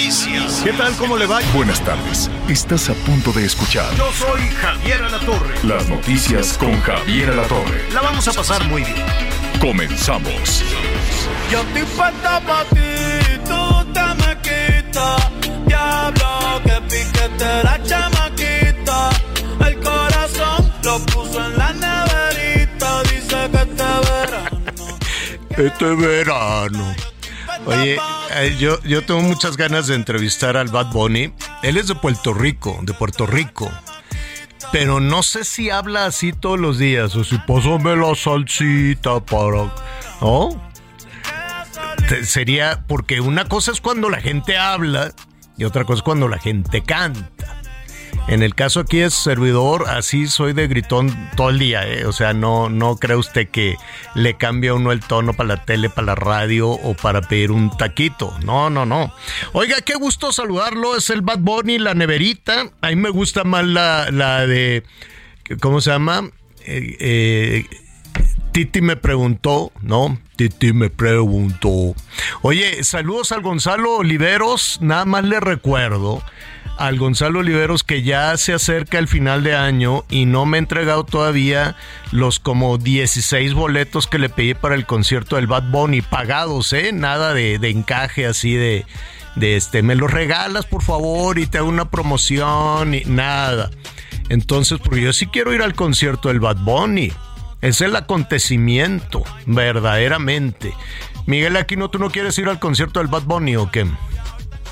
Noticias. 0.00 0.62
¿Qué 0.64 0.72
tal? 0.72 0.94
¿Cómo 0.96 1.18
le 1.18 1.26
va? 1.26 1.40
Buenas 1.54 1.80
tardes. 1.84 2.30
Estás 2.48 2.88
a 2.88 2.94
punto 2.94 3.32
de 3.32 3.44
escuchar 3.44 3.94
Yo 3.96 4.10
soy 4.12 4.40
Javier 4.48 5.02
Alatorre. 5.02 5.54
las 5.62 5.88
noticias 5.88 6.56
con 6.56 6.80
Javier 6.80 7.30
Alatorre. 7.30 7.84
La 7.92 8.00
vamos 8.00 8.26
a 8.26 8.32
pasar 8.32 8.64
muy 8.68 8.82
bien. 8.82 8.96
Comenzamos. 9.60 10.64
Yo 11.50 11.60
estoy 11.60 11.82
puesta 11.82 12.40
pa' 12.40 12.64
ti, 12.70 13.40
tú 13.44 13.92
te 13.92 14.00
me 14.00 14.40
quitas. 14.40 15.30
Diablo, 15.66 16.62
que 16.64 16.80
piquete 16.88 17.62
la 17.62 17.82
chamaquita. 17.82 19.10
El 19.66 19.80
corazón 19.80 20.72
lo 20.82 20.98
puso 21.06 21.44
en 21.44 21.58
la 21.58 21.72
neverita. 21.74 23.02
Dice 23.02 23.50
que 23.52 23.58
este 23.58 23.84
verano. 23.84 24.98
Este 25.58 25.84
verano. 25.94 26.94
Oye, 27.66 27.98
eh, 28.36 28.56
yo, 28.58 28.82
yo 28.82 29.04
tengo 29.04 29.20
muchas 29.20 29.56
ganas 29.56 29.86
de 29.86 29.94
entrevistar 29.94 30.56
al 30.56 30.68
Bad 30.68 30.92
Bunny. 30.92 31.32
Él 31.62 31.76
es 31.76 31.86
de 31.88 31.94
Puerto 31.94 32.32
Rico, 32.32 32.78
de 32.82 32.94
Puerto 32.94 33.26
Rico. 33.26 33.70
Pero 34.72 35.00
no 35.00 35.22
sé 35.22 35.44
si 35.44 35.70
habla 35.70 36.06
así 36.06 36.32
todos 36.32 36.58
los 36.58 36.78
días 36.78 37.14
o 37.16 37.24
si 37.24 37.38
pásame 37.38 37.96
la 37.96 38.14
salsita 38.14 39.20
para... 39.20 39.72
¿No? 40.20 40.70
Sería 42.22 42.84
porque 42.86 43.20
una 43.20 43.46
cosa 43.46 43.72
es 43.72 43.80
cuando 43.80 44.10
la 44.10 44.20
gente 44.20 44.56
habla 44.56 45.12
y 45.56 45.64
otra 45.64 45.84
cosa 45.84 45.98
es 45.98 46.02
cuando 46.02 46.28
la 46.28 46.38
gente 46.38 46.82
canta. 46.82 47.59
En 48.30 48.44
el 48.44 48.54
caso 48.54 48.78
aquí 48.78 49.00
es 49.00 49.12
servidor, 49.12 49.86
así 49.88 50.28
soy 50.28 50.52
de 50.52 50.68
gritón 50.68 51.12
todo 51.36 51.50
el 51.50 51.58
día, 51.58 51.84
¿eh? 51.84 52.06
O 52.06 52.12
sea, 52.12 52.32
no, 52.32 52.68
no 52.70 52.94
cree 52.94 53.16
usted 53.16 53.48
que 53.48 53.74
le 54.14 54.36
cambia 54.36 54.72
uno 54.72 54.92
el 54.92 55.00
tono 55.00 55.32
para 55.32 55.48
la 55.48 55.64
tele, 55.64 55.90
para 55.90 56.06
la 56.06 56.14
radio 56.14 56.68
o 56.70 56.94
para 56.94 57.22
pedir 57.22 57.50
un 57.50 57.76
taquito. 57.76 58.32
No, 58.44 58.70
no, 58.70 58.86
no. 58.86 59.12
Oiga, 59.52 59.80
qué 59.84 59.94
gusto 59.96 60.30
saludarlo. 60.30 60.96
Es 60.96 61.10
el 61.10 61.22
Bad 61.22 61.40
Bunny, 61.40 61.80
la 61.80 61.94
neverita. 61.94 62.70
A 62.80 62.90
mí 62.90 62.94
me 62.94 63.10
gusta 63.10 63.42
más 63.42 63.66
la, 63.66 64.12
la 64.12 64.46
de. 64.46 64.84
¿Cómo 65.60 65.80
se 65.80 65.90
llama? 65.90 66.30
Eh, 66.64 66.96
eh, 67.00 67.66
Titi 68.52 68.80
me 68.80 68.94
preguntó, 68.94 69.72
¿no? 69.82 70.20
Titi 70.36 70.72
me 70.72 70.88
preguntó. 70.88 71.96
Oye, 72.42 72.84
saludos 72.84 73.32
al 73.32 73.42
Gonzalo 73.42 73.96
Oliveros. 73.96 74.78
Nada 74.80 75.04
más 75.04 75.24
le 75.24 75.40
recuerdo 75.40 76.22
al 76.80 76.98
Gonzalo 76.98 77.40
Oliveros 77.40 77.84
que 77.84 78.02
ya 78.02 78.34
se 78.38 78.54
acerca 78.54 78.98
el 78.98 79.06
final 79.06 79.44
de 79.44 79.54
año 79.54 80.04
y 80.08 80.24
no 80.24 80.46
me 80.46 80.56
ha 80.56 80.60
entregado 80.60 81.04
todavía 81.04 81.76
los 82.10 82.40
como 82.40 82.78
16 82.78 83.52
boletos 83.52 84.06
que 84.06 84.18
le 84.18 84.30
pedí 84.30 84.54
para 84.54 84.76
el 84.76 84.86
concierto 84.86 85.36
del 85.36 85.46
Bad 85.46 85.70
Bunny 85.70 86.00
pagados, 86.00 86.72
¿eh? 86.72 86.92
Nada 86.92 87.34
de, 87.34 87.58
de 87.58 87.68
encaje 87.68 88.24
así 88.24 88.54
de, 88.54 88.86
de 89.36 89.56
este, 89.56 89.82
me 89.82 89.94
los 89.94 90.10
regalas 90.10 90.64
por 90.64 90.82
favor 90.82 91.38
y 91.38 91.46
te 91.46 91.58
hago 91.58 91.68
una 91.68 91.90
promoción 91.90 92.94
y 92.94 93.02
nada. 93.04 93.70
Entonces, 94.30 94.78
porque 94.82 95.02
yo 95.02 95.12
sí 95.12 95.26
quiero 95.26 95.52
ir 95.52 95.60
al 95.60 95.74
concierto 95.74 96.28
del 96.28 96.40
Bad 96.40 96.58
Bunny. 96.58 97.12
Es 97.60 97.82
el 97.82 97.94
acontecimiento, 97.94 99.22
verdaderamente. 99.44 100.72
Miguel 101.26 101.58
Aquino, 101.58 101.90
¿tú 101.90 101.98
no 101.98 102.08
quieres 102.08 102.38
ir 102.38 102.48
al 102.48 102.58
concierto 102.58 103.00
del 103.00 103.08
Bad 103.08 103.24
Bunny 103.24 103.56
o 103.56 103.70
qué? 103.70 103.86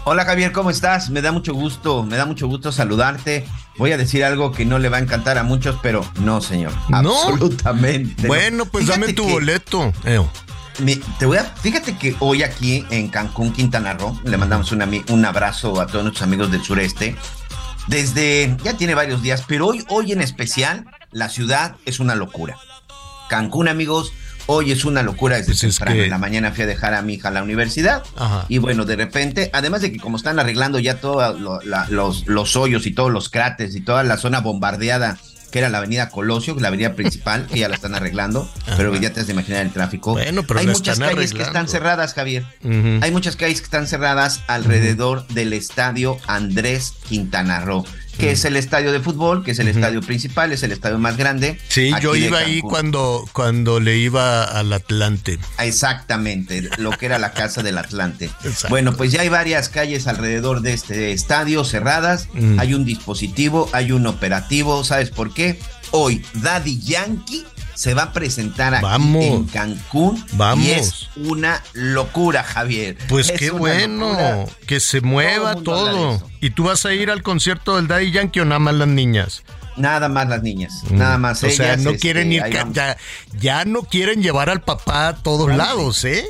Hola 0.05 0.25
Javier, 0.25 0.53
¿cómo 0.53 0.71
estás? 0.71 1.11
Me 1.11 1.21
da 1.21 1.33
mucho 1.33 1.53
gusto, 1.53 2.03
me 2.03 2.17
da 2.17 2.25
mucho 2.25 2.47
gusto 2.49 2.73
saludarte. 2.73 3.47
Voy 3.77 3.93
a 3.93 3.99
decir 3.99 4.25
algo 4.25 4.53
que 4.53 4.65
no 4.65 4.79
le 4.79 4.89
va 4.89 4.97
a 4.97 5.01
encantar 5.01 5.37
a 5.39 5.43
muchos, 5.43 5.77
pero 5.83 6.05
no, 6.21 6.41
señor. 6.41 6.73
¿No? 6.89 6.97
Absolutamente. 7.15 8.23
no. 8.23 8.29
Bueno, 8.29 8.65
pues 8.67 8.87
dame 8.87 9.13
tu 9.13 9.27
que 9.27 9.33
boleto. 9.33 9.93
Eh, 10.05 10.21
me- 10.79 10.97
te 11.19 11.27
voy 11.27 11.37
a, 11.37 11.45
fíjate 11.45 11.97
que 11.99 12.17
hoy 12.21 12.43
aquí 12.43 12.87
en 12.91 13.09
Cancún, 13.09 13.53
Quintana 13.53 13.93
Roo, 13.95 14.19
le 14.25 14.37
mandamos 14.39 14.73
un, 14.73 14.83
un 15.11 15.25
abrazo 15.25 15.79
a 15.81 15.87
todos 15.87 16.05
nuestros 16.05 16.23
amigos 16.23 16.51
del 16.51 16.63
sureste. 16.65 17.17
Desde, 17.87 18.57
ya 18.65 18.77
tiene 18.77 18.95
varios 18.95 19.23
días, 19.23 19.45
pero 19.47 19.67
hoy, 19.67 19.85
hoy 19.89 20.13
en 20.13 20.21
especial, 20.23 20.87
la 21.11 21.29
ciudad 21.29 21.77
es 21.85 22.01
una 22.01 22.15
locura. 22.15 22.57
Cancún, 23.29 23.69
amigos, 23.69 24.13
hoy 24.49 24.73
es 24.73 24.85
una 24.85 25.03
locura 25.03 25.37
desde 25.37 25.53
Pues 25.53 25.63
es 25.65 25.77
temprano. 25.77 25.97
que- 25.99 26.05
En 26.05 26.11
la 26.11 26.19
mañana 26.19 26.51
fui 26.53 26.65
a 26.65 26.67
dejar 26.67 26.95
a 26.95 27.03
mi 27.03 27.15
hija 27.15 27.29
a 27.29 27.31
la 27.31 27.43
universidad. 27.43 28.03
Ajá. 28.17 28.45
Y 28.49 28.59
bueno, 28.59 28.85
de 28.85 28.97
repente, 28.97 29.51
además 29.53 29.83
de 29.83 29.93
que 29.93 29.99
como 30.01 30.17
están 30.17 30.39
arreglando 30.41 30.79
ya 30.79 31.01
todos 31.01 31.39
los, 31.41 32.27
los 32.27 32.57
hoyos 32.57 32.87
y 32.87 32.91
todos 32.93 33.13
los 33.13 33.29
cráteres 33.29 33.75
y 33.77 33.81
toda 33.81 34.03
la 34.03 34.17
zona 34.17 34.41
bombardeada, 34.41 35.19
que 35.51 35.61
era 35.61 35.71
la 35.71 35.79
avenida 35.79 36.11
Colosio, 36.11 36.55
la 36.61 36.69
avenida 36.69 36.93
principal, 36.93 37.47
que 37.47 37.59
ya 37.61 37.71
la 37.71 37.75
están 37.77 37.95
arreglando, 37.95 38.47
pero 38.77 38.95
ya 38.97 39.15
te 39.15 39.21
has 39.21 39.27
de 39.29 39.33
imaginar 39.33 39.63
el 39.65 39.73
tráfico. 39.73 40.13
Bueno, 40.13 40.43
pero 40.43 40.61
Hay 40.61 40.67
muchas 40.67 40.99
están 40.99 41.15
calles 41.15 41.33
que 41.33 41.43
están 41.43 41.69
cerradas, 41.69 42.13
Javier. 42.13 42.45
Hay 43.01 43.11
muchas 43.13 43.37
calles 43.37 43.61
que 43.61 43.65
están 43.65 43.87
cerradas 43.87 44.43
alrededor 44.47 45.27
del 45.29 45.55
estadio 45.55 46.19
Andrés 46.27 46.93
Quintana 47.09 47.61
Roo, 47.61 47.87
que 48.19 48.33
es 48.33 48.45
el 48.45 48.57
estadio 48.57 48.93
de 48.93 49.01
fútbol, 49.01 49.45
que 49.45 49.53
es 49.53 49.59
el 49.61 49.69
estadio 49.69 50.01
principal, 50.01 50.53
es 50.53 50.63
el 50.63 50.73
estadio 50.73 50.99
más 50.99 51.17
grande. 51.17 51.59
Sí, 51.69 51.93
yo 52.03 52.15
iba 52.17 52.39
ahí 52.39 52.61
cuando, 52.61 53.25
cuando 53.33 53.81
le 53.81 53.97
iba 53.97 54.45
al 54.45 54.73
Atlante. 54.73 55.39
Exactamente, 55.59 56.69
lo 56.79 56.91
que 56.91 57.07
era 57.07 57.19
la 57.19 57.33
casa 57.33 57.63
del 57.63 57.79
Atlante. 57.79 58.31
Bueno, 58.69 58.95
pues 58.97 59.13
ya 59.13 59.23
hay 59.23 59.29
varias 59.29 59.69
calles 59.69 60.07
alrededor 60.07 60.61
de 60.61 60.73
este 60.73 61.13
estadio 61.13 61.65
cerradas, 61.65 62.29
Mm. 62.35 62.59
hay 62.61 62.75
un 62.75 62.85
dispositivo, 62.85 63.69
hay 63.73 63.93
un 63.93 64.07
operativo, 64.07 64.85
¿sabes 64.85 65.11
por 65.11 65.33
qué? 65.33 65.59
Hoy 65.93 66.23
Daddy 66.35 66.79
Yankee 66.81 67.47
se 67.79 67.95
va 67.95 68.03
a 68.03 68.13
presentar 68.13 68.75
aquí 68.75 68.83
Vamos. 68.83 69.25
en 69.25 69.45
Cancún 69.45 70.25
Vamos. 70.33 70.67
y 70.67 70.71
es 70.73 71.09
una 71.15 71.63
locura, 71.75 72.43
Javier. 72.43 72.97
Pues 73.09 73.31
Es 73.31 73.39
qué 73.39 73.51
bueno, 73.53 74.09
locura. 74.09 74.47
que 74.67 74.81
se 74.81 75.01
mueva 75.01 75.55
todo. 75.55 76.21
¿Y 76.41 76.51
tú 76.51 76.65
vas 76.65 76.85
a 76.87 76.93
ir 76.93 77.09
al 77.09 77.23
concierto 77.23 77.77
del 77.77 77.87
Daddy 77.87 78.11
Yankee 78.11 78.41
o 78.41 78.45
nada 78.45 78.59
más 78.59 78.75
las 78.75 78.89
niñas? 78.89 79.45
Nada 79.77 80.09
más 80.09 80.29
las 80.29 80.43
niñas, 80.43 80.73
nada 80.91 81.19
más 81.19 81.41
Mm. 81.41 81.47
O 81.47 81.51
sea, 81.51 81.77
no 81.77 81.91
este, 81.91 82.01
quieren 82.01 82.33
ir, 82.33 82.43
ya, 82.73 82.97
ya 83.39 83.65
no 83.65 83.83
quieren 83.83 84.25
llevar 84.25 84.51
al 84.51 84.61
papá 84.61 85.07
a 85.07 85.17
todos 85.17 85.47
Claro, 85.47 85.57
lados, 85.77 86.05
¿eh? 86.05 86.25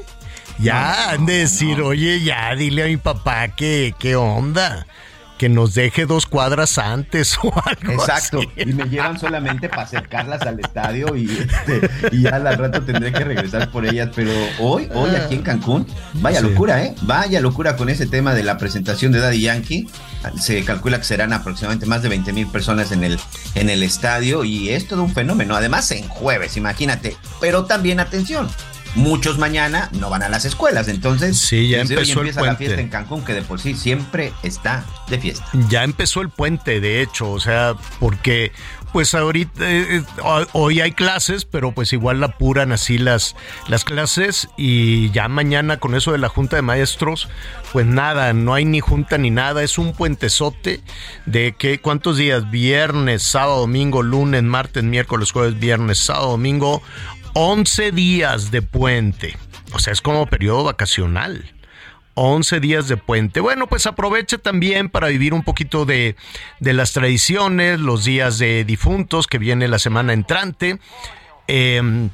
Ya 0.59 0.75
No, 1.07 1.13
han 1.13 1.25
de 1.27 1.39
decir, 1.39 1.79
no. 1.79 1.87
oye, 1.87 2.21
ya 2.23 2.55
dile 2.57 2.83
a 2.83 2.87
mi 2.89 2.99
papá 2.99 3.49
que, 3.49 3.95
qué 3.99 4.17
onda, 4.17 4.87
que 5.39 5.49
nos 5.49 5.75
deje 5.75 6.05
dos 6.05 6.27
cuadras 6.27 6.77
antes 6.79 7.39
o 7.43 7.53
algo 7.65 7.93
Exacto, 7.93 8.41
así. 8.41 8.49
y 8.71 8.73
me 8.75 8.85
llevan 8.89 9.19
solamente 9.19 9.69
para 9.69 9.83
acercarlas 9.83 10.43
al 10.43 10.59
estadio 10.61 11.17
y, 11.17 11.31
este, 11.31 11.89
y 12.13 12.23
ya 12.23 12.31
al 12.37 12.59
rato 12.59 12.83
tendré 12.83 13.13
que 13.13 13.25
regresar 13.25 13.71
por 13.71 13.87
ellas, 13.87 14.11
pero 14.15 14.31
hoy, 14.59 14.89
hoy 14.95 15.11
aquí 15.15 15.37
en 15.37 15.43
Cancún, 15.43 15.87
vaya 16.15 16.41
Sí. 16.41 16.47
locura, 16.49 16.83
¿eh? 16.85 16.95
Vaya 17.03 17.41
locura 17.41 17.77
con 17.77 17.89
ese 17.89 18.07
tema 18.07 18.35
de 18.35 18.43
la 18.43 18.59
presentación 18.59 19.13
de 19.13 19.21
Daddy 19.21 19.41
Yankee. 19.43 19.89
Se 20.41 20.65
calcula 20.65 20.99
que 20.99 21.05
serán 21.05 21.33
aproximadamente 21.33 21.87
más 21.87 22.03
de 22.03 22.09
20 22.09 22.33
mil 22.33 22.47
personas 22.49 22.91
en 22.93 23.05
el, 23.05 23.19
en 23.55 23.71
el 23.71 23.83
estadio 23.83 24.45
y 24.45 24.71
es 24.71 24.89
todo 24.89 25.03
un 25.05 25.15
fenómeno. 25.15 25.55
Además, 25.55 25.91
en 25.93 26.09
jueves, 26.09 26.57
imagínate. 26.57 27.17
Pero 27.41 27.65
también, 27.67 28.01
atención, 28.01 28.49
muchos 28.95 29.39
mañana 29.39 29.89
no 29.93 30.11
van 30.11 30.23
a 30.23 30.29
las 30.29 30.45
escuelas, 30.45 30.89
entonces 30.89 31.39
Sí, 31.39 31.69
ya 31.69 31.79
hoy 31.79 31.83
empezó 31.83 32.21
el 32.21 32.29
empieza 32.29 32.43
la 32.43 32.57
fiesta 32.57 32.81
en 32.81 32.89
Cancún, 32.89 33.25
que 33.25 33.33
de 33.35 33.43
por 33.43 33.61
sí 33.61 33.75
siempre 33.75 34.33
está 34.43 34.85
de 35.09 35.19
fiesta. 35.19 35.47
Ya 35.69 35.85
empezó 35.85 36.21
el 36.21 36.31
puente, 36.31 36.81
de 36.81 37.03
hecho, 37.03 37.31
o 37.31 37.41
sea, 37.41 37.75
porque 38.01 38.53
pues 38.93 39.15
ahorita, 39.15 39.71
eh, 39.71 39.99
eh, 39.99 40.03
hoy 40.53 40.81
hay 40.81 40.93
clases, 40.93 41.45
pero 41.45 41.73
pues 41.73 41.93
igual 41.93 42.23
apuran 42.25 42.73
así 42.73 42.97
las, 42.99 43.37
las 43.69 43.85
clases 43.85 44.49
y 44.57 45.11
ya 45.11 45.29
mañana 45.29 45.79
con 45.79 45.95
eso 45.95 46.13
de 46.13 46.19
la 46.19 46.29
Junta 46.29 46.57
de 46.57 46.63
Maestros, 46.63 47.29
pues 47.73 47.85
nada, 47.87 48.33
no 48.33 48.55
hay 48.55 48.65
ni 48.65 48.81
junta 48.81 49.19
ni 49.19 49.31
nada, 49.31 49.63
es 49.63 49.77
un 49.77 49.93
puentezote 49.93 50.81
de 51.27 51.55
que, 51.57 51.81
¿cuántos 51.81 52.17
días? 52.17 52.51
Viernes, 52.51 53.23
sábado, 53.23 53.61
domingo, 53.61 54.03
lunes, 54.03 54.43
martes, 54.43 54.85
miércoles, 54.85 55.33
jueves, 55.33 55.59
viernes, 55.59 55.99
sábado, 55.99 56.31
domingo, 56.31 56.83
11 57.41 57.93
días 57.93 58.51
de 58.51 58.63
puente, 58.63 59.37
o 59.73 59.79
sea, 59.79 59.93
es 59.93 60.01
como 60.01 60.27
periodo 60.27 60.65
vacacional. 60.65 61.55
11 62.15 62.59
días 62.59 62.89
de 62.89 62.97
puente. 62.97 63.39
Bueno, 63.39 63.69
pues 63.69 63.87
aproveche 63.87 64.39
también 64.39 64.89
para 64.89 65.07
vivir 65.07 65.33
un 65.33 65.45
poquito 65.45 65.85
de, 65.85 66.17
de 66.59 66.73
las 66.73 66.93
tradiciones, 66.93 67.79
los 67.79 68.05
días 68.05 68.39
de 68.39 68.65
difuntos 68.65 69.29
que 69.29 69.39
viene 69.39 69.69
la 69.69 69.79
semana 69.79 70.15
entrante. 70.15 70.81
Eh, 71.47 72.09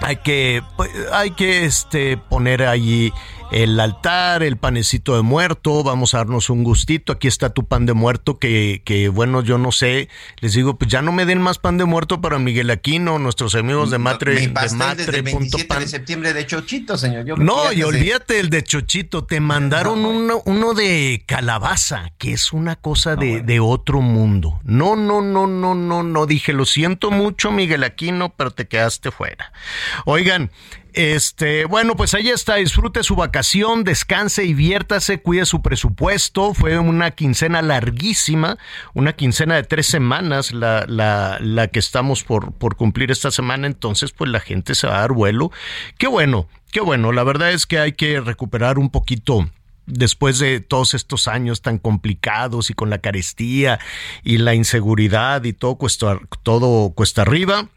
hay 0.00 0.16
que, 0.16 0.62
pues, 0.78 0.90
hay 1.12 1.32
que 1.32 1.66
este, 1.66 2.16
poner 2.16 2.62
allí 2.62 3.12
el 3.50 3.78
altar, 3.80 4.42
el 4.42 4.56
panecito 4.56 5.16
de 5.16 5.22
muerto, 5.22 5.82
vamos 5.82 6.14
a 6.14 6.18
darnos 6.18 6.50
un 6.50 6.62
gustito, 6.62 7.12
aquí 7.12 7.26
está 7.26 7.50
tu 7.50 7.66
pan 7.66 7.84
de 7.84 7.94
muerto, 7.94 8.38
que, 8.38 8.82
que 8.84 9.08
bueno, 9.08 9.42
yo 9.42 9.58
no 9.58 9.72
sé, 9.72 10.08
les 10.38 10.54
digo, 10.54 10.78
pues 10.78 10.90
ya 10.90 11.02
no 11.02 11.10
me 11.12 11.26
den 11.26 11.42
más 11.42 11.58
pan 11.58 11.76
de 11.76 11.84
muerto 11.84 12.20
para 12.20 12.38
Miguel 12.38 12.70
Aquino, 12.70 13.18
nuestros 13.18 13.54
amigos 13.54 13.90
de 13.90 13.98
Matre. 13.98 14.40
Mi 14.40 14.48
pastel 14.48 14.96
de 14.96 15.06
desde 15.06 15.16
el 15.18 15.22
27 15.22 15.80
de 15.80 15.88
septiembre 15.88 16.32
de 16.32 16.46
Chochito, 16.46 16.96
señor. 16.96 17.24
Yo 17.24 17.36
no, 17.36 17.72
y 17.72 17.82
olvídate 17.82 18.38
el 18.38 18.50
de 18.50 18.62
Chochito, 18.62 19.24
te 19.24 19.40
mandaron 19.40 20.04
uno, 20.04 20.42
uno 20.44 20.74
de 20.74 21.24
calabaza, 21.26 22.12
que 22.18 22.32
es 22.32 22.52
una 22.52 22.76
cosa 22.76 23.16
de, 23.16 23.42
de 23.42 23.60
otro 23.60 24.00
mundo. 24.00 24.60
No, 24.62 24.94
no, 24.94 25.22
no, 25.22 25.46
no, 25.46 25.74
no, 25.74 26.02
no, 26.02 26.26
dije, 26.26 26.52
lo 26.52 26.66
siento 26.66 27.10
mucho, 27.10 27.50
Miguel 27.50 27.82
Aquino, 27.82 28.32
pero 28.36 28.52
te 28.52 28.68
quedaste 28.68 29.10
fuera. 29.10 29.52
Oigan, 30.04 30.50
este, 30.94 31.64
bueno, 31.64 31.96
pues 31.96 32.14
ahí 32.14 32.28
está, 32.28 32.56
disfrute 32.56 33.02
su 33.02 33.16
vacación, 33.16 33.84
descanse 33.84 34.44
y 34.44 34.54
cuide 35.18 35.46
su 35.46 35.62
presupuesto. 35.62 36.54
Fue 36.54 36.78
una 36.78 37.12
quincena 37.12 37.62
larguísima, 37.62 38.58
una 38.94 39.14
quincena 39.14 39.56
de 39.56 39.62
tres 39.64 39.86
semanas 39.86 40.52
la, 40.52 40.84
la, 40.86 41.38
la 41.40 41.68
que 41.68 41.78
estamos 41.78 42.24
por, 42.24 42.52
por 42.52 42.76
cumplir 42.76 43.10
esta 43.10 43.30
semana, 43.30 43.66
entonces 43.66 44.12
pues 44.12 44.30
la 44.30 44.40
gente 44.40 44.74
se 44.74 44.86
va 44.86 44.98
a 44.98 45.00
dar 45.00 45.12
vuelo. 45.12 45.50
Qué 45.98 46.06
bueno, 46.06 46.48
qué 46.72 46.80
bueno, 46.80 47.12
la 47.12 47.24
verdad 47.24 47.52
es 47.52 47.66
que 47.66 47.78
hay 47.78 47.92
que 47.92 48.20
recuperar 48.20 48.78
un 48.78 48.90
poquito 48.90 49.48
después 49.86 50.38
de 50.38 50.60
todos 50.60 50.94
estos 50.94 51.28
años 51.28 51.62
tan 51.62 51.78
complicados 51.78 52.70
y 52.70 52.74
con 52.74 52.90
la 52.90 52.98
carestía 52.98 53.80
y 54.22 54.38
la 54.38 54.54
inseguridad 54.54 55.44
y 55.44 55.52
todo 55.52 55.76
cuesta, 55.76 56.18
todo 56.42 56.90
cuesta 56.90 57.22
arriba 57.22 57.68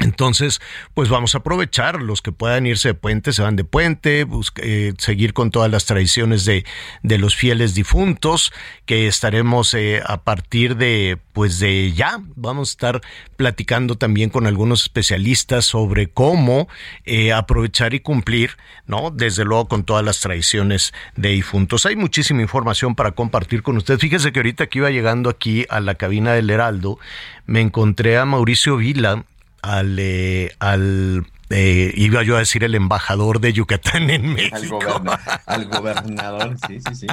entonces, 0.00 0.60
pues 0.92 1.08
vamos 1.08 1.34
a 1.34 1.38
aprovechar, 1.38 2.02
los 2.02 2.20
que 2.20 2.32
puedan 2.32 2.66
irse 2.66 2.88
de 2.88 2.94
puente 2.94 3.32
se 3.32 3.42
van 3.42 3.54
de 3.54 3.62
puente, 3.62 4.26
eh, 4.56 4.92
seguir 4.98 5.34
con 5.34 5.52
todas 5.52 5.70
las 5.70 5.84
tradiciones 5.84 6.44
de, 6.44 6.64
de, 7.04 7.18
los 7.18 7.36
fieles 7.36 7.74
difuntos, 7.74 8.52
que 8.86 9.06
estaremos 9.06 9.72
eh, 9.74 10.02
a 10.04 10.24
partir 10.24 10.76
de, 10.76 11.18
pues 11.32 11.60
de 11.60 11.92
ya, 11.92 12.18
vamos 12.34 12.70
a 12.70 12.72
estar 12.72 13.00
platicando 13.36 13.94
también 13.94 14.30
con 14.30 14.48
algunos 14.48 14.82
especialistas 14.82 15.64
sobre 15.64 16.08
cómo 16.08 16.66
eh, 17.04 17.32
aprovechar 17.32 17.94
y 17.94 18.00
cumplir, 18.00 18.56
¿no? 18.86 19.12
Desde 19.12 19.44
luego 19.44 19.68
con 19.68 19.84
todas 19.84 20.04
las 20.04 20.18
tradiciones 20.18 20.92
de 21.14 21.28
difuntos. 21.28 21.86
Hay 21.86 21.94
muchísima 21.94 22.42
información 22.42 22.96
para 22.96 23.12
compartir 23.12 23.62
con 23.62 23.76
ustedes. 23.76 24.00
Fíjese 24.00 24.32
que 24.32 24.40
ahorita 24.40 24.66
que 24.66 24.80
iba 24.80 24.90
llegando 24.90 25.30
aquí 25.30 25.66
a 25.68 25.78
la 25.78 25.94
cabina 25.94 26.32
del 26.32 26.50
Heraldo, 26.50 26.98
me 27.46 27.60
encontré 27.60 28.18
a 28.18 28.24
Mauricio 28.24 28.76
Vila, 28.76 29.24
al, 29.64 29.96
eh, 29.98 30.50
al 30.58 31.26
eh, 31.56 31.92
iba 31.94 32.24
yo 32.24 32.34
a 32.34 32.40
decir 32.40 32.64
el 32.64 32.74
embajador 32.74 33.40
de 33.40 33.52
Yucatán 33.52 34.10
en 34.10 34.34
México. 34.34 34.80
Al, 35.46 35.66
gobernador, 35.66 36.56
sí, 36.66 36.80
sí, 36.80 36.94
sí. 36.96 37.06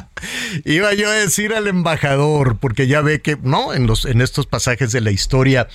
Iba 0.65 0.95
yo 0.95 1.09
a 1.09 1.13
decir 1.13 1.53
al 1.53 1.67
embajador, 1.67 2.57
porque 2.57 2.87
ya 2.87 3.01
ve 3.01 3.21
que, 3.21 3.37
¿no? 3.43 3.71
En, 3.73 3.85
los, 3.85 4.05
en 4.05 4.19
estos 4.19 4.47
pasajes 4.47 4.91
de 4.91 5.01
la 5.01 5.11
historia, 5.11 5.67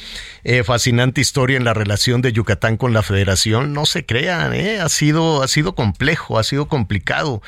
eh, 0.42 0.64
fascinante 0.64 1.20
historia 1.20 1.56
en 1.56 1.64
la 1.64 1.74
relación 1.74 2.22
de 2.22 2.32
Yucatán 2.32 2.76
con 2.76 2.92
la 2.92 3.04
federación, 3.04 3.72
no 3.72 3.86
se 3.86 4.04
crean, 4.04 4.52
¿eh? 4.52 4.80
Ha 4.80 4.88
sido, 4.88 5.44
ha 5.44 5.48
sido 5.48 5.76
complejo, 5.76 6.36
ha 6.36 6.42
sido 6.42 6.66
complicado. 6.66 7.42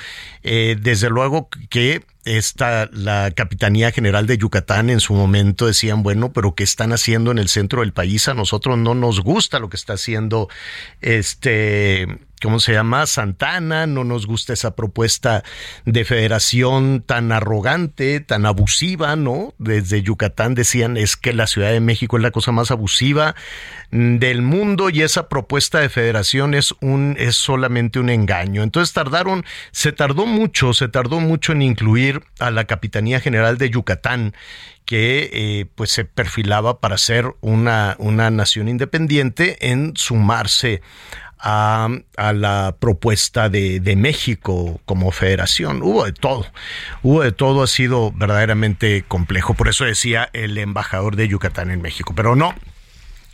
Eh, 0.45 0.77
desde 0.81 1.11
luego 1.11 1.49
que 1.69 2.05
esta, 2.37 2.89
la 2.93 3.31
Capitanía 3.31 3.91
General 3.91 4.27
de 4.27 4.37
Yucatán 4.37 4.91
en 4.91 5.01
su 5.01 5.15
momento 5.15 5.67
decían, 5.67 6.03
bueno, 6.03 6.33
pero 6.33 6.55
¿qué 6.55 6.63
están 6.63 6.93
haciendo 6.93 7.31
en 7.31 7.39
el 7.39 7.49
centro 7.49 7.81
del 7.81 7.93
país? 7.93 8.29
A 8.29 8.35
nosotros 8.35 8.77
no 8.77 8.95
nos 8.95 9.21
gusta 9.21 9.59
lo 9.59 9.71
que 9.71 9.77
está 9.77 9.95
haciendo 9.95 10.49
este 11.09 12.07
¿cómo 12.41 12.61
se 12.61 12.73
llama? 12.73 13.07
Santana, 13.07 13.87
no 13.87 14.05
nos 14.05 14.27
gusta 14.27 14.53
esa 14.53 14.75
propuesta 14.77 15.43
de 15.85 16.05
federación 16.05 17.03
tan 17.05 17.33
arrogante, 17.33 18.21
tan 18.21 18.47
abusiva, 18.47 19.17
¿no? 19.17 19.55
Desde 19.59 20.03
Yucatán 20.03 20.55
decían 20.55 20.97
es 20.97 21.17
que 21.17 21.33
la 21.33 21.47
Ciudad 21.47 21.71
de 21.71 21.81
México 21.81 22.17
es 22.17 22.23
la 22.23 22.31
cosa 22.31 22.53
más 22.53 22.71
abusiva 22.71 23.35
del 23.91 24.43
mundo 24.43 24.91
y 24.91 25.03
esa 25.03 25.29
propuesta 25.29 25.81
de 25.81 25.89
federación 25.89 26.55
es 26.55 26.75
un 26.81 27.17
es 27.19 27.37
solamente 27.37 27.99
un 27.99 28.11
engaño. 28.11 28.63
Entonces 28.63 28.93
tardaron, 28.93 29.45
se 29.71 29.93
tardó 29.93 30.27
mucho, 30.27 30.73
se 30.75 30.89
tardó 30.89 31.21
mucho 31.21 31.53
en 31.53 31.63
incluir 31.63 32.23
a 32.39 32.51
la 32.51 32.65
Capitanía 32.65 33.21
General 33.21 33.59
de 33.59 33.71
Yucatán 33.71 34.35
que 34.85 35.29
eh, 35.35 35.67
pues 35.75 35.91
se 35.91 36.07
perfilaba 36.07 36.81
para 36.81 36.97
ser 36.97 37.35
una, 37.43 37.95
una 37.99 38.31
nación 38.31 38.69
independiente 38.69 39.71
en 39.71 39.93
sumarse 39.97 40.81
a, 41.41 41.89
la 42.17 42.77
propuesta 42.79 43.49
de, 43.49 43.81
de, 43.81 43.97
México 43.97 44.81
como 44.85 45.11
federación. 45.13 45.83
Hubo 45.83 46.05
de 46.05 46.13
todo, 46.13 46.47
hubo 47.03 47.23
de 47.23 47.33
todo, 47.33 47.63
ha 47.63 47.67
sido 47.67 48.13
verdaderamente 48.13 49.05
complejo. 49.07 49.55
Por 49.55 49.69
eso 49.69 49.85
decía 49.85 50.29
el 50.33 50.59
embajador 50.59 51.17
de 51.17 51.29
Yucatán 51.29 51.71
en 51.71 51.83
México, 51.83 52.13
pero 52.15 52.37
no. 52.37 52.55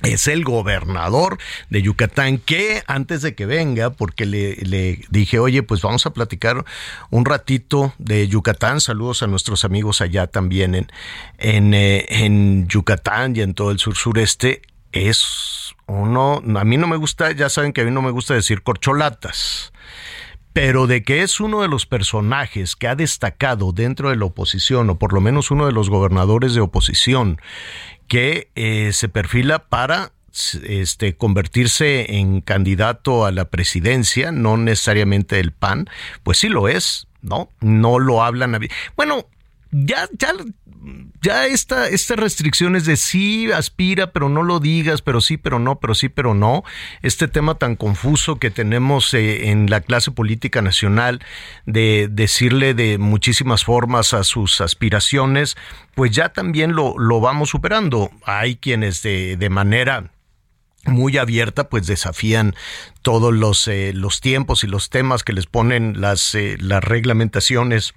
Es 0.02 0.28
el 0.28 0.44
gobernador 0.44 1.38
de 1.70 1.80
Yucatán 1.80 2.36
que 2.38 2.82
antes 2.86 3.22
de 3.22 3.34
que 3.34 3.46
venga, 3.46 3.90
porque 3.90 4.26
le, 4.26 4.56
le 4.56 5.00
dije, 5.08 5.38
oye, 5.38 5.62
pues 5.62 5.80
vamos 5.80 6.04
a 6.04 6.12
platicar 6.12 6.64
un 7.10 7.24
ratito 7.24 7.94
de 7.98 8.28
Yucatán. 8.28 8.80
Saludos 8.82 9.22
a 9.22 9.28
nuestros 9.28 9.64
amigos 9.64 10.02
allá 10.02 10.26
también 10.26 10.74
en, 10.74 10.92
en, 11.38 11.72
eh, 11.72 12.04
en 12.10 12.68
Yucatán 12.68 13.34
y 13.34 13.40
en 13.40 13.54
todo 13.54 13.70
el 13.70 13.78
sur 13.78 13.96
sureste. 13.96 14.60
Es 14.92 15.63
uno, 15.86 16.42
a 16.56 16.64
mí 16.64 16.76
no 16.76 16.86
me 16.86 16.96
gusta, 16.96 17.32
ya 17.32 17.48
saben 17.48 17.72
que 17.72 17.82
a 17.82 17.84
mí 17.84 17.90
no 17.90 18.02
me 18.02 18.10
gusta 18.10 18.34
decir 18.34 18.62
corcholatas, 18.62 19.72
pero 20.52 20.86
de 20.86 21.02
que 21.02 21.22
es 21.22 21.40
uno 21.40 21.62
de 21.62 21.68
los 21.68 21.86
personajes 21.86 22.76
que 22.76 22.88
ha 22.88 22.94
destacado 22.94 23.72
dentro 23.72 24.10
de 24.10 24.16
la 24.16 24.24
oposición, 24.26 24.88
o 24.90 24.98
por 24.98 25.12
lo 25.12 25.20
menos 25.20 25.50
uno 25.50 25.66
de 25.66 25.72
los 25.72 25.90
gobernadores 25.90 26.54
de 26.54 26.60
oposición, 26.60 27.40
que 28.08 28.50
eh, 28.54 28.90
se 28.92 29.08
perfila 29.08 29.60
para 29.68 30.12
este, 30.64 31.16
convertirse 31.16 32.16
en 32.16 32.40
candidato 32.40 33.24
a 33.24 33.32
la 33.32 33.46
presidencia, 33.46 34.32
no 34.32 34.56
necesariamente 34.56 35.38
el 35.40 35.52
PAN, 35.52 35.88
pues 36.22 36.38
sí 36.38 36.48
lo 36.48 36.68
es, 36.68 37.06
¿no? 37.22 37.48
No 37.60 37.98
lo 37.98 38.22
hablan. 38.22 38.58
Bueno, 38.96 39.26
ya, 39.76 40.08
ya, 40.16 40.32
ya 41.20 41.46
esta, 41.46 41.88
estas 41.88 42.16
restricciones 42.16 42.84
de 42.84 42.96
sí 42.96 43.50
aspira, 43.50 44.12
pero 44.12 44.28
no 44.28 44.44
lo 44.44 44.60
digas, 44.60 45.02
pero 45.02 45.20
sí, 45.20 45.36
pero 45.36 45.58
no, 45.58 45.80
pero 45.80 45.96
sí, 45.96 46.08
pero 46.08 46.32
no, 46.32 46.62
este 47.02 47.26
tema 47.26 47.56
tan 47.56 47.74
confuso 47.74 48.36
que 48.36 48.52
tenemos 48.52 49.12
eh, 49.14 49.50
en 49.50 49.68
la 49.68 49.80
clase 49.80 50.12
política 50.12 50.62
nacional 50.62 51.20
de 51.66 52.08
decirle 52.08 52.74
de 52.74 52.98
muchísimas 52.98 53.64
formas 53.64 54.14
a 54.14 54.22
sus 54.22 54.60
aspiraciones, 54.60 55.56
pues 55.96 56.12
ya 56.12 56.28
también 56.28 56.76
lo, 56.76 56.96
lo 56.96 57.18
vamos 57.18 57.50
superando. 57.50 58.12
Hay 58.24 58.54
quienes 58.56 59.02
de, 59.02 59.36
de 59.36 59.50
manera 59.50 60.12
muy 60.86 61.18
abierta, 61.18 61.68
pues 61.68 61.86
desafían 61.86 62.54
todos 63.02 63.34
los, 63.34 63.66
eh, 63.66 63.92
los 63.92 64.20
tiempos 64.20 64.62
y 64.62 64.68
los 64.68 64.90
temas 64.90 65.24
que 65.24 65.32
les 65.32 65.46
ponen 65.46 66.00
las, 66.00 66.34
eh, 66.36 66.56
las 66.60 66.84
reglamentaciones 66.84 67.94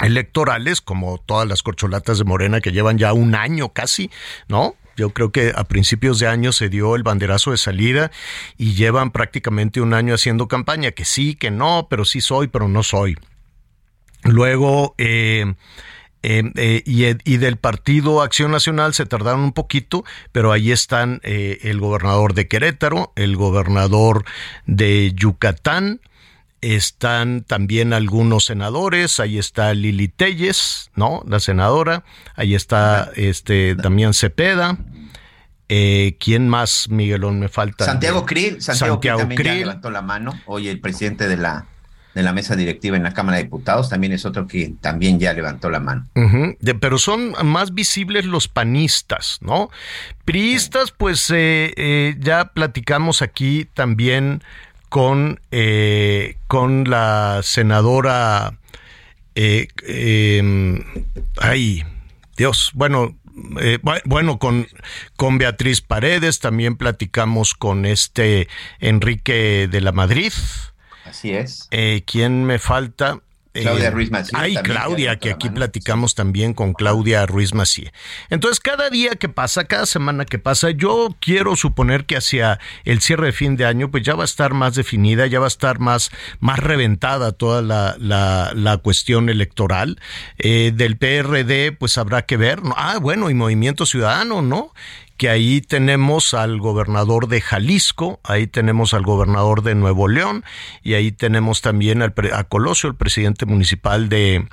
electorales, 0.00 0.80
como 0.80 1.18
todas 1.18 1.48
las 1.48 1.62
corcholatas 1.62 2.18
de 2.18 2.24
Morena 2.24 2.60
que 2.60 2.72
llevan 2.72 2.98
ya 2.98 3.12
un 3.12 3.34
año 3.34 3.70
casi, 3.70 4.10
¿no? 4.48 4.76
Yo 4.96 5.10
creo 5.10 5.32
que 5.32 5.52
a 5.54 5.64
principios 5.64 6.18
de 6.18 6.26
año 6.26 6.52
se 6.52 6.68
dio 6.68 6.96
el 6.96 7.02
banderazo 7.02 7.50
de 7.50 7.56
salida 7.56 8.10
y 8.58 8.74
llevan 8.74 9.10
prácticamente 9.10 9.80
un 9.80 9.94
año 9.94 10.14
haciendo 10.14 10.48
campaña, 10.48 10.92
que 10.92 11.04
sí, 11.04 11.34
que 11.34 11.50
no, 11.50 11.86
pero 11.88 12.04
sí 12.04 12.20
soy, 12.20 12.48
pero 12.48 12.68
no 12.68 12.82
soy. 12.82 13.16
Luego, 14.24 14.94
eh, 14.98 15.54
eh, 16.22 16.42
eh, 16.54 16.82
y, 17.24 17.36
del 17.38 17.56
Partido 17.56 18.22
Acción 18.22 18.52
Nacional 18.52 18.94
se 18.94 19.06
tardaron 19.06 19.40
un 19.40 19.52
poquito, 19.52 20.04
pero 20.30 20.52
ahí 20.52 20.70
están 20.70 21.20
el 21.24 21.80
gobernador 21.80 22.34
de 22.34 22.46
Querétaro, 22.46 23.12
el 23.16 23.36
gobernador 23.36 24.24
de 24.66 25.12
Yucatán, 25.14 26.00
están 26.62 27.42
también 27.42 27.92
algunos 27.92 28.44
senadores, 28.46 29.20
ahí 29.20 29.36
está 29.36 29.74
Lili 29.74 30.08
Telles, 30.08 30.90
¿no? 30.94 31.22
La 31.26 31.40
senadora, 31.40 32.04
ahí 32.36 32.54
está 32.54 33.10
este 33.16 33.74
Damián 33.74 34.14
Cepeda. 34.14 34.78
Eh, 35.68 36.16
¿Quién 36.20 36.48
más, 36.48 36.88
Miguelón? 36.88 37.40
Me 37.40 37.48
falta. 37.48 37.84
Santiago 37.84 38.24
Krill. 38.24 38.62
Santiago, 38.62 39.00
Krill 39.00 39.16
también 39.16 39.42
ya 39.42 39.54
levantó 39.54 39.90
la 39.90 40.02
mano. 40.02 40.40
Hoy 40.46 40.68
el 40.68 40.80
presidente 40.80 41.26
de 41.28 41.36
la, 41.36 41.66
de 42.14 42.22
la 42.22 42.32
mesa 42.32 42.54
directiva 42.54 42.96
en 42.96 43.02
la 43.02 43.12
Cámara 43.12 43.38
de 43.38 43.44
Diputados 43.44 43.88
también 43.88 44.12
es 44.12 44.24
otro 44.24 44.46
que 44.46 44.74
también 44.80 45.18
ya 45.18 45.32
levantó 45.32 45.68
la 45.68 45.80
mano. 45.80 46.08
pero 46.80 46.98
son 46.98 47.34
más 47.44 47.74
visibles 47.74 48.24
los 48.24 48.46
panistas, 48.48 49.38
¿no? 49.40 49.70
Priistas, 50.24 50.92
pues 50.92 51.28
eh, 51.30 51.72
eh, 51.76 52.14
ya 52.20 52.52
platicamos 52.52 53.20
aquí 53.20 53.66
también 53.74 54.42
con, 54.92 55.40
eh, 55.50 56.36
con 56.48 56.84
la 56.84 57.40
senadora, 57.42 58.58
eh, 59.34 59.68
em, 59.86 60.84
ay, 61.38 61.82
Dios, 62.36 62.72
bueno, 62.74 63.16
eh, 63.58 63.78
bueno, 64.04 64.38
con, 64.38 64.68
con 65.16 65.38
Beatriz 65.38 65.80
Paredes, 65.80 66.40
también 66.40 66.76
platicamos 66.76 67.54
con 67.54 67.86
este 67.86 68.48
Enrique 68.80 69.66
de 69.66 69.80
la 69.80 69.92
Madrid. 69.92 70.34
Así 71.06 71.32
es. 71.32 71.68
Eh, 71.70 72.02
¿Quién 72.04 72.44
me 72.44 72.58
falta? 72.58 73.22
Claudia 73.52 73.88
eh, 73.88 73.90
Ruiz 73.90 74.10
Macié. 74.10 74.38
Ay, 74.38 74.54
Claudia, 74.56 75.18
que 75.18 75.30
aquí 75.30 75.50
platicamos 75.50 76.14
también 76.14 76.54
con 76.54 76.72
Claudia 76.72 77.26
Ruiz 77.26 77.52
Macié. 77.52 77.92
Entonces, 78.30 78.60
cada 78.60 78.88
día 78.88 79.10
que 79.10 79.28
pasa, 79.28 79.64
cada 79.64 79.86
semana 79.86 80.24
que 80.24 80.38
pasa, 80.38 80.70
yo 80.70 81.14
quiero 81.20 81.54
suponer 81.56 82.06
que 82.06 82.16
hacia 82.16 82.58
el 82.84 83.00
cierre 83.00 83.26
de 83.26 83.32
fin 83.32 83.56
de 83.56 83.66
año, 83.66 83.90
pues 83.90 84.02
ya 84.04 84.14
va 84.14 84.22
a 84.22 84.24
estar 84.24 84.54
más 84.54 84.74
definida, 84.74 85.26
ya 85.26 85.38
va 85.38 85.46
a 85.46 85.48
estar 85.48 85.78
más, 85.78 86.10
más 86.40 86.58
reventada 86.58 87.32
toda 87.32 87.60
la, 87.62 87.96
la, 87.98 88.76
cuestión 88.78 89.28
electoral. 89.28 90.00
Eh, 90.38 90.72
del 90.74 90.96
PRD, 90.96 91.72
pues 91.72 91.98
habrá 91.98 92.22
que 92.22 92.36
ver. 92.36 92.60
Ah, 92.76 92.98
bueno, 93.00 93.28
y 93.28 93.34
Movimiento 93.34 93.84
Ciudadano, 93.84 94.40
¿no? 94.42 94.72
Que 95.16 95.28
ahí 95.28 95.60
tenemos 95.60 96.34
al 96.34 96.58
gobernador 96.58 97.28
de 97.28 97.40
Jalisco, 97.40 98.20
ahí 98.24 98.46
tenemos 98.46 98.94
al 98.94 99.02
gobernador 99.02 99.62
de 99.62 99.74
Nuevo 99.74 100.08
León 100.08 100.44
y 100.82 100.94
ahí 100.94 101.12
tenemos 101.12 101.60
también 101.60 102.02
a 102.02 102.44
Colosio, 102.44 102.88
el 102.88 102.96
presidente 102.96 103.46
municipal 103.46 104.08
de, 104.08 104.48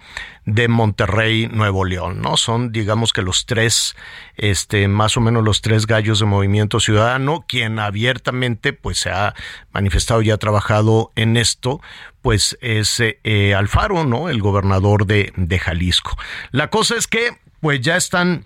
de 0.45 0.67
Monterrey, 0.67 1.47
Nuevo 1.47 1.85
León, 1.85 2.21
¿no? 2.21 2.37
Son, 2.37 2.71
digamos 2.71 3.13
que 3.13 3.21
los 3.21 3.45
tres, 3.45 3.95
este, 4.35 4.87
más 4.87 5.17
o 5.17 5.21
menos 5.21 5.43
los 5.43 5.61
tres 5.61 5.85
gallos 5.85 6.19
de 6.19 6.25
Movimiento 6.25 6.79
Ciudadano, 6.79 7.45
quien 7.47 7.79
abiertamente, 7.79 8.73
pues, 8.73 8.99
se 8.99 9.11
ha 9.11 9.35
manifestado 9.71 10.21
y 10.21 10.31
ha 10.31 10.37
trabajado 10.37 11.11
en 11.15 11.37
esto, 11.37 11.81
pues, 12.21 12.57
es 12.61 12.99
eh, 12.99 13.53
Alfaro, 13.55 14.05
¿no? 14.05 14.29
El 14.29 14.41
gobernador 14.41 15.05
de, 15.05 15.33
de 15.35 15.59
Jalisco. 15.59 16.17
La 16.51 16.69
cosa 16.69 16.95
es 16.95 17.07
que, 17.07 17.37
pues, 17.61 17.81
ya 17.81 17.95
están 17.95 18.45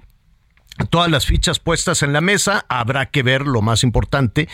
todas 0.89 1.10
las 1.10 1.25
fichas 1.25 1.60
puestas 1.60 2.03
en 2.03 2.13
la 2.13 2.22
mesa, 2.22 2.65
habrá 2.68 3.08
que 3.08 3.24
ver 3.24 3.46
lo 3.46 3.62
más 3.62 3.84
importante 3.84 4.50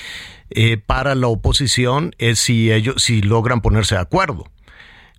eh, 0.49 0.77
para 0.77 1.15
la 1.15 1.27
oposición 1.27 2.15
es 2.17 2.39
si 2.39 2.71
ellos 2.71 3.01
si 3.03 3.21
logran 3.21 3.61
ponerse 3.61 3.95
de 3.95 4.01
acuerdo, 4.01 4.51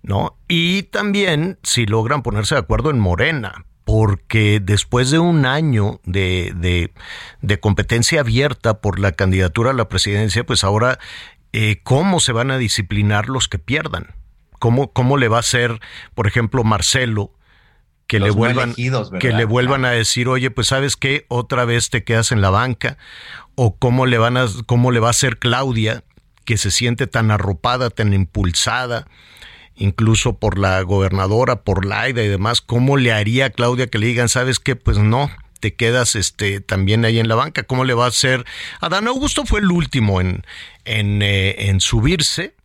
¿no? 0.03 0.37
Y 0.47 0.83
también 0.83 1.57
si 1.63 1.85
logran 1.85 2.21
ponerse 2.21 2.55
de 2.55 2.59
acuerdo 2.59 2.91
en 2.91 2.99
Morena, 2.99 3.65
porque 3.85 4.59
después 4.61 5.09
de 5.09 5.19
un 5.19 5.45
año 5.45 5.99
de, 6.05 6.53
de, 7.41 7.59
competencia 7.59 8.21
abierta 8.21 8.79
por 8.79 8.99
la 8.99 9.11
candidatura 9.11 9.71
a 9.71 9.73
la 9.73 9.89
presidencia, 9.89 10.45
pues 10.45 10.63
ahora 10.63 10.99
eh, 11.51 11.81
cómo 11.83 12.19
se 12.19 12.31
van 12.31 12.51
a 12.51 12.57
disciplinar 12.57 13.27
los 13.27 13.47
que 13.47 13.59
pierdan. 13.59 14.15
¿Cómo, 14.59 14.93
¿Cómo 14.93 15.17
le 15.17 15.27
va 15.27 15.39
a 15.39 15.43
ser, 15.43 15.79
por 16.13 16.27
ejemplo, 16.27 16.63
Marcelo, 16.63 17.33
que 18.11 18.19
le 18.19 18.29
vuelvan 18.29 18.75
que 18.75 19.31
le 19.31 19.45
vuelvan 19.45 19.85
a 19.85 19.91
decir, 19.91 20.27
"Oye, 20.27 20.51
pues 20.51 20.67
sabes 20.67 20.97
qué, 20.97 21.25
otra 21.29 21.63
vez 21.63 21.89
te 21.89 22.03
quedas 22.03 22.33
en 22.33 22.41
la 22.41 22.49
banca" 22.49 22.97
o 23.55 23.77
cómo 23.77 24.05
le 24.05 24.17
van 24.17 24.35
a 24.35 24.47
cómo 24.65 24.91
le 24.91 24.99
va 24.99 25.07
a 25.07 25.11
hacer 25.11 25.39
Claudia 25.39 26.03
que 26.43 26.57
se 26.57 26.71
siente 26.71 27.07
tan 27.07 27.31
arropada, 27.31 27.89
tan 27.89 28.13
impulsada 28.13 29.07
incluso 29.77 30.37
por 30.37 30.59
la 30.59 30.81
gobernadora, 30.81 31.61
por 31.63 31.85
Laida 31.85 32.21
y 32.21 32.27
demás, 32.27 32.59
¿cómo 32.59 32.97
le 32.97 33.13
haría 33.13 33.45
a 33.45 33.49
Claudia 33.49 33.87
que 33.87 33.97
le 33.97 34.07
digan, 34.07 34.27
sabes 34.27 34.59
qué? 34.59 34.75
Pues 34.75 34.97
no, 34.97 35.31
te 35.61 35.73
quedas 35.73 36.15
este 36.15 36.59
también 36.59 37.05
ahí 37.05 37.17
en 37.17 37.29
la 37.29 37.35
banca. 37.35 37.63
¿Cómo 37.63 37.85
le 37.85 37.93
va 37.93 38.05
a 38.05 38.09
hacer? 38.09 38.45
Adán 38.81 39.07
Augusto 39.07 39.45
fue 39.45 39.61
el 39.61 39.71
último 39.71 40.19
en, 40.19 40.43
en, 40.83 41.21
eh, 41.21 41.69
en 41.69 41.79
subirse 41.79 42.55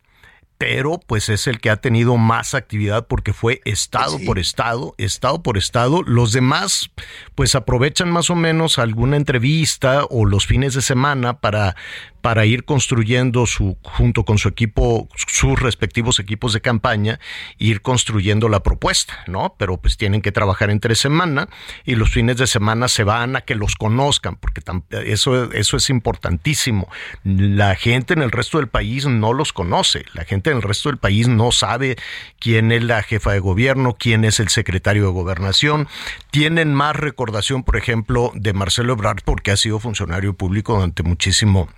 pero 0.59 0.99
pues 1.07 1.29
es 1.29 1.47
el 1.47 1.61
que 1.61 1.71
ha 1.71 1.77
tenido 1.77 2.17
más 2.17 2.55
actividad 2.55 3.07
porque 3.07 3.33
fue 3.33 3.61
estado 3.65 4.19
por 4.25 4.39
estado, 4.39 4.95
estado 4.99 5.43
por 5.43 5.59
estado. 5.59 6.03
Los 6.03 6.33
demás 6.33 6.91
pues 7.35 7.55
aprovechan 7.55 8.11
más 8.11 8.31
o 8.31 8.35
menos 8.35 8.79
alguna 8.79 9.17
entrevista 9.17 10.05
o 10.09 10.25
los 10.25 10.47
fines 10.47 10.75
de 10.75 10.83
semana 10.83 11.41
para 11.41 11.77
para 12.27 12.45
ir 12.45 12.65
construyendo 12.65 13.47
su, 13.47 13.79
junto 13.85 14.25
con 14.25 14.37
su 14.39 14.49
equipo, 14.49 15.09
sus 15.29 15.61
respectivos 15.61 16.19
equipos 16.19 16.53
de 16.53 16.61
campaña, 16.61 17.21
ir 17.57 17.83
construyendo 17.83 18.49
la 18.49 18.65
propuesta, 18.65 19.23
¿no? 19.29 19.55
Pero 19.57 19.77
pues 19.77 19.97
tienen 19.97 20.23
que 20.23 20.33
trabajar 20.33 20.71
entre 20.71 20.97
semana 20.97 21.49
y 21.85 21.95
los 21.95 22.11
fines 22.11 22.37
de 22.37 22.49
semana 22.49 22.89
se 22.89 23.05
van 23.05 23.37
a 23.37 23.43
que 23.43 23.55
los 23.55 23.77
conozcan, 23.77 24.35
porque 24.35 24.61
eso, 25.05 25.53
eso 25.53 25.77
es 25.77 25.89
importantísimo. 25.89 26.89
La 27.23 27.77
gente 27.77 28.15
en 28.15 28.23
el 28.23 28.33
resto 28.33 28.59
del 28.59 28.67
país 28.67 29.07
no 29.07 29.33
los 29.33 29.53
conoce, 29.53 30.05
la 30.13 30.25
gente 30.25 30.51
en 30.51 30.57
el 30.57 30.63
resto 30.65 30.89
del 30.89 30.99
país 30.99 31.29
no 31.29 31.53
sabe 31.53 31.95
quién 32.41 32.73
es 32.73 32.83
la 32.83 33.05
jefa 33.05 33.35
de 33.35 33.39
gobierno, 33.39 33.95
quién 33.97 34.25
es 34.25 34.41
el 34.41 34.49
secretario 34.49 35.05
de 35.05 35.13
gobernación, 35.13 35.87
tienen 36.33 36.75
más 36.75 36.97
recordación, 36.97 37.63
por 37.63 37.77
ejemplo, 37.77 38.33
de 38.35 38.53
Marcelo 38.53 38.95
Ebrard 38.95 39.23
porque 39.25 39.53
ha 39.53 39.57
sido 39.57 39.79
funcionario 39.79 40.35
público 40.35 40.75
durante 40.75 41.05
muchísimo 41.05 41.69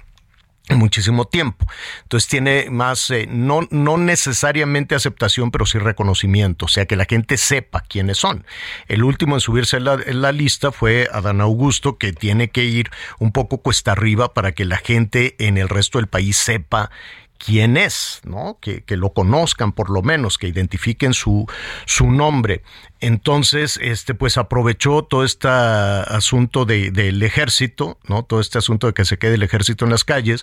muchísimo 0.76 1.26
tiempo. 1.26 1.66
Entonces 2.02 2.28
tiene 2.28 2.68
más, 2.70 3.10
eh, 3.10 3.26
no, 3.28 3.66
no 3.70 3.96
necesariamente 3.96 4.94
aceptación, 4.94 5.50
pero 5.50 5.66
sí 5.66 5.78
reconocimiento, 5.78 6.66
o 6.66 6.68
sea, 6.68 6.87
que 6.87 6.96
la 6.96 7.04
gente 7.04 7.37
sepa 7.37 7.80
quiénes 7.80 8.18
son. 8.18 8.44
El 8.87 9.02
último 9.02 9.37
en 9.37 9.40
subirse 9.40 9.78
en 9.78 9.84
la, 9.84 9.96
la 9.96 10.32
lista 10.32 10.72
fue 10.72 11.08
Adán 11.12 11.40
Augusto, 11.40 11.98
que 11.98 12.12
tiene 12.12 12.48
que 12.48 12.64
ir 12.64 12.90
un 13.18 13.32
poco 13.32 13.58
cuesta 13.58 13.92
arriba 13.92 14.34
para 14.34 14.52
que 14.52 14.64
la 14.64 14.78
gente 14.78 15.37
en 15.38 15.58
el 15.58 15.68
resto 15.68 15.98
del 15.98 16.08
país 16.08 16.37
sepa 16.37 16.90
quién 17.38 17.76
es, 17.76 18.21
¿no? 18.25 18.59
Que, 18.61 18.83
que, 18.83 18.97
lo 18.97 19.12
conozcan 19.12 19.73
por 19.73 19.90
lo 19.90 20.02
menos, 20.02 20.38
que 20.38 20.49
identifiquen 20.49 21.14
su, 21.14 21.47
su 21.87 22.11
nombre. 22.11 22.62
Entonces, 23.00 23.78
este, 23.80 24.14
pues 24.14 24.37
aprovechó 24.38 25.04
todo 25.04 25.25
este 25.25 25.47
asunto 25.47 26.64
de, 26.64 26.90
del 26.90 27.23
ejército, 27.23 27.97
¿no? 28.09 28.25
Todo 28.25 28.40
este 28.40 28.59
asunto 28.59 28.88
de 28.88 28.92
que 28.92 29.04
se 29.04 29.18
quede 29.18 29.35
el 29.35 29.45
ejército 29.45 29.85
en 29.85 29.92
las 29.92 30.02
calles, 30.02 30.42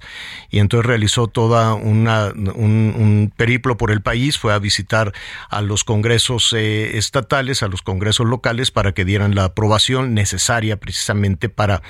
y 0.50 0.60
entonces 0.60 0.86
realizó 0.86 1.28
toda 1.28 1.74
una, 1.74 2.28
un, 2.28 3.34
periplo 3.36 3.76
por 3.76 3.92
el 3.92 4.02
país, 4.02 4.38
fue 4.38 4.54
a 4.54 4.60
visitar 4.60 5.12
a 5.50 5.62
los 5.62 5.84
congresos 5.84 6.54
eh, 6.54 6.98
estatales, 6.98 7.62
a 7.62 7.68
los 7.68 7.82
congresos 7.82 8.26
locales, 8.26 8.72
para 8.72 8.94
que 8.94 9.04
dieran 9.04 9.36
la 9.36 9.46
aprobación 9.46 10.14
necesaria 10.14 10.78
precisamente 10.78 11.50
para 11.50 11.82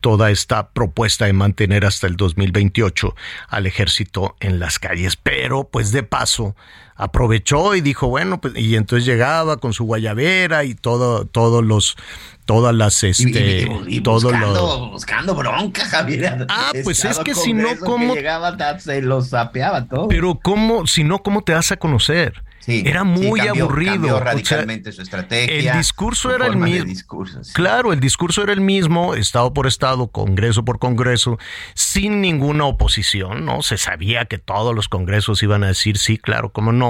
toda 0.00 0.30
esta 0.30 0.70
propuesta 0.70 1.26
de 1.26 1.32
mantener 1.32 1.84
hasta 1.84 2.06
el 2.06 2.16
2028 2.16 3.14
al 3.48 3.66
ejército 3.66 4.36
en 4.40 4.58
las 4.58 4.78
calles. 4.78 5.16
Pero, 5.16 5.64
pues 5.64 5.92
de 5.92 6.02
paso, 6.02 6.56
aprovechó 7.00 7.74
y 7.74 7.80
dijo, 7.80 8.08
bueno, 8.08 8.40
pues, 8.40 8.54
y 8.56 8.76
entonces 8.76 9.06
llegaba 9.06 9.56
con 9.56 9.72
su 9.72 9.84
guayabera 9.84 10.64
y 10.64 10.74
todo, 10.74 11.24
todos 11.24 11.64
los, 11.64 11.96
todas 12.44 12.74
las, 12.74 13.02
este, 13.02 13.66
y, 13.86 14.00
buscando, 14.00 14.90
buscando 14.90 15.34
bronca, 15.34 15.84
Javier. 15.90 16.46
Ah, 16.48 16.72
pues 16.84 17.04
es 17.04 17.18
que 17.20 17.34
si 17.34 17.54
no, 17.54 17.68
¿cómo? 17.80 18.14
llegaba, 18.14 18.78
se 18.78 19.00
los 19.00 19.28
sapeaba 19.28 19.86
todo. 19.86 20.08
Pero 20.08 20.38
cómo, 20.42 20.86
si 20.86 21.02
no, 21.02 21.22
¿cómo 21.22 21.42
te 21.42 21.54
vas 21.54 21.72
a 21.72 21.76
conocer? 21.76 22.42
era 22.66 23.04
muy 23.04 23.40
aburrido. 23.40 23.92
Cambió 23.92 24.20
radicalmente 24.20 24.92
su 24.92 25.02
estrategia. 25.02 25.72
El 25.72 25.78
discurso 25.78 26.34
era 26.34 26.46
el 26.46 26.56
mismo. 26.56 27.24
Claro, 27.54 27.92
el 27.92 28.00
discurso 28.00 28.42
era 28.42 28.52
el 28.52 28.60
mismo, 28.60 29.14
estado 29.14 29.52
por 29.52 29.66
estado, 29.66 30.08
congreso 30.08 30.64
por 30.64 30.78
congreso, 30.78 31.38
sin 31.74 32.20
ninguna 32.20 32.64
oposición, 32.64 33.44
¿no? 33.44 33.62
Se 33.62 33.78
sabía 33.78 34.26
que 34.26 34.38
todos 34.38 34.74
los 34.74 34.88
congresos 34.88 35.42
iban 35.42 35.64
a 35.64 35.68
decir 35.68 35.98
sí, 35.98 36.18
claro, 36.18 36.50
cómo 36.50 36.72
no 36.72 36.89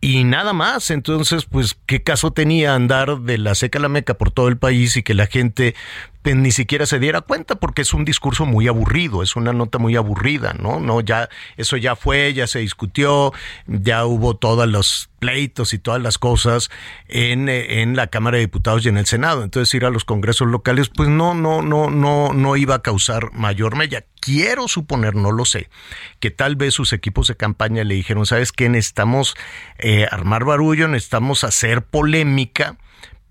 y 0.00 0.24
nada 0.24 0.52
más. 0.52 0.90
Entonces, 0.90 1.46
pues, 1.46 1.76
¿qué 1.86 2.02
caso 2.02 2.30
tenía 2.30 2.74
andar 2.74 3.20
de 3.20 3.38
la 3.38 3.54
seca 3.54 3.78
a 3.78 3.82
la 3.82 3.88
meca 3.88 4.14
por 4.14 4.30
todo 4.30 4.48
el 4.48 4.58
país 4.58 4.96
y 4.96 5.02
que 5.02 5.14
la 5.14 5.26
gente 5.26 5.74
pues, 6.22 6.36
ni 6.36 6.50
siquiera 6.50 6.86
se 6.86 6.98
diera 6.98 7.22
cuenta? 7.22 7.56
Porque 7.56 7.82
es 7.82 7.94
un 7.94 8.04
discurso 8.04 8.46
muy 8.46 8.68
aburrido, 8.68 9.22
es 9.22 9.36
una 9.36 9.52
nota 9.52 9.78
muy 9.78 9.96
aburrida, 9.96 10.54
¿no? 10.54 10.80
No, 10.80 11.00
ya, 11.00 11.28
eso 11.56 11.76
ya 11.76 11.96
fue, 11.96 12.34
ya 12.34 12.46
se 12.46 12.58
discutió, 12.58 13.32
ya 13.66 14.04
hubo 14.04 14.36
todos 14.36 14.68
los 14.68 15.08
pleitos 15.18 15.72
y 15.72 15.78
todas 15.78 16.02
las 16.02 16.18
cosas 16.18 16.70
en, 17.08 17.48
en 17.48 17.96
la 17.96 18.08
Cámara 18.08 18.36
de 18.36 18.42
Diputados 18.42 18.84
y 18.84 18.90
en 18.90 18.98
el 18.98 19.06
Senado. 19.06 19.42
Entonces, 19.42 19.72
ir 19.74 19.84
a 19.84 19.90
los 19.90 20.04
congresos 20.04 20.48
locales, 20.48 20.88
pues 20.88 21.08
no, 21.08 21.34
no, 21.34 21.62
no, 21.62 21.90
no, 21.90 22.32
no 22.32 22.56
iba 22.56 22.76
a 22.76 22.82
causar 22.82 23.32
mayor 23.32 23.76
mella 23.76 24.04
quiero 24.26 24.66
suponer, 24.66 25.14
no 25.14 25.30
lo 25.30 25.44
sé, 25.44 25.68
que 26.18 26.32
tal 26.32 26.56
vez 26.56 26.74
sus 26.74 26.92
equipos 26.92 27.28
de 27.28 27.36
campaña 27.36 27.84
le 27.84 27.94
dijeron, 27.94 28.26
¿sabes 28.26 28.50
qué? 28.50 28.68
Necesitamos 28.68 29.36
eh, 29.88 30.04
armar 30.10 30.44
barullo, 30.44 30.88
necesitamos 30.88 31.44
hacer 31.44 31.80
polémica 31.80 32.76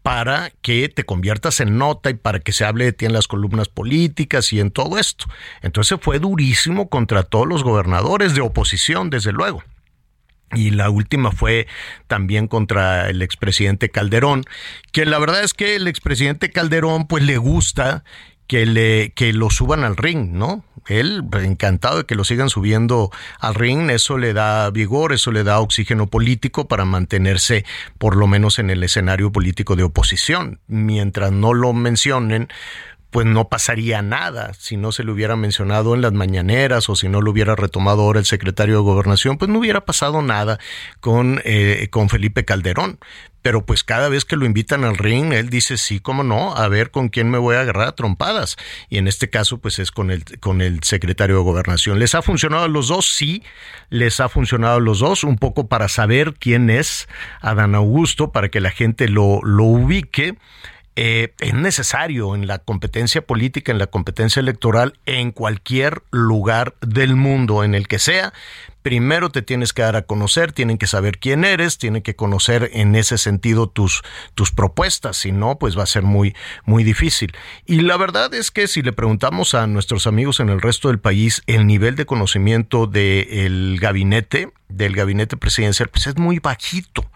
para 0.04 0.54
que 0.62 0.88
te 0.88 1.04
conviertas 1.04 1.60
en 1.60 1.78
nota 1.78 2.12
y 2.12 2.14
para 2.14 2.40
que 2.40 2.54
se 2.54 2.64
hable 2.64 2.86
de 2.86 2.94
ti 2.94 3.06
en 3.06 3.12
las 3.12 3.28
columnas 3.28 3.68
políticas 3.68 4.54
y 4.54 4.62
en 4.62 4.72
todo 4.72 4.98
esto. 4.98 5.26
Entonces 5.62 6.00
fue 6.02 6.18
durísimo 6.18 6.88
contra 6.88 7.24
todos 7.24 7.46
los 7.46 7.62
gobernadores 7.62 8.36
de 8.36 8.42
oposición, 8.42 9.10
desde 9.10 9.34
luego. 9.34 9.66
Y 10.54 10.70
la 10.70 10.90
última 10.90 11.34
fue 11.34 11.68
también 12.08 12.48
contra 12.48 13.10
el 13.10 13.22
expresidente 13.22 13.90
Calderón, 13.90 14.46
que 14.94 15.06
la 15.06 15.20
verdad 15.20 15.44
es 15.44 15.54
que 15.54 15.76
el 15.76 15.90
expresidente 15.90 16.52
Calderón 16.52 17.06
pues 17.06 17.22
le 17.26 17.36
gusta 17.36 18.06
que 18.48 18.66
le 18.66 19.12
que 19.14 19.34
lo 19.34 19.50
suban 19.50 19.84
al 19.84 19.98
ring, 19.98 20.32
¿no? 20.32 20.64
Él 20.88 21.24
encantado 21.44 21.98
de 21.98 22.06
que 22.06 22.16
lo 22.16 22.24
sigan 22.24 22.50
subiendo 22.50 23.10
al 23.40 23.56
ring, 23.56 23.90
eso 23.90 24.18
le 24.18 24.34
da 24.34 24.70
vigor, 24.70 25.14
eso 25.14 25.32
le 25.32 25.44
da 25.44 25.60
oxígeno 25.60 26.08
político 26.08 26.68
para 26.68 26.86
mantenerse 26.86 27.66
por 27.98 28.16
lo 28.16 28.28
menos 28.28 28.60
en 28.60 28.70
el 28.70 28.84
escenario 28.84 29.32
político 29.32 29.76
de 29.76 29.84
oposición. 29.84 30.60
Mientras 30.68 31.32
no 31.32 31.54
lo 31.54 31.74
mencionen, 31.74 32.50
pues 33.16 33.26
no 33.26 33.48
pasaría 33.48 34.02
nada 34.02 34.52
si 34.56 34.76
no 34.76 34.92
se 34.92 35.06
le 35.06 35.12
hubiera 35.14 35.38
mencionado 35.38 35.96
en 35.96 36.02
las 36.02 36.12
mañaneras 36.12 36.90
o 36.90 36.98
si 36.98 37.08
no 37.08 37.22
lo 37.22 37.32
hubiera 37.32 37.56
retomado 37.56 38.02
ahora 38.02 38.20
el 38.20 38.26
secretario 38.26 38.76
de 38.76 38.82
Gobernación, 38.82 39.38
pues 39.38 39.50
no 39.50 39.60
hubiera 39.60 39.86
pasado 39.86 40.22
nada 40.22 40.60
con, 41.00 41.42
eh, 41.46 41.88
con 41.92 42.10
Felipe 42.10 42.44
Calderón. 42.44 43.00
Pero 43.42 43.66
pues 43.66 43.86
cada 43.86 44.10
vez 44.10 44.26
que 44.26 44.36
lo 44.36 44.46
invitan 44.46 44.84
al 44.84 44.98
ring, 44.98 45.32
él 45.32 45.50
dice, 45.50 45.78
sí, 45.78 46.02
cómo 46.02 46.24
no, 46.24 46.58
a 46.58 46.68
ver 46.68 46.92
con 46.92 47.08
quién 47.08 47.32
me 47.32 47.38
voy 47.38 47.56
a 47.56 47.62
agarrar 47.62 47.88
a 47.88 47.96
trompadas. 47.96 48.58
Y 48.90 48.98
en 48.98 49.08
este 49.08 49.30
caso, 49.30 49.60
pues 49.60 49.80
es 49.80 49.92
con 49.92 50.12
el, 50.12 50.26
con 50.42 50.62
el 50.62 50.84
secretario 50.84 51.38
de 51.38 51.44
Gobernación. 51.44 52.00
¿Les 52.00 52.16
ha 52.16 52.22
funcionado 52.22 52.66
a 52.66 52.68
los 52.68 52.90
dos? 52.90 53.06
Sí, 53.06 53.44
les 53.90 54.20
ha 54.20 54.28
funcionado 54.28 54.76
a 54.76 54.82
los 54.82 55.00
dos, 55.00 55.24
un 55.24 55.38
poco 55.38 55.70
para 55.70 55.88
saber 55.88 56.34
quién 56.34 56.70
es 56.70 57.08
Adán 57.40 57.76
Augusto, 57.76 58.34
para 58.34 58.50
que 58.50 58.60
la 58.60 58.72
gente 58.72 59.08
lo, 59.08 59.40
lo 59.42 59.64
ubique. 59.64 60.36
Eh, 60.98 61.34
es 61.40 61.54
necesario 61.54 62.36
en 62.36 62.48
la 62.48 62.60
competencia 62.60 63.22
política, 63.22 63.72
en 63.72 63.80
la 63.80 63.88
competencia 63.88 64.40
electoral, 64.40 64.98
en 65.06 65.32
cualquier 65.32 66.04
lugar 66.12 66.76
del 66.82 67.16
mundo, 67.16 67.64
en 67.66 67.76
el 67.76 67.88
que 67.88 68.00
sea, 68.00 68.34
primero 68.86 69.32
te 69.32 69.42
tienes 69.42 69.74
que 69.74 69.82
dar 69.82 69.96
a 69.96 70.04
conocer, 70.04 70.52
tienen 70.52 70.78
que 70.78 70.86
saber 70.86 71.18
quién 71.18 71.44
eres, 71.44 71.80
tienen 71.80 72.04
que 72.04 72.16
conocer 72.16 72.70
en 72.72 72.94
ese 72.94 73.18
sentido 73.18 73.68
tus, 73.68 74.04
tus 74.36 74.52
propuestas, 74.52 75.18
si 75.18 75.32
no, 75.32 75.58
pues 75.58 75.76
va 75.76 75.82
a 75.82 75.88
ser 75.88 76.04
muy, 76.04 76.36
muy 76.66 76.84
difícil. 76.84 77.36
Y 77.66 77.82
la 77.82 77.98
verdad 77.98 78.32
es 78.36 78.52
que 78.52 78.68
si 78.68 78.84
le 78.84 78.94
preguntamos 78.94 79.56
a 79.56 79.66
nuestros 79.66 80.06
amigos 80.06 80.40
en 80.40 80.50
el 80.50 80.62
resto 80.62 80.90
del 80.90 81.00
país 81.00 81.42
el 81.48 81.66
nivel 81.66 81.96
de 81.96 82.06
conocimiento 82.06 82.86
del 82.86 83.80
gabinete, 83.80 84.52
del 84.68 84.96
gabinete 84.96 85.38
presidencial, 85.38 85.90
pues 85.90 86.08
es 86.08 86.18
muy 86.18 86.40
bajito, 86.40 87.10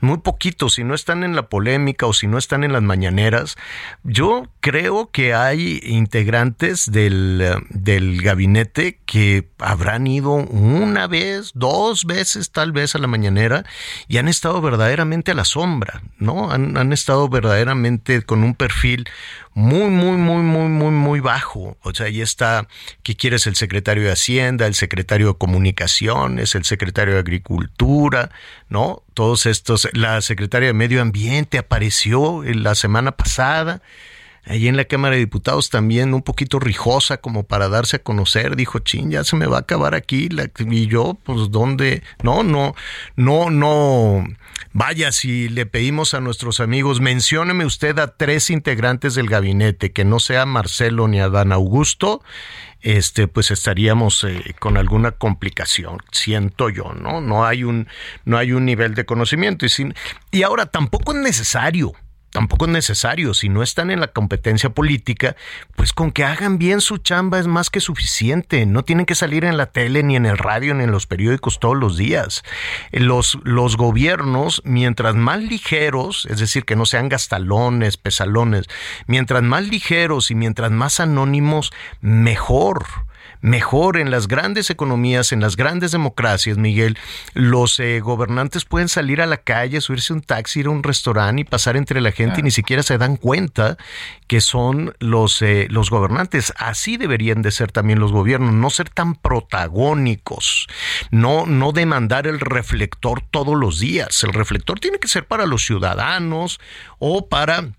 muy 0.00 0.18
poquito. 0.18 0.68
Si 0.68 0.84
no 0.84 0.94
están 0.94 1.24
en 1.24 1.34
la 1.34 1.48
polémica 1.48 2.06
o 2.06 2.12
si 2.12 2.26
no 2.26 2.38
están 2.38 2.64
en 2.64 2.72
las 2.72 2.82
mañaneras, 2.82 3.56
yo 4.04 4.48
creo 4.60 5.10
que 5.10 5.34
hay 5.34 5.80
integrantes 5.82 6.90
del, 6.90 7.44
del 7.70 8.22
gabinete 8.22 9.00
que 9.06 9.48
habrán 9.58 10.06
ido 10.06 10.32
una 10.32 11.03
vez, 11.06 11.52
dos 11.54 12.04
veces 12.04 12.50
tal 12.50 12.72
vez 12.72 12.94
a 12.94 12.98
la 12.98 13.06
mañanera 13.06 13.64
y 14.08 14.18
han 14.18 14.28
estado 14.28 14.60
verdaderamente 14.60 15.32
a 15.32 15.34
la 15.34 15.44
sombra, 15.44 16.02
¿no? 16.18 16.50
Han, 16.50 16.76
han 16.76 16.92
estado 16.92 17.28
verdaderamente 17.28 18.22
con 18.22 18.44
un 18.44 18.54
perfil 18.54 19.06
muy, 19.54 19.88
muy, 19.88 20.16
muy, 20.16 20.42
muy, 20.42 20.68
muy, 20.68 20.90
muy 20.90 21.20
bajo. 21.20 21.76
O 21.82 21.94
sea, 21.94 22.06
ahí 22.06 22.20
está, 22.20 22.66
¿qué 23.02 23.16
quieres? 23.16 23.46
El 23.46 23.54
secretario 23.54 24.04
de 24.04 24.12
Hacienda, 24.12 24.66
el 24.66 24.74
secretario 24.74 25.28
de 25.28 25.38
Comunicaciones, 25.38 26.54
el 26.54 26.64
secretario 26.64 27.14
de 27.14 27.20
Agricultura, 27.20 28.30
¿no? 28.68 29.02
Todos 29.14 29.46
estos, 29.46 29.88
la 29.92 30.20
secretaria 30.20 30.68
de 30.68 30.74
Medio 30.74 31.00
Ambiente 31.00 31.58
apareció 31.58 32.42
la 32.42 32.74
semana 32.74 33.12
pasada. 33.12 33.80
Allí 34.46 34.68
en 34.68 34.76
la 34.76 34.84
Cámara 34.84 35.14
de 35.14 35.20
Diputados 35.20 35.70
también 35.70 36.12
un 36.12 36.22
poquito 36.22 36.58
rijosa 36.58 37.16
como 37.16 37.44
para 37.44 37.68
darse 37.68 37.96
a 37.96 38.02
conocer, 38.02 38.56
dijo, 38.56 38.78
chin, 38.80 39.10
ya 39.10 39.24
se 39.24 39.36
me 39.36 39.46
va 39.46 39.56
a 39.56 39.60
acabar 39.60 39.94
aquí. 39.94 40.28
y 40.70 40.86
yo, 40.86 41.16
pues, 41.24 41.50
¿dónde? 41.50 42.02
No, 42.22 42.42
no, 42.42 42.74
no, 43.16 43.48
no. 43.48 44.24
Vaya, 44.72 45.12
si 45.12 45.48
le 45.48 45.66
pedimos 45.66 46.14
a 46.14 46.20
nuestros 46.20 46.60
amigos, 46.60 47.00
mencióneme 47.00 47.64
usted 47.64 47.98
a 47.98 48.16
tres 48.16 48.50
integrantes 48.50 49.14
del 49.14 49.28
gabinete, 49.28 49.92
que 49.92 50.04
no 50.04 50.20
sea 50.20 50.44
Marcelo 50.46 51.08
ni 51.08 51.20
Adán 51.20 51.52
Augusto, 51.52 52.22
este, 52.80 53.28
pues 53.28 53.50
estaríamos 53.50 54.24
eh, 54.24 54.54
con 54.58 54.76
alguna 54.76 55.12
complicación, 55.12 55.98
siento 56.12 56.68
yo, 56.68 56.92
¿no? 56.92 57.22
No 57.22 57.46
hay 57.46 57.64
un, 57.64 57.88
no 58.26 58.36
hay 58.36 58.52
un 58.52 58.66
nivel 58.66 58.94
de 58.94 59.06
conocimiento. 59.06 59.64
Y, 59.64 59.70
sin, 59.70 59.94
y 60.30 60.42
ahora 60.42 60.66
tampoco 60.66 61.12
es 61.12 61.18
necesario 61.18 61.94
tampoco 62.34 62.64
es 62.64 62.72
necesario. 62.72 63.32
Si 63.32 63.48
no 63.48 63.62
están 63.62 63.92
en 63.92 64.00
la 64.00 64.08
competencia 64.08 64.68
política, 64.68 65.36
pues 65.76 65.92
con 65.92 66.10
que 66.10 66.24
hagan 66.24 66.58
bien 66.58 66.80
su 66.80 66.98
chamba 66.98 67.38
es 67.38 67.46
más 67.46 67.70
que 67.70 67.78
suficiente. 67.78 68.66
No 68.66 68.84
tienen 68.84 69.06
que 69.06 69.14
salir 69.14 69.44
en 69.44 69.56
la 69.56 69.66
tele, 69.66 70.02
ni 70.02 70.16
en 70.16 70.26
el 70.26 70.36
radio, 70.36 70.74
ni 70.74 70.82
en 70.82 70.90
los 70.90 71.06
periódicos 71.06 71.60
todos 71.60 71.76
los 71.76 71.96
días. 71.96 72.42
Los, 72.90 73.38
los 73.44 73.76
gobiernos, 73.76 74.62
mientras 74.64 75.14
más 75.14 75.42
ligeros, 75.42 76.26
es 76.28 76.40
decir, 76.40 76.64
que 76.64 76.74
no 76.74 76.86
sean 76.86 77.08
gastalones, 77.08 77.96
pesalones, 77.98 78.66
mientras 79.06 79.44
más 79.44 79.68
ligeros 79.68 80.32
y 80.32 80.34
mientras 80.34 80.72
más 80.72 80.98
anónimos, 80.98 81.72
mejor 82.00 82.84
mejor 83.44 83.98
en 83.98 84.10
las 84.10 84.26
grandes 84.26 84.70
economías, 84.70 85.30
en 85.30 85.40
las 85.40 85.56
grandes 85.56 85.92
democracias, 85.92 86.56
Miguel, 86.56 86.96
los 87.34 87.78
eh, 87.78 88.00
gobernantes 88.00 88.64
pueden 88.64 88.88
salir 88.88 89.20
a 89.20 89.26
la 89.26 89.36
calle, 89.36 89.82
subirse 89.82 90.14
un 90.14 90.22
taxi, 90.22 90.60
ir 90.60 90.66
a 90.66 90.70
un 90.70 90.82
restaurante 90.82 91.42
y 91.42 91.44
pasar 91.44 91.76
entre 91.76 92.00
la 92.00 92.10
gente 92.10 92.40
y 92.40 92.42
ni 92.42 92.50
siquiera 92.50 92.82
se 92.82 92.96
dan 92.96 93.18
cuenta 93.18 93.76
que 94.28 94.40
son 94.40 94.94
los, 94.98 95.42
eh, 95.42 95.66
los 95.68 95.90
gobernantes. 95.90 96.54
Así 96.56 96.96
deberían 96.96 97.42
de 97.42 97.50
ser 97.50 97.70
también 97.70 98.00
los 98.00 98.12
gobiernos, 98.12 98.54
no 98.54 98.70
ser 98.70 98.88
tan 98.88 99.14
protagónicos, 99.14 100.66
no, 101.10 101.44
no 101.44 101.72
demandar 101.72 102.26
el 102.26 102.40
reflector 102.40 103.20
todos 103.30 103.56
los 103.58 103.78
días. 103.78 104.24
El 104.24 104.32
reflector 104.32 104.80
tiene 104.80 104.98
que 104.98 105.08
ser 105.08 105.26
para 105.26 105.44
los 105.44 105.66
ciudadanos 105.66 106.60
o 106.98 107.28
para 107.28 107.74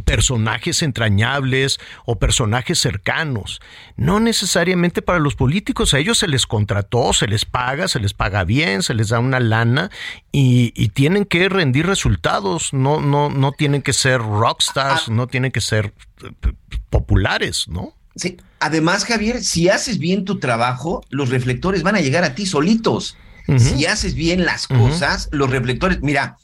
personajes 0.00 0.82
entrañables 0.82 1.78
o 2.04 2.18
personajes 2.18 2.78
cercanos, 2.78 3.60
no 3.96 4.20
necesariamente 4.20 5.02
para 5.02 5.18
los 5.18 5.34
políticos, 5.34 5.94
a 5.94 5.98
ellos 5.98 6.18
se 6.18 6.28
les 6.28 6.46
contrató, 6.46 7.12
se 7.12 7.26
les 7.26 7.44
paga, 7.44 7.88
se 7.88 8.00
les 8.00 8.14
paga 8.14 8.44
bien, 8.44 8.82
se 8.82 8.94
les 8.94 9.08
da 9.08 9.18
una 9.18 9.40
lana 9.40 9.90
y, 10.30 10.72
tienen 10.92 11.24
que 11.24 11.48
rendir 11.48 11.86
resultados, 11.86 12.72
no, 12.72 13.00
no, 13.00 13.30
no 13.30 13.52
tienen 13.52 13.82
que 13.82 13.92
ser 13.92 14.20
rockstars, 14.20 15.08
no 15.08 15.26
tienen 15.26 15.50
que 15.50 15.60
ser 15.60 15.94
eh, 16.22 16.52
populares, 16.90 17.66
¿no? 17.68 17.94
Sí, 18.14 18.36
además 18.60 19.06
Javier, 19.06 19.42
si 19.42 19.70
haces 19.70 19.98
bien 19.98 20.24
tu 20.24 20.38
trabajo, 20.38 21.02
los 21.08 21.30
reflectores 21.30 21.82
van 21.82 21.96
a 21.96 22.00
llegar 22.00 22.24
a 22.24 22.34
ti 22.34 22.46
solitos. 22.46 23.16
Si 23.58 23.86
haces 23.86 24.14
bien 24.14 24.44
las 24.44 24.68
cosas, 24.68 25.28
los 25.32 25.50
reflectores, 25.50 26.00
mira, 26.00 26.38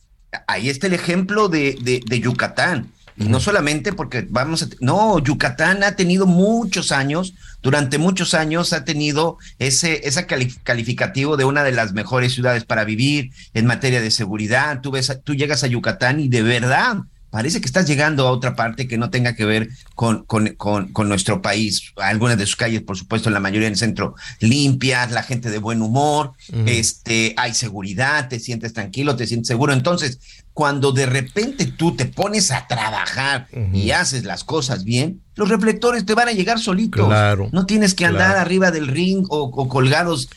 ahí 0.47 0.69
está 0.69 0.89
el 0.89 0.95
ejemplo 0.95 1.49
de, 1.49 1.79
de, 1.81 2.01
de 2.05 2.21
Yucatán 2.21 2.91
y 3.19 3.29
no 3.29 3.41
solamente 3.41 3.93
porque 3.93 4.27
vamos 4.29 4.63
a... 4.63 4.69
No, 4.81 5.19
Yucatán 5.19 5.83
ha 5.83 5.97
tenido 5.97 6.27
muchos 6.27 6.93
años, 6.93 7.35
durante 7.63 7.99
muchos 7.99 8.33
años 8.33 8.73
ha 8.73 8.85
tenido 8.85 9.39
ese, 9.59 10.07
ese 10.07 10.27
calificativo 10.27 11.37
de 11.37 11.45
una 11.45 11.65
de 11.65 11.73
las 11.73 11.93
mejores 11.93 12.33
ciudades 12.33 12.65
para 12.65 12.85
vivir 12.85 13.33
en 13.55 13.67
materia 13.67 14.01
de 14.01 14.13
seguridad. 14.13 14.81
Tú, 14.83 14.93
ves, 14.93 15.21
tú 15.25 15.35
llegas 15.35 15.65
a 15.65 15.67
Yucatán 15.67 16.21
y 16.21 16.29
de 16.29 16.43
verdad 16.43 16.99
parece 17.31 17.61
que 17.61 17.67
estás 17.67 17.87
llegando 17.87 18.27
a 18.27 18.31
otra 18.31 18.57
parte 18.57 18.89
que 18.89 18.99
no 18.99 19.11
tenga 19.11 19.35
que 19.35 19.45
ver 19.45 19.69
con, 19.95 20.25
con, 20.25 20.55
con, 20.57 21.09
nuestro 21.09 21.43
país. 21.43 21.93
Algunas 21.97 22.39
de 22.39 22.47
sus 22.47 22.57
calles, 22.57 22.83
por 22.83 22.97
supuesto, 22.97 23.29
en 23.29 23.35
la 23.35 23.41
mayoría 23.41 23.69
del 23.69 23.77
centro, 23.77 24.15
limpias, 24.41 25.11
la 25.11 25.23
gente 25.23 25.51
de 25.51 25.59
buen 25.59 25.83
humor, 25.83 26.33
este, 26.67 27.35
hay 27.37 27.55
seguridad, 27.55 28.29
te 28.29 28.41
sientes 28.41 28.73
tranquilo, 28.73 29.17
te 29.17 29.27
sientes 29.27 29.49
seguro. 29.49 29.73
Entonces, 29.73 30.19
cuando 30.53 30.91
de 30.93 31.07
repente 31.07 31.67
tú 31.67 31.95
te 31.95 32.07
pones 32.07 32.51
a 32.51 32.67
trabajar 32.67 33.47
y 33.73 33.91
haces 33.93 34.25
las 34.25 34.43
cosas 34.43 34.85
bien, 34.85 35.21
los 35.37 35.49
reflectores 35.49 36.05
te 36.05 36.15
van 36.15 36.29
a 36.29 36.33
llegar 36.33 36.59
solitos. 36.59 37.07
Claro, 37.07 37.49
no 37.53 37.65
tienes 37.65 37.95
que 37.95 38.07
andar 38.07 38.37
arriba 38.37 38.71
del 38.71 38.89
ring 38.89 39.25
o, 39.29 39.69
colgados. 39.69 40.29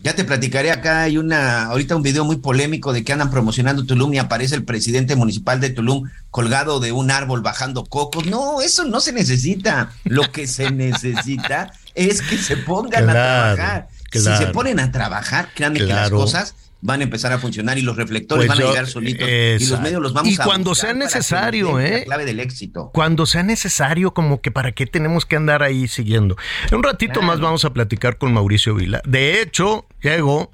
Ya 0.00 0.14
te 0.14 0.24
platicaré 0.24 0.70
acá, 0.70 1.02
hay 1.02 1.18
una, 1.18 1.66
ahorita 1.66 1.96
un 1.96 2.02
video 2.02 2.24
muy 2.24 2.36
polémico 2.36 2.92
de 2.92 3.02
que 3.02 3.12
andan 3.12 3.30
promocionando 3.30 3.84
Tulum 3.84 4.12
y 4.14 4.18
aparece 4.18 4.54
el 4.54 4.64
presidente 4.64 5.16
municipal 5.16 5.60
de 5.60 5.70
Tulum 5.70 6.08
colgado 6.30 6.80
de 6.80 6.92
un 6.92 7.10
árbol 7.10 7.40
bajando 7.40 7.84
cocos. 7.84 8.26
No, 8.26 8.60
eso 8.60 8.84
no 8.84 9.00
se 9.00 9.12
necesita. 9.12 9.90
Lo 10.04 10.30
que 10.30 10.46
se 10.46 10.70
necesita 10.72 11.72
es 11.94 12.22
que 12.22 12.38
se 12.38 12.56
pongan 12.58 13.08
a 13.08 13.12
trabajar. 13.12 13.88
Si 14.12 14.20
se 14.20 14.46
ponen 14.48 14.80
a 14.80 14.92
trabajar, 14.92 15.50
créanme 15.54 15.80
que 15.80 15.86
las 15.86 16.10
cosas 16.10 16.54
van 16.86 17.00
a 17.00 17.04
empezar 17.04 17.32
a 17.32 17.38
funcionar 17.38 17.78
y 17.78 17.82
los 17.82 17.96
reflectores 17.96 18.46
pues 18.46 18.58
van 18.58 18.66
a 18.66 18.70
llegar 18.70 18.86
solitos 18.86 19.28
y 19.28 19.66
los 19.66 19.80
medios 19.80 20.00
los 20.00 20.12
vamos 20.12 20.32
y 20.32 20.36
cuando 20.36 20.74
sea 20.74 20.94
necesario, 20.94 21.80
¿eh? 21.80 21.98
La 21.98 22.04
clave 22.04 22.24
del 22.24 22.38
éxito. 22.38 22.90
Cuando 22.94 23.26
sea 23.26 23.42
necesario, 23.42 24.14
como 24.14 24.40
que 24.40 24.52
para 24.52 24.70
qué 24.70 24.86
tenemos 24.86 25.26
que 25.26 25.34
andar 25.34 25.64
ahí 25.64 25.88
siguiendo. 25.88 26.36
En 26.70 26.76
un 26.76 26.84
ratito 26.84 27.22
más 27.22 27.40
vamos 27.40 27.64
a 27.64 27.72
platicar 27.72 28.18
con 28.18 28.32
Mauricio 28.32 28.74
Vila. 28.76 29.02
De 29.04 29.42
hecho, 29.42 29.84
llegó. 30.00 30.52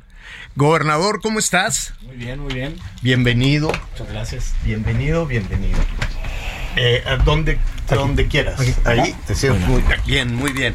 Gobernador, 0.55 1.21
¿cómo 1.23 1.39
estás? 1.39 1.95
Muy 2.03 2.17
bien, 2.17 2.41
muy 2.41 2.53
bien. 2.53 2.77
Bienvenido. 3.03 3.71
Muchas 3.93 4.09
gracias. 4.09 4.55
Bienvenido, 4.65 5.27
bienvenido. 5.27 5.79
Eh, 6.77 7.03
a 7.07 7.17
donde, 7.17 7.59
donde 7.91 8.27
quieras. 8.27 8.61
Ahí 8.85 9.15
te 9.27 9.35
siento 9.35 9.67
muy 9.67 9.83
bien, 10.07 10.35
muy 10.35 10.53
bien. 10.53 10.75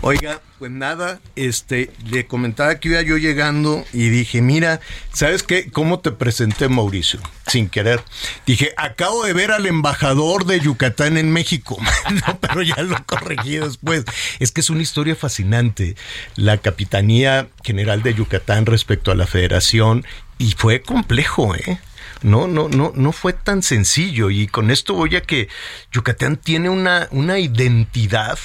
Oiga, 0.00 0.40
pues 0.60 0.70
nada, 0.70 1.20
este, 1.34 1.90
le 2.08 2.26
comentaba 2.26 2.78
que 2.78 2.88
iba 2.88 3.02
yo 3.02 3.16
llegando 3.16 3.84
y 3.92 4.10
dije, 4.10 4.40
mira, 4.42 4.80
¿sabes 5.12 5.42
qué? 5.42 5.70
¿Cómo 5.72 5.98
te 5.98 6.12
presenté, 6.12 6.68
Mauricio? 6.68 7.18
Sin 7.48 7.68
querer. 7.68 8.02
Dije, 8.46 8.72
acabo 8.76 9.24
de 9.24 9.32
ver 9.32 9.50
al 9.50 9.66
embajador 9.66 10.46
de 10.46 10.60
Yucatán 10.60 11.16
en 11.16 11.32
México. 11.32 11.78
no, 12.26 12.38
pero 12.40 12.62
ya 12.62 12.80
lo 12.82 12.96
corregí 13.06 13.56
después. 13.56 14.04
Es 14.38 14.52
que 14.52 14.60
es 14.60 14.70
una 14.70 14.82
historia 14.82 15.16
fascinante. 15.16 15.96
La 16.36 16.58
Capitanía 16.58 17.48
General 17.64 18.02
de 18.02 18.14
Yucatán 18.14 18.66
respecto 18.66 19.10
a 19.10 19.16
la 19.16 19.26
Federación 19.26 20.06
y 20.38 20.52
fue 20.52 20.80
complejo, 20.80 21.56
¿eh? 21.56 21.80
No, 22.22 22.46
no, 22.46 22.68
no, 22.68 22.92
no 22.94 23.12
fue 23.12 23.32
tan 23.32 23.62
sencillo. 23.62 24.30
Y 24.30 24.46
con 24.46 24.70
esto 24.70 24.94
voy 24.94 25.16
a 25.16 25.22
que 25.22 25.48
Yucatán 25.92 26.36
tiene 26.36 26.68
una, 26.68 27.08
una 27.10 27.38
identidad 27.38 28.38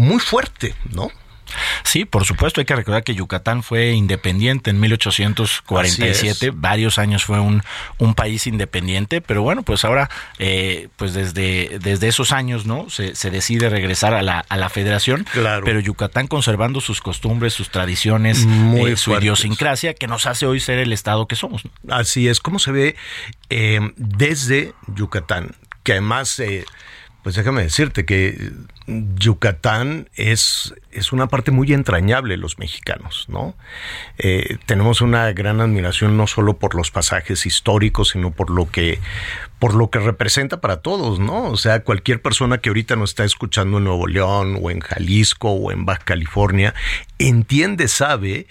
muy 0.00 0.18
fuerte, 0.20 0.74
¿no? 0.90 1.10
Sí, 1.82 2.04
por 2.04 2.24
supuesto, 2.24 2.60
hay 2.60 2.64
que 2.64 2.76
recordar 2.76 3.02
que 3.02 3.16
Yucatán 3.16 3.64
fue 3.64 3.90
independiente 3.90 4.70
en 4.70 4.78
1847, 4.78 6.52
varios 6.54 6.98
años 6.98 7.24
fue 7.24 7.40
un, 7.40 7.62
un 7.98 8.14
país 8.14 8.46
independiente, 8.46 9.20
pero 9.20 9.42
bueno, 9.42 9.62
pues 9.64 9.84
ahora, 9.84 10.08
eh, 10.38 10.88
pues 10.96 11.12
desde, 11.12 11.78
desde 11.80 12.06
esos 12.06 12.30
años, 12.30 12.66
¿no? 12.66 12.88
Se, 12.88 13.16
se 13.16 13.30
decide 13.30 13.68
regresar 13.68 14.14
a 14.14 14.22
la, 14.22 14.44
a 14.48 14.56
la 14.56 14.68
federación, 14.68 15.26
Claro. 15.32 15.64
pero 15.64 15.80
Yucatán 15.80 16.28
conservando 16.28 16.80
sus 16.80 17.00
costumbres, 17.00 17.52
sus 17.52 17.70
tradiciones, 17.70 18.46
Muy 18.46 18.92
eh, 18.92 18.96
su 18.96 19.06
fuertes. 19.10 19.24
idiosincrasia, 19.24 19.94
que 19.94 20.06
nos 20.06 20.26
hace 20.26 20.46
hoy 20.46 20.60
ser 20.60 20.78
el 20.78 20.92
Estado 20.92 21.26
que 21.26 21.34
somos. 21.34 21.64
¿no? 21.64 21.94
Así 21.96 22.28
es 22.28 22.38
como 22.38 22.60
se 22.60 22.70
ve 22.70 22.96
eh, 23.48 23.80
desde 23.96 24.72
Yucatán, 24.94 25.56
que 25.82 25.92
además, 25.92 26.38
eh, 26.38 26.64
pues 27.22 27.34
déjame 27.34 27.62
decirte 27.62 28.04
que 28.04 28.52
Yucatán 28.86 30.08
es, 30.14 30.74
es 30.90 31.12
una 31.12 31.28
parte 31.28 31.50
muy 31.50 31.72
entrañable 31.72 32.36
los 32.36 32.58
mexicanos, 32.58 33.26
¿no? 33.28 33.54
Eh, 34.18 34.56
tenemos 34.66 35.00
una 35.00 35.30
gran 35.32 35.60
admiración 35.60 36.16
no 36.16 36.26
solo 36.26 36.56
por 36.56 36.74
los 36.74 36.90
pasajes 36.90 37.44
históricos, 37.46 38.10
sino 38.10 38.30
por 38.30 38.50
lo 38.50 38.70
que 38.70 38.98
por 39.58 39.74
lo 39.74 39.90
que 39.90 39.98
representa 39.98 40.62
para 40.62 40.78
todos, 40.78 41.20
¿no? 41.20 41.44
O 41.50 41.56
sea, 41.58 41.84
cualquier 41.84 42.22
persona 42.22 42.58
que 42.58 42.70
ahorita 42.70 42.96
nos 42.96 43.10
está 43.10 43.24
escuchando 43.24 43.76
en 43.76 43.84
Nuevo 43.84 44.06
León 44.06 44.58
o 44.60 44.70
en 44.70 44.80
Jalisco 44.80 45.50
o 45.50 45.70
en 45.70 45.84
Baja 45.84 46.00
California 46.04 46.74
entiende, 47.18 47.86
sabe 47.88 48.46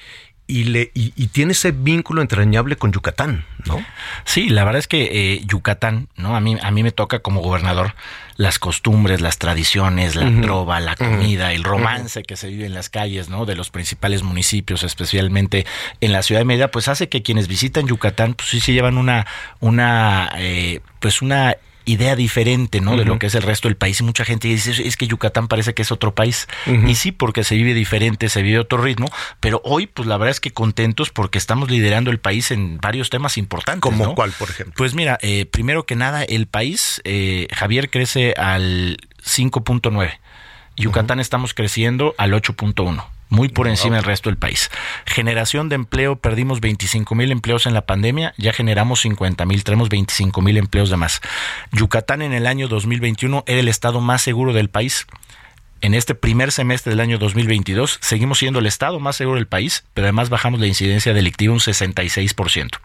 y 0.50 0.66
le 0.66 0.92
y, 0.94 1.14
y 1.16 1.28
tiene 1.28 1.54
ese 1.54 1.72
vínculo 1.72 2.22
entrañable 2.22 2.76
con 2.76 2.92
Yucatán, 2.92 3.46
¿no? 3.66 3.84
Sí, 4.26 4.50
la 4.50 4.64
verdad 4.64 4.80
es 4.80 4.88
que 4.88 5.34
eh, 5.34 5.42
Yucatán, 5.46 6.10
¿no? 6.16 6.36
A 6.36 6.40
mí, 6.40 6.58
a 6.62 6.72
mí 6.72 6.84
me 6.84 6.92
toca 6.92 7.20
como 7.20 7.42
gobernador 7.42 7.94
las 8.40 8.58
costumbres, 8.58 9.20
las 9.20 9.38
tradiciones, 9.38 10.16
la 10.16 10.42
trova, 10.42 10.80
la 10.80 10.96
comida, 10.96 11.52
el 11.52 11.66
romance 11.66 12.24
que 12.24 12.38
se 12.38 12.48
vive 12.48 12.66
en 12.66 12.74
las 12.74 12.90
calles, 12.90 13.28
¿no? 13.28 13.46
De 13.46 13.54
los 13.54 13.70
principales 13.70 14.24
municipios, 14.24 14.84
especialmente 14.84 15.66
en 16.00 16.14
la 16.14 16.24
ciudad 16.24 16.40
de 16.40 16.46
Mérida, 16.46 16.72
pues 16.72 16.88
hace 16.88 17.10
que 17.10 17.22
quienes 17.22 17.50
visitan 17.50 17.86
Yucatán, 17.86 18.36
pues 18.36 18.48
sí 18.48 18.62
se 18.62 18.72
llevan 18.72 18.98
una, 18.98 19.28
una, 19.60 20.32
eh, 20.38 20.80
pues 21.02 21.22
una 21.22 21.58
idea 21.92 22.16
diferente, 22.16 22.82
¿no? 22.82 22.96
De 22.96 23.06
lo 23.06 23.18
que 23.20 23.28
es 23.28 23.36
el 23.36 23.42
resto 23.42 23.68
del 23.68 23.78
país. 23.78 24.00
Y 24.00 24.04
mucha 24.04 24.26
gente 24.26 24.48
dice, 24.48 24.72
es 24.86 24.98
que 24.98 25.08
Yucatán 25.08 25.48
parece 25.48 25.74
que 25.74 25.82
es 25.82 25.92
otro 25.92 26.14
país. 26.14 26.48
Y 26.88 26.96
sí, 26.96 27.12
porque 27.12 27.44
se 27.44 27.56
vive 27.56 27.74
diferente, 27.74 28.30
se 28.30 28.42
vive 28.42 28.60
otro 28.60 28.80
ritmo. 28.80 29.08
Pero 29.40 29.62
hoy, 29.64 29.88
pues 29.88 30.08
la 30.08 30.18
verdad 30.18 30.32
es 30.32 30.40
que 30.40 30.52
contentos 30.52 31.10
porque 31.10 31.38
estamos 31.38 31.72
liderando 31.72 32.12
el 32.12 32.20
país 32.20 32.52
en 32.52 32.78
varios 32.78 33.10
temas 33.10 33.38
importantes. 33.38 33.82
Como 33.82 34.06
¿no? 34.06 34.16
cuál, 34.16 34.32
por 34.32 34.50
ejemplo. 34.50 34.74
Pues 34.78 34.94
mira, 34.94 35.18
eh, 35.22 35.46
primero 35.46 35.86
que 35.86 35.96
nada, 35.96 36.24
el 36.24 36.48
país, 36.48 37.02
eh, 37.06 37.48
Javier, 37.54 37.90
crece 37.90 38.34
al 38.38 38.98
5.9. 39.24 40.20
Yucatán 40.78 41.20
estamos 41.20 41.54
creciendo 41.54 42.16
al 42.18 42.34
8.1. 42.34 43.06
Muy 43.30 43.50
por 43.50 43.68
encima 43.68 43.96
del 43.96 44.06
resto 44.06 44.30
del 44.30 44.38
país. 44.38 44.72
Generación 45.06 45.70
de 45.70 45.76
empleo, 45.76 46.16
perdimos 46.16 46.62
25 46.62 47.14
mil 47.14 47.32
empleos 47.32 47.68
en 47.68 47.76
la 47.76 47.86
pandemia, 47.86 48.34
ya 48.38 48.54
generamos 48.54 49.02
50 49.02 49.46
mil, 49.46 49.64
tenemos 49.64 49.90
25 49.90 50.42
mil 50.42 50.58
empleos 50.58 50.90
de 50.90 50.98
más. 50.98 51.22
Yucatán 51.72 52.24
en 52.24 52.34
el 52.34 52.48
año 52.48 52.68
2021 52.68 53.44
era 53.46 53.60
el 53.60 53.68
estado 53.68 54.02
más 54.02 54.24
seguro 54.24 54.52
del 54.52 54.70
país. 54.70 55.06
En 55.82 55.94
este 55.94 56.14
primer 56.14 56.52
semestre 56.52 56.90
del 56.90 57.00
año 57.00 57.18
2022 57.20 58.00
seguimos 58.02 58.40
siendo 58.40 58.60
el 58.60 58.66
estado 58.66 59.00
más 59.00 59.16
seguro 59.16 59.38
del 59.38 59.48
país, 59.48 59.86
pero 59.94 60.06
además 60.08 60.30
bajamos 60.30 60.60
la 60.60 60.68
incidencia 60.68 61.14
delictiva 61.14 61.54
un 61.54 61.62
66%. 61.62 62.80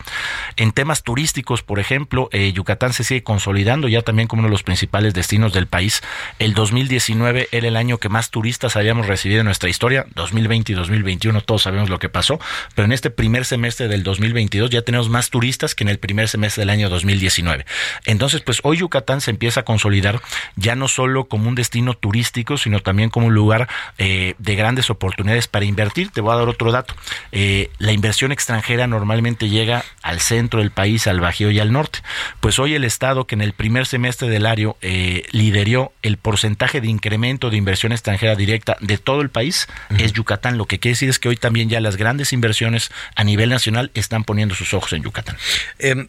En 0.56 0.70
temas 0.70 1.02
turísticos, 1.02 1.62
por 1.62 1.80
ejemplo, 1.80 2.28
eh, 2.30 2.52
Yucatán 2.52 2.92
se 2.92 3.02
sigue 3.02 3.24
consolidando 3.24 3.88
ya 3.88 4.02
también 4.02 4.28
como 4.28 4.40
uno 4.40 4.48
de 4.48 4.52
los 4.52 4.62
principales 4.62 5.12
destinos 5.12 5.52
del 5.52 5.66
país. 5.66 6.02
El 6.38 6.54
2019 6.54 7.48
era 7.50 7.66
el 7.66 7.76
año 7.76 7.98
que 7.98 8.08
más 8.08 8.30
turistas 8.30 8.76
habíamos 8.76 9.08
recibido 9.08 9.40
en 9.40 9.46
nuestra 9.46 9.68
historia. 9.68 10.06
2020 10.14 10.70
y 10.70 10.74
2021 10.76 11.40
todos 11.40 11.62
sabemos 11.62 11.90
lo 11.90 11.98
que 11.98 12.08
pasó, 12.08 12.38
pero 12.76 12.86
en 12.86 12.92
este 12.92 13.10
primer 13.10 13.44
semestre 13.44 13.88
del 13.88 14.04
2022 14.04 14.70
ya 14.70 14.82
tenemos 14.82 15.08
más 15.08 15.30
turistas 15.30 15.74
que 15.74 15.82
en 15.82 15.88
el 15.88 15.98
primer 15.98 16.28
semestre 16.28 16.60
del 16.60 16.70
año 16.70 16.88
2019. 16.90 17.66
Entonces, 18.04 18.40
pues 18.42 18.60
hoy 18.62 18.76
Yucatán 18.78 19.20
se 19.20 19.32
empieza 19.32 19.60
a 19.60 19.64
consolidar 19.64 20.20
ya 20.54 20.76
no 20.76 20.86
solo 20.86 21.24
como 21.24 21.48
un 21.48 21.56
destino 21.56 21.94
turístico, 21.94 22.56
sino 22.56 22.83
también 22.84 23.10
como 23.10 23.26
un 23.26 23.34
lugar 23.34 23.68
eh, 23.98 24.34
de 24.38 24.54
grandes 24.54 24.90
oportunidades 24.90 25.48
para 25.48 25.64
invertir. 25.64 26.10
Te 26.10 26.20
voy 26.20 26.32
a 26.32 26.36
dar 26.36 26.48
otro 26.48 26.70
dato. 26.70 26.94
Eh, 27.32 27.70
la 27.78 27.92
inversión 27.92 28.30
extranjera 28.30 28.86
normalmente 28.86 29.48
llega 29.48 29.84
al 30.02 30.20
centro 30.20 30.60
del 30.60 30.70
país, 30.70 31.08
al 31.08 31.20
Bajío 31.20 31.50
y 31.50 31.58
al 31.58 31.72
norte. 31.72 32.00
Pues 32.40 32.58
hoy 32.60 32.74
el 32.74 32.84
Estado, 32.84 33.26
que 33.26 33.34
en 33.34 33.40
el 33.40 33.52
primer 33.52 33.86
semestre 33.86 34.28
del 34.28 34.46
año 34.46 34.76
eh, 34.82 35.24
lideró 35.32 35.92
el 36.02 36.16
porcentaje 36.16 36.80
de 36.80 36.88
incremento 36.88 37.50
de 37.50 37.56
inversión 37.56 37.92
extranjera 37.92 38.36
directa 38.36 38.76
de 38.80 38.98
todo 38.98 39.20
el 39.20 39.30
país, 39.30 39.66
es 39.98 40.12
Yucatán. 40.12 40.58
Lo 40.58 40.66
que 40.66 40.78
quiere 40.78 40.92
decir 40.92 41.08
es 41.08 41.18
que 41.18 41.28
hoy 41.28 41.36
también 41.36 41.68
ya 41.68 41.80
las 41.80 41.96
grandes 41.96 42.32
inversiones 42.32 42.92
a 43.16 43.24
nivel 43.24 43.50
nacional 43.50 43.90
están 43.94 44.24
poniendo 44.24 44.54
sus 44.54 44.74
ojos 44.74 44.92
en 44.92 45.02
Yucatán. 45.02 45.36
Em, 45.78 46.08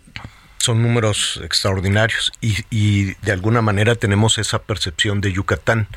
son 0.58 0.82
números 0.82 1.40
extraordinarios 1.44 2.32
y, 2.42 2.58
y 2.70 3.14
de 3.22 3.32
alguna 3.32 3.62
manera 3.62 3.96
tenemos 3.96 4.38
esa 4.38 4.64
percepción 4.64 5.22
de 5.22 5.32
Yucatán. 5.32 5.88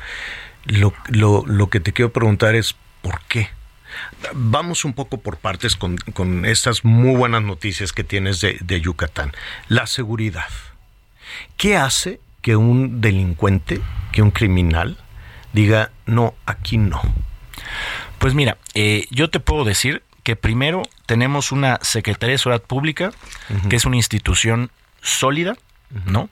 Lo, 0.65 0.93
lo, 1.07 1.45
lo 1.45 1.69
que 1.69 1.79
te 1.79 1.93
quiero 1.93 2.11
preguntar 2.11 2.55
es 2.55 2.75
¿por 3.01 3.21
qué? 3.27 3.49
Vamos 4.33 4.85
un 4.85 4.93
poco 4.93 5.19
por 5.19 5.37
partes 5.37 5.75
con, 5.75 5.97
con 5.97 6.45
estas 6.45 6.85
muy 6.85 7.15
buenas 7.15 7.41
noticias 7.41 7.91
que 7.91 8.03
tienes 8.03 8.39
de, 8.41 8.57
de 8.61 8.81
Yucatán. 8.81 9.31
La 9.67 9.87
seguridad. 9.87 10.47
¿Qué 11.57 11.75
hace 11.75 12.19
que 12.41 12.55
un 12.55 13.01
delincuente, 13.01 13.81
que 14.11 14.21
un 14.21 14.31
criminal, 14.31 14.97
diga, 15.53 15.91
no, 16.05 16.35
aquí 16.45 16.77
no? 16.77 17.01
Pues 18.19 18.33
mira, 18.33 18.57
eh, 18.73 19.07
yo 19.11 19.29
te 19.29 19.39
puedo 19.39 19.63
decir 19.63 20.03
que 20.23 20.35
primero 20.35 20.83
tenemos 21.05 21.51
una 21.51 21.79
Secretaría 21.81 22.33
de 22.33 22.37
Seguridad 22.37 22.63
Pública, 22.63 23.11
que 23.69 23.75
es 23.75 23.85
una 23.85 23.95
institución 23.95 24.71
sólida, 25.01 25.55
¿no? 26.05 26.29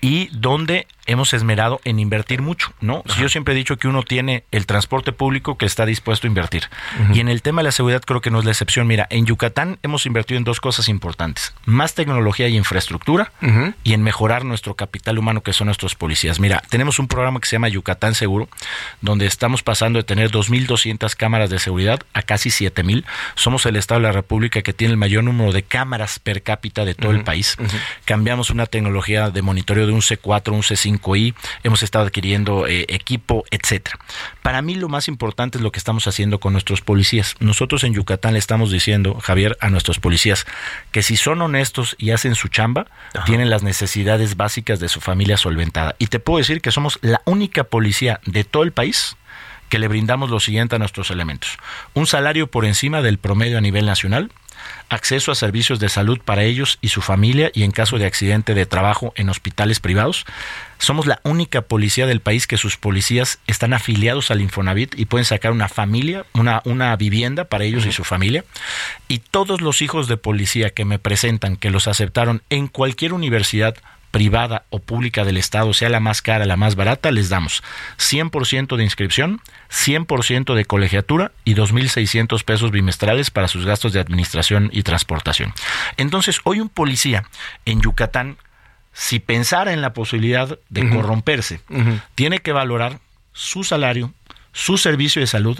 Y 0.00 0.28
donde 0.28 0.86
hemos 1.06 1.34
esmerado 1.34 1.80
en 1.84 1.98
invertir 1.98 2.42
mucho, 2.42 2.72
¿no? 2.80 3.02
Yo 3.18 3.28
siempre 3.28 3.54
he 3.54 3.56
dicho 3.56 3.76
que 3.76 3.88
uno 3.88 4.02
tiene 4.02 4.44
el 4.50 4.66
transporte 4.66 5.12
público 5.12 5.58
que 5.58 5.66
está 5.66 5.86
dispuesto 5.86 6.26
a 6.26 6.28
invertir. 6.28 6.68
Y 7.12 7.20
en 7.20 7.28
el 7.28 7.42
tema 7.42 7.60
de 7.60 7.64
la 7.64 7.72
seguridad 7.72 8.02
creo 8.02 8.20
que 8.20 8.30
no 8.30 8.38
es 8.38 8.44
la 8.44 8.52
excepción. 8.52 8.86
Mira, 8.86 9.06
en 9.10 9.26
Yucatán 9.26 9.78
hemos 9.82 10.06
invertido 10.06 10.38
en 10.38 10.44
dos 10.44 10.60
cosas 10.60 10.88
importantes. 10.88 11.54
Más 11.64 11.94
tecnología 11.94 12.48
y 12.48 12.56
infraestructura 12.56 13.32
y 13.82 13.92
en 13.92 14.02
mejorar 14.02 14.44
nuestro 14.44 14.74
capital 14.74 15.18
humano 15.18 15.42
que 15.42 15.52
son 15.52 15.66
nuestros 15.66 15.94
policías. 15.94 16.40
Mira, 16.40 16.62
tenemos 16.68 16.98
un 16.98 17.08
programa 17.08 17.40
que 17.40 17.46
se 17.46 17.56
llama 17.56 17.68
Yucatán 17.68 18.14
Seguro, 18.14 18.48
donde 19.00 19.26
estamos 19.26 19.62
pasando 19.62 19.98
de 19.98 20.04
tener 20.04 20.30
2.200 20.30 21.14
cámaras 21.16 21.50
de 21.50 21.58
seguridad 21.58 22.00
a 22.12 22.22
casi 22.22 22.50
7.000. 22.50 23.04
Somos 23.34 23.66
el 23.66 23.76
Estado 23.76 24.00
de 24.00 24.06
la 24.06 24.12
República 24.12 24.62
que 24.62 24.72
tiene 24.72 24.92
el 24.92 24.98
mayor 24.98 25.24
número 25.24 25.52
de 25.52 25.62
cámaras 25.62 26.18
per 26.18 26.42
cápita 26.42 26.84
de 26.84 26.94
todo 26.94 27.12
el 27.12 27.24
país. 27.24 27.56
Cambiamos 28.04 28.50
una 28.50 28.66
tecnología 28.66 29.30
de 29.30 29.42
monitoreo 29.42 29.86
de 29.86 29.92
un 29.92 30.00
C4, 30.00 30.52
un 30.52 30.62
C5 30.62 30.93
i 31.16 31.34
hemos 31.62 31.82
estado 31.82 32.06
adquiriendo 32.06 32.66
eh, 32.66 32.86
equipo, 32.88 33.44
etcétera. 33.50 33.98
Para 34.42 34.62
mí 34.62 34.74
lo 34.74 34.88
más 34.88 35.08
importante 35.08 35.58
es 35.58 35.62
lo 35.62 35.72
que 35.72 35.78
estamos 35.78 36.06
haciendo 36.06 36.40
con 36.40 36.52
nuestros 36.52 36.80
policías. 36.80 37.34
Nosotros 37.40 37.84
en 37.84 37.94
Yucatán 37.94 38.34
le 38.34 38.38
estamos 38.38 38.70
diciendo, 38.70 39.18
Javier, 39.20 39.56
a 39.60 39.70
nuestros 39.70 39.98
policías 39.98 40.46
que 40.92 41.02
si 41.02 41.16
son 41.16 41.40
honestos 41.42 41.96
y 41.98 42.10
hacen 42.10 42.34
su 42.34 42.48
chamba, 42.48 42.86
tienen 43.26 43.50
las 43.50 43.62
necesidades 43.62 44.36
básicas 44.36 44.80
de 44.80 44.88
su 44.88 45.00
familia 45.00 45.36
solventada. 45.36 45.94
Y 45.98 46.08
te 46.08 46.18
puedo 46.18 46.38
decir 46.38 46.60
que 46.60 46.70
somos 46.70 46.98
la 47.02 47.22
única 47.24 47.64
policía 47.64 48.20
de 48.26 48.44
todo 48.44 48.62
el 48.62 48.72
país 48.72 49.16
que 49.68 49.78
le 49.78 49.88
brindamos 49.88 50.30
lo 50.30 50.40
siguiente 50.40 50.76
a 50.76 50.78
nuestros 50.78 51.10
elementos. 51.10 51.58
Un 51.94 52.06
salario 52.06 52.46
por 52.46 52.64
encima 52.64 53.02
del 53.02 53.18
promedio 53.18 53.58
a 53.58 53.60
nivel 53.60 53.86
nacional, 53.86 54.30
acceso 54.88 55.32
a 55.32 55.34
servicios 55.34 55.78
de 55.80 55.88
salud 55.88 56.18
para 56.24 56.44
ellos 56.44 56.78
y 56.80 56.88
su 56.88 57.00
familia 57.00 57.50
y 57.54 57.62
en 57.62 57.70
caso 57.70 57.98
de 57.98 58.06
accidente 58.06 58.54
de 58.54 58.66
trabajo 58.66 59.12
en 59.16 59.28
hospitales 59.28 59.80
privados. 59.80 60.24
Somos 60.78 61.06
la 61.06 61.20
única 61.24 61.62
policía 61.62 62.06
del 62.06 62.20
país 62.20 62.46
que 62.46 62.56
sus 62.56 62.76
policías 62.76 63.38
están 63.46 63.72
afiliados 63.72 64.30
al 64.30 64.40
Infonavit 64.40 64.98
y 64.98 65.06
pueden 65.06 65.24
sacar 65.24 65.52
una 65.52 65.68
familia, 65.68 66.26
una, 66.34 66.60
una 66.64 66.94
vivienda 66.96 67.44
para 67.44 67.64
ellos 67.64 67.86
y 67.86 67.92
su 67.92 68.04
familia. 68.04 68.44
Y 69.08 69.20
todos 69.20 69.60
los 69.60 69.82
hijos 69.82 70.08
de 70.08 70.16
policía 70.16 70.70
que 70.70 70.84
me 70.84 70.98
presentan 70.98 71.56
que 71.56 71.70
los 71.70 71.88
aceptaron 71.88 72.42
en 72.50 72.68
cualquier 72.68 73.12
universidad 73.12 73.76
privada 74.14 74.64
o 74.70 74.78
pública 74.78 75.24
del 75.24 75.36
Estado, 75.36 75.72
sea 75.72 75.88
la 75.88 75.98
más 75.98 76.22
cara, 76.22 76.44
la 76.44 76.56
más 76.56 76.76
barata, 76.76 77.10
les 77.10 77.30
damos 77.30 77.64
100% 77.98 78.76
de 78.76 78.84
inscripción, 78.84 79.40
100% 79.72 80.54
de 80.54 80.64
colegiatura 80.64 81.32
y 81.44 81.56
2.600 81.56 82.44
pesos 82.44 82.70
bimestrales 82.70 83.32
para 83.32 83.48
sus 83.48 83.66
gastos 83.66 83.92
de 83.92 83.98
administración 83.98 84.70
y 84.72 84.84
transportación. 84.84 85.52
Entonces, 85.96 86.38
hoy 86.44 86.60
un 86.60 86.68
policía 86.68 87.24
en 87.64 87.80
Yucatán, 87.80 88.36
si 88.92 89.18
pensara 89.18 89.72
en 89.72 89.80
la 89.80 89.92
posibilidad 89.94 90.60
de 90.68 90.88
corromperse, 90.90 91.58
tiene 92.14 92.38
que 92.38 92.52
valorar 92.52 93.00
su 93.32 93.64
salario, 93.64 94.14
su 94.52 94.78
servicio 94.78 95.22
de 95.22 95.26
salud 95.26 95.58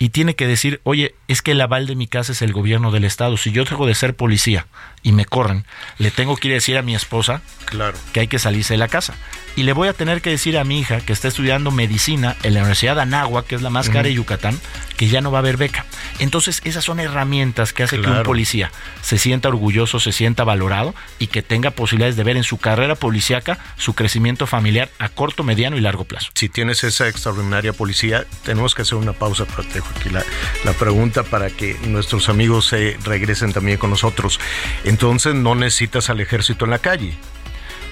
y 0.00 0.08
tiene 0.08 0.34
que 0.34 0.48
decir, 0.48 0.80
oye, 0.82 1.14
es 1.32 1.42
que 1.42 1.52
el 1.52 1.60
aval 1.60 1.86
de 1.86 1.94
mi 1.96 2.06
casa 2.06 2.32
es 2.32 2.42
el 2.42 2.52
gobierno 2.52 2.90
del 2.90 3.04
Estado. 3.04 3.36
Si 3.36 3.50
yo 3.52 3.64
dejo 3.64 3.86
de 3.86 3.94
ser 3.94 4.14
policía 4.14 4.66
y 5.02 5.12
me 5.12 5.24
corren, 5.24 5.64
le 5.98 6.10
tengo 6.10 6.36
que 6.36 6.48
ir 6.48 6.52
a 6.52 6.56
decir 6.56 6.78
a 6.78 6.82
mi 6.82 6.94
esposa 6.94 7.42
Claro. 7.64 7.96
que 8.12 8.20
hay 8.20 8.28
que 8.28 8.38
salirse 8.38 8.74
de 8.74 8.78
la 8.78 8.88
casa. 8.88 9.14
Y 9.56 9.64
le 9.64 9.72
voy 9.74 9.88
a 9.88 9.92
tener 9.92 10.22
que 10.22 10.30
decir 10.30 10.56
a 10.56 10.64
mi 10.64 10.80
hija 10.80 11.00
que 11.00 11.12
está 11.12 11.28
estudiando 11.28 11.70
medicina 11.70 12.36
en 12.42 12.54
la 12.54 12.60
Universidad 12.60 12.94
de 12.96 13.02
Anáhuac, 13.02 13.46
que 13.46 13.54
es 13.54 13.62
la 13.62 13.68
más 13.70 13.88
cara 13.90 14.04
de 14.04 14.14
Yucatán, 14.14 14.58
que 14.96 15.08
ya 15.08 15.20
no 15.20 15.30
va 15.30 15.38
a 15.38 15.40
haber 15.40 15.56
beca. 15.58 15.84
Entonces, 16.20 16.62
esas 16.64 16.84
son 16.84 17.00
herramientas 17.00 17.72
que 17.74 17.82
hace 17.82 18.00
que 18.00 18.08
un 18.08 18.22
policía 18.22 18.70
se 19.02 19.18
sienta 19.18 19.48
orgulloso, 19.48 20.00
se 20.00 20.12
sienta 20.12 20.44
valorado 20.44 20.94
y 21.18 21.26
que 21.26 21.42
tenga 21.42 21.70
posibilidades 21.72 22.16
de 22.16 22.24
ver 22.24 22.36
en 22.38 22.44
su 22.44 22.56
carrera 22.58 22.94
policíaca 22.94 23.58
su 23.76 23.94
crecimiento 23.94 24.46
familiar 24.46 24.90
a 24.98 25.08
corto, 25.10 25.42
mediano 25.42 25.76
y 25.76 25.80
largo 25.80 26.04
plazo. 26.04 26.30
Si 26.34 26.48
tienes 26.48 26.82
esa 26.84 27.08
extraordinaria 27.08 27.72
policía, 27.74 28.24
tenemos 28.44 28.74
que 28.74 28.82
hacer 28.82 28.96
una 28.96 29.12
pausa, 29.12 29.44
pero 29.44 29.68
te 29.68 29.74
dejo 29.74 29.88
aquí 29.96 30.08
la, 30.08 30.24
la 30.64 30.72
pregunta 30.72 31.21
para 31.24 31.50
que 31.50 31.76
nuestros 31.86 32.28
amigos 32.28 32.66
se 32.66 32.96
regresen 33.04 33.52
también 33.52 33.78
con 33.78 33.90
nosotros. 33.90 34.40
Entonces, 34.84 35.34
no 35.34 35.54
necesitas 35.54 36.10
al 36.10 36.20
ejército 36.20 36.64
en 36.64 36.70
la 36.70 36.78
calle. 36.78 37.14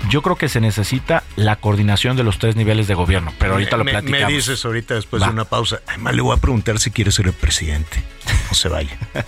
Yo 0.09 0.23
creo 0.23 0.37
que 0.37 0.49
se 0.49 0.61
necesita 0.61 1.25
la 1.37 1.57
coordinación 1.57 2.17
de 2.17 2.25
los 2.25 2.39
tres 2.39 2.57
niveles 2.57 2.87
de 2.89 2.95
gobierno, 2.95 3.33
pero 3.39 3.53
ahorita 3.53 3.77
lo 3.77 3.85
me, 3.85 3.93
platicamos. 3.93 4.29
me 4.29 4.35
dices 4.35 4.65
ahorita 4.65 4.95
después 4.95 5.23
Va. 5.23 5.27
de 5.27 5.33
una 5.33 5.45
pausa. 5.45 5.81
Además, 5.87 6.15
le 6.15 6.23
voy 6.23 6.37
a 6.37 6.41
preguntar 6.41 6.79
si 6.79 6.91
quiere 6.91 7.13
ser 7.13 7.27
el 7.27 7.33
presidente. 7.35 8.03
No 8.49 8.55
se 8.55 8.69
vaya. 8.69 8.97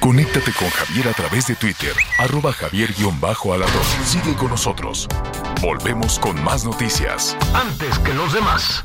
Conéctate 0.00 0.52
con 0.52 0.68
Javier 0.68 1.08
a 1.08 1.12
través 1.14 1.46
de 1.48 1.56
Twitter, 1.56 1.92
arroba 2.18 2.52
javier-alador. 2.52 3.68
Sigue 4.04 4.34
con 4.34 4.50
nosotros. 4.50 5.08
Volvemos 5.60 6.18
con 6.18 6.40
más 6.44 6.64
noticias. 6.64 7.36
Antes 7.54 7.98
que 8.00 8.14
los 8.14 8.32
demás. 8.32 8.84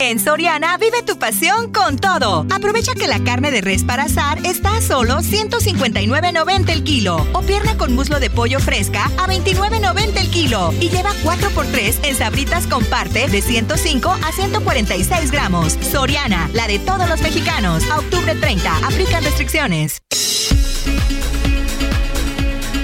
En 0.00 0.20
Soriana 0.20 0.76
vive 0.78 1.02
tu 1.02 1.18
pasión 1.18 1.72
con 1.72 1.96
todo. 1.96 2.46
Aprovecha 2.54 2.94
que 2.94 3.08
la 3.08 3.22
carne 3.24 3.50
de 3.50 3.60
res 3.60 3.82
para 3.82 4.04
asar 4.04 4.38
está 4.46 4.76
a 4.76 4.80
solo 4.80 5.18
159.90 5.18 6.70
el 6.70 6.84
kilo 6.84 7.26
o 7.32 7.42
pierna 7.42 7.76
con 7.76 7.94
muslo 7.94 8.20
de 8.20 8.30
pollo 8.30 8.60
fresca 8.60 9.06
a 9.18 9.26
29.90 9.26 10.20
el 10.20 10.30
kilo 10.30 10.72
y 10.80 10.88
lleva 10.88 11.10
4x3 11.24 12.06
en 12.06 12.14
sabritas 12.14 12.68
con 12.68 12.84
parte 12.84 13.26
de 13.26 13.42
105 13.42 14.10
a 14.10 14.32
146 14.32 15.32
gramos. 15.32 15.76
Soriana, 15.80 16.48
la 16.52 16.68
de 16.68 16.78
todos 16.78 17.08
los 17.08 17.20
mexicanos. 17.20 17.82
A 17.90 17.98
octubre 17.98 18.36
30, 18.36 18.76
aplican 18.86 19.24
restricciones. 19.24 20.00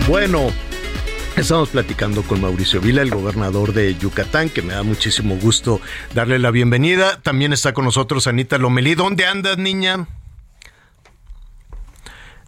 Bueno, 0.08 0.50
estamos 1.36 1.70
platicando 1.70 2.22
con 2.22 2.40
Mauricio 2.40 2.80
Vila, 2.80 3.02
el 3.02 3.10
gobernador 3.10 3.72
de 3.72 3.94
Yucatán, 3.96 4.48
que 4.48 4.62
me 4.62 4.74
da 4.74 4.82
muchísimo 4.82 5.36
gusto 5.36 5.80
darle 6.14 6.38
la 6.38 6.50
bienvenida. 6.50 7.20
También 7.22 7.52
está 7.52 7.74
con 7.74 7.84
nosotros 7.84 8.26
Anita 8.26 8.58
Lomelí. 8.58 8.94
¿Dónde 8.94 9.26
andas, 9.26 9.58
niña? 9.58 10.06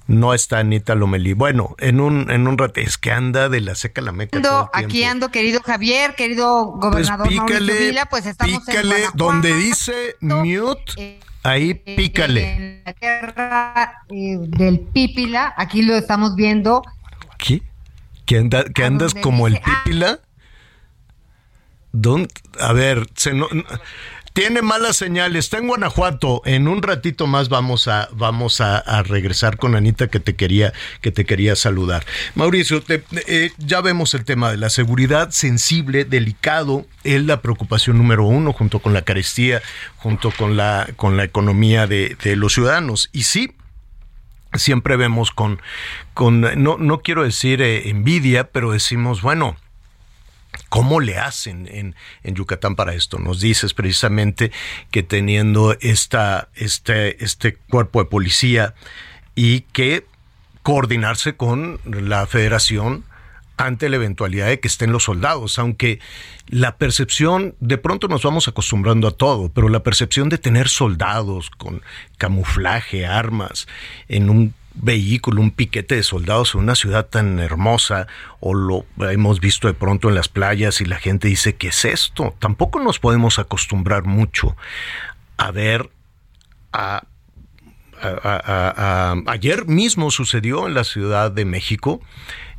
No 0.06 0.34
está 0.34 0.60
Anita 0.60 0.94
Lomelí. 0.94 1.32
Bueno, 1.32 1.74
en 1.78 2.00
un, 2.00 2.30
en 2.30 2.46
un 2.46 2.56
rato, 2.58 2.80
es 2.80 2.96
que 2.96 3.10
anda 3.10 3.48
de 3.48 3.60
la 3.60 3.74
seca 3.74 4.00
a 4.00 4.04
la 4.04 4.12
meca. 4.12 4.40
todo 4.40 4.58
Ando, 4.60 4.70
el 4.74 4.84
aquí 4.84 5.04
ando, 5.04 5.30
querido 5.30 5.60
Javier, 5.62 6.14
querido 6.14 6.78
Pues 6.80 7.08
gobernador 7.08 7.32
Mauricio 7.34 7.74
Vila, 7.78 8.06
pues 8.06 8.26
estamos 8.26 8.54
en 8.54 8.64
pícale, 8.64 8.96
donde 9.14 9.52
dice 9.54 10.16
mute, 10.20 10.92
eh, 10.96 11.20
ahí 11.42 11.74
pícale. 11.74 12.52
En 12.52 12.82
la 12.86 12.92
tierra 12.92 14.02
eh, 14.10 14.38
del 14.40 14.80
Pípila, 14.80 15.52
aquí 15.56 15.82
lo 15.82 15.96
estamos 15.96 16.36
viendo. 16.36 16.82
¿Qué? 17.36 17.62
¿Que, 18.26 18.38
anda- 18.38 18.64
que 18.64 18.84
andas 18.84 19.14
como 19.14 19.46
el 19.46 19.54
dice, 19.54 19.64
ah. 19.66 19.82
pípila? 19.84 20.20
A 22.60 22.72
ver, 22.72 23.06
se 23.14 23.32
no- 23.32 23.48
no- 23.52 23.64
tiene 24.34 24.60
malas 24.60 24.96
señales. 24.96 25.46
Está 25.46 25.56
en 25.58 25.66
Guanajuato. 25.66 26.42
En 26.44 26.68
un 26.68 26.82
ratito 26.82 27.26
más 27.26 27.48
vamos 27.48 27.88
a 27.88 28.10
vamos 28.12 28.60
a, 28.60 28.76
a 28.76 29.02
regresar 29.02 29.56
con 29.56 29.74
Anita 29.74 30.08
que 30.08 30.20
te 30.20 30.36
quería 30.36 30.74
que 31.00 31.10
te 31.10 31.24
quería 31.24 31.56
saludar. 31.56 32.04
Mauricio, 32.34 32.82
te- 32.82 33.02
eh, 33.28 33.50
ya 33.56 33.80
vemos 33.80 34.12
el 34.12 34.26
tema 34.26 34.50
de 34.50 34.58
la 34.58 34.68
seguridad 34.68 35.30
sensible, 35.30 36.04
delicado, 36.04 36.86
es 37.02 37.22
la 37.24 37.40
preocupación 37.40 37.96
número 37.96 38.24
uno 38.26 38.52
junto 38.52 38.80
con 38.80 38.92
la 38.92 39.02
carestía, 39.02 39.62
junto 39.96 40.30
con 40.32 40.58
la 40.58 40.86
con 40.96 41.16
la 41.16 41.24
economía 41.24 41.86
de, 41.86 42.14
de 42.22 42.36
los 42.36 42.52
ciudadanos. 42.52 43.08
Y 43.14 43.22
sí, 43.22 43.54
siempre 44.58 44.96
vemos 44.96 45.30
con, 45.30 45.60
con 46.14 46.40
no, 46.40 46.76
no 46.78 47.00
quiero 47.00 47.24
decir 47.24 47.62
eh, 47.62 47.88
envidia, 47.88 48.50
pero 48.50 48.72
decimos, 48.72 49.22
bueno, 49.22 49.56
¿Cómo 50.68 51.00
le 51.00 51.18
hacen 51.18 51.68
en, 51.70 51.94
en 52.22 52.34
Yucatán 52.34 52.76
para 52.76 52.94
esto? 52.94 53.18
Nos 53.18 53.40
dices 53.40 53.74
precisamente 53.74 54.52
que 54.90 55.02
teniendo 55.02 55.76
esta, 55.80 56.48
este, 56.54 57.22
este 57.22 57.56
cuerpo 57.56 58.02
de 58.02 58.08
policía 58.08 58.74
y 59.34 59.60
que 59.60 60.06
coordinarse 60.62 61.36
con 61.36 61.78
la 61.84 62.26
federación 62.26 63.04
ante 63.56 63.88
la 63.88 63.96
eventualidad 63.96 64.48
de 64.48 64.60
que 64.60 64.68
estén 64.68 64.92
los 64.92 65.04
soldados, 65.04 65.58
aunque 65.58 66.00
la 66.48 66.76
percepción, 66.76 67.54
de 67.60 67.78
pronto 67.78 68.08
nos 68.08 68.22
vamos 68.22 68.48
acostumbrando 68.48 69.08
a 69.08 69.12
todo, 69.12 69.50
pero 69.50 69.68
la 69.68 69.82
percepción 69.82 70.28
de 70.28 70.38
tener 70.38 70.68
soldados 70.68 71.50
con 71.50 71.82
camuflaje, 72.18 73.06
armas, 73.06 73.66
en 74.08 74.30
un 74.30 74.54
vehículo, 74.74 75.40
un 75.40 75.50
piquete 75.50 75.96
de 75.96 76.02
soldados 76.02 76.54
en 76.54 76.60
una 76.60 76.74
ciudad 76.74 77.06
tan 77.06 77.38
hermosa, 77.38 78.06
o 78.40 78.52
lo 78.54 78.84
hemos 79.08 79.40
visto 79.40 79.68
de 79.68 79.74
pronto 79.74 80.08
en 80.08 80.14
las 80.14 80.28
playas 80.28 80.80
y 80.80 80.84
la 80.84 80.98
gente 80.98 81.28
dice, 81.28 81.56
¿qué 81.56 81.68
es 81.68 81.84
esto? 81.84 82.34
Tampoco 82.38 82.80
nos 82.80 82.98
podemos 82.98 83.38
acostumbrar 83.38 84.04
mucho 84.04 84.56
a 85.38 85.50
ver 85.50 85.90
a 86.72 87.04
ayer 89.26 89.66
mismo 89.66 90.10
sucedió 90.10 90.66
en 90.66 90.74
la 90.74 90.84
Ciudad 90.84 91.30
de 91.30 91.44
México. 91.44 92.00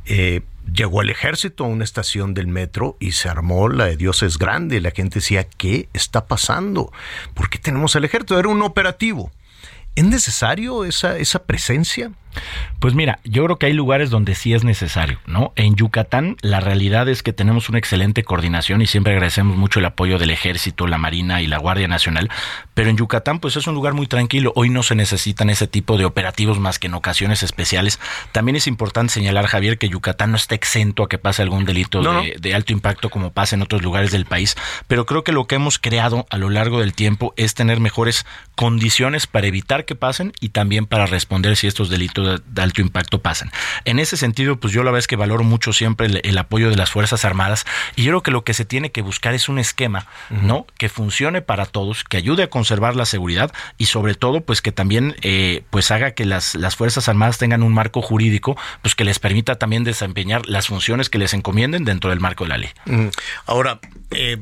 eh, 0.04 0.42
llegó 0.72 1.02
el 1.02 1.10
ejército 1.10 1.64
a 1.64 1.68
una 1.68 1.84
estación 1.84 2.34
del 2.34 2.46
metro 2.46 2.96
y 3.00 3.12
se 3.12 3.28
armó 3.28 3.68
la 3.68 3.86
de 3.86 3.96
Dios 3.96 4.22
es 4.22 4.38
grande. 4.38 4.80
La 4.80 4.90
gente 4.90 5.16
decía, 5.16 5.44
¿qué 5.44 5.88
está 5.92 6.26
pasando? 6.26 6.92
¿Por 7.34 7.50
qué 7.50 7.58
tenemos 7.58 7.94
el 7.96 8.04
ejército? 8.04 8.38
Era 8.38 8.48
un 8.48 8.62
operativo. 8.62 9.30
¿Es 9.94 10.04
necesario 10.04 10.84
esa, 10.84 11.18
esa 11.18 11.44
presencia? 11.44 12.12
Pues 12.80 12.94
mira, 12.94 13.18
yo 13.24 13.44
creo 13.44 13.58
que 13.58 13.66
hay 13.66 13.72
lugares 13.72 14.10
donde 14.10 14.34
sí 14.34 14.54
es 14.54 14.64
necesario, 14.64 15.18
¿no? 15.26 15.52
En 15.56 15.74
Yucatán 15.74 16.36
la 16.42 16.60
realidad 16.60 17.08
es 17.08 17.22
que 17.22 17.32
tenemos 17.32 17.68
una 17.68 17.78
excelente 17.78 18.22
coordinación 18.22 18.82
y 18.82 18.86
siempre 18.86 19.12
agradecemos 19.12 19.56
mucho 19.56 19.80
el 19.80 19.86
apoyo 19.86 20.18
del 20.18 20.30
Ejército, 20.30 20.86
la 20.86 20.98
Marina 20.98 21.42
y 21.42 21.46
la 21.46 21.58
Guardia 21.58 21.88
Nacional, 21.88 22.30
pero 22.74 22.90
en 22.90 22.96
Yucatán 22.96 23.40
pues 23.40 23.56
es 23.56 23.66
un 23.66 23.74
lugar 23.74 23.94
muy 23.94 24.06
tranquilo, 24.06 24.52
hoy 24.54 24.70
no 24.70 24.82
se 24.82 24.94
necesitan 24.94 25.50
ese 25.50 25.66
tipo 25.66 25.98
de 25.98 26.04
operativos 26.04 26.58
más 26.58 26.78
que 26.78 26.86
en 26.86 26.94
ocasiones 26.94 27.42
especiales. 27.42 27.98
También 28.32 28.56
es 28.56 28.66
importante 28.66 29.12
señalar, 29.12 29.46
Javier, 29.46 29.78
que 29.78 29.88
Yucatán 29.88 30.30
no 30.30 30.36
está 30.36 30.54
exento 30.54 31.02
a 31.02 31.08
que 31.08 31.18
pase 31.18 31.42
algún 31.42 31.64
delito 31.64 32.00
No, 32.00 32.22
de, 32.22 32.36
de 32.38 32.54
alto 32.54 32.72
impacto 32.72 33.10
como 33.10 33.32
pasa 33.32 33.56
en 33.56 33.62
otros 33.62 33.82
lugares 33.82 34.10
del 34.10 34.24
país, 34.24 34.56
pero 34.86 35.06
creo 35.06 35.24
que 35.24 35.32
lo 35.32 35.46
que 35.46 35.56
hemos 35.56 35.78
creado 35.78 36.26
a 36.30 36.38
lo 36.38 36.50
largo 36.50 36.80
del 36.80 36.94
tiempo 36.94 37.34
es 37.36 37.54
tener 37.54 37.80
mejores 37.80 38.26
condiciones 38.54 39.26
para 39.26 39.46
evitar 39.46 39.84
que 39.84 39.94
pasen 39.94 40.32
y 40.40 40.50
también 40.50 40.86
para 40.86 41.06
responder 41.06 41.56
si 41.56 41.66
estos 41.66 41.90
delitos 41.90 42.27
de, 42.36 42.62
alto 42.62 42.80
impacto 42.80 43.20
pasan. 43.20 43.50
En 43.84 43.98
ese 43.98 44.16
sentido, 44.16 44.56
pues 44.60 44.72
yo 44.72 44.82
la 44.82 44.90
verdad 44.90 45.00
es 45.00 45.06
que 45.06 45.16
valoro 45.16 45.44
mucho 45.44 45.72
siempre 45.72 46.06
el, 46.06 46.20
el 46.24 46.38
apoyo 46.38 46.70
de 46.70 46.76
las 46.76 46.90
Fuerzas 46.90 47.24
Armadas 47.24 47.64
y 47.96 48.02
yo 48.02 48.10
creo 48.10 48.22
que 48.22 48.30
lo 48.30 48.44
que 48.44 48.54
se 48.54 48.64
tiene 48.64 48.92
que 48.92 49.02
buscar 49.02 49.34
es 49.34 49.48
un 49.48 49.58
esquema, 49.58 50.06
¿no? 50.30 50.66
Que 50.76 50.88
funcione 50.88 51.42
para 51.42 51.66
todos, 51.66 52.04
que 52.04 52.16
ayude 52.16 52.42
a 52.42 52.50
conservar 52.50 52.96
la 52.96 53.06
seguridad 53.06 53.52
y 53.76 53.86
sobre 53.86 54.14
todo, 54.14 54.40
pues 54.40 54.62
que 54.62 54.72
también 54.72 55.16
eh, 55.22 55.62
pues 55.70 55.90
haga 55.90 56.12
que 56.12 56.24
las, 56.24 56.54
las 56.54 56.76
Fuerzas 56.76 57.08
Armadas 57.08 57.38
tengan 57.38 57.62
un 57.62 57.72
marco 57.72 58.02
jurídico, 58.02 58.56
pues 58.82 58.94
que 58.94 59.04
les 59.04 59.18
permita 59.18 59.56
también 59.56 59.84
desempeñar 59.84 60.46
las 60.46 60.66
funciones 60.66 61.10
que 61.10 61.18
les 61.18 61.34
encomienden 61.34 61.84
dentro 61.84 62.10
del 62.10 62.20
marco 62.20 62.44
de 62.44 62.48
la 62.48 62.58
ley. 62.58 62.70
Ahora, 63.46 63.80
eh, 64.10 64.38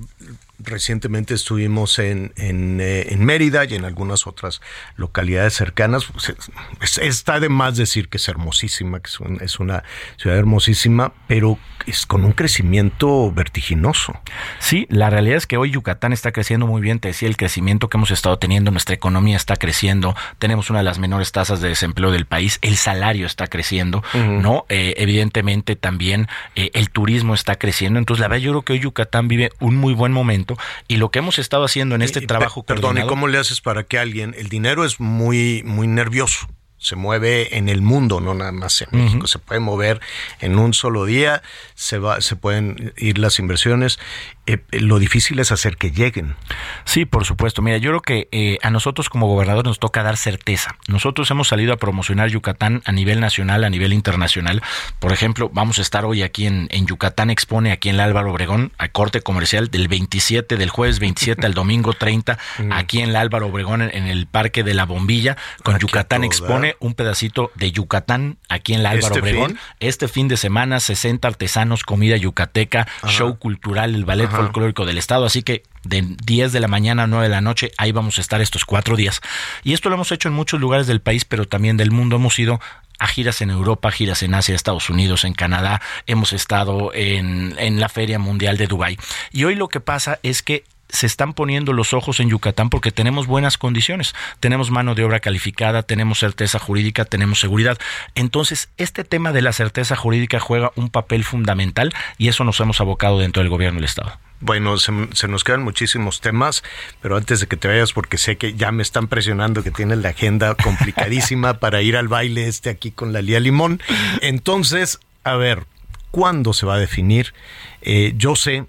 Recientemente 0.59 1.35
estuvimos 1.35 1.99
en, 1.99 2.33
en, 2.37 2.81
eh, 2.81 3.09
en 3.11 3.25
Mérida 3.25 3.65
y 3.65 3.75
en 3.75 3.85
algunas 3.85 4.27
otras 4.27 4.61
localidades 4.97 5.55
cercanas. 5.55 6.05
Pues, 6.07 6.35
es- 6.81 6.99
está 6.99 7.41
de 7.41 7.49
más 7.49 7.77
decir 7.77 8.09
que 8.09 8.17
es 8.17 8.29
hermosísima, 8.29 9.01
que 9.01 9.09
es, 9.09 9.21
un- 9.21 9.39
es 9.43 9.59
una 9.61 9.85
ciudad 10.17 10.39
hermosísima, 10.39 11.13
pero 11.27 11.59
es 11.87 12.07
con 12.07 12.25
un 12.25 12.33
crecimiento 12.33 13.31
vertiginoso. 13.33 14.19
Sí, 14.59 14.87
la 14.91 15.11
realidad 15.11 15.37
es 15.37 15.47
que 15.47 15.57
hoy 15.57 15.71
Yucatán 15.71 16.13
está 16.13 16.33
creciendo 16.33 16.67
muy 16.67 16.81
bien. 16.81 17.01
Te 17.01 17.09
decía, 17.09 17.29
el 17.29 17.37
crecimiento 17.37 17.89
que 17.89 17.97
hemos 17.97 18.11
estado 18.11 18.39
teniendo, 18.39 18.71
nuestra 18.71 18.95
economía 18.95 19.37
está 19.37 19.57
creciendo. 19.57 20.15
Tenemos 20.39 20.71
una 20.71 20.81
de 20.81 20.85
las 20.85 20.99
menores 20.99 21.33
tasas 21.33 21.61
de 21.61 21.69
desempleo 21.69 22.11
del 22.11 22.27
país. 22.27 22.59
El 22.63 22.77
salario 22.77 23.27
está 23.27 23.47
creciendo, 23.47 24.03
¿no? 24.15 24.65
Eh, 24.69 24.95
evidentemente 24.99 25.77
también 25.77 26.29
eh, 26.55 26.71
el 26.75 26.91
turismo 26.91 27.35
está 27.35 27.57
creciendo. 27.57 27.99
Entonces, 27.99 28.21
la 28.21 28.29
verdad, 28.29 28.43
yo 28.43 28.51
creo 28.53 28.63
que 28.63 28.73
hoy 28.75 28.81
Yucatán 28.81 29.29
vive 29.29 29.51
un 29.61 29.77
muy 29.77 29.93
buen 29.95 30.13
momento. 30.13 30.46
Y 30.89 30.97
lo 30.97 31.11
que 31.11 31.19
hemos 31.19 31.39
estado 31.39 31.65
haciendo 31.65 31.95
en 31.95 32.03
este 32.03 32.21
Y- 32.21 32.27
trabajo 32.27 32.63
pe- 32.63 32.75
Perdón, 32.75 32.99
¿y 32.99 33.07
cómo 33.07 33.27
le 33.29 33.39
haces 33.39 33.61
para 33.61 33.85
que 33.85 33.99
alguien, 33.99 34.35
el 34.39 34.49
dinero 34.49 34.85
es 34.85 35.01
muy, 35.01 35.63
muy 35.65 35.87
nervioso? 35.87 36.47
Se 36.79 36.95
mueve 36.95 37.57
en 37.57 37.69
el 37.69 37.81
mundo, 37.83 38.21
no 38.21 38.35
nada 38.35 38.53
más 38.53 38.83
en 38.83 38.89
México. 38.93 39.27
Se 39.27 39.39
puede 39.39 39.61
mover 39.61 40.01
en 40.41 40.59
un 40.59 40.75
solo 40.75 41.05
día, 41.05 41.43
se 41.75 41.99
va, 41.99 42.21
se 42.21 42.37
pueden 42.37 42.93
ir 42.97 43.19
las 43.19 43.39
inversiones. 43.39 43.99
Eh, 44.47 44.59
lo 44.71 44.99
difícil 44.99 45.41
es 45.41 45.51
hacer 45.51 45.77
que 45.77 45.91
lleguen. 45.91 46.37
Sí, 46.85 47.05
por 47.05 47.25
supuesto. 47.25 47.63
Mira, 47.63 47.79
yo 47.79 47.91
creo 47.91 48.03
que 48.03 48.29
eh, 48.31 48.59
a 48.63 48.71
nosotros 48.71 49.09
como 49.09 49.27
gobernador 49.27 49.65
nos 49.65 49.81
toca 49.81 50.03
dar 50.03 50.17
certeza. 50.17 50.77
Nosotros 50.87 51.31
hemos 51.31 51.49
salido 51.49 51.73
a 51.73 51.77
promocionar 51.79 52.29
Yucatán 52.29 52.83
a 52.85 52.93
nivel 52.93 53.21
nacional, 53.21 53.65
a 53.65 53.71
nivel 53.71 53.93
internacional. 53.93 54.63
Por 55.01 55.13
ejemplo, 55.13 55.51
vamos 55.53 55.79
a 55.79 55.83
estar 55.83 56.05
hoy 56.05 56.23
aquí 56.23 56.47
en, 56.47 56.69
en 56.71 56.87
Yucatán 56.87 57.31
Expone, 57.31 57.73
aquí 57.73 57.89
en 57.89 57.97
la 57.97 58.05
Álvaro 58.05 58.31
Obregón, 58.31 58.73
a 58.79 58.89
corte 58.89 59.21
comercial 59.21 59.69
del 59.69 59.89
27, 59.89 60.57
del 60.57 60.71
jueves 60.71 61.01
27 61.01 61.45
al 61.45 61.55
domingo 61.55 61.93
30, 61.93 62.39
aquí 62.71 63.01
en 63.01 63.13
la 63.13 63.21
Álvaro 63.21 63.47
Obregón, 63.47 63.83
en, 63.83 63.91
en 63.95 64.07
el 64.07 64.27
Parque 64.27 64.63
de 64.63 64.75
la 64.75 64.85
Bombilla, 64.85 65.37
con 65.63 65.79
Yucatán 65.79 66.25
Expone, 66.25 66.66
un 66.81 66.95
pedacito 66.95 67.53
de 67.55 67.71
Yucatán, 67.71 68.39
aquí 68.49 68.75
en 68.75 68.83
la 68.83 68.91
Álvaro 68.91 69.15
¿Este 69.15 69.21
Obregón. 69.21 69.51
fin? 69.51 69.59
Este 69.79 70.09
fin 70.09 70.27
de 70.27 70.37
semana, 70.37 70.81
60 70.81 71.29
artesanos, 71.29 71.85
comida 71.85 72.17
yucateca, 72.17 72.89
Ajá. 73.03 73.09
show 73.09 73.39
cultural, 73.39 73.95
el 73.95 74.05
ballet 74.05 74.27
Ajá. 74.27 74.39
folclórico 74.39 74.85
del 74.85 74.99
estado, 74.99 75.25
así 75.27 75.43
que 75.43 75.63
de 75.85 76.03
10 76.25 76.53
de 76.53 76.61
la 76.61 76.69
mañana 76.69 77.05
a 77.05 77.07
9 77.07 77.25
de 77.25 77.31
la 77.31 77.41
noche, 77.41 77.71
ahí 77.79 77.93
vamos 77.93 78.19
a 78.19 78.21
estar 78.21 78.41
estos 78.41 78.65
cuatro 78.65 78.97
días. 78.97 79.21
Y 79.63 79.73
esto 79.73 79.89
lo 79.89 79.95
hemos 79.95 80.11
hecho 80.11 80.29
en 80.29 80.35
muchos 80.35 80.61
lugares 80.61 80.87
del 80.87 81.01
país, 81.01 81.25
pero 81.25 81.47
también 81.47 81.77
del 81.77 81.93
mundo. 81.93 82.17
Hemos 82.17 82.39
ido 82.39 82.61
a 82.99 83.07
giras 83.07 83.41
en 83.43 83.51
Europa, 83.51 83.91
giras 83.91 84.23
en 84.23 84.35
Asia, 84.35 84.55
Estados 84.55 84.91
Unidos, 84.91 85.25
en 85.25 85.35
Canadá, 85.35 85.81
hemos 86.07 86.33
estado 86.33 86.93
en, 86.95 87.55
en 87.59 87.79
la 87.79 87.89
Feria 87.89 88.19
Mundial 88.19 88.57
de 88.57 88.67
Dubái. 88.67 88.99
Y 89.33 89.45
hoy 89.45 89.55
lo 89.55 89.69
que 89.69 89.81
pasa 89.81 90.19
es 90.23 90.43
que 90.43 90.65
se 90.89 91.07
están 91.07 91.33
poniendo 91.33 91.73
los 91.73 91.95
ojos 91.95 92.21
en 92.21 92.29
Yucatán 92.29 92.71
porque 92.71 92.93
tenemos 92.93 93.27
buenas 93.27 93.59
condiciones. 93.59 94.15
Tenemos 94.41 94.71
mano 94.71 94.95
de 94.95 95.05
obra 95.05 95.21
calificada, 95.21 95.83
tenemos 95.83 96.19
certeza 96.19 96.59
jurídica, 96.59 97.05
tenemos 97.05 97.41
seguridad. 97.41 97.79
Entonces, 98.15 98.71
este 98.77 99.05
tema 99.05 99.33
de 99.33 99.43
la 99.43 99.53
certeza 99.53 99.97
jurídica 99.97 100.41
juega 100.41 100.73
un 100.77 100.91
papel 100.91 101.25
fundamental 101.25 101.93
y 102.19 102.29
eso 102.29 102.45
nos 102.45 102.61
hemos 102.61 102.81
abocado 102.81 103.19
dentro 103.19 103.43
del 103.43 103.51
gobierno 103.51 103.79
del 103.79 103.85
Estado. 103.85 104.19
Bueno, 104.41 104.77
se, 104.77 104.93
se 105.13 105.29
nos 105.29 105.45
quedan 105.45 105.63
muchísimos 105.63 106.21
temas, 106.21 106.63
pero 107.01 107.17
antes 107.17 107.41
de 107.41 107.47
que 107.47 107.57
te 107.57 107.69
vayas, 107.69 107.95
porque 107.95 108.19
sé 108.19 108.37
que 108.37 108.55
ya 108.55 108.71
me 108.71 108.83
están 108.83 109.09
presionando 109.09 109.63
que 109.63 109.71
tienes 109.71 109.99
la 109.99 110.11
agenda 110.11 110.55
complicadísima 110.55 111.55
para 111.59 111.81
ir 111.81 111.97
al 111.97 112.09
baile 112.09 112.47
este 112.47 112.69
aquí 112.69 112.91
con 112.91 113.13
la 113.13 113.23
Lía 113.23 113.41
Limón. 113.41 113.81
Entonces, 114.21 115.01
a 115.25 115.37
ver, 115.37 115.65
¿cuándo 116.11 116.53
se 116.53 116.67
va 116.67 116.75
a 116.75 116.79
definir? 116.79 117.33
Eh, 117.81 118.13
yo 118.17 118.37
sé, 118.37 118.67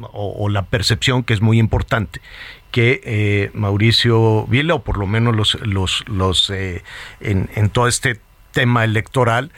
o, 0.00 0.48
la 0.48 0.64
percepción 0.66 1.22
que 1.22 1.34
es 1.34 1.40
muy 1.40 1.58
importante, 1.58 2.20
que 2.70 3.00
eh, 3.04 3.50
Mauricio 3.54 4.46
Vila, 4.46 4.74
o 4.74 4.82
por 4.82 4.98
lo 4.98 5.06
menos 5.06 5.36
los, 5.36 5.54
los, 5.66 6.04
los 6.08 6.50
eh, 6.50 6.82
en, 7.20 7.48
en 7.54 7.70
todo 7.70 7.86
este 7.88 8.20
tema 8.52 8.84
electoral, 8.84 9.52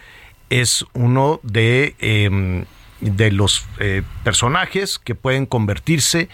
es 0.51 0.85
uno 0.92 1.40
de, 1.42 1.94
eh, 1.99 2.64
de 3.01 3.33
los 3.33 3.66
eh, 3.79 4.03
personajes 4.25 4.99
que 4.99 5.14
pueden 5.14 5.46
convertirse 5.46 6.29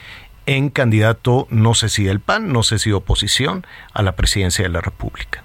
en 0.47 0.71
candidato, 0.71 1.47
no 1.51 1.75
sé 1.75 1.88
si 1.88 2.05
del 2.05 2.21
PAN, 2.21 2.53
no 2.53 2.62
sé 2.62 2.79
si 2.79 2.91
de 2.91 2.95
oposición, 2.95 3.67
a 3.93 4.03
la 4.03 4.17
presidencia 4.17 4.65
de 4.65 4.71
la 4.71 4.81
República. 4.81 5.45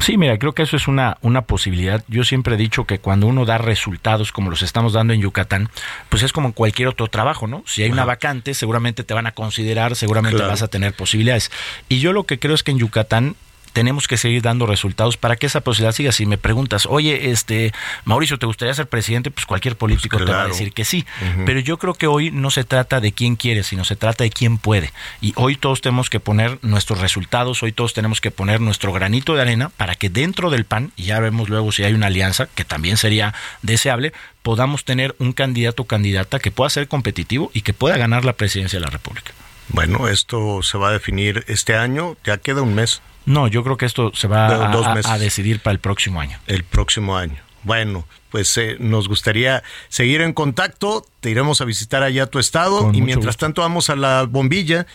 Sí, 0.00 0.16
mira, 0.16 0.38
creo 0.38 0.54
que 0.54 0.62
eso 0.62 0.76
es 0.76 0.88
una, 0.88 1.18
una 1.20 1.42
posibilidad. 1.42 2.02
Yo 2.08 2.24
siempre 2.24 2.54
he 2.54 2.58
dicho 2.58 2.84
que 2.86 2.98
cuando 2.98 3.26
uno 3.26 3.44
da 3.44 3.58
resultados 3.58 4.32
como 4.32 4.50
los 4.50 4.62
estamos 4.62 4.94
dando 4.94 5.12
en 5.12 5.20
Yucatán, 5.20 5.68
pues 6.08 6.22
es 6.22 6.32
como 6.32 6.48
en 6.48 6.52
cualquier 6.52 6.88
otro 6.88 7.06
trabajo, 7.08 7.46
¿no? 7.46 7.62
Si 7.66 7.82
hay 7.82 7.90
una 7.90 8.04
vacante, 8.06 8.54
seguramente 8.54 9.04
te 9.04 9.12
van 9.14 9.26
a 9.26 9.32
considerar, 9.32 9.94
seguramente 9.96 10.36
Claro. 10.38 10.50
vas 10.50 10.62
a 10.62 10.68
tener 10.68 10.94
posibilidades. 10.94 11.50
Y 11.88 12.00
yo 12.00 12.12
lo 12.12 12.24
que 12.24 12.38
creo 12.38 12.54
es 12.54 12.62
que 12.62 12.70
en 12.70 12.78
Yucatán 12.78 13.36
tenemos 13.72 14.08
que 14.08 14.16
seguir 14.16 14.42
dando 14.42 14.66
resultados 14.66 15.16
para 15.16 15.36
que 15.36 15.46
esa 15.46 15.60
posibilidad 15.60 15.94
siga. 15.94 16.12
Si 16.12 16.26
me 16.26 16.38
preguntas, 16.38 16.86
oye, 16.86 17.30
este 17.30 17.72
Mauricio, 18.04 18.38
¿te 18.38 18.46
gustaría 18.46 18.74
ser 18.74 18.88
presidente? 18.88 19.30
Pues 19.30 19.46
cualquier 19.46 19.76
político 19.76 20.18
te 20.18 20.32
va 20.32 20.42
a 20.42 20.48
decir 20.48 20.72
que 20.72 20.84
sí. 20.84 21.06
Pero 21.46 21.60
yo 21.60 21.78
creo 21.78 21.94
que 21.94 22.06
hoy 22.06 22.30
no 22.30 22.50
se 22.50 22.64
trata 22.64 23.00
de 23.00 23.12
quién 23.12 23.36
quiere, 23.36 23.62
sino 23.62 23.84
se 23.84 23.96
trata 23.96 24.24
de 24.24 24.30
quién 24.30 24.58
puede. 24.58 24.92
Y 25.20 25.32
hoy 25.36 25.56
todos 25.56 25.80
tenemos 25.80 26.10
que 26.10 26.20
poner 26.20 26.58
nuestros 26.62 27.00
resultados, 27.00 27.62
hoy 27.62 27.72
todos 27.72 27.94
tenemos 27.94 28.20
que 28.20 28.30
poner 28.30 28.60
nuestro 28.60 28.92
granito 28.92 29.34
de 29.34 29.42
arena 29.42 29.68
para 29.68 29.94
que 29.94 30.10
dentro 30.10 30.50
del 30.50 30.64
PAN, 30.64 30.92
y 30.96 31.04
ya 31.04 31.20
vemos 31.20 31.48
luego 31.48 31.72
si 31.72 31.84
hay 31.84 31.94
una 31.94 32.06
alianza, 32.06 32.48
que 32.54 32.64
también 32.64 32.96
sería 32.96 33.34
deseable, 33.62 34.12
podamos 34.42 34.84
tener 34.84 35.14
un 35.18 35.32
candidato 35.32 35.82
o 35.82 35.86
candidata 35.86 36.38
que 36.38 36.50
pueda 36.50 36.70
ser 36.70 36.88
competitivo 36.88 37.50
y 37.54 37.62
que 37.62 37.74
pueda 37.74 37.96
ganar 37.96 38.24
la 38.24 38.32
presidencia 38.34 38.78
de 38.78 38.84
la 38.84 38.90
República. 38.90 39.32
Bueno, 39.68 40.08
esto 40.08 40.62
se 40.62 40.78
va 40.78 40.88
a 40.88 40.92
definir 40.92 41.44
este 41.46 41.76
año, 41.76 42.16
ya 42.24 42.38
queda 42.38 42.62
un 42.62 42.74
mes. 42.74 43.02
No, 43.26 43.48
yo 43.48 43.62
creo 43.62 43.76
que 43.76 43.86
esto 43.86 44.12
se 44.14 44.28
va 44.28 44.48
a, 44.48 45.18
decidir 45.18 45.60
para 45.60 45.72
el 45.72 45.78
próximo 45.78 46.20
año. 46.20 46.38
el 46.46 46.64
próximo 46.64 47.16
año. 47.16 47.42
Bueno, 47.62 48.06
pues 48.30 48.56
eh, 48.56 48.76
nos 48.78 49.08
gustaría 49.08 49.62
seguir 49.88 50.22
en 50.22 50.32
contacto, 50.32 51.04
te 51.20 51.30
iremos 51.30 51.60
a 51.60 51.64
visitar 51.64 52.02
allá 52.02 52.24
a 52.24 52.26
tu 52.26 52.38
estado 52.38 52.78
Con 52.80 52.94
y 52.94 53.02
mientras 53.02 53.34
gusto. 53.34 53.46
tanto 53.46 53.62
vamos 53.62 53.90
a 53.90 53.96
la 53.96 54.22
bombilla, 54.22 54.86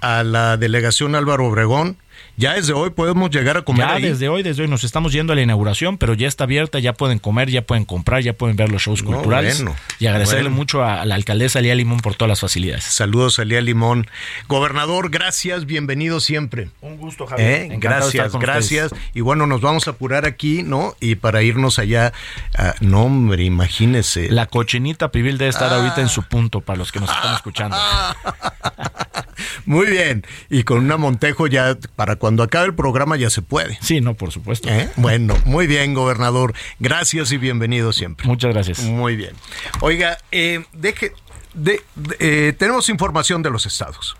a 0.00 0.22
la 0.22 0.56
delegación 0.56 1.14
Álvaro 1.14 1.46
Obregón. 1.46 1.96
Ya 2.40 2.54
desde 2.54 2.72
hoy 2.72 2.88
podemos 2.88 3.28
llegar 3.28 3.58
a 3.58 3.62
comer 3.62 3.86
Ya 3.86 3.92
ahí. 3.96 4.02
desde 4.02 4.30
hoy, 4.30 4.42
desde 4.42 4.62
hoy 4.62 4.68
nos 4.68 4.82
estamos 4.82 5.12
yendo 5.12 5.34
a 5.34 5.36
la 5.36 5.42
inauguración, 5.42 5.98
pero 5.98 6.14
ya 6.14 6.26
está 6.26 6.44
abierta, 6.44 6.78
ya 6.78 6.94
pueden 6.94 7.18
comer, 7.18 7.50
ya 7.50 7.60
pueden 7.60 7.84
comprar, 7.84 8.22
ya 8.22 8.32
pueden 8.32 8.56
ver 8.56 8.72
los 8.72 8.80
shows 8.80 9.02
No, 9.04 9.10
culturales. 9.10 9.58
bueno, 9.62 9.76
y 9.98 10.06
agradecerle 10.06 10.44
bueno. 10.44 10.56
mucho 10.56 10.82
a, 10.82 11.04
la 11.04 11.16
alcaldesa 11.16 11.60
Lía 11.60 11.74
Limón 11.74 12.00
por 12.00 12.14
todas 12.14 12.30
las 12.30 12.40
facilidades. 12.40 12.84
Saludos 12.84 13.38
a 13.40 13.44
Lía 13.44 13.60
Limón. 13.60 14.06
Gobernador, 14.48 15.10
gracias, 15.10 15.66
bienvenido 15.66 16.18
siempre. 16.18 16.70
Un 16.80 16.96
gusto, 16.96 17.26
Eh, 17.36 17.68
gracias, 17.78 18.34
gracias. 18.36 18.90
Y 19.12 19.20
bueno, 19.20 19.46
nos 19.46 19.60
vamos 19.60 19.86
a 19.86 19.90
apurar 19.90 20.24
aquí, 20.24 20.62
¿no? 20.62 20.96
Y 20.98 21.16
para 21.16 21.42
irnos 21.42 21.78
allá, 21.78 22.14
ah, 22.56 22.74
no 22.80 23.02
hombre, 23.02 23.44
imagínese. 23.44 24.30
La 24.30 24.46
cochinita 24.46 25.12
pibil 25.12 25.36
debe 25.36 25.50
estar 25.50 25.70
ahorita 25.70 26.00
en 26.00 26.08
su 26.08 26.22
punto 26.22 26.62
para 26.62 26.78
los 26.78 26.90
que 26.90 27.00
nos 27.00 27.10
están 27.10 27.34
escuchando. 27.34 27.76
Muy 29.66 29.86
bien. 29.86 30.24
Y 30.48 30.62
con 30.64 30.78
una 30.78 30.96
Montejo 30.96 31.46
ya, 31.46 31.76
para 31.96 32.16
cuando 32.16 32.29
acabe 32.42 32.66
el 32.66 32.74
programa 32.74 33.16
ya 33.16 33.30
se 33.30 33.42
puede. 33.42 33.78
Sí, 33.80 34.00
no, 34.00 34.14
por 34.14 34.30
supuesto. 34.32 34.68
¿Eh? 34.68 34.88
Bueno, 34.96 35.34
muy 35.44 35.66
bien, 35.66 35.94
gobernador. 35.94 36.54
Gracias 36.78 37.32
y 37.32 37.38
bienvenido 37.38 37.92
siempre. 37.92 38.26
Muchas 38.26 38.52
gracias. 38.52 38.80
Muy 38.80 39.16
bien. 39.16 39.32
Oiga, 39.80 40.18
eh, 40.32 40.64
deje, 40.72 41.12
de- 41.54 41.82
de- 41.94 42.16
eh, 42.48 42.52
tenemos 42.52 42.88
información 42.88 43.42
de 43.42 43.50
los 43.50 43.66
estados. 43.66 44.16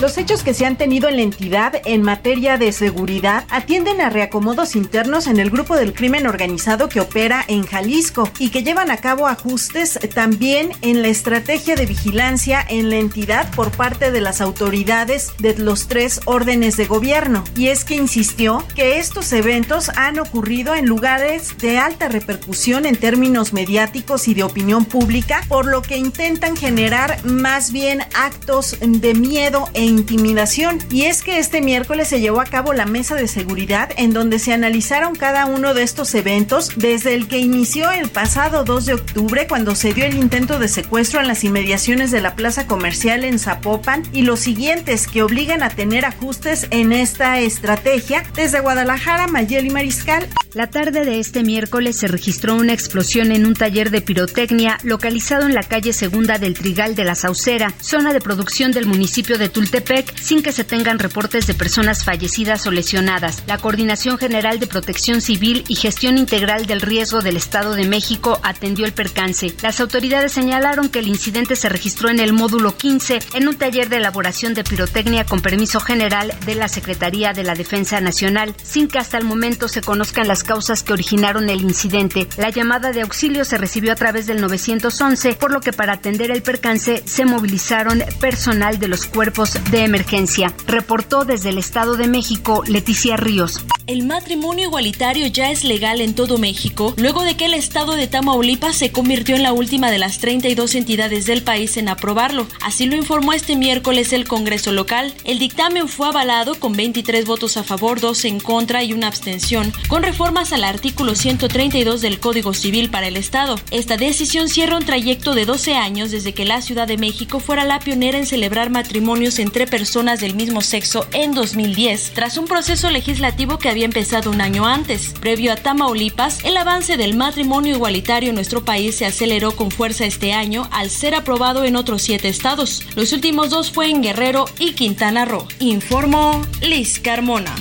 Los 0.00 0.16
hechos 0.16 0.44
que 0.44 0.54
se 0.54 0.64
han 0.64 0.76
tenido 0.76 1.08
en 1.08 1.16
la 1.16 1.22
entidad 1.22 1.82
en 1.84 2.02
materia 2.02 2.56
de 2.56 2.70
seguridad 2.70 3.44
atienden 3.50 4.00
a 4.00 4.10
reacomodos 4.10 4.76
internos 4.76 5.26
en 5.26 5.40
el 5.40 5.50
grupo 5.50 5.74
del 5.74 5.92
crimen 5.92 6.28
organizado 6.28 6.88
que 6.88 7.00
opera 7.00 7.44
en 7.48 7.64
Jalisco 7.64 8.30
y 8.38 8.50
que 8.50 8.62
llevan 8.62 8.92
a 8.92 8.98
cabo 8.98 9.26
ajustes 9.26 9.98
también 10.14 10.70
en 10.82 11.02
la 11.02 11.08
estrategia 11.08 11.74
de 11.74 11.84
vigilancia 11.84 12.64
en 12.68 12.90
la 12.90 12.96
entidad 12.96 13.52
por 13.56 13.72
parte 13.72 14.12
de 14.12 14.20
las 14.20 14.40
autoridades 14.40 15.32
de 15.40 15.58
los 15.58 15.88
tres 15.88 16.20
órdenes 16.26 16.76
de 16.76 16.86
gobierno. 16.86 17.42
Y 17.56 17.66
es 17.66 17.84
que 17.84 17.96
insistió 17.96 18.64
que 18.76 19.00
estos 19.00 19.32
eventos 19.32 19.90
han 19.96 20.20
ocurrido 20.20 20.76
en 20.76 20.86
lugares 20.86 21.58
de 21.58 21.78
alta 21.78 22.06
repercusión 22.06 22.86
en 22.86 22.94
términos 22.94 23.52
mediáticos 23.52 24.28
y 24.28 24.34
de 24.34 24.44
opinión 24.44 24.84
pública, 24.84 25.42
por 25.48 25.66
lo 25.66 25.82
que 25.82 25.96
intentan 25.96 26.56
generar 26.56 27.18
más 27.24 27.72
bien 27.72 28.02
actos 28.14 28.76
de 28.80 29.14
miedo 29.14 29.68
e 29.74 29.87
intimidación. 29.88 30.78
Y 30.90 31.04
es 31.04 31.22
que 31.22 31.38
este 31.38 31.60
miércoles 31.60 32.08
se 32.08 32.20
llevó 32.20 32.40
a 32.40 32.46
cabo 32.46 32.72
la 32.72 32.86
mesa 32.86 33.14
de 33.14 33.28
seguridad 33.28 33.90
en 33.96 34.12
donde 34.12 34.38
se 34.38 34.52
analizaron 34.52 35.14
cada 35.14 35.46
uno 35.46 35.74
de 35.74 35.82
estos 35.82 36.14
eventos 36.14 36.72
desde 36.76 37.14
el 37.14 37.28
que 37.28 37.38
inició 37.38 37.90
el 37.90 38.08
pasado 38.08 38.64
2 38.64 38.86
de 38.86 38.94
octubre 38.94 39.46
cuando 39.48 39.74
se 39.74 39.92
dio 39.92 40.04
el 40.04 40.16
intento 40.16 40.58
de 40.58 40.68
secuestro 40.68 41.20
en 41.20 41.28
las 41.28 41.44
inmediaciones 41.44 42.10
de 42.10 42.20
la 42.20 42.36
plaza 42.36 42.66
comercial 42.66 43.24
en 43.24 43.38
Zapopan 43.38 44.02
y 44.12 44.22
los 44.22 44.40
siguientes 44.40 45.06
que 45.06 45.22
obligan 45.22 45.62
a 45.62 45.70
tener 45.70 46.04
ajustes 46.04 46.66
en 46.70 46.92
esta 46.92 47.38
estrategia 47.40 48.22
desde 48.34 48.60
Guadalajara, 48.60 49.26
Mayeli 49.26 49.70
Mariscal. 49.70 50.28
La 50.54 50.68
tarde 50.68 51.04
de 51.04 51.20
este 51.20 51.42
miércoles 51.42 51.96
se 51.96 52.08
registró 52.08 52.56
una 52.56 52.72
explosión 52.72 53.32
en 53.32 53.46
un 53.46 53.54
taller 53.54 53.90
de 53.90 54.00
pirotecnia 54.00 54.78
localizado 54.82 55.46
en 55.46 55.54
la 55.54 55.62
calle 55.62 55.92
Segunda 55.92 56.38
del 56.38 56.54
Trigal 56.54 56.94
de 56.94 57.04
la 57.04 57.14
Saucera, 57.14 57.74
zona 57.80 58.12
de 58.12 58.20
producción 58.20 58.72
del 58.72 58.86
municipio 58.86 59.38
de 59.38 59.48
Tultepec, 59.48 59.77
sin 60.20 60.42
que 60.42 60.52
se 60.52 60.64
tengan 60.64 60.98
reportes 60.98 61.46
de 61.46 61.54
personas 61.54 62.04
fallecidas 62.04 62.66
o 62.66 62.70
lesionadas. 62.70 63.42
La 63.46 63.58
Coordinación 63.58 64.18
General 64.18 64.58
de 64.58 64.66
Protección 64.66 65.20
Civil 65.20 65.64
y 65.68 65.76
Gestión 65.76 66.18
Integral 66.18 66.66
del 66.66 66.80
Riesgo 66.80 67.22
del 67.22 67.36
Estado 67.36 67.74
de 67.74 67.86
México 67.86 68.40
atendió 68.42 68.86
el 68.86 68.92
percance. 68.92 69.54
Las 69.62 69.80
autoridades 69.80 70.32
señalaron 70.32 70.88
que 70.88 70.98
el 70.98 71.08
incidente 71.08 71.56
se 71.56 71.68
registró 71.68 72.08
en 72.08 72.20
el 72.20 72.32
módulo 72.32 72.76
15, 72.76 73.20
en 73.34 73.48
un 73.48 73.56
taller 73.56 73.88
de 73.88 73.96
elaboración 73.96 74.54
de 74.54 74.64
pirotecnia 74.64 75.24
con 75.24 75.40
permiso 75.40 75.80
general 75.80 76.32
de 76.44 76.54
la 76.54 76.68
Secretaría 76.68 77.32
de 77.32 77.44
la 77.44 77.54
Defensa 77.54 78.00
Nacional, 78.00 78.54
sin 78.62 78.88
que 78.88 78.98
hasta 78.98 79.18
el 79.18 79.24
momento 79.24 79.68
se 79.68 79.80
conozcan 79.80 80.28
las 80.28 80.42
causas 80.42 80.82
que 80.82 80.92
originaron 80.92 81.48
el 81.48 81.62
incidente. 81.62 82.28
La 82.36 82.50
llamada 82.50 82.92
de 82.92 83.02
auxilio 83.02 83.44
se 83.44 83.58
recibió 83.58 83.92
a 83.92 83.96
través 83.96 84.26
del 84.26 84.40
911, 84.40 85.34
por 85.34 85.52
lo 85.52 85.60
que 85.60 85.72
para 85.72 85.94
atender 85.94 86.30
el 86.30 86.42
percance 86.42 87.02
se 87.06 87.24
movilizaron 87.24 88.02
personal 88.20 88.78
de 88.78 88.88
los 88.88 89.06
cuerpos 89.06 89.58
de 89.70 89.84
emergencia. 89.84 90.54
Reportó 90.66 91.24
desde 91.24 91.50
el 91.50 91.58
Estado 91.58 91.96
de 91.96 92.08
México 92.08 92.62
Leticia 92.66 93.16
Ríos. 93.16 93.64
El 93.86 94.04
matrimonio 94.04 94.66
igualitario 94.66 95.26
ya 95.28 95.50
es 95.50 95.64
legal 95.64 96.02
en 96.02 96.14
todo 96.14 96.36
México, 96.36 96.92
luego 96.98 97.22
de 97.22 97.38
que 97.38 97.46
el 97.46 97.54
estado 97.54 97.96
de 97.96 98.06
Tamaulipas 98.06 98.76
se 98.76 98.92
convirtió 98.92 99.34
en 99.34 99.42
la 99.42 99.54
última 99.54 99.90
de 99.90 99.96
las 99.96 100.18
32 100.18 100.74
entidades 100.74 101.24
del 101.24 101.42
país 101.42 101.78
en 101.78 101.88
aprobarlo. 101.88 102.46
Así 102.60 102.84
lo 102.84 102.96
informó 102.96 103.32
este 103.32 103.56
miércoles 103.56 104.12
el 104.12 104.28
Congreso 104.28 104.72
local. 104.72 105.14
El 105.24 105.38
dictamen 105.38 105.88
fue 105.88 106.08
avalado 106.08 106.54
con 106.56 106.74
23 106.74 107.24
votos 107.24 107.56
a 107.56 107.64
favor, 107.64 107.98
2 107.98 108.26
en 108.26 108.40
contra 108.40 108.84
y 108.84 108.92
una 108.92 109.06
abstención, 109.06 109.72
con 109.88 110.02
reformas 110.02 110.52
al 110.52 110.64
artículo 110.64 111.14
132 111.14 112.02
del 112.02 112.20
Código 112.20 112.52
Civil 112.52 112.90
para 112.90 113.08
el 113.08 113.16
Estado. 113.16 113.58
Esta 113.70 113.96
decisión 113.96 114.50
cierra 114.50 114.76
un 114.76 114.84
trayecto 114.84 115.34
de 115.34 115.46
12 115.46 115.76
años 115.76 116.10
desde 116.10 116.34
que 116.34 116.44
la 116.44 116.60
Ciudad 116.60 116.86
de 116.86 116.98
México 116.98 117.40
fuera 117.40 117.64
la 117.64 117.80
pionera 117.80 118.18
en 118.18 118.26
celebrar 118.26 118.68
matrimonios 118.68 119.38
entre 119.38 119.57
personas 119.66 120.20
del 120.20 120.34
mismo 120.34 120.60
sexo 120.60 121.06
en 121.12 121.32
2010, 121.32 122.12
tras 122.14 122.36
un 122.36 122.46
proceso 122.46 122.90
legislativo 122.90 123.58
que 123.58 123.68
había 123.68 123.84
empezado 123.84 124.30
un 124.30 124.40
año 124.40 124.66
antes. 124.66 125.14
Previo 125.20 125.52
a 125.52 125.56
Tamaulipas, 125.56 126.44
el 126.44 126.56
avance 126.56 126.96
del 126.96 127.16
matrimonio 127.16 127.74
igualitario 127.74 128.28
en 128.28 128.34
nuestro 128.34 128.64
país 128.64 128.96
se 128.96 129.06
aceleró 129.06 129.56
con 129.56 129.70
fuerza 129.70 130.04
este 130.04 130.32
año 130.32 130.68
al 130.70 130.90
ser 130.90 131.14
aprobado 131.14 131.64
en 131.64 131.76
otros 131.76 132.02
siete 132.02 132.28
estados. 132.28 132.82
Los 132.94 133.12
últimos 133.12 133.50
dos 133.50 133.70
fue 133.70 133.90
en 133.90 134.02
Guerrero 134.02 134.46
y 134.58 134.72
Quintana 134.72 135.24
Roo. 135.24 135.46
Informó 135.58 136.42
Liz 136.60 137.00
Carmona. 137.00 137.54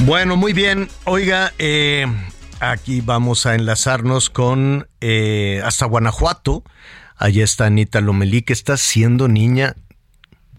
Bueno, 0.00 0.36
muy 0.36 0.54
bien. 0.54 0.88
Oiga, 1.04 1.52
eh, 1.58 2.06
aquí 2.58 3.02
vamos 3.02 3.44
a 3.44 3.54
enlazarnos 3.54 4.30
con 4.30 4.88
eh, 5.00 5.60
hasta 5.62 5.84
Guanajuato. 5.84 6.64
Allá 7.20 7.44
está 7.44 7.66
Anita 7.66 8.00
Lomelí, 8.00 8.42
que 8.42 8.52
está 8.52 8.76
siendo 8.76 9.28
niña 9.28 9.76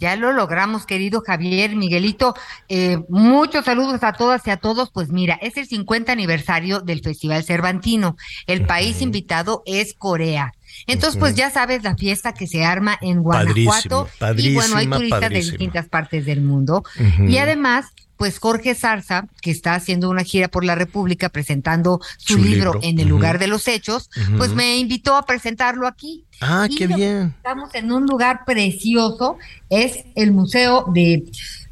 ya 0.01 0.15
lo 0.15 0.33
logramos, 0.33 0.87
querido 0.87 1.21
Javier, 1.21 1.75
Miguelito. 1.75 2.33
Eh, 2.69 2.97
muchos 3.07 3.65
saludos 3.65 4.03
a 4.03 4.13
todas 4.13 4.41
y 4.47 4.49
a 4.49 4.57
todos. 4.57 4.89
Pues 4.89 5.09
mira, 5.09 5.35
es 5.43 5.57
el 5.57 5.67
50 5.67 6.11
aniversario 6.11 6.79
del 6.79 7.01
Festival 7.01 7.43
Cervantino. 7.43 8.17
El 8.47 8.65
país 8.65 8.99
invitado 9.03 9.61
es 9.67 9.93
Corea. 9.93 10.53
Entonces, 10.87 11.19
pues 11.19 11.35
ya 11.35 11.51
sabes 11.51 11.83
la 11.83 11.95
fiesta 11.95 12.33
que 12.33 12.47
se 12.47 12.65
arma 12.65 12.97
en 12.99 13.21
Guanajuato. 13.21 14.09
y 14.37 14.55
bueno, 14.55 14.77
hay 14.77 14.87
turistas 14.87 15.29
de 15.29 15.35
distintas 15.35 15.87
partes 15.87 16.25
del 16.25 16.41
mundo. 16.41 16.83
Y 17.19 17.37
además, 17.37 17.85
pues 18.21 18.37
Jorge 18.37 18.75
Zarza, 18.75 19.25
que 19.41 19.49
está 19.49 19.73
haciendo 19.73 20.07
una 20.07 20.23
gira 20.23 20.47
por 20.47 20.63
la 20.63 20.75
República 20.75 21.29
presentando 21.29 21.99
su, 22.17 22.37
libro, 22.37 22.77
En 22.83 22.99
el 22.99 23.07
lugar 23.07 23.39
de 23.39 23.47
los 23.47 23.67
hechos, 23.67 24.11
pues 24.37 24.53
me 24.53 24.77
invitó 24.77 25.15
a 25.15 25.25
presentarlo 25.25 25.87
aquí. 25.87 26.23
Ah, 26.39 26.67
qué 26.69 26.85
bien. 26.85 27.33
Estamos 27.37 27.73
en 27.73 27.91
un 27.91 28.05
lugar 28.05 28.45
precioso, 28.45 29.39
es 29.71 30.05
el 30.13 30.33
Museo 30.33 30.85
de, 30.93 31.23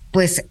pues, 0.09 0.43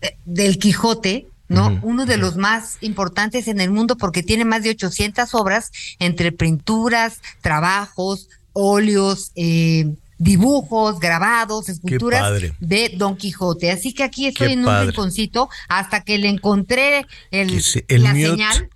eh, 0.00 0.16
del 0.24 0.58
Quijote, 0.58 1.26
¿no? 1.48 1.78
Uno 1.82 2.06
de 2.06 2.16
los 2.16 2.36
más 2.36 2.78
importantes 2.80 3.46
en 3.46 3.60
el 3.60 3.70
mundo 3.70 3.98
porque 3.98 4.22
tiene 4.22 4.46
más 4.46 4.62
de 4.62 4.70
800 4.70 5.34
obras 5.34 5.70
entre 5.98 6.32
pinturas, 6.32 7.20
trabajos, 7.42 8.30
óleos, 8.54 9.32
eh, 9.34 9.96
dibujos, 10.22 11.00
grabados, 11.00 11.68
esculturas 11.68 12.40
de 12.60 12.92
Don 12.96 13.16
Quijote. 13.16 13.72
Así 13.72 13.92
que 13.92 14.04
aquí 14.04 14.26
estoy 14.26 14.52
en 14.52 14.66
un 14.66 14.86
rinconcito 14.86 15.48
hasta 15.68 16.04
que 16.04 16.18
le 16.18 16.28
encontré 16.28 17.06
el, 17.32 17.56
la 17.88 18.12
señal. 18.12 18.70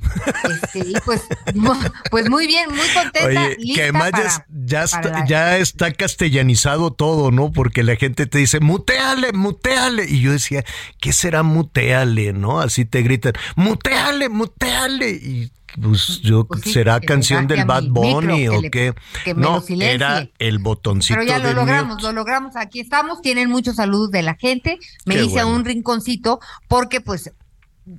Este, 0.50 0.78
y 0.80 0.94
pues, 1.04 1.22
pues 2.10 2.28
muy 2.28 2.48
bien, 2.48 2.68
muy 2.70 2.88
contenta. 2.88 3.26
Oye, 3.26 3.74
que 3.74 3.82
además 3.82 4.10
ya, 4.48 4.82
está, 4.82 5.24
ya 5.26 5.58
está 5.58 5.92
castellanizado 5.92 6.92
todo, 6.92 7.30
¿no? 7.30 7.52
Porque 7.52 7.84
la 7.84 7.94
gente 7.94 8.26
te 8.26 8.38
dice, 8.38 8.58
muteale, 8.58 9.32
muteale. 9.32 10.04
Y 10.08 10.20
yo 10.20 10.32
decía, 10.32 10.64
¿qué 11.00 11.12
será 11.12 11.44
muteale, 11.44 12.32
no? 12.32 12.60
Así 12.60 12.84
te 12.84 13.02
gritan, 13.02 13.34
muteale, 13.54 14.28
muteale. 14.28 15.10
Y 15.10 15.52
pues 15.80 16.20
yo 16.22 16.46
pues 16.46 16.62
será 16.62 17.00
canción 17.00 17.46
del 17.46 17.64
Bad 17.64 17.84
Bunny 17.88 18.48
o 18.48 18.60
qué. 18.70 18.94
no, 19.36 19.62
era 19.80 20.28
el 20.38 20.58
botoncito. 20.58 21.18
Pero 21.18 21.28
ya 21.28 21.38
lo 21.38 21.52
logramos, 21.52 22.02
lo 22.02 22.12
logramos. 22.12 22.56
Aquí 22.56 22.80
estamos. 22.80 23.20
Tienen 23.20 23.50
muchos 23.50 23.76
saludos 23.76 24.10
de 24.10 24.22
la 24.22 24.34
gente. 24.34 24.78
Me 25.04 25.22
hice 25.22 25.40
a 25.40 25.46
un 25.46 25.64
rinconcito 25.64 26.40
porque 26.68 27.00
pues 27.00 27.32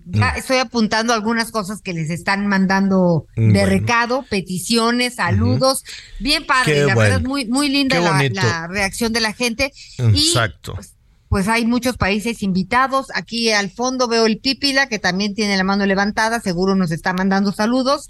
ya 0.06 0.34
mm. 0.34 0.38
estoy 0.38 0.58
apuntando 0.58 1.14
algunas 1.14 1.52
cosas 1.52 1.82
que 1.82 1.94
les 1.94 2.10
están 2.10 2.48
mandando 2.48 3.26
mm, 3.38 3.54
de 3.54 3.66
recado, 3.66 4.26
peticiones, 4.30 5.16
saludos. 5.16 5.86
Bien 6.20 6.46
padre, 6.46 6.86
la 6.86 6.96
verdad 6.96 7.22
muy, 7.22 7.46
muy 7.46 7.70
linda 7.70 8.00
la, 8.00 8.68
reacción 8.68 9.14
de 9.14 9.22
la 9.22 9.34
gente. 9.34 9.72
Exacto. 9.98 10.74
Pues, 10.76 10.97
pues 11.30 11.48
hay 11.48 11.66
muchos 11.66 11.98
países 11.98 12.42
invitados. 12.44 13.08
Aquí 13.14 13.52
al 13.52 13.70
fondo 13.70 14.08
veo 14.08 14.26
el 14.26 14.40
Pípila, 14.40 14.88
que 14.88 15.00
también 15.00 15.36
tiene 15.36 15.58
la 15.58 15.64
mano 15.64 15.86
levantada, 15.86 16.40
seguro 16.40 16.76
nos 16.76 16.92
está 16.92 17.14
mandando 17.14 17.52
saludos. 17.52 18.10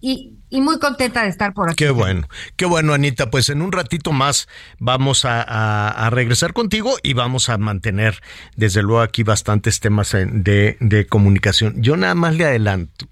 y, 0.00 0.34
y, 0.50 0.60
muy 0.60 0.78
contenta 0.78 1.22
de 1.22 1.28
estar 1.28 1.52
por 1.52 1.68
aquí. 1.68 1.76
Qué 1.76 1.90
bueno, 1.90 2.28
qué 2.56 2.66
bueno, 2.66 2.94
Anita. 2.94 3.30
Pues 3.30 3.48
en 3.48 3.62
un 3.62 3.72
ratito 3.72 4.12
más 4.12 4.48
vamos 4.78 5.24
a, 5.24 5.42
a, 5.42 6.10
regresar 6.10 6.52
contigo 6.52 6.96
y 7.02 7.14
vamos 7.14 7.48
a 7.48 7.58
mantener, 7.58 8.20
desde 8.56 8.82
luego, 8.82 9.02
aquí 9.02 9.22
bastantes 9.22 9.80
temas 9.80 10.12
de, 10.12 10.76
de 10.80 11.06
comunicación. 11.06 11.82
Yo 11.82 11.96
nada 11.96 12.14
más 12.14 12.36
le 12.36 12.44
adelanto 12.44 13.06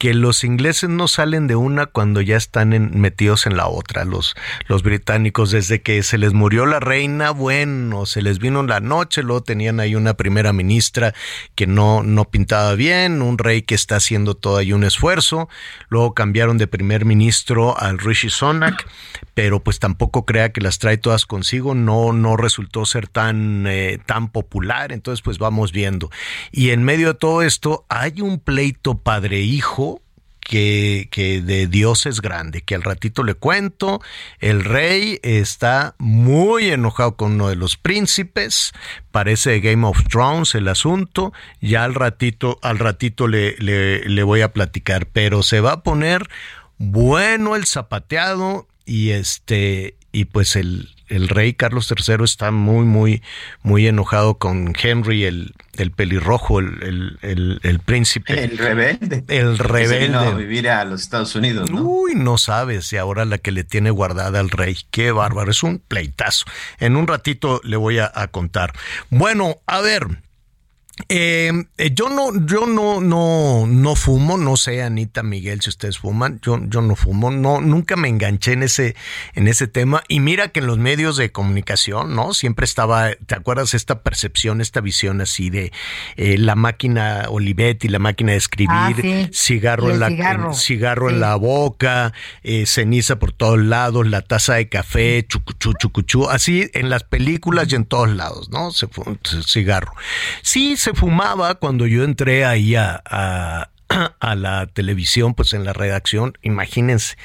que 0.00 0.14
los 0.14 0.44
ingleses 0.44 0.88
no 0.88 1.08
salen 1.08 1.46
de 1.46 1.56
una 1.56 1.84
cuando 1.84 2.22
ya 2.22 2.38
están 2.38 2.70
metidos 2.98 3.44
en 3.44 3.58
la 3.58 3.68
otra, 3.68 4.06
los, 4.06 4.34
los 4.66 4.82
británicos, 4.82 5.50
desde 5.50 5.82
que 5.82 6.02
se 6.02 6.16
les 6.16 6.32
murió 6.32 6.64
la 6.64 6.80
reina, 6.80 7.32
bueno, 7.32 8.06
se 8.06 8.22
les 8.22 8.38
vino 8.38 8.62
la 8.62 8.80
noche, 8.80 9.22
luego 9.22 9.42
tenían 9.42 9.78
ahí 9.78 9.94
una 9.94 10.14
primera 10.14 10.54
ministra 10.54 11.12
que 11.54 11.66
no, 11.66 12.02
no 12.02 12.24
pintaba 12.24 12.74
bien, 12.76 13.20
un 13.20 13.36
rey 13.36 13.60
que 13.60 13.74
está 13.74 13.96
haciendo 13.96 14.34
todo 14.34 14.56
ahí 14.56 14.72
un 14.72 14.84
esfuerzo, 14.84 15.50
luego 15.90 16.14
cambiaron 16.14 16.56
de 16.56 16.66
primer 16.66 17.04
ministro 17.04 17.78
al 17.78 17.98
Rishi 17.98 18.30
Sonak, 18.30 18.88
pero 19.34 19.62
pues 19.62 19.80
tampoco 19.80 20.24
crea 20.24 20.50
que 20.50 20.62
las 20.62 20.78
trae 20.78 20.96
todas 20.96 21.26
consigo, 21.26 21.74
no, 21.74 22.14
no 22.14 22.38
resultó 22.38 22.86
ser 22.86 23.06
tan, 23.06 23.66
eh, 23.66 23.98
tan 24.06 24.28
popular, 24.30 24.92
entonces 24.92 25.20
pues 25.20 25.36
vamos 25.36 25.72
viendo. 25.72 26.10
Y 26.52 26.70
en 26.70 26.84
medio 26.84 27.08
de 27.08 27.14
todo 27.18 27.42
esto 27.42 27.84
hay 27.90 28.22
un 28.22 28.40
pleito 28.40 28.96
padre-hijo, 28.96 29.89
que, 30.50 31.06
que, 31.12 31.40
de 31.40 31.68
Dios 31.68 32.06
es 32.06 32.20
grande, 32.20 32.62
que 32.62 32.74
al 32.74 32.82
ratito 32.82 33.22
le 33.22 33.34
cuento, 33.34 34.02
el 34.40 34.64
rey 34.64 35.20
está 35.22 35.94
muy 35.98 36.70
enojado 36.70 37.14
con 37.14 37.34
uno 37.34 37.50
de 37.50 37.54
los 37.54 37.76
príncipes, 37.76 38.72
parece 39.12 39.60
Game 39.60 39.86
of 39.86 40.02
Thrones 40.08 40.56
el 40.56 40.66
asunto, 40.66 41.32
ya 41.60 41.84
al 41.84 41.94
ratito, 41.94 42.58
al 42.62 42.80
ratito 42.80 43.28
le, 43.28 43.54
le, 43.58 44.00
le 44.08 44.22
voy 44.24 44.40
a 44.40 44.52
platicar, 44.52 45.06
pero 45.06 45.44
se 45.44 45.60
va 45.60 45.70
a 45.70 45.82
poner 45.84 46.28
bueno 46.78 47.54
el 47.54 47.64
zapateado 47.64 48.66
y 48.84 49.10
este, 49.10 49.94
y 50.10 50.24
pues 50.24 50.56
el, 50.56 50.88
el 51.10 51.28
rey 51.28 51.54
Carlos 51.54 51.92
III 51.94 52.24
está 52.24 52.50
muy, 52.50 52.86
muy, 52.86 53.22
muy 53.62 53.86
enojado 53.86 54.38
con 54.38 54.72
Henry, 54.80 55.24
el, 55.24 55.54
el 55.76 55.90
pelirrojo, 55.90 56.60
el, 56.60 57.18
el, 57.20 57.60
el, 57.62 57.78
príncipe. 57.80 58.44
El 58.44 58.56
rebelde. 58.56 59.24
El 59.28 59.58
rebelde. 59.58 60.16
a 60.16 60.30
vivir 60.30 60.68
a 60.68 60.84
los 60.84 61.02
Estados 61.02 61.34
Unidos, 61.34 61.70
¿no? 61.70 61.82
Uy, 61.82 62.14
no 62.14 62.38
sabes, 62.38 62.92
y 62.92 62.96
ahora 62.96 63.24
la 63.24 63.38
que 63.38 63.50
le 63.50 63.64
tiene 63.64 63.90
guardada 63.90 64.40
al 64.40 64.50
rey. 64.50 64.78
Qué 64.90 65.10
bárbaro, 65.10 65.50
es 65.50 65.62
un 65.62 65.80
pleitazo. 65.80 66.46
En 66.78 66.96
un 66.96 67.06
ratito 67.06 67.60
le 67.64 67.76
voy 67.76 67.98
a 67.98 68.10
contar. 68.30 68.72
Bueno, 69.10 69.56
a 69.66 69.80
ver, 69.80 70.06
eh, 71.08 71.52
yo 71.94 72.08
no, 72.08 72.46
yo 72.46 72.66
no, 72.66 73.00
no, 73.00 73.66
no 73.66 73.94
fumo, 73.96 74.36
no 74.36 74.56
sé, 74.56 74.82
Anita, 74.82 75.22
Miguel, 75.22 75.60
si 75.60 75.68
ustedes 75.70 75.98
fuman, 75.98 76.40
yo, 76.42 76.58
yo 76.66 76.82
no 76.82 76.94
fumo, 76.96 77.30
no, 77.30 77.60
nunca 77.60 77.96
me 77.96 78.08
enganché 78.08 78.52
en 78.52 78.62
ese, 78.62 78.94
en 79.34 79.48
ese 79.48 79.66
tema. 79.66 80.02
Y 80.08 80.20
mira 80.20 80.48
que 80.48 80.60
en 80.60 80.66
los 80.66 80.78
medios 80.78 81.16
de 81.16 81.32
comunicación, 81.32 82.14
¿no? 82.14 82.34
Siempre 82.34 82.64
estaba, 82.64 83.10
¿te 83.26 83.34
acuerdas 83.34 83.74
esta 83.74 84.02
percepción, 84.02 84.60
esta 84.60 84.80
visión 84.80 85.20
así 85.20 85.50
de 85.50 85.72
eh, 86.16 86.38
la 86.38 86.54
máquina 86.54 87.26
Olivetti, 87.28 87.88
la 87.88 87.98
máquina 87.98 88.32
de 88.32 88.38
escribir, 88.38 88.70
Ah, 88.72 88.92
cigarro, 89.32 89.90
en 89.90 90.00
la, 90.00 90.08
cigarro. 90.08 90.54
cigarro 90.54 91.10
en 91.10 91.20
la 91.20 91.34
boca, 91.36 92.12
eh, 92.42 92.66
ceniza 92.66 93.18
por 93.18 93.32
todos 93.32 93.58
lados, 93.58 94.06
la 94.06 94.22
taza 94.22 94.54
de 94.54 94.68
café, 94.68 95.24
chucuchú, 95.26 95.72
chucuchú, 95.74 96.28
así 96.28 96.70
en 96.74 96.90
las 96.90 97.04
películas 97.04 97.72
y 97.72 97.76
en 97.76 97.84
todos 97.84 98.10
lados, 98.10 98.50
¿no? 98.50 98.70
Se 98.70 98.86
fu- 98.86 99.18
cigarro. 99.46 99.92
Sí, 100.42 100.76
se 100.76 100.89
fumaba 100.94 101.54
cuando 101.56 101.86
yo 101.86 102.04
entré 102.04 102.44
ahí 102.44 102.74
a, 102.76 103.02
a- 103.10 104.34
la 104.36 104.66
televisión, 104.66 105.34
pues 105.34 105.52
en 105.52 105.64
la 105.64 105.72
redacción, 105.72 106.34
imagínense, 106.42 107.16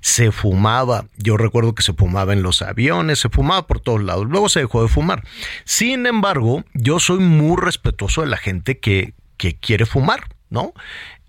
se 0.00 0.32
fumaba, 0.32 1.04
yo 1.18 1.36
recuerdo 1.36 1.74
que 1.74 1.82
se 1.82 1.92
fumaba 1.92 2.32
en 2.32 2.42
los 2.42 2.62
aviones, 2.62 3.18
se 3.18 3.28
fumaba 3.28 3.66
por 3.66 3.80
todos 3.80 4.02
lados, 4.02 4.26
luego 4.26 4.48
se 4.48 4.60
dejó 4.60 4.82
de 4.82 4.88
fumar. 4.88 5.22
Sin 5.64 6.06
embargo, 6.06 6.64
yo 6.74 6.98
soy 7.00 7.18
muy 7.18 7.56
respetuoso 7.60 8.22
de 8.22 8.28
la 8.28 8.38
gente 8.38 8.78
que, 8.78 9.12
que 9.36 9.56
quiere 9.58 9.84
fumar, 9.84 10.20
¿no? 10.48 10.72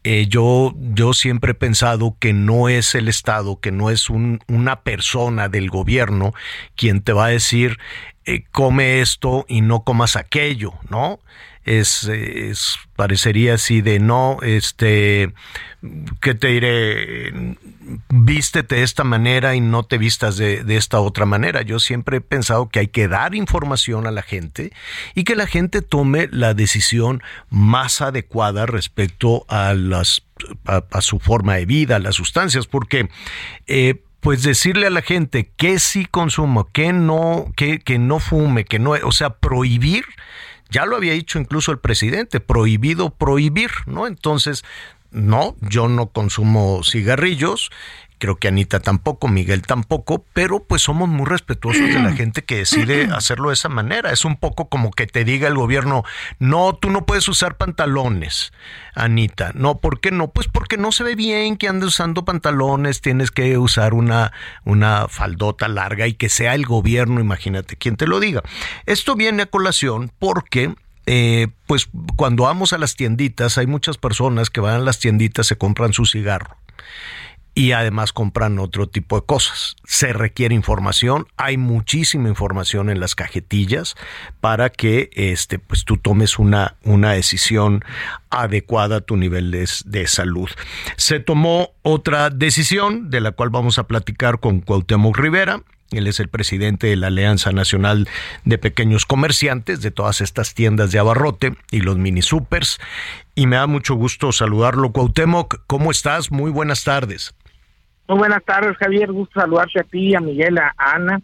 Eh, 0.04 0.28
yo, 0.30 0.74
yo 0.78 1.12
siempre 1.12 1.52
he 1.52 1.56
pensado 1.56 2.16
que 2.18 2.32
no 2.32 2.70
es 2.70 2.96
el 2.96 3.10
Estado, 3.10 3.60
que 3.60 3.74
no 3.74 3.90
es 3.90 4.10
un- 4.10 4.40
una 4.48 4.82
persona 4.82 5.50
del 5.50 5.70
gobierno 5.70 6.34
quien 6.76 7.02
te 7.02 7.12
va 7.12 7.26
a 7.26 7.30
decir, 7.30 7.78
eh, 8.26 8.46
come 8.54 9.02
esto 9.02 9.44
y 9.50 9.60
no 9.60 9.84
comas 9.84 10.16
aquello, 10.16 10.74
¿no? 10.90 11.20
Es, 11.68 12.10
parecería 12.96 13.56
así 13.56 13.82
de 13.82 14.00
no, 14.00 14.38
este, 14.42 15.34
¿qué 16.22 16.34
te 16.34 16.48
diré? 16.48 17.58
Vístete 18.10 18.76
de 18.76 18.84
esta 18.84 19.04
manera 19.04 19.54
y 19.54 19.60
no 19.60 19.84
te 19.84 19.98
vistas 19.98 20.38
de, 20.38 20.64
de 20.64 20.78
esta 20.78 21.02
otra 21.02 21.26
manera. 21.26 21.64
Yo 21.64 21.80
siempre 21.80 22.18
he 22.18 22.22
pensado 22.22 22.70
que 22.70 22.80
hay 22.80 22.88
que 22.88 23.10
dar 23.10 23.36
información 23.36 24.08
a 24.08 24.12
la 24.12 24.22
gente 24.22 24.72
y 25.14 25.26
que 25.26 25.36
la 25.36 25.46
gente 25.46 25.82
tome 25.82 26.30
la 26.32 26.54
decisión 26.54 27.22
más 27.50 28.02
adecuada 28.02 28.66
respecto 28.66 29.46
a 29.50 29.74
las 29.74 30.24
a, 30.66 31.02
su 31.02 31.20
forma 31.20 31.56
de 31.56 31.66
vida, 31.66 31.98
a 31.98 32.00
las 32.00 32.16
sustancias, 32.16 32.68
porque 32.68 33.10
eh, 33.66 34.02
pues 34.20 34.44
decirle 34.44 34.88
a 34.88 34.92
la 34.92 35.02
gente 35.02 35.52
que 35.56 35.80
sí 35.80 36.06
consumo, 36.06 36.70
que 36.72 36.94
no, 36.94 37.52
que 37.56 38.00
no 38.00 38.20
fume, 38.20 38.66
que 38.66 38.80
no, 38.80 38.92
o 38.92 39.12
sea, 39.12 39.32
prohibir, 39.32 40.06
ya 40.70 40.86
lo 40.86 40.96
había 40.96 41.14
dicho 41.14 41.40
incluso 41.40 41.72
el 41.72 41.80
presidente, 41.80 42.40
prohibido 42.40 43.10
prohibir, 43.10 43.72
¿no? 43.86 44.08
Entonces, 44.08 44.64
no, 45.12 45.56
yo 45.62 45.88
no 45.88 46.08
consumo 46.08 46.82
cigarrillos, 46.84 47.72
creo 48.18 48.36
que 48.38 48.48
Anita 48.48 48.80
tampoco, 48.80 49.28
Miguel 49.28 49.62
tampoco, 49.62 50.26
pero 50.34 50.64
pues 50.64 50.82
somos 50.82 51.10
muy 51.10 51.26
respetuosos 51.26 51.88
de 51.88 52.00
la 52.00 52.12
gente 52.16 52.44
que 52.44 52.58
decide 52.58 53.06
hacerlo 53.12 53.50
de 53.50 53.54
esa 53.54 53.70
manera. 53.70 54.12
Es 54.12 54.26
un 54.26 54.36
poco 54.36 54.70
como 54.70 54.92
que 54.92 55.08
te 55.08 55.24
diga 55.24 55.48
el 55.48 55.56
gobierno, 55.56 56.04
no, 56.40 56.76
tú 56.76 56.90
no 56.90 57.06
puedes 57.06 57.28
usar 57.28 57.58
pantalones, 57.58 58.52
Anita. 58.96 59.52
No, 59.54 59.80
¿por 59.80 60.00
qué 60.00 60.12
no? 60.12 60.30
Pues 60.30 60.48
porque 60.48 60.78
no 60.78 60.92
se 60.92 61.04
ve 61.04 61.16
bien 61.16 61.58
que 61.58 61.68
andes 61.68 61.90
usando 61.90 62.26
pantalones, 62.26 63.02
tienes 63.02 63.32
que 63.32 63.58
usar 63.58 63.94
una, 63.94 64.32
una 64.64 65.08
faldota 65.08 65.68
larga 65.68 66.08
y 66.08 66.14
que 66.14 66.30
sea 66.30 66.56
el 66.56 66.66
gobierno, 66.66 67.20
imagínate, 67.20 67.76
quien 67.76 67.98
te 67.98 68.08
lo 68.08 68.20
diga. 68.20 68.42
Esto 68.86 69.16
viene 69.16 69.44
a 69.44 69.46
colación 69.48 70.12
porque 70.20 70.74
eh, 71.06 71.48
pues 71.68 71.90
cuando 72.16 72.44
vamos 72.44 72.74
a 72.74 72.78
las 72.78 72.96
tienditas, 72.96 73.58
hay 73.58 73.68
muchas 73.68 73.98
personas 73.98 74.50
que 74.50 74.60
van 74.60 74.76
a 74.76 74.80
las 74.80 75.00
tienditas, 75.00 75.48
se 75.48 75.58
compran 75.58 75.94
su 75.94 76.06
cigarro 76.06 76.58
y 77.58 77.72
además 77.72 78.14
compran 78.14 78.60
otro 78.60 78.88
tipo 78.88 79.20
de 79.20 79.26
cosas. 79.26 79.78
Se 79.84 80.14
requiere 80.14 80.54
información, 80.54 81.26
hay 81.38 81.58
muchísima 81.58 82.30
información 82.30 82.92
en 82.92 83.00
las 83.00 83.16
cajetillas 83.16 83.96
para 84.42 84.70
que 84.70 85.10
este 85.14 85.58
pues 85.58 85.84
tú 85.84 85.98
tomes 85.98 86.38
una, 86.38 86.76
una 86.84 87.14
decisión 87.14 87.84
adecuada 88.30 88.98
a 88.98 89.02
tu 89.02 89.18
nivel 89.18 89.50
de, 89.50 89.68
de 89.86 90.06
salud. 90.06 90.52
Se 90.98 91.20
tomó 91.20 91.72
otra 91.82 92.30
decisión 92.30 93.10
de 93.10 93.22
la 93.22 93.32
cual 93.32 93.50
vamos 93.50 93.80
a 93.80 93.88
platicar 93.88 94.40
con 94.40 94.60
Cuauhtémoc 94.60 95.18
Rivera. 95.18 95.64
Él 95.90 96.06
es 96.06 96.20
el 96.20 96.28
presidente 96.28 96.86
de 96.86 96.96
la 96.96 97.08
Alianza 97.08 97.54
Nacional 97.54 98.08
de 98.46 98.60
Pequeños 98.60 99.08
Comerciantes, 99.08 99.82
de 99.82 99.90
todas 99.90 100.22
estas 100.22 100.54
tiendas 100.54 100.92
de 100.92 101.00
abarrote 101.00 101.56
y 101.72 101.82
los 101.82 101.98
mini 101.98 102.22
supers. 102.22 102.78
Y 103.34 103.48
me 103.48 103.56
da 103.56 103.66
mucho 103.66 103.96
gusto 103.96 104.32
saludarlo, 104.32 104.92
Cuauhtémoc. 104.92 105.62
¿Cómo 105.66 105.90
estás? 105.90 106.30
Muy 106.30 106.52
buenas 106.52 106.84
tardes. 106.84 107.34
Muy 108.08 108.20
buenas 108.20 108.44
tardes, 108.46 108.78
Javier. 108.78 109.12
Gusto 109.12 109.42
saludarte 109.42 109.82
a 109.82 109.84
ti, 109.84 110.16
a 110.16 110.22
Miguel, 110.22 110.58
a 110.58 110.74
Ana. 110.78 111.22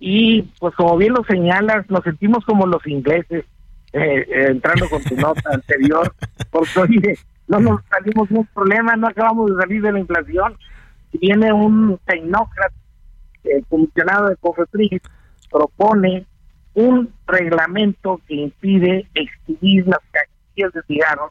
Y 0.00 0.42
pues 0.58 0.74
como 0.74 0.96
bien 0.96 1.14
lo 1.14 1.22
señalas, 1.24 1.88
nos 1.88 2.02
sentimos 2.02 2.44
como 2.44 2.66
los 2.66 2.84
ingleses, 2.88 3.44
eh, 3.92 4.26
eh, 4.28 4.46
entrando 4.48 4.88
con 4.90 5.02
tu 5.04 5.14
nota 5.14 5.50
anterior, 5.52 6.12
porque 6.50 6.80
oye, 6.80 7.18
no 7.46 7.60
nos 7.60 7.80
salimos 7.84 8.28
de 8.28 8.38
un 8.38 8.46
problema, 8.46 8.96
no 8.96 9.06
acabamos 9.06 9.50
de 9.50 9.62
salir 9.62 9.80
de 9.80 9.92
la 9.92 10.00
inflación. 10.00 10.56
Y 11.12 11.18
viene 11.18 11.52
un 11.52 12.00
tecnócrata, 12.04 12.74
el 13.44 13.64
comisionado 13.66 14.28
de 14.28 14.36
COFEPRIS, 14.36 15.02
propone 15.48 16.26
un 16.74 17.14
reglamento 17.28 18.20
que 18.26 18.34
impide 18.34 19.08
exhibir 19.14 19.86
las 19.86 20.00
cajetillas 20.10 20.72
de 20.72 20.82
cigarros 20.88 21.30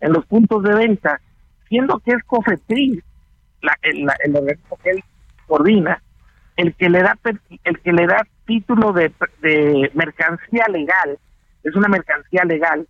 en 0.00 0.12
los 0.12 0.24
puntos 0.26 0.62
de 0.62 0.72
venta, 0.72 1.20
siendo 1.68 1.98
que 1.98 2.12
es 2.12 2.22
COFEPRIS 2.24 3.02
la, 3.66 3.78
el, 3.82 4.06
el 4.24 4.36
organismo 4.36 4.78
que 4.82 4.90
él 4.90 5.04
coordina, 5.46 6.02
el 6.56 6.74
que 6.74 6.88
le 6.88 7.02
da 7.02 7.18
el 7.64 7.80
que 7.80 7.92
le 7.92 8.06
da 8.06 8.26
título 8.46 8.92
de, 8.92 9.12
mercancía 9.94 10.66
legal, 10.68 11.18
es 11.62 11.74
una 11.74 11.88
mercancía 11.88 12.44
legal, 12.44 12.86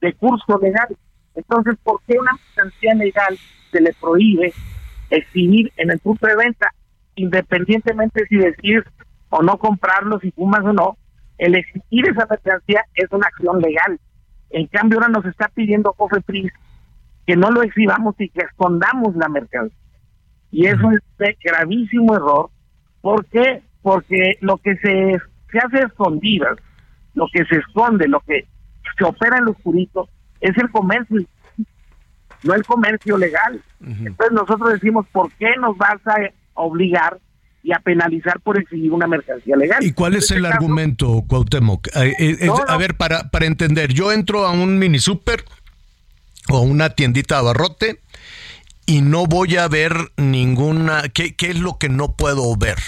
de 0.00 0.12
curso 0.14 0.58
legal. 0.58 0.88
Entonces, 1.34 1.76
¿por 1.82 2.00
qué 2.06 2.18
una 2.18 2.32
mercancía 2.32 2.94
legal 2.94 3.38
se 3.70 3.80
le 3.80 3.92
prohíbe 4.00 4.52
exhibir 5.10 5.72
en 5.76 5.90
el 5.90 5.98
punto 6.00 6.26
de 6.26 6.36
venta, 6.36 6.72
independientemente 7.14 8.26
si 8.26 8.36
decides 8.36 8.84
o 9.30 9.42
no 9.42 9.56
comprarlo, 9.58 10.18
si 10.20 10.30
fumas 10.32 10.64
o 10.64 10.72
no? 10.72 10.98
El 11.38 11.54
exhibir 11.54 12.08
esa 12.08 12.26
mercancía 12.28 12.84
es 12.94 13.10
una 13.12 13.28
acción 13.28 13.60
legal. 13.60 13.98
En 14.50 14.66
cambio, 14.66 14.98
ahora 14.98 15.08
nos 15.08 15.24
está 15.24 15.48
pidiendo 15.48 15.92
COFEPRIS 15.92 16.52
que 17.26 17.36
no 17.36 17.50
lo 17.50 17.62
exhibamos 17.62 18.14
y 18.18 18.28
que 18.30 18.40
escondamos 18.40 19.14
la 19.14 19.28
mercancía. 19.28 19.77
Y 20.50 20.66
eso 20.66 20.90
es 20.92 21.00
de 21.18 21.36
gravísimo 21.44 22.14
error. 22.14 22.50
¿Por 23.00 23.24
qué? 23.26 23.62
Porque 23.82 24.38
lo 24.40 24.56
que 24.58 24.74
se, 24.76 25.16
se 25.52 25.58
hace 25.58 25.78
a 25.78 25.86
escondidas, 25.86 26.56
lo 27.14 27.26
que 27.32 27.44
se 27.44 27.56
esconde, 27.56 28.08
lo 28.08 28.20
que 28.20 28.46
se 28.96 29.04
opera 29.04 29.38
en 29.38 29.44
los 29.46 29.56
oscurito, 29.56 30.08
es 30.40 30.56
el 30.56 30.70
comercio, 30.70 31.18
no 32.44 32.54
el 32.54 32.64
comercio 32.64 33.18
legal. 33.18 33.60
Entonces 33.80 34.32
nosotros 34.32 34.72
decimos, 34.72 35.06
¿por 35.12 35.30
qué 35.32 35.48
nos 35.60 35.76
vas 35.76 35.98
a 36.06 36.16
obligar 36.54 37.18
y 37.62 37.72
a 37.72 37.78
penalizar 37.80 38.40
por 38.40 38.58
exhibir 38.58 38.92
una 38.92 39.06
mercancía 39.06 39.56
legal? 39.56 39.84
¿Y 39.84 39.92
cuál 39.92 40.14
es 40.14 40.30
el 40.30 40.38
este 40.38 40.48
caso, 40.48 40.54
argumento, 40.62 41.22
Cuauhtémoc? 41.26 41.88
Eh, 41.88 42.14
eh, 42.18 42.36
es- 42.40 42.46
No, 42.46 42.56
no. 42.56 42.64
A 42.68 42.76
ver, 42.76 42.94
para, 42.96 43.30
para 43.30 43.46
entender, 43.46 43.92
yo 43.92 44.12
entro 44.12 44.46
a 44.46 44.52
un 44.52 44.78
mini 44.78 44.98
super 44.98 45.44
o 46.50 46.60
una 46.62 46.90
tiendita 46.90 47.34
de 47.36 47.40
abarrote 47.40 48.00
y 48.88 49.02
no 49.02 49.26
voy 49.26 49.56
a 49.58 49.68
ver 49.68 49.92
ninguna... 50.16 51.02
¿Qué, 51.12 51.34
qué 51.36 51.50
es 51.50 51.60
lo 51.60 51.76
que 51.76 51.90
no 51.90 52.12
puedo 52.12 52.56
ver? 52.56 52.78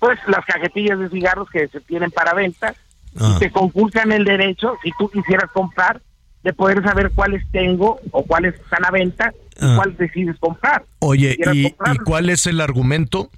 Pues 0.00 0.18
las 0.26 0.44
cajetillas 0.44 0.98
de 0.98 1.08
cigarros 1.08 1.48
que 1.50 1.68
se 1.68 1.80
tienen 1.80 2.10
para 2.10 2.34
venta 2.34 2.74
Ah. 3.18 3.34
y 3.36 3.38
te 3.38 3.50
conculcan 3.50 4.12
el 4.12 4.24
derecho, 4.24 4.74
si 4.82 4.90
tú 4.98 5.08
quisieras 5.08 5.50
comprar, 5.52 6.00
de 6.42 6.52
poder 6.52 6.82
saber 6.82 7.10
cuáles 7.14 7.42
tengo 7.52 7.98
o 8.10 8.22
cuáles 8.24 8.54
están 8.56 8.84
a 8.84 8.90
venta 8.90 9.32
y 9.56 9.64
Ah. 9.64 9.74
cuál 9.76 9.96
decides 9.96 10.36
comprar. 10.38 10.84
Oye, 10.98 11.36
Si 11.52 11.58
¿y. 11.58 11.66
¿y 11.68 11.98
cuál 12.04 12.28
es 12.28 12.46
el 12.46 12.60
argumento? 12.60 13.30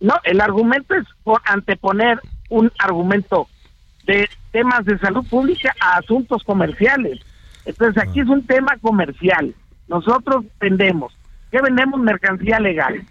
No, 0.00 0.14
el 0.24 0.40
argumento 0.40 0.94
es 0.94 1.04
por 1.24 1.40
anteponer 1.46 2.20
un 2.50 2.70
argumento 2.78 3.48
de 4.06 4.28
temas 4.52 4.84
de 4.84 4.98
salud 4.98 5.26
pública 5.28 5.74
a 5.80 5.96
asuntos 5.96 6.44
comerciales. 6.44 7.20
Entonces 7.64 8.02
aquí 8.02 8.20
es 8.20 8.28
un 8.28 8.46
tema 8.46 8.76
comercial. 8.82 9.54
Nosotros 9.88 10.44
vendemos. 10.60 11.16
¿Qué 11.50 11.60
vendemos? 11.60 12.00
Mercancía 12.00 12.58
legal. 12.58 13.02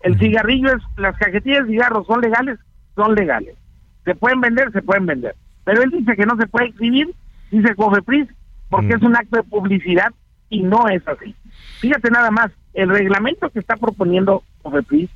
El 0.00 0.18
cigarrillo 0.18 0.68
es, 0.68 0.82
las 0.96 1.16
cajetillas 1.16 1.66
de 1.66 1.72
cigarros 1.72 2.06
son 2.06 2.20
legales 2.20 2.58
son 2.94 3.14
legales. 3.14 3.56
Se 4.04 4.14
pueden 4.14 4.40
vender, 4.40 4.72
se 4.72 4.82
pueden 4.82 5.06
vender. 5.06 5.34
Pero 5.64 5.82
él 5.82 5.90
dice 5.90 6.16
que 6.16 6.26
no 6.26 6.36
se 6.36 6.46
puede 6.46 6.66
exhibir, 6.66 7.14
dice 7.50 7.74
Cofepris, 7.74 8.28
porque 8.68 8.94
es 8.94 9.02
un 9.02 9.16
acto 9.16 9.36
de 9.36 9.44
publicidad 9.44 10.12
y 10.48 10.62
no 10.62 10.88
es 10.88 11.06
así. 11.06 11.34
Fíjate 11.80 12.10
nada 12.10 12.30
más, 12.30 12.50
el 12.74 12.88
reglamento 12.88 13.50
que 13.50 13.60
está 13.60 13.76
proponiendo 13.76 14.42
Cofepris 14.62 15.10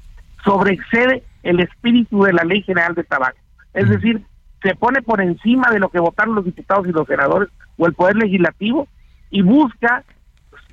sobreexcede 0.45 1.25
el 1.43 1.61
espíritu 1.61 2.23
de 2.23 2.33
la 2.33 2.45
Ley 2.45 2.63
General 2.63 2.95
de 2.95 3.05
Tabaco. 3.05 3.39
Es 3.75 3.89
decir, 3.89 4.23
se 4.63 4.75
pone 4.75 5.03
por 5.03 5.21
encima 5.21 5.71
de 5.71 5.81
lo 5.81 5.89
que 5.89 6.01
votaron 6.01 6.35
los 6.35 6.45
diputados 6.45 6.87
y 6.87 6.93
los 6.93 7.07
senadores 7.07 7.49
o 7.77 7.87
el 7.87 7.95
Poder 7.95 8.17
Legislativo 8.17 8.89
y 9.31 9.43
busca 9.43 10.05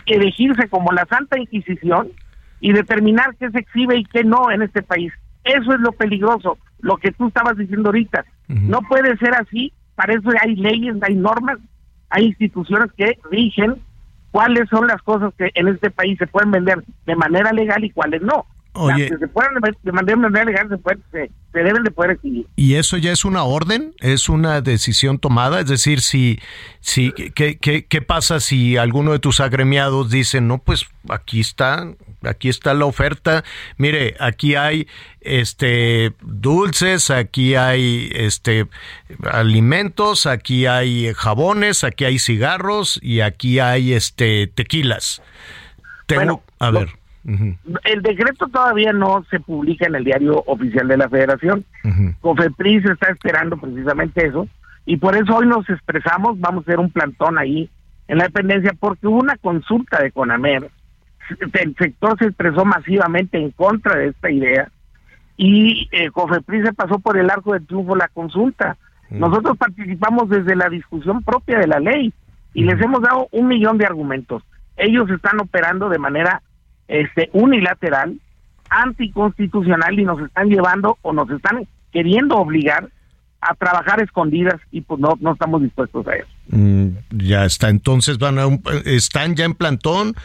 elegirse 0.05 0.67
como 0.69 0.91
la 0.91 1.05
Santa 1.05 1.39
Inquisición 1.39 2.09
y 2.59 2.73
determinar 2.73 3.35
qué 3.39 3.49
se 3.51 3.59
exhibe 3.59 3.97
y 3.97 4.05
qué 4.05 4.23
no 4.23 4.51
en 4.51 4.61
este 4.61 4.81
país. 4.81 5.11
Eso 5.43 5.73
es 5.73 5.79
lo 5.79 5.91
peligroso, 5.91 6.57
lo 6.79 6.97
que 6.97 7.11
tú 7.11 7.27
estabas 7.27 7.57
diciendo 7.57 7.89
ahorita. 7.89 8.25
No 8.47 8.81
puede 8.81 9.17
ser 9.17 9.33
así, 9.35 9.73
para 9.95 10.13
eso 10.13 10.29
hay 10.41 10.55
leyes, 10.55 10.95
hay 11.01 11.15
normas, 11.15 11.57
hay 12.09 12.25
instituciones 12.25 12.91
que 12.95 13.17
rigen 13.31 13.75
cuáles 14.31 14.69
son 14.69 14.87
las 14.87 15.01
cosas 15.01 15.33
que 15.37 15.51
en 15.55 15.67
este 15.67 15.89
país 15.91 16.17
se 16.17 16.27
pueden 16.27 16.51
vender 16.51 16.83
de 17.05 17.15
manera 17.15 17.51
legal 17.51 17.83
y 17.83 17.89
cuáles 17.89 18.21
no. 18.21 18.45
Oye. 18.75 19.07
Se 19.07 19.27
pueden 19.27 19.51
de 19.83 19.91
manera 19.91 20.45
legal 20.45 20.67
se, 20.67 20.77
pueden, 20.79 21.03
se, 21.11 21.29
se 21.51 21.59
deben 21.59 21.83
de 21.83 21.91
poder. 21.91 22.17
¿Y 22.55 22.73
eso 22.75 22.97
ya 22.97 23.11
es 23.11 23.23
una 23.23 23.43
orden? 23.43 23.93
¿Es 23.99 24.29
una 24.29 24.61
decisión 24.61 25.19
tomada? 25.19 25.59
Es 25.59 25.67
decir, 25.67 26.01
si, 26.01 26.39
si 26.79 27.11
¿qué, 27.11 27.57
qué, 27.59 27.85
qué 27.85 28.01
pasa 28.01 28.39
si 28.39 28.77
alguno 28.77 29.11
de 29.11 29.19
tus 29.19 29.39
agremiados 29.41 30.09
dice, 30.09 30.41
no, 30.41 30.57
pues 30.57 30.87
aquí 31.09 31.39
está, 31.39 31.87
aquí 32.23 32.49
está 32.49 32.73
la 32.73 32.85
oferta, 32.85 33.43
mire, 33.77 34.15
aquí 34.19 34.55
hay 34.55 34.87
este 35.21 36.13
dulces, 36.21 37.11
aquí 37.11 37.53
hay 37.53 38.09
este 38.13 38.67
alimentos, 39.31 40.25
aquí 40.25 40.65
hay 40.65 41.13
jabones, 41.13 41.83
aquí 41.83 42.05
hay 42.05 42.19
cigarros 42.19 42.99
y 43.01 43.21
aquí 43.21 43.59
hay 43.59 43.93
este 43.93 44.47
tequilas. 44.47 45.21
Tengo, 46.07 46.21
Bueno, 46.21 46.43
a 46.59 46.71
lo- 46.71 47.02
El 47.25 48.01
decreto 48.01 48.47
todavía 48.47 48.91
no 48.91 49.23
se 49.29 49.39
publica 49.39 49.87
en 49.87 49.95
el 49.95 50.03
diario 50.03 50.43
oficial 50.45 50.87
de 50.87 50.97
la 50.97 51.09
Federación. 51.09 51.63
ujú. 51.83 52.13
Cofepris 52.19 52.85
está 52.85 53.11
esperando 53.11 53.57
precisamente 53.57 54.25
eso 54.25 54.47
y 54.85 54.97
por 54.97 55.15
eso 55.15 55.37
hoy 55.37 55.47
nos 55.47 55.69
expresamos, 55.69 56.39
vamos 56.39 56.63
a 56.63 56.65
hacer 56.69 56.79
un 56.79 56.91
plantón 56.91 57.37
ahí 57.37 57.69
en 58.07 58.17
la 58.17 58.25
dependencia 58.25 58.73
porque 58.77 59.07
hubo 59.07 59.19
una 59.19 59.37
consulta 59.37 60.01
de 60.01 60.11
Conamer, 60.11 60.69
el 61.29 61.75
sector 61.75 62.17
se 62.19 62.25
expresó 62.25 62.65
masivamente 62.65 63.37
en 63.37 63.51
contra 63.51 63.95
de 63.97 64.07
esta 64.07 64.29
idea 64.29 64.69
y 65.37 65.87
eh, 65.91 66.11
Cofepris 66.11 66.65
se 66.65 66.73
pasó 66.73 66.99
por 66.99 67.17
el 67.17 67.29
arco 67.29 67.53
del 67.53 67.65
triunfo 67.65 67.95
la 67.95 68.07
consulta. 68.09 68.77
Nosotros 69.09 69.57
participamos 69.57 70.29
desde 70.29 70.55
la 70.55 70.69
discusión 70.69 71.23
propia 71.23 71.59
de 71.59 71.67
la 71.67 71.79
ley 71.79 72.11
y 72.53 72.63
les 72.63 72.81
hemos 72.81 73.01
dado 73.01 73.27
un 73.31 73.47
millón 73.47 73.77
de 73.77 73.85
argumentos. 73.85 74.43
Ellos 74.75 75.09
están 75.09 75.39
operando 75.39 75.89
de 75.89 75.99
manera 75.99 76.41
este 76.87 77.29
unilateral, 77.33 78.17
anticonstitucional 78.69 79.99
y 79.99 80.03
nos 80.03 80.19
están 80.21 80.49
llevando 80.49 80.97
o 81.01 81.13
nos 81.13 81.29
están 81.29 81.67
queriendo 81.91 82.35
obligar 82.37 82.89
a 83.41 83.53
trabajar 83.55 84.01
escondidas 84.01 84.59
y 84.71 84.81
pues 84.81 84.99
no, 85.01 85.17
no 85.19 85.33
estamos 85.33 85.61
dispuestos 85.61 86.07
a 86.07 86.15
eso. 86.15 86.27
Mm, 86.47 86.87
ya 87.11 87.45
está. 87.45 87.69
Entonces 87.69 88.17
van 88.17 88.39
a 88.39 88.47
un- 88.47 88.63
están 88.85 89.35
ya 89.35 89.43
en 89.45 89.53
plantón 89.53 90.15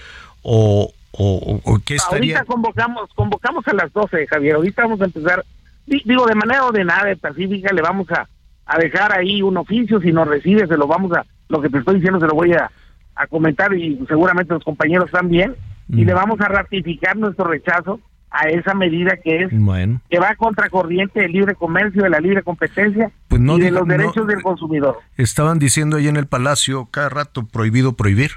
o, 0.43 0.93
o, 1.13 1.61
o 1.65 1.79
qué 1.85 1.97
estaría. 1.97 2.37
Ahorita 2.39 2.45
convocamos, 2.53 3.11
convocamos 3.15 3.67
a 3.67 3.73
las 3.75 3.93
12, 3.93 4.27
Javier. 4.29 4.55
Ahorita 4.57 4.83
vamos 4.83 5.01
a 5.01 5.07
empezar, 5.07 5.45
di- 5.87 6.03
digo, 6.05 6.27
de 6.27 6.37
manera 6.37 6.65
ordenada 6.65 7.15
pacífica, 7.17 7.73
le 7.73 7.83
vamos 7.83 8.09
a, 8.13 8.29
a 8.67 8.79
dejar 8.79 9.13
ahí 9.19 9.43
un 9.43 9.57
oficio. 9.57 10.01
Si 10.01 10.13
nos 10.13 10.29
recibe, 10.29 10.67
se 10.69 10.77
lo 10.77 10.87
vamos 10.87 11.13
a, 11.13 11.25
lo 11.49 11.61
que 11.61 11.69
te 11.71 11.79
estoy 11.79 11.97
diciendo, 11.97 12.21
se 12.21 12.27
lo 12.27 12.35
voy 12.35 12.53
a, 12.53 12.71
a 13.17 13.27
comentar 13.27 13.75
y 13.75 13.99
seguramente 14.07 14.55
los 14.55 14.63
compañeros 14.65 15.11
también. 15.11 15.57
Y 15.89 16.03
Mm. 16.03 16.07
le 16.07 16.15
vamos 16.15 16.41
a 16.41 16.49
ratificar 16.49 17.17
nuestro 17.17 17.45
rechazo 17.47 18.01
a 18.31 18.49
esa 18.51 18.75
medida 18.75 19.17
que 19.25 19.45
es 19.45 19.49
Bueno, 19.51 20.03
que 20.11 20.19
va 20.19 20.35
contra 20.37 20.69
corriente 20.69 21.21
del 21.21 21.33
libre 21.33 21.55
comercio, 21.55 22.03
de 22.03 22.11
la 22.11 22.21
libre 22.21 22.43
competencia 22.43 23.11
Pues 23.29 23.41
no 23.41 23.57
y 23.57 23.63
de 23.63 23.71
los 23.71 23.87
no- 23.87 23.93
derechos 23.97 24.27
del 24.27 24.43
consumidor. 24.43 24.99
estaban 25.17 25.59
diciendo 25.59 25.97
ahí 25.97 26.09
en 26.09 26.17
el 26.19 26.27
palacio 26.27 26.89
cada 26.91 27.09
rato 27.09 27.47
prohibido 27.47 27.95
prohibir. 27.95 28.33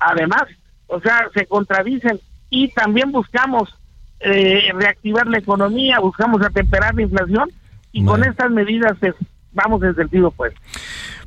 Además, 0.00 0.42
o 0.88 1.00
sea, 1.00 1.28
se 1.34 1.46
contradicen 1.46 2.18
y 2.50 2.68
también 2.72 3.12
buscamos 3.12 3.74
eh, 4.20 4.72
reactivar 4.74 5.28
la 5.28 5.38
economía, 5.38 6.00
buscamos 6.00 6.42
atemperar 6.44 6.92
la 6.96 7.02
inflación 7.02 7.50
y 7.92 8.04
con 8.04 8.24
estas 8.24 8.50
medidas 8.50 8.96
pues, 8.98 9.14
vamos 9.52 9.82
en 9.82 9.94
sentido 9.94 10.30
pues. 10.30 10.54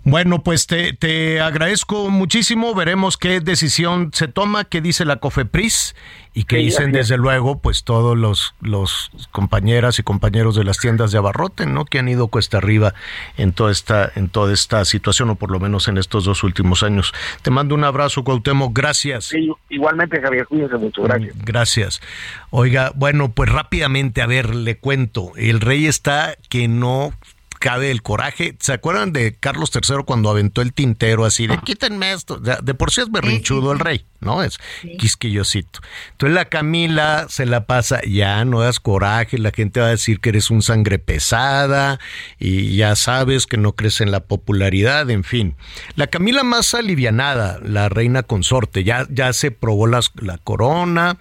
Bueno, 0.03 0.41
pues 0.41 0.65
te, 0.65 0.93
te 0.93 1.41
agradezco 1.41 2.09
muchísimo. 2.09 2.73
Veremos 2.73 3.17
qué 3.17 3.39
decisión 3.39 4.09
se 4.13 4.27
toma, 4.27 4.63
qué 4.63 4.81
dice 4.81 5.05
la 5.05 5.17
COFEPRIS 5.17 5.95
y 6.33 6.45
qué 6.45 6.57
Sí, 6.57 6.63
dicen 6.63 6.91
desde 6.91 7.17
luego 7.17 7.59
pues 7.59 7.83
todos 7.83 8.17
los, 8.17 8.55
los 8.61 9.11
compañeras 9.31 9.99
y 9.99 10.03
compañeros 10.03 10.55
de 10.55 10.63
las 10.63 10.79
tiendas 10.79 11.11
de 11.11 11.19
abarrote, 11.19 11.67
¿no? 11.67 11.85
Que 11.85 11.99
han 11.99 12.09
ido 12.09 12.29
cuesta 12.29 12.57
arriba 12.57 12.95
en 13.37 13.51
toda 13.51 13.71
esta, 13.71 14.11
en 14.15 14.29
toda 14.29 14.51
esta 14.53 14.85
situación, 14.85 15.29
o 15.29 15.35
por 15.35 15.51
lo 15.51 15.59
menos 15.59 15.87
en 15.87 15.99
estos 15.99 16.23
dos 16.23 16.43
últimos 16.43 16.81
años. 16.81 17.13
Te 17.43 17.51
mando 17.51 17.75
un 17.75 17.83
abrazo, 17.83 18.23
Cuauhtémoc. 18.23 18.75
Gracias. 18.75 19.25
Sí, 19.25 19.51
igualmente 19.69 20.19
Javier, 20.19 20.47
cuídense 20.47 20.77
mucho, 20.77 21.03
gracias. 21.03 21.35
Gracias. 21.45 22.01
Oiga, 22.49 22.91
bueno, 22.95 23.33
pues 23.33 23.51
rápidamente, 23.51 24.23
a 24.23 24.25
ver, 24.25 24.55
le 24.55 24.77
cuento. 24.77 25.33
El 25.35 25.61
rey 25.61 25.85
está 25.85 26.35
que 26.49 26.67
no 26.67 27.13
cabe 27.61 27.91
el 27.91 28.01
coraje. 28.01 28.55
¿Se 28.59 28.73
acuerdan 28.73 29.13
de 29.13 29.35
Carlos 29.39 29.69
III 29.73 30.03
cuando 30.05 30.29
aventó 30.31 30.61
el 30.63 30.73
tintero 30.73 31.23
así 31.25 31.45
de 31.47 31.59
quítenme 31.59 32.11
esto? 32.11 32.37
De 32.37 32.73
por 32.73 32.89
sí 32.91 33.01
es 33.01 33.11
berrinchudo 33.11 33.71
el 33.71 33.77
rey, 33.79 34.03
¿no? 34.19 34.41
Es 34.43 34.57
quisquillosito. 34.97 35.79
Entonces 36.13 36.33
la 36.35 36.45
Camila 36.45 37.27
se 37.29 37.45
la 37.45 37.65
pasa, 37.67 38.01
ya 38.07 38.43
no 38.45 38.61
das 38.61 38.79
coraje, 38.79 39.37
la 39.37 39.51
gente 39.51 39.79
va 39.79 39.85
a 39.87 39.91
decir 39.91 40.19
que 40.19 40.29
eres 40.29 40.49
un 40.49 40.61
sangre 40.63 40.97
pesada 40.99 41.99
y 42.39 42.75
ya 42.75 42.95
sabes 42.95 43.45
que 43.45 43.57
no 43.57 43.73
crees 43.73 44.01
en 44.01 44.11
la 44.11 44.21
popularidad, 44.21 45.09
en 45.09 45.23
fin. 45.23 45.55
La 45.95 46.07
Camila 46.07 46.43
más 46.43 46.73
alivianada, 46.73 47.59
la 47.63 47.87
reina 47.89 48.23
consorte, 48.23 48.83
ya, 48.83 49.05
ya 49.09 49.31
se 49.33 49.51
probó 49.51 49.85
las- 49.87 50.11
la 50.15 50.37
corona 50.39 51.17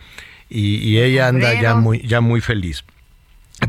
y, 0.49 0.76
y 0.76 0.99
ella 1.01 1.28
anda 1.28 1.53
ya 1.62 1.74
muy, 1.74 2.01
ya 2.07 2.20
muy 2.20 2.41
feliz. 2.41 2.84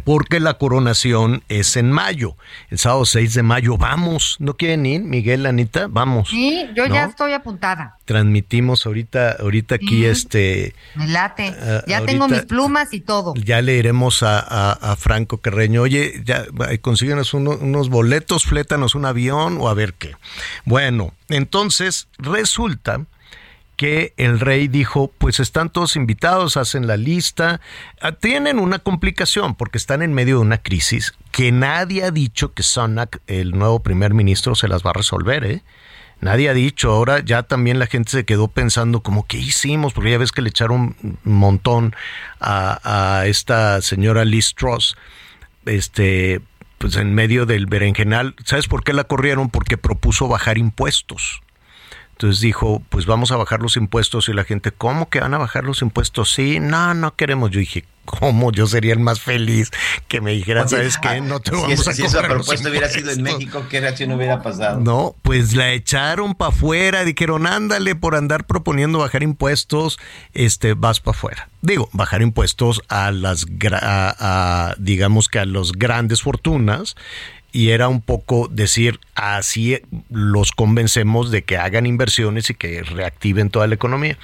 Porque 0.03 0.39
la 0.39 0.55
coronación 0.55 1.43
es 1.49 1.75
en 1.77 1.91
mayo, 1.91 2.35
el 2.69 2.79
sábado 2.79 3.05
6 3.05 3.33
de 3.33 3.43
mayo. 3.43 3.77
Vamos, 3.77 4.35
¿no 4.39 4.55
quieren 4.57 4.85
ir, 4.85 5.01
Miguel, 5.01 5.45
Anita? 5.45 5.87
Vamos. 5.89 6.29
Sí, 6.29 6.67
yo 6.75 6.85
ya 6.87 7.05
estoy 7.05 7.33
apuntada. 7.33 7.97
Transmitimos 8.05 8.85
ahorita, 8.85 9.37
ahorita 9.39 9.75
aquí, 9.75 10.05
este, 10.05 10.73
Me 10.95 11.07
late. 11.07 11.55
Ah, 11.61 11.83
ya 11.87 12.01
tengo 12.05 12.27
mis 12.27 12.41
plumas 12.43 12.93
y 12.93 13.01
todo. 13.01 13.33
ya 13.35 13.61
leeremos 13.61 14.23
a, 14.23 14.39
a- 14.39 14.91
a 14.91 14.95
Franco 14.95 15.37
Carreño. 15.37 15.81
Oye, 15.81 16.21
ya 16.25 16.45
consíguenos 16.81 17.33
uno- 17.33 17.57
unos 17.59 17.89
boletos, 17.89 18.43
flétanos 18.45 18.95
un 18.95 19.05
avión 19.05 19.57
o 19.59 19.69
a 19.69 19.73
ver 19.73 19.93
qué. 19.93 20.15
Bueno, 20.65 21.13
entonces 21.29 22.07
resulta 22.17 23.05
que 23.81 24.13
el 24.17 24.39
rey 24.39 24.67
dijo, 24.67 25.11
pues 25.17 25.39
están 25.39 25.71
todos 25.71 25.95
invitados, 25.95 26.55
hacen 26.55 26.85
la 26.85 26.97
lista, 26.97 27.59
Ah, 27.99 28.11
tienen 28.11 28.59
una 28.59 28.77
complicación 28.77 29.55
porque 29.55 29.79
están 29.79 30.03
en 30.03 30.13
medio 30.13 30.35
de 30.35 30.41
una 30.41 30.59
crisis 30.59 31.15
que 31.31 31.51
nadie 31.51 32.03
ha 32.03 32.11
dicho 32.11 32.53
que 32.53 32.61
Sonak, 32.61 33.21
el 33.25 33.53
nuevo 33.57 33.79
primer 33.79 34.13
ministro, 34.13 34.53
se 34.53 34.67
las 34.67 34.85
va 34.85 34.91
a 34.91 34.93
resolver, 34.93 35.43
¿eh? 35.45 35.63
Nadie 36.19 36.47
ha 36.49 36.53
dicho, 36.53 36.91
ahora 36.91 37.21
ya 37.21 37.41
también 37.41 37.79
la 37.79 37.87
gente 37.87 38.11
se 38.11 38.23
quedó 38.23 38.49
pensando 38.49 39.01
como 39.01 39.25
qué 39.25 39.37
hicimos, 39.39 39.93
porque 39.93 40.11
ya 40.11 40.19
ves 40.19 40.31
que 40.31 40.43
le 40.43 40.49
echaron 40.49 40.95
un 41.01 41.17
montón 41.23 41.95
a, 42.39 43.17
a 43.19 43.25
esta 43.25 43.81
señora 43.81 44.25
Liz 44.25 44.53
Truss, 44.53 44.95
este, 45.65 46.39
pues 46.77 46.97
en 46.97 47.15
medio 47.15 47.47
del 47.47 47.65
berenjenal. 47.65 48.35
¿Sabes 48.45 48.67
por 48.67 48.83
qué 48.83 48.93
la 48.93 49.05
corrieron? 49.05 49.49
Porque 49.49 49.77
propuso 49.77 50.27
bajar 50.27 50.59
impuestos. 50.59 51.41
Entonces 52.21 52.39
dijo, 52.41 52.83
pues 52.89 53.07
vamos 53.07 53.31
a 53.31 53.35
bajar 53.35 53.61
los 53.63 53.77
impuestos 53.77 54.29
y 54.29 54.33
la 54.33 54.43
gente, 54.43 54.71
¿cómo 54.71 55.09
que 55.09 55.19
van 55.21 55.33
a 55.33 55.39
bajar 55.39 55.63
los 55.63 55.81
impuestos? 55.81 56.31
Sí, 56.31 56.59
no, 56.59 56.93
no 56.93 57.15
queremos. 57.15 57.49
Yo 57.49 57.59
dije, 57.59 57.83
¿cómo? 58.05 58.51
Yo 58.51 58.67
sería 58.67 58.93
el 58.93 58.99
más 58.99 59.19
feliz 59.19 59.71
que 60.07 60.21
me 60.21 60.33
dijeran, 60.33 60.67
Oye, 60.67 60.69
¿sabes 60.77 60.99
qué? 60.99 61.19
No 61.19 61.39
te 61.39 61.49
si 61.49 61.57
vamos 61.59 61.87
a 61.87 61.93
si 61.93 62.03
esa 62.03 62.21
propuesta 62.21 62.69
hubiera 62.69 62.89
sido 62.89 63.09
en 63.09 63.17
impuestos". 63.21 63.39
México, 63.39 63.65
¿qué 63.71 63.81
reacción 63.81 64.11
hubiera 64.11 64.43
pasado? 64.43 64.79
No, 64.79 65.15
pues 65.23 65.55
la 65.55 65.71
echaron 65.71 66.35
para 66.35 66.49
afuera, 66.51 67.03
dijeron, 67.05 67.47
ándale, 67.47 67.95
por 67.95 68.13
andar 68.15 68.45
proponiendo 68.45 68.99
bajar 68.99 69.23
impuestos, 69.23 69.97
este, 70.35 70.75
vas 70.75 70.99
para 70.99 71.17
afuera. 71.17 71.49
Digo, 71.63 71.89
bajar 71.91 72.21
impuestos 72.21 72.83
a 72.87 73.09
las, 73.09 73.47
a- 73.71 74.15
a, 74.19 74.75
digamos 74.77 75.27
que 75.27 75.39
a 75.39 75.45
los 75.45 75.71
grandes 75.71 76.21
fortunas 76.21 76.95
y 77.51 77.69
era 77.69 77.87
un 77.87 78.01
poco 78.01 78.47
decir, 78.49 78.99
así 79.15 79.79
los 80.09 80.51
convencemos 80.51 81.31
de 81.31 81.43
que 81.43 81.57
hagan 81.57 81.85
inversiones 81.85 82.49
y 82.49 82.53
que 82.53 82.81
reactiven 82.83 83.49
toda 83.49 83.67
la 83.67 83.75
economía. 83.75 84.17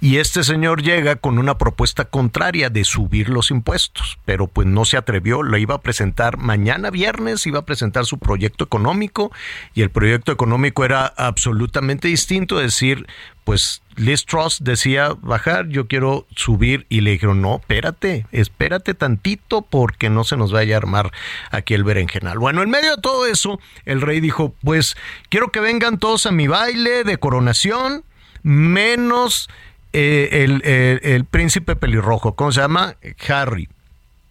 Y 0.00 0.16
este 0.16 0.44
señor 0.44 0.82
llega 0.82 1.16
con 1.16 1.38
una 1.38 1.58
propuesta 1.58 2.06
contraria 2.06 2.70
de 2.70 2.84
subir 2.84 3.28
los 3.28 3.50
impuestos, 3.50 4.18
pero 4.24 4.46
pues 4.46 4.66
no 4.66 4.84
se 4.84 4.96
atrevió, 4.96 5.42
lo 5.42 5.56
iba 5.58 5.74
a 5.74 5.80
presentar 5.80 6.38
mañana 6.38 6.90
viernes, 6.90 7.46
iba 7.46 7.60
a 7.60 7.66
presentar 7.66 8.06
su 8.06 8.18
proyecto 8.18 8.64
económico 8.64 9.30
y 9.74 9.82
el 9.82 9.90
proyecto 9.90 10.32
económico 10.32 10.84
era 10.84 11.06
absolutamente 11.06 12.08
distinto, 12.08 12.58
decir, 12.58 13.06
pues 13.50 13.82
Liz 13.96 14.26
Truss 14.26 14.58
decía 14.62 15.16
bajar, 15.22 15.66
yo 15.70 15.88
quiero 15.88 16.24
subir 16.36 16.86
y 16.88 17.00
le 17.00 17.10
dijeron, 17.10 17.42
no, 17.42 17.56
espérate, 17.56 18.24
espérate 18.30 18.94
tantito 18.94 19.62
porque 19.62 20.08
no 20.08 20.22
se 20.22 20.36
nos 20.36 20.52
vaya 20.52 20.76
a 20.76 20.78
armar 20.78 21.10
aquí 21.50 21.74
el 21.74 21.82
berenjenal. 21.82 22.38
Bueno, 22.38 22.62
en 22.62 22.70
medio 22.70 22.94
de 22.94 23.02
todo 23.02 23.26
eso, 23.26 23.58
el 23.86 24.02
rey 24.02 24.20
dijo, 24.20 24.54
pues 24.62 24.96
quiero 25.30 25.50
que 25.50 25.58
vengan 25.58 25.98
todos 25.98 26.26
a 26.26 26.30
mi 26.30 26.46
baile 26.46 27.02
de 27.02 27.18
coronación, 27.18 28.04
menos 28.44 29.50
eh, 29.92 30.44
el, 30.44 30.62
el, 31.02 31.24
príncipe 31.24 31.74
pelirrojo, 31.74 32.36
¿cómo 32.36 32.52
se 32.52 32.60
llama? 32.60 32.94
Harry. 33.28 33.68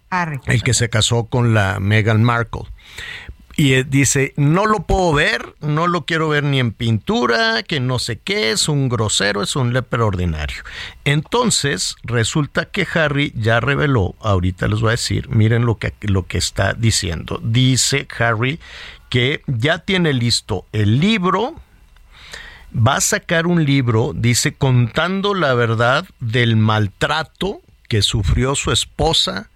Harry. 0.08 0.40
El 0.46 0.62
que 0.62 0.72
se 0.72 0.88
casó 0.88 1.24
con 1.24 1.52
la 1.52 1.78
Meghan 1.78 2.24
Markle 2.24 2.62
y 3.60 3.74
eh, 3.74 3.84
dice, 3.84 4.32
no 4.38 4.64
lo 4.64 4.84
puedo 4.84 5.12
ver, 5.12 5.54
no 5.60 5.86
lo 5.86 6.06
quiero 6.06 6.30
ver 6.30 6.44
ni 6.44 6.58
en 6.60 6.72
pintura, 6.72 7.62
que 7.62 7.78
no 7.78 7.98
sé 7.98 8.18
qué, 8.18 8.52
es 8.52 8.70
un 8.70 8.88
grosero, 8.88 9.42
es 9.42 9.54
un 9.54 9.74
leper 9.74 10.00
ordinario. 10.00 10.62
Entonces, 11.04 11.96
resulta 12.02 12.64
que 12.64 12.88
Harry 12.94 13.34
ya 13.36 13.60
reveló, 13.60 14.14
ahorita 14.20 14.66
les 14.66 14.80
voy 14.80 14.88
a 14.88 14.90
decir, 14.92 15.28
miren 15.28 15.66
lo 15.66 15.76
que, 15.76 15.92
lo 16.00 16.26
que 16.26 16.38
está 16.38 16.72
diciendo. 16.72 17.38
Dice 17.42 18.08
Harry 18.18 18.60
que 19.10 19.42
ya 19.46 19.80
tiene 19.80 20.14
listo 20.14 20.64
el 20.72 20.98
libro, 20.98 21.54
va 22.74 22.96
a 22.96 23.00
sacar 23.02 23.46
un 23.46 23.66
libro, 23.66 24.12
dice, 24.14 24.54
contando 24.54 25.34
la 25.34 25.52
verdad 25.52 26.06
del 26.18 26.56
maltrato 26.56 27.60
que 27.88 28.00
sufrió 28.00 28.54
su 28.54 28.72
esposa 28.72 29.50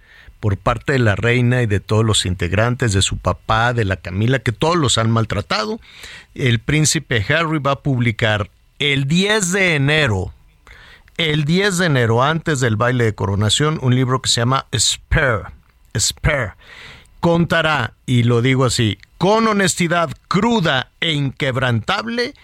por 0.44 0.58
parte 0.58 0.92
de 0.92 0.98
la 0.98 1.16
reina 1.16 1.62
y 1.62 1.66
de 1.66 1.80
todos 1.80 2.04
los 2.04 2.26
integrantes, 2.26 2.92
de 2.92 3.00
su 3.00 3.16
papá, 3.16 3.72
de 3.72 3.86
la 3.86 3.96
Camila, 3.96 4.40
que 4.40 4.52
todos 4.52 4.76
los 4.76 4.98
han 4.98 5.10
maltratado. 5.10 5.80
El 6.34 6.58
príncipe 6.58 7.24
Harry 7.30 7.60
va 7.60 7.70
a 7.70 7.82
publicar 7.82 8.50
el 8.78 9.06
10 9.08 9.52
de 9.52 9.74
enero, 9.74 10.34
el 11.16 11.46
10 11.46 11.78
de 11.78 11.86
enero, 11.86 12.22
antes 12.22 12.60
del 12.60 12.76
baile 12.76 13.04
de 13.04 13.14
coronación, 13.14 13.78
un 13.80 13.94
libro 13.94 14.20
que 14.20 14.28
se 14.28 14.42
llama 14.42 14.66
Spare. 14.78 15.44
Spare. 15.98 16.52
Contará, 17.20 17.94
y 18.04 18.24
lo 18.24 18.42
digo 18.42 18.66
así, 18.66 18.98
con 19.16 19.48
honestidad 19.48 20.10
cruda 20.28 20.90
e 21.00 21.12
inquebrantable, 21.12 22.34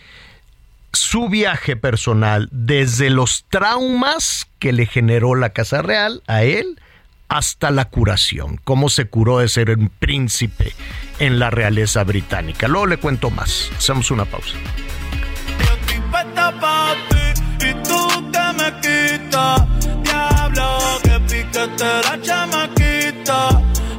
su 0.94 1.28
viaje 1.28 1.76
personal 1.76 2.48
desde 2.50 3.10
los 3.10 3.44
traumas 3.50 4.48
que 4.58 4.72
le 4.72 4.86
generó 4.86 5.34
la 5.34 5.50
Casa 5.50 5.82
Real 5.82 6.22
a 6.26 6.44
él, 6.44 6.78
hasta 7.30 7.70
la 7.70 7.84
curación, 7.86 8.60
cómo 8.64 8.88
se 8.88 9.06
curó 9.06 9.38
de 9.38 9.48
ser 9.48 9.70
un 9.70 9.88
príncipe 9.88 10.74
en 11.20 11.38
la 11.38 11.48
realeza 11.48 12.02
británica. 12.02 12.66
Luego 12.66 12.86
le 12.86 12.96
cuento 12.98 13.30
más. 13.30 13.70
Hacemos 13.78 14.10
una 14.10 14.24
pausa. 14.24 14.56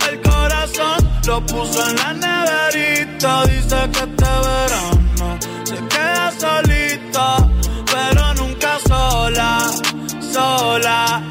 El 0.10 0.22
corazón 0.22 1.10
lo 1.26 1.46
puso 1.46 1.90
en 1.90 1.96
la 1.96 2.14
neverita. 2.14 3.46
Dice 3.46 3.90
que 3.94 4.00
este 4.00 4.26
verano 4.26 5.40
se 5.64 5.76
queda 5.88 6.32
solita, 6.38 7.50
pero 7.86 8.34
nunca 8.34 8.78
sola, 8.86 9.72
sola. 10.34 11.31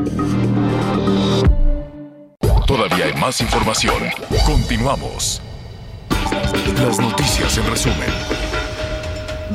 Todavía 2.71 3.03
hay 3.03 3.13
más 3.15 3.41
información. 3.41 4.01
Continuamos. 4.45 5.41
Las 6.81 6.99
noticias 7.01 7.57
en 7.57 7.69
resumen. 7.69 8.07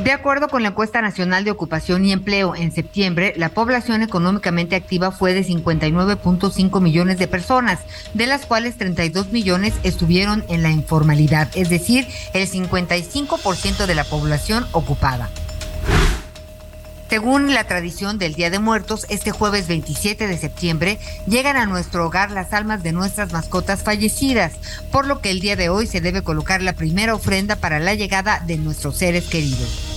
De 0.03 0.11
acuerdo 0.11 0.49
con 0.49 0.61
la 0.61 0.69
encuesta 0.69 1.01
nacional 1.01 1.43
de 1.43 1.49
ocupación 1.49 2.05
y 2.05 2.11
empleo 2.11 2.53
en 2.53 2.71
septiembre, 2.71 3.33
la 3.35 3.49
población 3.49 4.03
económicamente 4.03 4.75
activa 4.75 5.09
fue 5.09 5.33
de 5.33 5.43
59.5 5.43 6.79
millones 6.79 7.17
de 7.17 7.27
personas, 7.27 7.79
de 8.13 8.27
las 8.27 8.45
cuales 8.45 8.77
32 8.77 9.31
millones 9.31 9.73
estuvieron 9.81 10.45
en 10.47 10.61
la 10.61 10.69
informalidad, 10.69 11.49
es 11.55 11.71
decir, 11.71 12.07
el 12.35 12.47
55% 12.47 13.87
de 13.87 13.95
la 13.95 14.03
población 14.03 14.67
ocupada. 14.73 15.31
Según 17.09 17.53
la 17.53 17.63
tradición 17.63 18.17
del 18.17 18.33
Día 18.33 18.49
de 18.49 18.59
Muertos, 18.59 19.05
este 19.09 19.31
jueves 19.31 19.67
27 19.69 20.27
de 20.27 20.37
septiembre 20.37 20.99
llegan 21.25 21.55
a 21.55 21.65
nuestro 21.65 22.05
hogar 22.05 22.31
las 22.31 22.51
almas 22.51 22.83
de 22.83 22.91
nuestras 22.91 23.31
mascotas 23.31 23.81
fallecidas, 23.81 24.53
por 24.91 25.07
lo 25.07 25.21
que 25.21 25.31
el 25.31 25.39
día 25.39 25.55
de 25.55 25.69
hoy 25.69 25.87
se 25.87 26.01
debe 26.01 26.21
colocar 26.21 26.61
la 26.61 26.73
primera 26.73 27.15
ofrenda 27.15 27.55
para 27.55 27.79
la 27.79 27.95
llegada 27.95 28.43
de 28.45 28.57
nuestros 28.57 28.97
seres 28.97 29.25
queridos. 29.25 29.96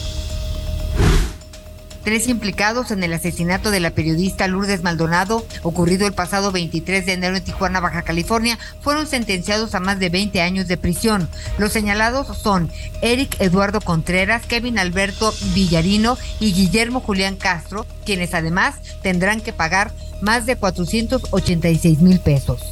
Tres 2.04 2.28
implicados 2.28 2.90
en 2.90 3.02
el 3.02 3.12
asesinato 3.12 3.70
de 3.70 3.80
la 3.80 3.90
periodista 3.90 4.48
Lourdes 4.48 4.82
Maldonado, 4.82 5.44
ocurrido 5.62 6.06
el 6.06 6.14
pasado 6.14 6.50
23 6.50 7.04
de 7.04 7.12
enero 7.12 7.36
en 7.36 7.44
Tijuana, 7.44 7.80
Baja 7.80 8.02
California, 8.02 8.58
fueron 8.80 9.06
sentenciados 9.06 9.74
a 9.74 9.80
más 9.80 9.98
de 9.98 10.08
20 10.08 10.40
años 10.40 10.66
de 10.66 10.78
prisión. 10.78 11.28
Los 11.58 11.72
señalados 11.72 12.38
son 12.38 12.70
Eric 13.02 13.36
Eduardo 13.38 13.82
Contreras, 13.82 14.46
Kevin 14.46 14.78
Alberto 14.78 15.34
Villarino 15.54 16.16
y 16.40 16.52
Guillermo 16.54 17.00
Julián 17.00 17.36
Castro, 17.36 17.86
quienes 18.06 18.32
además 18.32 18.76
tendrán 19.02 19.42
que 19.42 19.52
pagar 19.52 19.92
más 20.22 20.46
de 20.46 20.56
486 20.56 21.98
mil 22.00 22.18
pesos. 22.20 22.62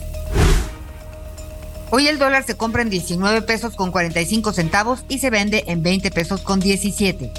Hoy 1.91 2.07
el 2.07 2.19
dólar 2.19 2.45
se 2.45 2.55
compra 2.55 2.83
en 2.83 2.91
19 2.91 3.43
pesos 3.43 3.75
con 3.75 3.91
45 3.91 4.53
centavos 4.53 5.05
y 5.09 5.19
se 5.19 5.31
vende 5.31 5.65
en 5.67 5.83
20 5.83 6.11
pesos 6.11 6.43
con 6.43 6.61
17. 6.61 7.31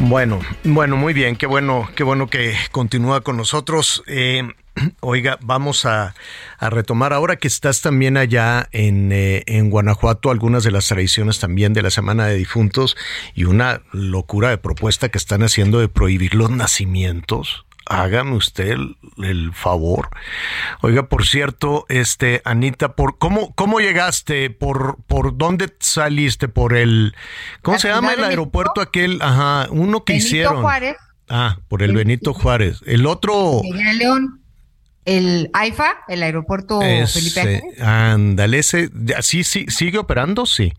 Bueno, 0.00 0.40
bueno, 0.64 0.96
muy 0.96 1.14
bien, 1.14 1.36
qué 1.36 1.46
bueno, 1.46 1.88
qué 1.94 2.02
bueno 2.02 2.28
que 2.28 2.54
continúa 2.72 3.20
con 3.20 3.36
nosotros. 3.36 4.02
Eh, 4.06 4.42
oiga, 5.00 5.38
vamos 5.40 5.86
a, 5.86 6.14
retomar 6.60 7.12
ahora 7.12 7.36
que 7.36 7.46
estás 7.46 7.80
también 7.80 8.16
allá 8.16 8.68
en, 8.72 9.12
eh, 9.12 9.44
en 9.46 9.70
Guanajuato, 9.70 10.30
algunas 10.30 10.64
de 10.64 10.72
las 10.72 10.88
tradiciones 10.88 11.38
también 11.38 11.74
de 11.74 11.82
la 11.82 11.90
Semana 11.90 12.26
de 12.26 12.36
Difuntos 12.36 12.96
y 13.34 13.44
una 13.44 13.82
locura 13.92 14.50
de 14.50 14.58
propuesta 14.58 15.10
que 15.10 15.18
están 15.18 15.42
haciendo 15.42 15.78
de 15.78 15.88
prohibir 15.88 16.34
los 16.34 16.50
nacimientos 16.50 17.64
hágame 17.86 18.36
usted 18.36 18.76
el, 19.18 19.52
favor. 19.52 20.10
Oiga, 20.80 21.08
por 21.08 21.26
cierto, 21.26 21.86
este 21.88 22.42
Anita, 22.44 22.94
por 22.96 23.18
cómo 23.18 23.54
cómo 23.54 23.80
llegaste, 23.80 24.50
por 24.50 25.02
por 25.06 25.36
dónde 25.36 25.74
saliste, 25.80 26.48
por 26.48 26.76
el 26.76 27.14
¿cómo 27.62 27.78
se 27.78 27.88
llama 27.88 28.14
el 28.14 28.24
aeropuerto 28.24 28.80
aquel? 28.80 29.20
Ajá, 29.22 29.68
uno 29.70 30.04
que 30.04 30.14
Benito 30.14 30.26
hicieron. 30.26 30.62
Juárez. 30.62 30.96
Ah, 31.28 31.58
por 31.68 31.82
el 31.82 31.94
Benito 31.94 32.34
Juárez. 32.34 32.80
El 32.86 33.06
otro 33.06 33.60
Miguel 33.62 33.98
León. 33.98 34.40
El 35.04 35.50
AIFA, 35.52 35.98
el 36.08 36.22
aeropuerto 36.22 36.80
Felipe 36.80 37.40
Ángeles. 37.40 37.80
Ándale, 37.80 38.58
ese, 38.58 38.90
sí, 39.20 39.44
sí, 39.44 39.66
sigue 39.68 39.98
operando, 39.98 40.46
sí. 40.46 40.72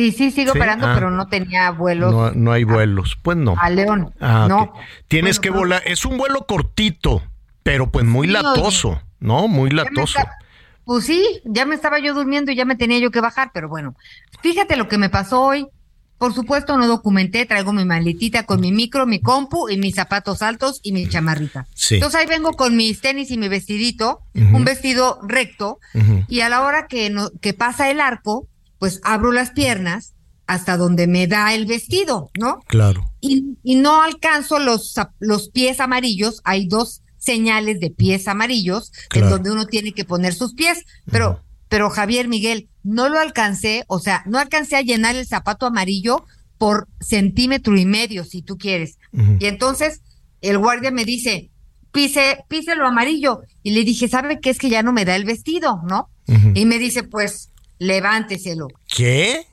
Sí, 0.00 0.12
sí, 0.12 0.30
sigue 0.30 0.50
operando, 0.50 0.86
ah. 0.86 0.92
pero 0.94 1.10
no 1.10 1.26
tenía 1.28 1.70
vuelos. 1.72 2.10
No, 2.12 2.30
no 2.32 2.52
hay 2.52 2.64
vuelos, 2.64 3.18
pues 3.22 3.36
no. 3.36 3.54
A 3.60 3.68
León. 3.68 4.14
Ah, 4.18 4.46
no. 4.48 4.72
Tienes 5.08 5.38
que 5.40 5.50
volar. 5.50 5.82
Es 5.84 6.06
un 6.06 6.16
vuelo 6.16 6.46
cortito, 6.46 7.22
pero 7.62 7.90
pues 7.90 8.06
muy 8.06 8.26
latoso, 8.26 9.02
¿no? 9.18 9.46
Muy 9.46 9.68
latoso. 9.70 10.18
está- 10.18 10.36
Pues 10.84 11.04
sí, 11.04 11.42
ya 11.44 11.66
me 11.66 11.74
estaba 11.74 11.98
yo 11.98 12.14
durmiendo 12.14 12.50
y 12.50 12.56
ya 12.56 12.64
me 12.64 12.76
tenía 12.76 12.98
yo 12.98 13.10
que 13.10 13.20
bajar, 13.20 13.50
pero 13.52 13.68
bueno, 13.68 13.94
fíjate 14.42 14.76
lo 14.76 14.88
que 14.88 14.96
me 14.98 15.10
pasó 15.10 15.42
hoy. 15.42 15.66
por 16.18 16.34
supuesto 16.34 16.76
no 16.76 16.86
documenté, 16.86 17.46
traigo 17.46 17.72
mi 17.72 17.86
maletita 17.86 18.44
con 18.44 18.60
mi 18.60 18.72
micro, 18.72 19.06
mi 19.06 19.20
compu 19.22 19.70
y 19.70 19.78
mis 19.78 19.94
zapatos 19.94 20.42
altos 20.42 20.80
y 20.82 20.92
mi 20.92 21.08
chamarrita. 21.08 21.66
Sí. 21.74 21.94
Entonces 21.94 22.20
ahí 22.20 22.26
vengo 22.26 22.52
con 22.52 22.76
mis 22.76 23.00
tenis 23.00 23.30
y 23.30 23.38
mi 23.38 23.48
vestidito, 23.48 24.20
un 24.34 24.62
vestido 24.66 25.18
recto, 25.26 25.78
y 26.28 26.40
a 26.40 26.50
la 26.50 26.60
hora 26.60 26.88
que, 26.88 27.08
no, 27.08 27.30
que 27.40 27.54
pasa 27.54 27.88
el 27.90 28.02
arco, 28.02 28.46
pues 28.80 29.00
abro 29.04 29.30
las 29.30 29.50
piernas 29.52 30.14
hasta 30.48 30.76
donde 30.76 31.06
me 31.06 31.28
da 31.28 31.54
el 31.54 31.66
vestido, 31.66 32.30
¿no? 32.36 32.58
Claro. 32.66 33.12
y, 33.20 33.56
y 33.62 33.76
no 33.76 34.02
alcanzo 34.02 34.58
los, 34.58 34.94
los 35.20 35.48
pies 35.50 35.78
amarillos. 35.78 36.40
Hay 36.42 36.66
dos 36.66 37.02
señales 37.18 37.78
de 37.78 37.90
pies 37.90 38.26
amarillos 38.26 38.90
Claro. 39.10 39.26
en 39.26 39.32
donde 39.34 39.50
uno 39.52 39.66
tiene 39.66 39.92
que 39.92 40.04
poner 40.04 40.34
sus 40.34 40.54
pies. 40.54 40.84
Pero, 41.08 41.40
pero 41.68 41.88
Javier 41.88 42.26
Miguel, 42.26 42.68
no 42.82 43.08
lo 43.08 43.20
alcancé, 43.20 43.84
o 43.86 44.00
sea, 44.00 44.24
no 44.26 44.38
alcancé 44.38 44.74
a 44.74 44.80
llenar 44.82 45.14
el 45.14 45.24
zapato 45.26 45.66
amarillo 45.66 46.24
por 46.58 46.88
centímetro 47.00 47.78
y 47.78 47.84
medio, 47.84 48.24
si 48.24 48.42
tú 48.42 48.58
quieres. 48.58 48.98
Y 49.38 49.46
entonces 49.46 50.00
el 50.40 50.58
guardia 50.58 50.90
me 50.90 51.04
dice, 51.04 51.50
pise, 51.92 52.44
pise 52.48 52.74
lo 52.74 52.86
amarillo. 52.88 53.42
Y 53.62 53.70
le 53.70 53.84
dije, 53.84 54.08
¿sabe 54.08 54.40
qué? 54.40 54.50
Es 54.50 54.58
que 54.58 54.68
ya 54.70 54.82
no 54.82 54.92
me 54.92 55.04
da 55.04 55.14
el 55.14 55.24
vestido, 55.24 55.80
¿no? 55.88 56.08
Y 56.54 56.64
me 56.64 56.78
dice, 56.78 57.02
pues, 57.02 57.49
levánteselo. 57.80 58.68
¿Qué? 58.86 59.46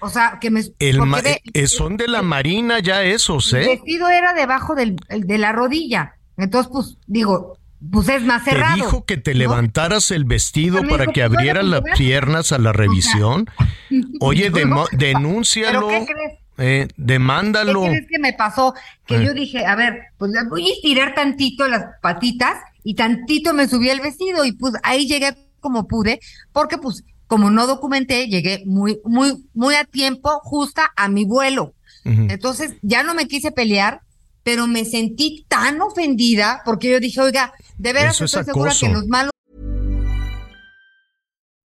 O 0.00 0.10
sea, 0.10 0.38
que 0.40 0.50
me... 0.50 0.62
El 0.80 1.00
ma- 1.02 1.20
ve- 1.22 1.40
eh, 1.54 1.66
son 1.68 1.96
de 1.96 2.08
la 2.08 2.22
Marina 2.22 2.80
ya 2.80 3.02
esos, 3.04 3.52
el 3.52 3.62
¿eh? 3.62 3.66
vestido 3.68 4.08
era 4.08 4.34
debajo 4.34 4.74
del, 4.74 4.96
el 5.08 5.22
de 5.26 5.38
la 5.38 5.52
rodilla. 5.52 6.14
Entonces, 6.36 6.70
pues, 6.72 6.98
digo, 7.06 7.58
pues 7.90 8.08
es 8.08 8.22
más 8.22 8.44
Te 8.44 8.50
cerrado. 8.50 8.74
dijo 8.74 9.04
que 9.04 9.16
te 9.16 9.32
¿no? 9.32 9.38
levantaras 9.38 10.10
el 10.10 10.24
vestido 10.24 10.82
para 10.88 11.04
dijo, 11.04 11.12
que 11.12 11.22
abrieras 11.22 11.64
las 11.64 11.82
piernas 11.96 12.52
a 12.52 12.58
la 12.58 12.72
revisión. 12.72 13.46
Oye, 14.20 14.50
demo- 14.50 14.86
¿Pero 14.90 14.98
denúncialo, 14.98 15.88
qué 15.88 16.04
crees? 16.06 16.32
eh, 16.58 16.88
¿Qué 16.88 16.94
demándalo. 16.96 17.82
crees 17.84 18.06
que 18.10 18.18
me 18.18 18.32
pasó? 18.34 18.74
Que 19.06 19.16
Eh. 19.16 19.24
yo 19.24 19.32
dije, 19.34 19.64
a 19.64 19.76
ver, 19.76 20.00
pues 20.18 20.30
voy 20.50 20.68
a 20.70 20.72
estirar 20.74 21.14
tantito 21.14 21.66
las 21.68 21.84
patitas 22.02 22.54
y 22.84 22.94
tantito 22.94 23.54
me 23.54 23.66
subí 23.68 23.88
el 23.88 24.00
vestido 24.00 24.44
y 24.44 24.52
pues 24.52 24.74
ahí 24.82 25.06
llegué 25.08 25.34
como 25.60 25.86
pude, 25.88 26.20
porque 26.52 26.76
pues 26.78 27.02
como 27.26 27.50
no 27.50 27.66
documenté, 27.66 28.28
llegué 28.28 28.62
muy, 28.66 29.00
muy, 29.04 29.48
muy 29.54 29.74
a 29.74 29.84
tiempo, 29.84 30.40
justa 30.42 30.92
a 30.96 31.08
mi 31.08 31.24
vuelo. 31.24 31.74
Entonces 32.04 32.74
ya 32.82 33.02
no 33.02 33.14
me 33.14 33.26
quise 33.26 33.50
pelear, 33.50 34.00
pero 34.44 34.68
me 34.68 34.84
sentí 34.84 35.44
tan 35.48 35.80
ofendida 35.80 36.62
porque 36.64 36.88
yo 36.90 37.00
dije, 37.00 37.20
oiga, 37.20 37.52
de 37.78 37.92
veras 37.92 38.14
Eso 38.14 38.26
es 38.26 38.34
estoy 38.34 38.44
segura 38.44 38.70
acoso. 38.70 38.86
que 38.86 38.92
los 38.92 39.06
malos 39.08 39.30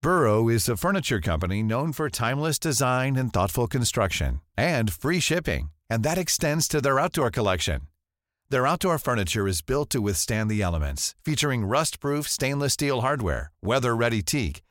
Burrow 0.01 0.49
is 0.49 0.68
a 0.68 0.76
furniture 0.76 1.22
company 1.22 1.62
known 1.62 1.93
for 1.93 2.09
timeless 2.09 2.57
design 2.57 3.16
and 3.16 3.32
thoughtful 3.32 3.68
construction 3.68 4.41
and 4.57 4.91
free 4.91 5.20
shipping, 5.20 5.70
and 5.91 6.01
that 6.03 6.18
extends 6.18 6.68
to 6.68 6.82
their 6.82 6.97
outdoor 6.99 7.30
collection. 7.30 7.82
Their 8.49 8.66
outdoor 8.66 8.97
furniture 8.97 9.47
is 9.47 9.62
built 9.62 9.91
to 9.91 10.01
withstand 10.01 10.49
the 10.49 10.62
elements, 10.64 11.14
featuring 11.24 11.66
rust-proof 11.66 12.28
stainless 12.28 12.74
steel 12.74 13.01
hardware, 13.01 13.51
weather-ready 13.62 14.24
teak, 14.24 14.64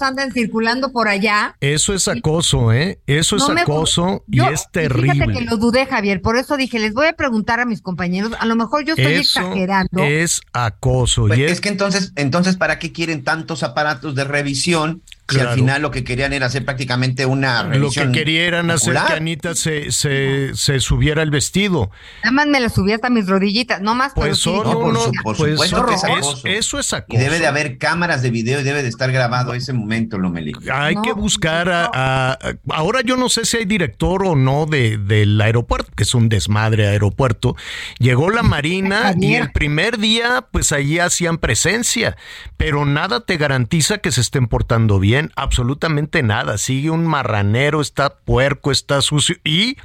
Andan 0.00 0.32
circulando 0.32 0.92
por 0.92 1.08
allá. 1.08 1.56
Eso 1.60 1.92
es 1.92 2.08
acoso, 2.08 2.72
¿eh? 2.72 3.00
Eso 3.06 3.36
es 3.36 3.42
No 3.48 3.54
me- 3.54 3.60
acoso 3.62 4.24
Yo- 4.28 4.44
y 4.44 4.54
es 4.54 4.60
Fíjate 4.72 4.88
terrible. 4.88 5.34
que 5.34 5.40
lo 5.44 5.56
dudé, 5.58 5.84
Javier, 5.86 6.22
por 6.22 6.36
eso 6.36 6.56
dije, 6.56 6.78
les 6.78 6.94
voy 6.94 7.06
a 7.08 7.12
preguntar 7.12 7.60
a 7.60 7.66
mis 7.66 7.82
compañeros, 7.82 8.32
a 8.38 8.46
lo 8.46 8.56
mejor 8.56 8.84
yo 8.84 8.94
estoy 8.94 9.14
Eso 9.14 9.40
exagerando. 9.40 10.02
es 10.02 10.40
acoso. 10.52 11.26
Pues 11.26 11.38
y 11.38 11.44
es 11.44 11.52
es, 11.52 11.60
que 11.60 11.68
entonces, 11.68 12.12
entonces, 12.16 12.56
¿para 12.56 12.78
qué 12.78 12.92
quieren 12.92 13.24
tantos 13.24 13.62
aparatos 13.62 14.14
de 14.14 14.24
revisión 14.24 15.02
si 15.28 15.36
Claro. 15.36 15.50
al 15.50 15.54
final 15.56 15.80
lo 15.82 15.90
que 15.90 16.04
querían 16.04 16.32
era 16.32 16.46
hacer 16.46 16.64
prácticamente 16.64 17.24
una 17.26 17.62
lo 17.62 17.70
que 17.70 17.78
revisión? 17.78 18.12
querían 18.12 18.70
hacer 18.70 18.94
que 19.06 19.12
Anita 19.14 19.54
se, 19.54 19.90
se, 19.92 20.50
se 20.54 20.80
subiera 20.80 21.22
el 21.22 21.30
vestido. 21.30 21.90
Nada 22.24 22.32
más 22.32 22.46
me 22.48 22.60
la 22.60 22.68
subí 22.68 22.92
hasta 22.92 23.08
mis 23.08 23.26
rodillitas, 23.26 23.80
no 23.80 23.94
más. 23.94 24.12
Pues 24.14 24.36
dije, 24.44 24.56
No, 24.56 24.62
por, 24.64 24.76
uno- 24.84 25.00
su- 25.00 25.12
por 25.22 25.36
pues, 25.36 25.52
supuesto 25.52 25.86
que 25.86 25.94
es 25.94 26.04
es- 26.04 26.10
acoso. 26.10 26.46
eso 26.48 26.78
es 26.78 26.92
acoso. 26.92 27.18
Y 27.18 27.22
debe 27.24 27.38
de 27.38 27.46
haber 27.46 27.78
cámaras 27.78 28.20
de 28.22 28.30
video 28.30 28.60
y 28.60 28.62
debe 28.64 28.82
de 28.82 28.88
estar 28.88 29.10
grabado 29.12 29.54
ese 29.54 29.72
momento, 29.72 30.18
Lomeli. 30.18 30.52
Hay 30.70 30.96
que 31.02 31.12
buscar 31.12 31.68
a, 31.70 31.90
a- 31.94 32.38
Ahora 32.70 33.00
yo 33.02 33.16
no 33.16 33.28
sé 33.28 33.44
si 33.46 33.56
hay 33.58 33.64
director 33.64 34.24
o 34.26 34.34
no 34.36 34.66
de, 34.66 34.98
del 34.98 35.40
aeropuerto, 35.40 35.90
que 35.96 36.02
es 36.02 36.14
un 36.14 36.28
desmadre 36.28 36.88
aeropuerto. 36.88 37.56
Llegó 37.98 38.28
la 38.30 38.42
Marina 38.42 39.14
y 39.18 39.34
el 39.34 39.50
primer 39.52 39.98
día, 39.98 40.46
pues 40.50 40.72
allí 40.72 40.98
hacían 40.98 41.38
presencia, 41.38 42.16
pero 42.56 42.84
nada 42.84 43.20
te 43.24 43.36
garantiza 43.36 43.98
que 43.98 44.10
se 44.12 44.20
estén 44.20 44.46
portando 44.46 44.98
bien, 44.98 45.11
absolutamente 45.36 46.22
nada. 46.22 46.58
Sigue 46.58 46.90
un 46.90 47.06
marranero, 47.06 47.80
está 47.80 48.16
puerco, 48.16 48.70
está 48.70 49.00
sucio 49.00 49.36
y 49.44 49.76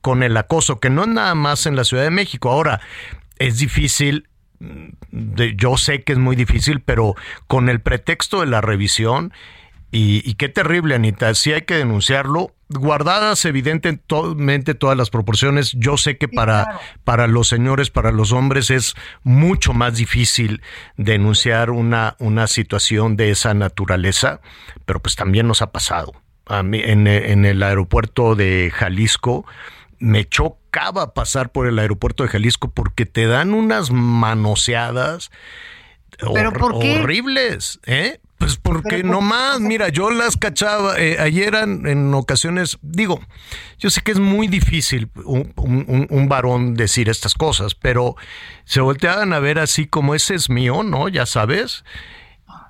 con 0.00 0.22
el 0.22 0.36
acoso, 0.36 0.80
que 0.80 0.90
no 0.90 1.02
es 1.02 1.08
nada 1.08 1.34
más 1.34 1.66
en 1.66 1.76
la 1.76 1.84
Ciudad 1.84 2.04
de 2.04 2.10
México. 2.10 2.50
Ahora, 2.50 2.80
es 3.38 3.58
difícil 3.58 4.28
mm, 4.60 4.88
yo 5.56 5.76
sé 5.76 6.02
que 6.02 6.12
es 6.12 6.18
muy 6.18 6.36
difícil, 6.36 6.80
pero 6.80 7.14
con 7.46 7.68
el 7.68 7.80
pretexto 7.80 8.40
de 8.40 8.46
la 8.46 8.60
revisión, 8.60 9.32
y, 9.94 10.28
y 10.28 10.34
qué 10.34 10.48
terrible, 10.48 10.94
Anita, 10.94 11.32
sí 11.34 11.52
hay 11.52 11.62
que 11.62 11.76
denunciarlo, 11.76 12.52
guardadas 12.68 13.44
evidentemente 13.44 14.74
todas 14.74 14.96
las 14.96 15.10
proporciones, 15.10 15.72
yo 15.78 15.96
sé 15.96 16.16
que 16.18 16.26
para, 16.28 16.80
para 17.04 17.26
los 17.26 17.48
señores, 17.48 17.90
para 17.90 18.10
los 18.10 18.32
hombres 18.32 18.70
es 18.70 18.94
mucho 19.22 19.72
más 19.72 19.96
difícil 19.96 20.62
denunciar 20.96 21.70
una, 21.70 22.16
una 22.18 22.46
situación 22.46 23.16
de 23.16 23.30
esa 23.30 23.54
naturaleza, 23.54 24.40
pero 24.84 25.00
pues 25.00 25.14
también 25.16 25.46
nos 25.46 25.62
ha 25.62 25.70
pasado. 25.70 26.12
A 26.46 26.62
mí, 26.62 26.80
en, 26.82 27.06
en 27.06 27.44
el 27.44 27.62
aeropuerto 27.62 28.34
de 28.34 28.70
Jalisco, 28.74 29.46
me 29.98 30.24
chocaba 30.28 31.14
pasar 31.14 31.52
por 31.52 31.66
el 31.66 31.78
aeropuerto 31.78 32.22
de 32.24 32.28
Jalisco 32.28 32.70
porque 32.72 33.06
te 33.06 33.26
dan 33.26 33.54
unas 33.54 33.90
manoseadas 33.92 35.30
¿Pero 36.18 36.50
hor- 36.50 36.58
por 36.58 36.78
qué? 36.80 37.00
horribles, 37.00 37.80
¿eh? 37.86 38.20
Pues 38.38 38.56
porque 38.56 38.88
Pero 38.96 39.02
por- 39.08 39.10
nomás, 39.12 39.60
mira, 39.60 39.88
yo 39.90 40.10
las 40.10 40.36
cachaba, 40.36 40.98
eh, 40.98 41.18
ayer 41.20 41.54
en, 41.54 41.86
en 41.86 42.12
ocasiones, 42.14 42.78
digo, 42.82 43.20
yo 43.78 43.90
sé 43.90 44.00
que 44.02 44.12
es 44.12 44.18
muy 44.18 44.48
difícil 44.48 45.08
un, 45.24 45.52
un- 45.56 45.84
un- 45.88 46.06
un 46.10 46.28
varón 46.28 46.74
decir 46.74 47.08
estas 47.08 47.34
cosas, 47.34 47.74
pero 47.74 48.16
se 48.64 48.80
volteaban 48.80 49.32
a 49.32 49.38
ver 49.38 49.58
así 49.58 49.86
como 49.86 50.14
ese 50.14 50.34
es 50.34 50.50
mío, 50.50 50.82
¿no? 50.82 51.08
Ya 51.08 51.26
sabes. 51.26 51.84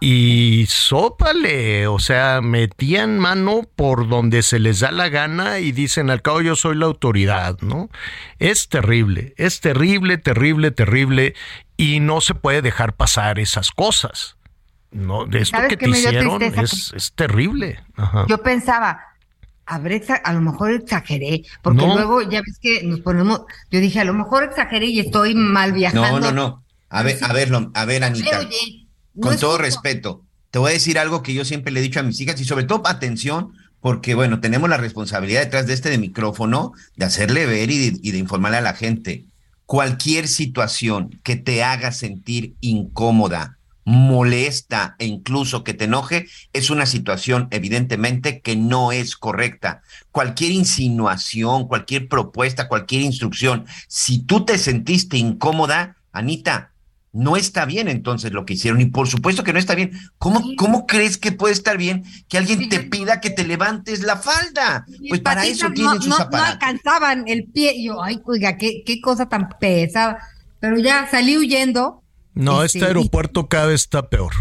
Y 0.00 0.66
sópale, 0.68 1.86
o 1.86 1.98
sea, 1.98 2.40
metían 2.42 3.18
mano 3.18 3.62
por 3.74 4.06
donde 4.08 4.42
se 4.42 4.58
les 4.58 4.80
da 4.80 4.92
la 4.92 5.08
gana 5.08 5.60
y 5.60 5.72
dicen, 5.72 6.10
al 6.10 6.20
cabo 6.20 6.42
yo 6.42 6.56
soy 6.56 6.76
la 6.76 6.86
autoridad, 6.86 7.58
¿no? 7.62 7.88
Es 8.38 8.68
terrible, 8.68 9.32
es 9.38 9.60
terrible, 9.60 10.18
terrible, 10.18 10.70
terrible 10.72 11.34
y 11.76 12.00
no 12.00 12.20
se 12.20 12.34
puede 12.34 12.60
dejar 12.60 12.94
pasar 12.96 13.38
esas 13.38 13.70
cosas. 13.70 14.33
No, 14.94 15.26
de 15.26 15.40
esto 15.40 15.56
¿Sabes 15.56 15.70
que 15.70 15.76
te 15.76 15.88
me 15.88 15.98
dio 15.98 16.08
hicieron 16.08 16.42
es, 16.42 16.92
es 16.96 17.12
terrible. 17.12 17.80
Ajá. 17.96 18.26
Yo 18.28 18.38
pensaba, 18.42 19.00
habré 19.66 20.02
a 20.22 20.32
lo 20.32 20.40
mejor 20.40 20.72
exageré, 20.72 21.42
porque 21.62 21.84
No. 21.86 21.94
luego 21.94 22.22
ya 22.22 22.40
ves 22.40 22.58
que 22.60 22.82
nos 22.84 23.00
ponemos, 23.00 23.42
yo 23.70 23.80
dije, 23.80 24.00
a 24.00 24.04
lo 24.04 24.14
mejor 24.14 24.44
exageré 24.44 24.86
y 24.86 25.00
estoy 25.00 25.34
mal 25.34 25.72
viajando. 25.72 26.20
No, 26.20 26.20
no, 26.20 26.32
no. 26.32 26.64
A 26.88 27.02
ver, 27.02 27.18
a 27.22 27.32
ver, 27.32 27.50
a 27.74 27.84
ver, 27.84 28.04
Anita. 28.04 28.38
Oye, 28.38 28.86
no 29.14 29.28
con 29.28 29.36
todo 29.38 29.50
justo. 29.52 29.62
respeto, 29.64 30.22
te 30.52 30.60
voy 30.60 30.70
a 30.70 30.74
decir 30.74 30.98
algo 30.98 31.22
que 31.22 31.34
yo 31.34 31.44
siempre 31.44 31.72
le 31.72 31.80
he 31.80 31.82
dicho 31.82 31.98
a 31.98 32.04
mis 32.04 32.20
hijas 32.20 32.40
y 32.40 32.44
sobre 32.44 32.64
todo 32.64 32.82
atención, 32.86 33.52
porque 33.80 34.14
bueno, 34.14 34.38
tenemos 34.40 34.70
la 34.70 34.76
responsabilidad 34.76 35.40
detrás 35.40 35.66
de 35.66 35.74
este 35.74 35.90
de 35.90 35.98
micrófono 35.98 36.72
de 36.96 37.04
hacerle 37.04 37.46
ver 37.46 37.70
y 37.70 37.90
de, 37.90 37.98
y 38.00 38.12
de 38.12 38.18
informarle 38.18 38.58
a 38.58 38.62
la 38.62 38.74
gente. 38.74 39.24
Cualquier 39.66 40.28
situación 40.28 41.18
que 41.24 41.36
te 41.36 41.64
haga 41.64 41.90
sentir 41.90 42.54
incómoda, 42.60 43.58
molesta 43.84 44.96
e 44.98 45.06
incluso 45.06 45.64
que 45.64 45.74
te 45.74 45.84
enoje 45.84 46.26
es 46.52 46.70
una 46.70 46.86
situación 46.86 47.48
evidentemente 47.50 48.40
que 48.40 48.56
no 48.56 48.92
es 48.92 49.16
correcta. 49.16 49.82
Cualquier 50.10 50.52
insinuación, 50.52 51.68
cualquier 51.68 52.08
propuesta, 52.08 52.68
cualquier 52.68 53.02
instrucción, 53.02 53.66
si 53.88 54.20
tú 54.20 54.44
te 54.44 54.58
sentiste 54.58 55.16
incómoda, 55.18 55.96
Anita, 56.12 56.70
no 57.12 57.36
está 57.36 57.64
bien 57.64 57.88
entonces 57.88 58.32
lo 58.32 58.44
que 58.44 58.54
hicieron 58.54 58.80
y 58.80 58.86
por 58.86 59.06
supuesto 59.08 59.44
que 59.44 59.52
no 59.52 59.58
está 59.58 59.74
bien. 59.76 59.92
¿Cómo, 60.18 60.42
cómo 60.56 60.86
crees 60.86 61.16
que 61.16 61.30
puede 61.30 61.54
estar 61.54 61.76
bien 61.78 62.04
que 62.28 62.38
alguien 62.38 62.68
te 62.68 62.80
pida 62.80 63.20
que 63.20 63.30
te 63.30 63.44
levantes 63.46 64.02
la 64.02 64.16
falda? 64.16 64.84
Mis 64.88 65.10
Pues 65.10 65.20
para 65.20 65.46
eso 65.46 65.68
no- 65.68 65.74
tienen 65.74 66.02
sus 66.02 66.08
no, 66.08 66.18
no 66.30 66.42
alcanzaban 66.42 67.24
el 67.28 67.44
pie. 67.44 67.82
Yo, 67.84 68.02
ay, 68.02 68.20
oiga, 68.24 68.56
qué, 68.56 68.82
qué 68.84 69.00
cosa 69.00 69.28
tan 69.28 69.48
pesada. 69.60 70.18
Pero 70.58 70.78
ya 70.78 71.06
salí 71.10 71.36
huyendo. 71.36 72.03
No, 72.34 72.62
Este, 72.62 72.78
este 72.78 72.88
aeropuerto 72.88 73.48
cada 73.48 73.66
vez 73.66 73.82
está 73.82 74.08
peor. 74.08 74.32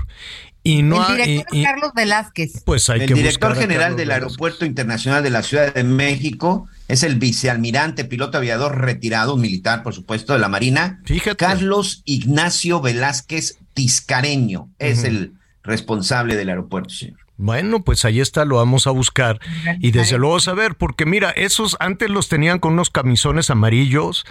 Y 0.66 0.82
no 0.82 1.06
el 1.10 1.18
director 1.18 1.64
Carlos 1.64 1.92
Velázquez. 1.94 2.64
Pues 2.66 2.90
hay 2.90 3.02
el 3.02 3.08
que 3.08 3.14
director 3.16 3.56
general 3.56 3.98
del 3.98 4.12
Aeropuerto 4.12 4.66
Internacional 4.66 5.22
de 5.22 5.30
la 5.30 5.44
Ciudad 5.44 5.74
de 5.74 5.84
México 5.84 6.70
es 6.88 7.04
el 7.04 7.16
vicealmirante, 7.16 8.06
piloto 8.06 8.38
aviador 8.38 8.80
retirado, 8.80 9.36
militar, 9.36 9.84
por 9.84 9.94
supuesto, 9.94 10.32
de 10.34 10.40
la 10.40 10.48
Marina. 10.48 11.02
Fíjate. 11.04 11.36
Carlos 11.36 12.02
Ignacio 12.06 12.80
Velázquez 12.80 13.58
Tiscareño 13.74 14.70
es 14.80 15.04
el 15.04 15.34
responsable 15.64 16.38
del 16.38 16.50
aeropuerto, 16.50 16.92
señor. 16.92 17.20
Bueno, 17.36 17.84
pues 17.84 18.06
ahí 18.06 18.22
está, 18.22 18.46
lo 18.46 18.58
vamos 18.58 18.86
a 18.86 18.92
buscar 18.92 19.40
y 19.80 19.92
desde 19.92 20.20
luego 20.20 20.40
saber, 20.40 20.76
porque 20.76 21.06
mira, 21.06 21.32
esos 21.32 21.76
antes 21.80 22.10
los 22.10 22.30
tenían 22.30 22.60
con 22.60 22.74
unos 22.74 22.92
camisones 22.92 23.50
amarillos 23.50 24.24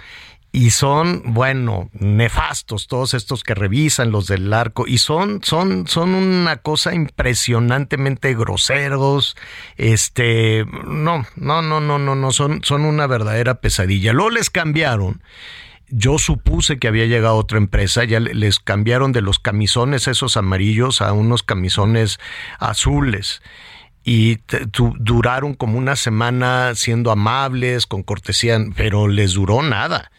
y 0.55 0.69
son, 0.69 1.33
bueno, 1.33 1.89
nefastos 1.93 2.87
todos 2.87 3.15
estos 3.15 3.41
que 3.43 3.55
revisan 3.55 4.11
los 4.11 4.27
del 4.27 4.53
arco 4.53 4.85
y 4.87 4.99
son 4.99 5.41
son 5.43 5.87
son 5.87 6.13
una 6.13 6.57
cosa 6.57 6.93
impresionantemente 6.93 8.35
groseros, 8.35 9.35
este, 9.77 10.63
no, 10.85 11.25
no, 11.35 11.63
no, 11.63 11.81
no, 11.81 11.97
no, 11.97 12.13
no 12.13 12.31
son 12.31 12.63
son 12.63 12.85
una 12.85 13.07
verdadera 13.07 13.55
pesadilla. 13.61 14.13
Luego 14.13 14.29
les 14.29 14.51
cambiaron. 14.51 15.23
Yo 15.89 16.19
supuse 16.19 16.77
que 16.77 16.87
había 16.87 17.07
llegado 17.07 17.35
otra 17.35 17.57
empresa, 17.57 18.03
ya 18.03 18.19
les 18.19 18.59
cambiaron 18.59 19.11
de 19.11 19.21
los 19.21 19.39
camisones 19.39 20.07
esos 20.07 20.37
amarillos 20.37 21.01
a 21.01 21.13
unos 21.13 21.41
camisones 21.41 22.19
azules 22.59 23.41
y 24.03 24.37
duraron 24.99 25.55
como 25.55 25.79
una 25.79 25.95
semana 25.95 26.73
siendo 26.75 27.11
amables, 27.11 27.87
con 27.87 28.03
cortesía, 28.03 28.59
pero 28.75 29.07
les 29.07 29.33
duró 29.33 29.63
nada 29.63 30.11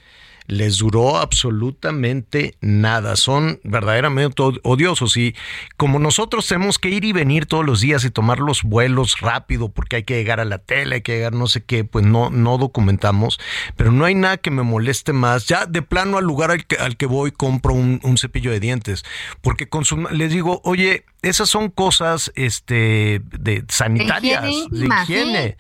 les 0.46 0.78
duró 0.78 1.16
absolutamente 1.16 2.56
nada. 2.60 3.16
Son 3.16 3.60
verdaderamente 3.64 4.42
odiosos 4.62 5.16
y 5.16 5.34
como 5.76 5.98
nosotros 5.98 6.46
tenemos 6.46 6.78
que 6.78 6.90
ir 6.90 7.04
y 7.04 7.12
venir 7.12 7.46
todos 7.46 7.64
los 7.64 7.80
días 7.80 8.04
y 8.04 8.10
tomar 8.10 8.40
los 8.40 8.62
vuelos 8.62 9.20
rápido 9.20 9.70
porque 9.70 9.96
hay 9.96 10.02
que 10.04 10.16
llegar 10.16 10.40
a 10.40 10.44
la 10.44 10.58
tele, 10.58 10.96
hay 10.96 11.02
que 11.02 11.12
llegar 11.12 11.32
no 11.32 11.46
sé 11.46 11.64
qué, 11.64 11.84
pues 11.84 12.04
no, 12.04 12.30
no 12.30 12.58
documentamos, 12.58 13.38
pero 13.76 13.90
no 13.90 14.04
hay 14.04 14.14
nada 14.14 14.36
que 14.36 14.50
me 14.50 14.62
moleste 14.62 15.12
más. 15.12 15.46
Ya 15.46 15.66
de 15.66 15.82
plano 15.82 16.18
al 16.18 16.24
lugar 16.24 16.50
al 16.50 16.66
que, 16.66 16.76
al 16.76 16.96
que 16.96 17.06
voy 17.06 17.32
compro 17.32 17.74
un, 17.74 18.00
cepillo 18.18 18.52
de 18.52 18.60
dientes 18.60 19.04
porque 19.40 19.68
les 20.12 20.30
digo, 20.30 20.60
oye, 20.64 21.04
esas 21.22 21.48
son 21.48 21.68
cosas 21.68 22.30
este, 22.36 23.20
de 23.38 23.64
sanitarias, 23.68 24.44
de 24.70 24.86
higiene 24.86 25.56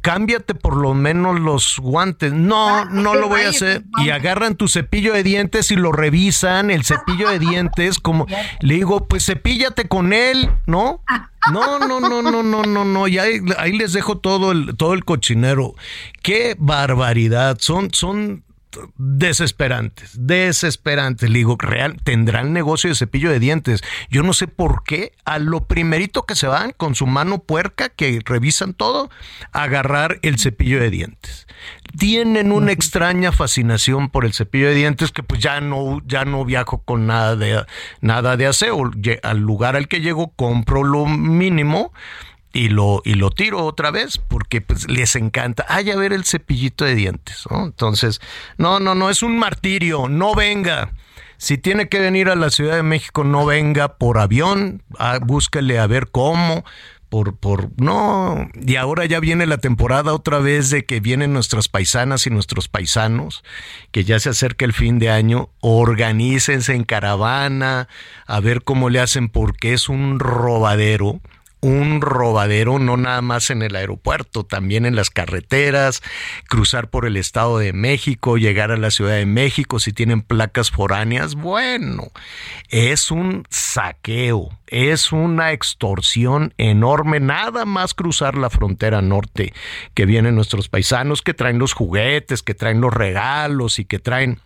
cámbiate 0.00 0.54
por 0.54 0.76
lo 0.76 0.94
menos 0.94 1.38
los 1.40 1.78
guantes. 1.78 2.32
No, 2.32 2.68
ah, 2.68 2.88
no 2.90 3.14
lo 3.14 3.28
voy 3.28 3.42
a 3.42 3.50
hacer. 3.50 3.84
Y 3.98 4.10
agarran 4.10 4.56
tu 4.56 4.68
cepillo 4.68 5.12
de 5.12 5.22
dientes 5.22 5.70
y 5.70 5.76
lo 5.76 5.92
revisan, 5.92 6.70
el 6.70 6.84
cepillo 6.84 7.28
de 7.28 7.38
dientes, 7.38 7.98
como 7.98 8.26
le 8.60 8.74
digo, 8.74 9.06
pues 9.06 9.26
cepíllate 9.26 9.86
con 9.88 10.12
él, 10.12 10.50
¿no? 10.66 11.02
No, 11.52 11.78
no, 11.78 12.00
no, 12.00 12.22
no, 12.22 12.42
no, 12.42 12.62
no, 12.62 12.84
no. 12.84 13.08
Y 13.08 13.18
ahí, 13.18 13.40
ahí 13.58 13.72
les 13.72 13.92
dejo 13.92 14.18
todo 14.18 14.52
el, 14.52 14.76
todo 14.76 14.94
el 14.94 15.04
cochinero. 15.04 15.74
Qué 16.22 16.56
barbaridad. 16.58 17.58
Son, 17.60 17.90
son 17.92 18.44
desesperantes, 18.96 20.12
desesperantes. 20.14 21.30
Le 21.30 21.38
digo, 21.38 21.56
real, 21.58 21.96
tendrán 22.02 22.52
negocio 22.52 22.90
de 22.90 22.96
cepillo 22.96 23.30
de 23.30 23.40
dientes. 23.40 23.82
Yo 24.10 24.22
no 24.22 24.32
sé 24.32 24.48
por 24.48 24.84
qué 24.84 25.12
a 25.24 25.38
lo 25.38 25.66
primerito 25.66 26.24
que 26.24 26.34
se 26.34 26.46
van 26.46 26.72
con 26.72 26.94
su 26.94 27.06
mano 27.06 27.38
puerca, 27.38 27.88
que 27.88 28.20
revisan 28.24 28.74
todo, 28.74 29.10
agarrar 29.52 30.18
el 30.22 30.38
cepillo 30.38 30.80
de 30.80 30.90
dientes. 30.90 31.46
Tienen 31.98 32.52
una 32.52 32.72
extraña 32.72 33.32
fascinación 33.32 34.10
por 34.10 34.24
el 34.24 34.32
cepillo 34.32 34.68
de 34.68 34.74
dientes 34.74 35.10
que 35.10 35.22
pues 35.22 35.40
ya 35.40 35.60
no, 35.60 36.00
ya 36.06 36.24
no 36.24 36.44
viajo 36.44 36.82
con 36.82 37.06
nada 37.06 37.34
de, 37.34 37.64
nada 38.00 38.36
de 38.36 38.46
aseo. 38.46 38.90
Al 39.22 39.38
lugar 39.38 39.74
al 39.74 39.88
que 39.88 40.00
llego 40.00 40.28
compro 40.36 40.84
lo 40.84 41.06
mínimo 41.06 41.92
y 42.52 42.68
lo, 42.70 43.02
y 43.04 43.14
lo 43.14 43.30
tiro 43.30 43.64
otra 43.64 43.90
vez 43.90 44.18
porque 44.18 44.60
pues, 44.60 44.88
les 44.88 45.16
encanta. 45.16 45.64
Ay, 45.68 45.90
a 45.90 45.96
ver 45.96 46.12
el 46.12 46.24
cepillito 46.24 46.84
de 46.84 46.94
dientes. 46.94 47.44
Entonces, 47.50 48.20
no, 48.56 48.80
no, 48.80 48.94
no, 48.94 49.10
es 49.10 49.22
un 49.22 49.38
martirio. 49.38 50.08
No 50.08 50.34
venga. 50.34 50.92
Si 51.36 51.56
tiene 51.58 51.88
que 51.88 52.00
venir 52.00 52.28
a 52.30 52.36
la 52.36 52.50
Ciudad 52.50 52.76
de 52.76 52.82
México, 52.82 53.22
no 53.22 53.46
venga 53.46 53.96
por 53.96 54.18
avión. 54.18 54.82
Ah, 54.98 55.18
búsquele 55.22 55.78
a 55.78 55.86
ver 55.86 56.10
cómo. 56.10 56.64
Por, 57.08 57.38
por, 57.38 57.70
no, 57.80 58.50
y 58.54 58.76
ahora 58.76 59.06
ya 59.06 59.18
viene 59.18 59.46
la 59.46 59.56
temporada 59.56 60.12
otra 60.12 60.40
vez 60.40 60.68
de 60.68 60.84
que 60.84 61.00
vienen 61.00 61.32
nuestras 61.32 61.66
paisanas 61.66 62.26
y 62.26 62.30
nuestros 62.30 62.68
paisanos, 62.68 63.44
que 63.92 64.04
ya 64.04 64.20
se 64.20 64.28
acerca 64.28 64.66
el 64.66 64.74
fin 64.74 64.98
de 64.98 65.08
año, 65.08 65.48
organícense 65.60 66.74
en 66.74 66.84
caravana, 66.84 67.88
a 68.26 68.40
ver 68.40 68.62
cómo 68.62 68.90
le 68.90 69.00
hacen, 69.00 69.30
porque 69.30 69.72
es 69.72 69.88
un 69.88 70.20
robadero 70.20 71.22
un 71.60 72.00
robadero 72.00 72.78
no 72.78 72.96
nada 72.96 73.20
más 73.20 73.50
en 73.50 73.62
el 73.62 73.74
aeropuerto, 73.76 74.44
también 74.44 74.86
en 74.86 74.94
las 74.94 75.10
carreteras, 75.10 76.02
cruzar 76.48 76.88
por 76.88 77.06
el 77.06 77.16
Estado 77.16 77.58
de 77.58 77.72
México, 77.72 78.36
llegar 78.36 78.70
a 78.70 78.76
la 78.76 78.90
Ciudad 78.90 79.16
de 79.16 79.26
México 79.26 79.78
si 79.78 79.92
tienen 79.92 80.22
placas 80.22 80.70
foráneas, 80.70 81.34
bueno, 81.34 82.08
es 82.68 83.10
un 83.10 83.44
saqueo, 83.50 84.50
es 84.66 85.12
una 85.12 85.52
extorsión 85.52 86.54
enorme, 86.58 87.20
nada 87.20 87.64
más 87.64 87.94
cruzar 87.94 88.36
la 88.36 88.50
frontera 88.50 89.02
norte 89.02 89.52
que 89.94 90.06
vienen 90.06 90.36
nuestros 90.36 90.68
paisanos 90.68 91.22
que 91.22 91.34
traen 91.34 91.58
los 91.58 91.72
juguetes, 91.72 92.42
que 92.42 92.54
traen 92.54 92.80
los 92.80 92.94
regalos 92.94 93.78
y 93.78 93.84
que 93.84 93.98
traen 93.98 94.40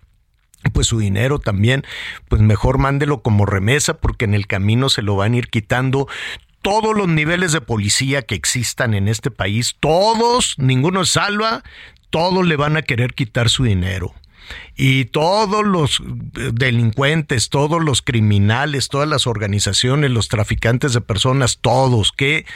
pues 0.73 0.87
su 0.87 0.99
dinero 0.99 1.39
también, 1.41 1.85
pues 2.29 2.41
mejor 2.41 2.79
mándelo 2.79 3.23
como 3.23 3.47
remesa 3.47 3.95
porque 3.95 4.25
en 4.25 4.35
el 4.35 4.47
camino 4.47 4.89
se 4.89 5.03
lo 5.03 5.17
van 5.17 5.35
a 5.35 5.39
ir 5.39 5.49
quitando 5.49 6.07
todos 6.63 6.97
los 6.97 7.09
niveles 7.09 7.53
de 7.53 7.61
policía 7.61 8.23
que 8.23 8.35
existan 8.35 8.95
en 8.95 9.09
este 9.09 9.31
país, 9.31 9.77
todos, 9.81 10.55
ninguno 10.59 11.05
salva, 11.05 11.63
todos 12.11 12.47
le 12.47 12.57
van 12.57 12.77
a 12.77 12.83
querer 12.83 13.15
quitar 13.15 13.51
su 13.51 13.65
dinero 13.65 14.15
y 14.85 15.05
todos 15.05 15.65
los 15.65 16.01
eh, 16.01 16.51
delincuentes, 16.53 17.51
todos 17.51 17.81
los 17.81 18.03
criminales, 18.03 18.89
todas 18.89 19.09
las 19.09 19.29
organizaciones, 19.29 20.11
los 20.11 20.27
traficantes 20.27 20.93
de 20.93 21.01
personas, 21.01 21.59
todos, 21.61 22.11
qué, 22.11 22.47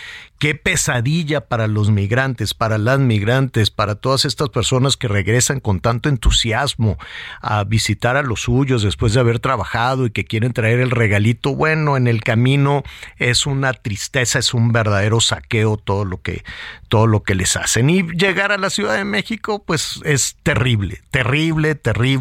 qué 0.40 0.56
pesadilla 0.56 1.42
para 1.42 1.68
los 1.68 1.92
migrantes, 1.92 2.52
para 2.52 2.78
las 2.78 2.98
migrantes, 2.98 3.70
para 3.70 3.94
todas 3.94 4.24
estas 4.24 4.48
personas 4.48 4.96
que 4.96 5.06
regresan 5.06 5.60
con 5.60 5.78
tanto 5.78 6.08
entusiasmo 6.08 6.98
a 7.42 7.62
visitar 7.62 8.16
a 8.16 8.22
los 8.22 8.40
suyos 8.40 8.82
después 8.82 9.14
de 9.14 9.20
haber 9.20 9.38
trabajado 9.38 10.06
y 10.06 10.10
que 10.10 10.24
quieren 10.24 10.52
traer 10.52 10.80
el 10.80 10.90
regalito. 10.90 11.54
Bueno, 11.54 11.96
en 11.96 12.08
el 12.08 12.24
camino 12.24 12.82
es 13.18 13.46
una 13.46 13.72
tristeza, 13.72 14.40
es 14.40 14.52
un 14.52 14.72
verdadero 14.72 15.20
saqueo 15.20 15.76
todo 15.76 16.04
lo 16.04 16.20
que 16.20 16.42
todo 16.88 17.06
lo 17.06 17.22
que 17.24 17.34
les 17.34 17.56
hacen 17.56 17.90
y 17.90 18.02
llegar 18.02 18.52
a 18.52 18.58
la 18.58 18.70
Ciudad 18.70 18.96
de 18.96 19.04
México 19.04 19.62
pues 19.64 20.00
es 20.04 20.36
terrible, 20.44 21.02
terrible, 21.10 21.74
terrible 21.74 22.15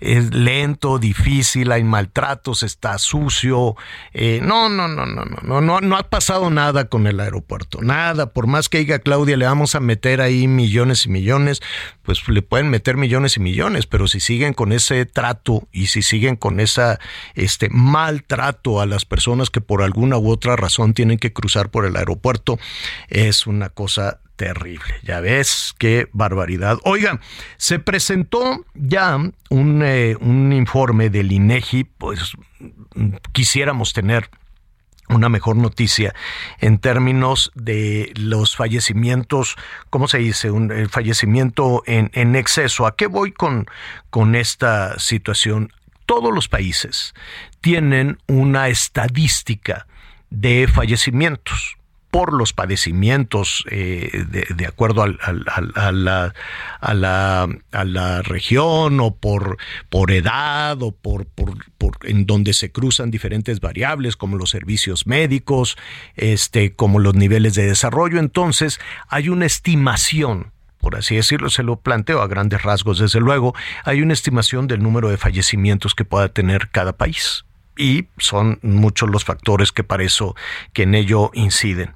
es 0.00 0.32
lento, 0.32 0.98
difícil, 0.98 1.72
hay 1.72 1.82
maltratos, 1.82 2.62
está 2.62 2.98
sucio. 2.98 3.76
Eh, 4.12 4.40
no, 4.42 4.68
no, 4.68 4.86
no, 4.86 5.06
no, 5.06 5.24
no, 5.24 5.60
no, 5.60 5.80
no 5.80 5.96
ha 5.96 6.04
pasado 6.04 6.50
nada 6.50 6.88
con 6.88 7.06
el 7.06 7.18
aeropuerto, 7.18 7.80
nada. 7.82 8.32
Por 8.32 8.46
más 8.46 8.68
que 8.68 8.78
diga 8.78 9.00
Claudia, 9.00 9.36
le 9.36 9.46
vamos 9.46 9.74
a 9.74 9.80
meter 9.80 10.20
ahí 10.20 10.46
millones 10.46 11.06
y 11.06 11.08
millones, 11.08 11.60
pues 12.02 12.26
le 12.28 12.42
pueden 12.42 12.70
meter 12.70 12.96
millones 12.96 13.36
y 13.36 13.40
millones, 13.40 13.86
pero 13.86 14.06
si 14.06 14.20
siguen 14.20 14.54
con 14.54 14.72
ese 14.72 15.04
trato 15.04 15.66
y 15.72 15.88
si 15.88 16.02
siguen 16.02 16.36
con 16.36 16.60
esa 16.60 17.00
este 17.34 17.68
maltrato 17.70 18.80
a 18.80 18.86
las 18.86 19.04
personas 19.04 19.50
que 19.50 19.60
por 19.60 19.82
alguna 19.82 20.16
u 20.16 20.30
otra 20.30 20.54
razón 20.54 20.94
tienen 20.94 21.18
que 21.18 21.32
cruzar 21.32 21.70
por 21.70 21.84
el 21.84 21.96
aeropuerto, 21.96 22.58
es 23.08 23.46
una 23.46 23.68
cosa 23.68 24.20
terrible. 24.38 24.94
Ya 25.02 25.20
ves, 25.20 25.74
qué 25.78 26.08
barbaridad. 26.12 26.78
Oigan, 26.84 27.20
se 27.58 27.80
presentó 27.80 28.64
ya 28.74 29.18
un, 29.50 29.82
eh, 29.82 30.16
un 30.20 30.52
informe 30.52 31.10
del 31.10 31.32
INEGI, 31.32 31.84
pues 31.84 32.32
quisiéramos 33.32 33.92
tener 33.92 34.30
una 35.08 35.28
mejor 35.28 35.56
noticia 35.56 36.14
en 36.60 36.78
términos 36.78 37.50
de 37.54 38.12
los 38.14 38.56
fallecimientos, 38.56 39.56
¿cómo 39.90 40.06
se 40.06 40.18
dice? 40.18 40.50
Un, 40.50 40.70
el 40.70 40.88
fallecimiento 40.88 41.82
en, 41.86 42.10
en, 42.14 42.36
exceso. 42.36 42.86
¿A 42.86 42.94
qué 42.94 43.06
voy 43.06 43.32
con, 43.32 43.66
con 44.10 44.36
esta 44.36 44.98
situación? 44.98 45.72
Todos 46.06 46.32
los 46.32 46.48
países 46.48 47.12
tienen 47.60 48.18
una 48.28 48.68
estadística 48.68 49.86
de 50.30 50.68
fallecimientos 50.68 51.77
por 52.10 52.32
los 52.32 52.52
padecimientos 52.52 53.64
eh, 53.70 54.24
de, 54.56 54.66
acuerdo 54.66 55.02
al, 55.02 55.18
a, 55.20 55.92
la, 55.92 56.32
a, 56.80 56.94
la, 57.84 58.22
región 58.22 59.00
o 59.00 59.14
por, 59.14 59.58
por 59.90 60.10
edad 60.10 60.82
o 60.82 60.92
por, 60.92 61.26
por, 61.26 61.98
en 62.04 62.26
donde 62.26 62.54
se 62.54 62.72
cruzan 62.72 63.10
diferentes 63.10 63.60
variables 63.60 64.16
como 64.16 64.36
los 64.36 64.50
servicios 64.50 65.06
médicos, 65.06 65.76
este, 66.16 66.74
como 66.74 66.98
los 66.98 67.14
niveles 67.14 67.54
de 67.54 67.66
desarrollo. 67.66 68.18
Entonces 68.18 68.80
hay 69.08 69.28
una 69.28 69.46
estimación 69.46 70.52
por 70.78 70.94
así 70.94 71.16
decirlo, 71.16 71.50
se 71.50 71.64
lo 71.64 71.80
planteo 71.80 72.22
a 72.22 72.28
grandes 72.28 72.62
rasgos, 72.62 73.00
desde 73.00 73.18
luego, 73.18 73.52
hay 73.84 74.00
una 74.00 74.12
estimación 74.12 74.68
del 74.68 74.80
número 74.80 75.08
de 75.08 75.16
fallecimientos 75.16 75.92
que 75.96 76.04
pueda 76.04 76.28
tener 76.28 76.68
cada 76.70 76.96
país 76.96 77.44
y 77.78 78.08
son 78.18 78.58
muchos 78.62 79.08
los 79.08 79.24
factores 79.24 79.72
que 79.72 79.84
para 79.84 80.02
eso 80.02 80.34
que 80.72 80.82
en 80.82 80.94
ello 80.94 81.30
inciden. 81.32 81.94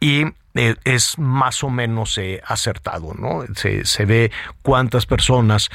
Y 0.00 0.24
eh, 0.54 0.76
es 0.84 1.18
más 1.18 1.64
o 1.64 1.70
menos 1.70 2.16
eh, 2.16 2.40
acertado, 2.46 3.12
¿no? 3.14 3.44
Se, 3.56 3.84
se 3.84 4.04
ve 4.04 4.30
cuántas 4.62 5.04
personas 5.04 5.70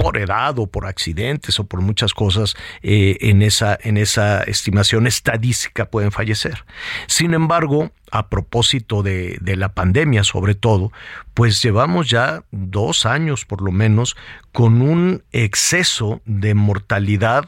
por 0.00 0.16
edad 0.16 0.58
o 0.58 0.66
por 0.66 0.86
accidentes 0.86 1.60
o 1.60 1.64
por 1.64 1.82
muchas 1.82 2.14
cosas 2.14 2.54
eh, 2.80 3.18
en, 3.20 3.42
esa, 3.42 3.78
en 3.82 3.98
esa 3.98 4.42
estimación 4.44 5.06
estadística 5.06 5.90
pueden 5.90 6.10
fallecer. 6.10 6.64
Sin 7.06 7.34
embargo, 7.34 7.92
a 8.10 8.30
propósito 8.30 9.02
de, 9.02 9.36
de, 9.42 9.56
la 9.56 9.74
pandemia 9.74 10.24
sobre 10.24 10.54
todo, 10.54 10.90
pues 11.34 11.60
llevamos 11.60 12.08
ya 12.08 12.44
dos 12.50 13.04
años 13.04 13.44
por 13.44 13.60
lo 13.60 13.72
menos 13.72 14.16
con 14.52 14.80
un 14.80 15.22
exceso 15.32 16.22
de 16.24 16.54
mortalidad 16.54 17.44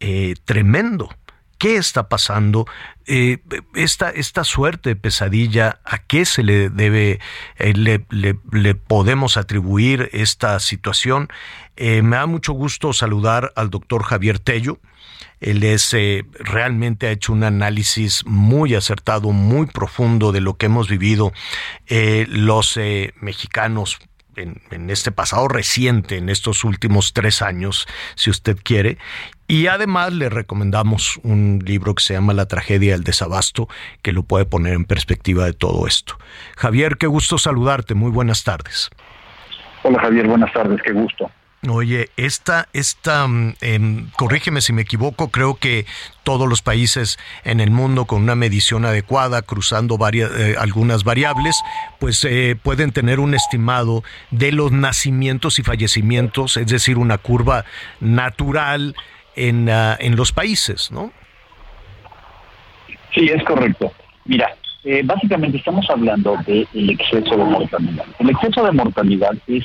eh, 0.00 0.34
tremendo. 0.44 1.14
¿Qué 1.58 1.76
está 1.76 2.08
pasando? 2.08 2.66
Eh, 3.06 3.38
esta, 3.74 4.10
esta 4.10 4.44
suerte 4.44 4.90
de 4.90 4.96
pesadilla, 4.96 5.80
¿a 5.84 5.98
qué 5.98 6.26
se 6.26 6.42
le 6.42 6.68
debe, 6.68 7.18
eh, 7.56 7.72
le, 7.72 8.04
le, 8.10 8.74
podemos 8.74 9.38
atribuir 9.38 10.10
esta 10.12 10.60
situación? 10.60 11.28
Me 11.78 12.16
da 12.16 12.26
mucho 12.26 12.52
gusto 12.52 12.92
saludar 12.92 13.52
al 13.56 13.70
doctor 13.70 14.02
Javier 14.02 14.38
Tello. 14.38 14.80
Él 15.40 15.62
es 15.62 15.94
realmente 16.38 17.06
ha 17.06 17.10
hecho 17.10 17.32
un 17.32 17.44
análisis 17.44 18.24
muy 18.26 18.74
acertado, 18.74 19.32
muy 19.32 19.66
profundo 19.66 20.32
de 20.32 20.40
lo 20.40 20.54
que 20.54 20.66
hemos 20.66 20.88
vivido 20.88 21.32
los 21.88 22.78
mexicanos 23.20 23.98
en, 24.36 24.90
este 24.90 25.10
pasado 25.10 25.48
reciente, 25.48 26.18
en 26.18 26.28
estos 26.28 26.64
últimos 26.64 27.12
tres 27.12 27.42
años, 27.42 27.86
si 28.14 28.30
usted 28.30 28.56
quiere. 28.62 28.98
Y 29.48 29.68
además 29.68 30.12
le 30.12 30.28
recomendamos 30.28 31.18
un 31.22 31.62
libro 31.64 31.94
que 31.94 32.02
se 32.02 32.14
llama 32.14 32.34
La 32.34 32.46
tragedia 32.46 32.92
del 32.92 33.04
desabasto, 33.04 33.68
que 34.02 34.12
lo 34.12 34.22
puede 34.22 34.44
poner 34.44 34.74
en 34.74 34.84
perspectiva 34.84 35.44
de 35.44 35.52
todo 35.52 35.86
esto. 35.86 36.18
Javier, 36.56 36.96
qué 36.96 37.06
gusto 37.06 37.38
saludarte. 37.38 37.94
Muy 37.94 38.10
buenas 38.10 38.44
tardes. 38.44 38.90
Hola 39.82 40.00
Javier, 40.00 40.26
buenas 40.26 40.52
tardes, 40.52 40.80
qué 40.82 40.92
gusto. 40.92 41.30
Oye, 41.70 42.10
esta, 42.16 42.68
esta, 42.72 43.26
eh, 43.60 44.04
corrígeme 44.16 44.60
si 44.60 44.72
me 44.72 44.82
equivoco, 44.82 45.30
creo 45.30 45.56
que 45.56 45.86
todos 46.22 46.48
los 46.48 46.62
países 46.62 47.18
en 47.44 47.60
el 47.60 47.70
mundo 47.70 48.04
con 48.04 48.22
una 48.22 48.34
medición 48.34 48.84
adecuada, 48.84 49.42
cruzando 49.42 49.98
varias, 49.98 50.30
eh, 50.32 50.56
algunas 50.58 51.04
variables, 51.04 51.60
pues 51.98 52.24
eh, 52.24 52.56
pueden 52.62 52.92
tener 52.92 53.20
un 53.20 53.34
estimado 53.34 54.02
de 54.30 54.52
los 54.52 54.72
nacimientos 54.72 55.58
y 55.58 55.62
fallecimientos, 55.62 56.56
es 56.56 56.66
decir, 56.66 56.98
una 56.98 57.18
curva 57.18 57.64
natural 58.00 58.94
en, 59.34 59.68
uh, 59.68 59.96
en 59.98 60.16
los 60.16 60.32
países, 60.32 60.90
¿no? 60.90 61.12
Sí, 63.14 63.28
es 63.28 63.42
correcto. 63.44 63.92
Mira, 64.24 64.54
eh, 64.84 65.02
básicamente 65.04 65.58
estamos 65.58 65.88
hablando 65.90 66.36
del 66.46 66.90
exceso 66.90 67.36
de 67.36 67.44
mortalidad. 67.44 68.04
El 68.18 68.30
exceso 68.30 68.64
de 68.64 68.72
mortalidad 68.72 69.32
es 69.46 69.64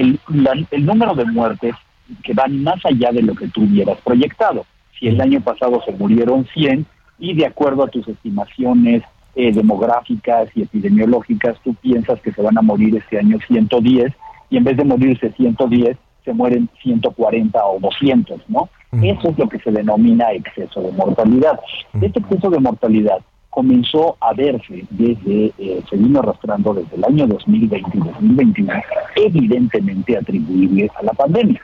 el, 0.00 0.66
el 0.70 0.86
número 0.86 1.14
de 1.14 1.24
muertes 1.24 1.74
que 2.22 2.32
van 2.32 2.62
más 2.62 2.84
allá 2.84 3.12
de 3.12 3.22
lo 3.22 3.34
que 3.34 3.48
tú 3.48 3.62
hubieras 3.62 3.98
proyectado. 4.02 4.64
Si 4.98 5.08
el 5.08 5.20
año 5.20 5.40
pasado 5.40 5.82
se 5.84 5.92
murieron 5.92 6.46
100 6.54 6.86
y 7.18 7.34
de 7.34 7.46
acuerdo 7.46 7.84
a 7.84 7.88
tus 7.88 8.06
estimaciones 8.08 9.02
eh, 9.34 9.52
demográficas 9.52 10.48
y 10.54 10.62
epidemiológicas, 10.62 11.56
tú 11.62 11.74
piensas 11.74 12.20
que 12.20 12.32
se 12.32 12.42
van 12.42 12.58
a 12.58 12.62
morir 12.62 12.96
este 12.96 13.18
año 13.18 13.38
110 13.46 14.12
y 14.50 14.56
en 14.56 14.64
vez 14.64 14.76
de 14.76 14.84
morirse 14.84 15.32
110, 15.32 15.96
se 16.24 16.32
mueren 16.32 16.68
140 16.82 17.64
o 17.64 17.78
200, 17.80 18.40
¿no? 18.48 18.68
Eso 19.02 19.28
es 19.28 19.38
lo 19.38 19.48
que 19.48 19.58
se 19.58 19.70
denomina 19.70 20.32
exceso 20.32 20.80
de 20.80 20.92
mortalidad. 20.92 21.60
Este 22.00 22.20
exceso 22.20 22.48
de 22.48 22.58
mortalidad 22.58 23.18
comenzó 23.58 24.16
a 24.20 24.32
verse 24.34 24.84
desde, 24.88 25.52
eh, 25.58 25.82
se 25.90 25.96
vino 25.96 26.20
arrastrando 26.20 26.72
desde 26.74 26.94
el 26.94 27.04
año 27.04 27.26
2020 27.26 27.90
y 27.92 27.98
2021, 27.98 28.72
evidentemente 29.16 30.16
atribuible 30.16 30.88
a 30.94 31.02
la 31.02 31.12
pandemia. 31.12 31.60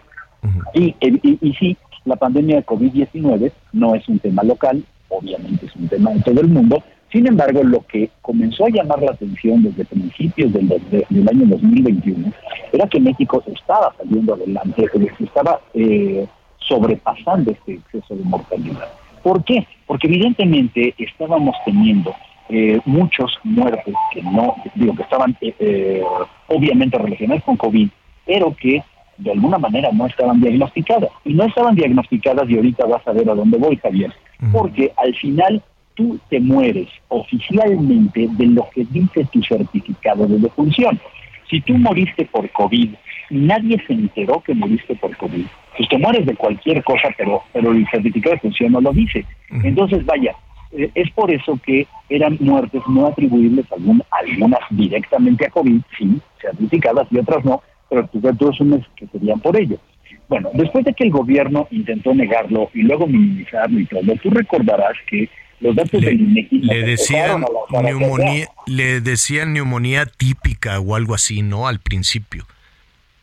y, 0.75 0.87
y, 1.01 1.39
y, 1.41 1.53
sí, 1.55 1.77
la 2.05 2.17
pandemia 2.17 2.57
de 2.57 2.67
COVID-19 2.67 3.53
no 3.75 3.95
es 3.95 4.09
un 4.09 4.19
tema 4.19 4.43
local, 4.43 4.83
obviamente 5.09 5.67
es 5.67 5.77
un 5.77 5.87
tema 5.87 6.11
en 6.11 6.23
todo 6.25 6.41
el 6.41 6.49
mundo, 6.49 6.83
sin 7.13 7.29
embargo, 7.29 7.63
lo 7.63 7.87
que 7.87 8.11
comenzó 8.23 8.67
a 8.67 8.71
llamar 8.71 9.01
la 9.01 9.13
atención 9.13 9.63
desde 9.63 9.85
principios 9.85 10.53
del, 10.53 10.67
del 10.69 11.29
año 11.29 11.47
2021 11.47 12.33
era 12.73 12.89
que 12.89 12.99
México 12.99 13.41
estaba 13.47 13.95
saliendo 13.97 14.35
adelante, 14.35 14.91
estaba 15.21 15.61
eh, 15.75 16.27
sobrepasando 16.59 17.53
este 17.53 17.75
exceso 17.75 18.17
de 18.17 18.25
mortalidad. 18.25 18.89
¿Por 19.25 19.43
qué? 19.43 19.67
Porque 19.87 20.07
evidentemente 20.07 20.95
estábamos 20.99 21.57
teniendo 21.65 22.15
eh, 22.51 22.79
muchos 22.85 23.39
muertes 23.43 23.95
que 24.13 24.23
no, 24.23 24.55
digo, 24.75 24.95
que 24.95 25.03
estaban 25.03 25.35
eh, 25.41 25.55
eh, 25.59 26.03
obviamente 26.49 26.99
relacionadas 26.99 27.43
con 27.43 27.57
COVID, 27.57 27.89
pero 28.27 28.55
que 28.55 28.83
de 29.17 29.31
alguna 29.33 29.57
manera 29.57 29.91
no 29.93 30.05
estaban 30.07 30.43
diagnosticadas. 30.43 31.09
Y 31.25 31.33
no 31.33 31.45
estaban 31.45 31.75
diagnosticadas 31.75 32.51
y 32.51 32.57
ahorita 32.57 32.85
vas 32.85 33.09
a 33.09 33.13
ver 33.13 33.31
a 33.31 33.35
dónde 33.35 33.57
voy, 33.57 33.77
Javier. 33.77 34.13
Porque 34.53 34.93
al 34.99 35.15
final 35.15 35.63
tú 35.95 36.19
te 36.29 36.39
mueres 36.39 36.89
oficialmente 37.09 38.29
de 38.31 38.47
lo 38.47 38.69
que 38.75 38.85
dice 38.91 39.25
tu 39.33 39.43
certificado 39.43 40.27
de 40.27 40.39
defunción. 40.39 41.01
Si 41.55 41.61
tú 41.61 41.79
moriste 41.79 42.25
por 42.25 42.51
COVID 42.51 42.91
y 43.31 43.37
nadie 43.37 43.81
se 43.87 43.93
enteró 43.93 44.41
que 44.41 44.55
moriste 44.55 44.97
por 44.97 45.17
COVID, 45.17 45.47
pues 45.77 45.89
te 45.89 45.99
mueres 45.99 46.27
de 46.27 46.35
cualquier 46.35 46.83
cosa, 46.83 47.11
pero, 47.17 47.43
pero 47.53 47.71
el 47.71 47.87
certificado 47.93 48.35
de 48.35 48.41
función 48.41 48.73
no 48.73 48.81
lo 48.81 48.93
dice. 48.93 49.25
Entonces, 49.63 50.05
vaya, 50.05 50.35
eh, 50.73 50.91
es 50.97 51.09
por 51.13 51.33
eso 51.33 51.57
que 51.65 51.87
eran 52.09 52.39
muertes 52.41 52.83
no 52.89 53.07
atribuibles, 53.07 53.67
algunas 53.71 54.59
directamente 54.71 55.47
a 55.47 55.51
COVID, 55.51 55.81
sí, 55.97 56.21
certificadas 56.43 57.07
y 57.13 57.19
otras 57.19 57.45
no, 57.45 57.63
pero 57.89 58.09
tú 58.09 58.49
asumes 58.51 58.85
que 58.97 59.07
serían 59.07 59.39
por 59.39 59.57
ello. 59.57 59.79
Bueno, 60.29 60.51
después 60.55 60.85
de 60.85 60.93
que 60.93 61.05
el 61.05 61.13
gobierno 61.13 61.69
intentó 61.71 62.13
negarlo 62.15 62.69
y 62.75 62.83
luego 62.83 63.07
minimizarlo 63.07 63.79
y 63.79 63.87
todo, 63.87 64.13
tú 64.21 64.31
recordarás 64.31 64.97
que 65.07 65.29
los 65.65 65.75
datos 65.75 66.01
le, 66.01 66.09
del 66.09 66.21
INEGI 66.21 66.59
le 66.59 66.83
decían 66.83 67.43
neumonía, 67.83 68.49
le 68.67 69.01
decían 69.01 69.55
neumonía 69.55 70.05
típica 70.05 70.79
o 70.79 70.95
algo 70.95 71.15
así, 71.15 71.41
¿no? 71.41 71.67
Al 71.67 71.81
principio. 71.81 72.45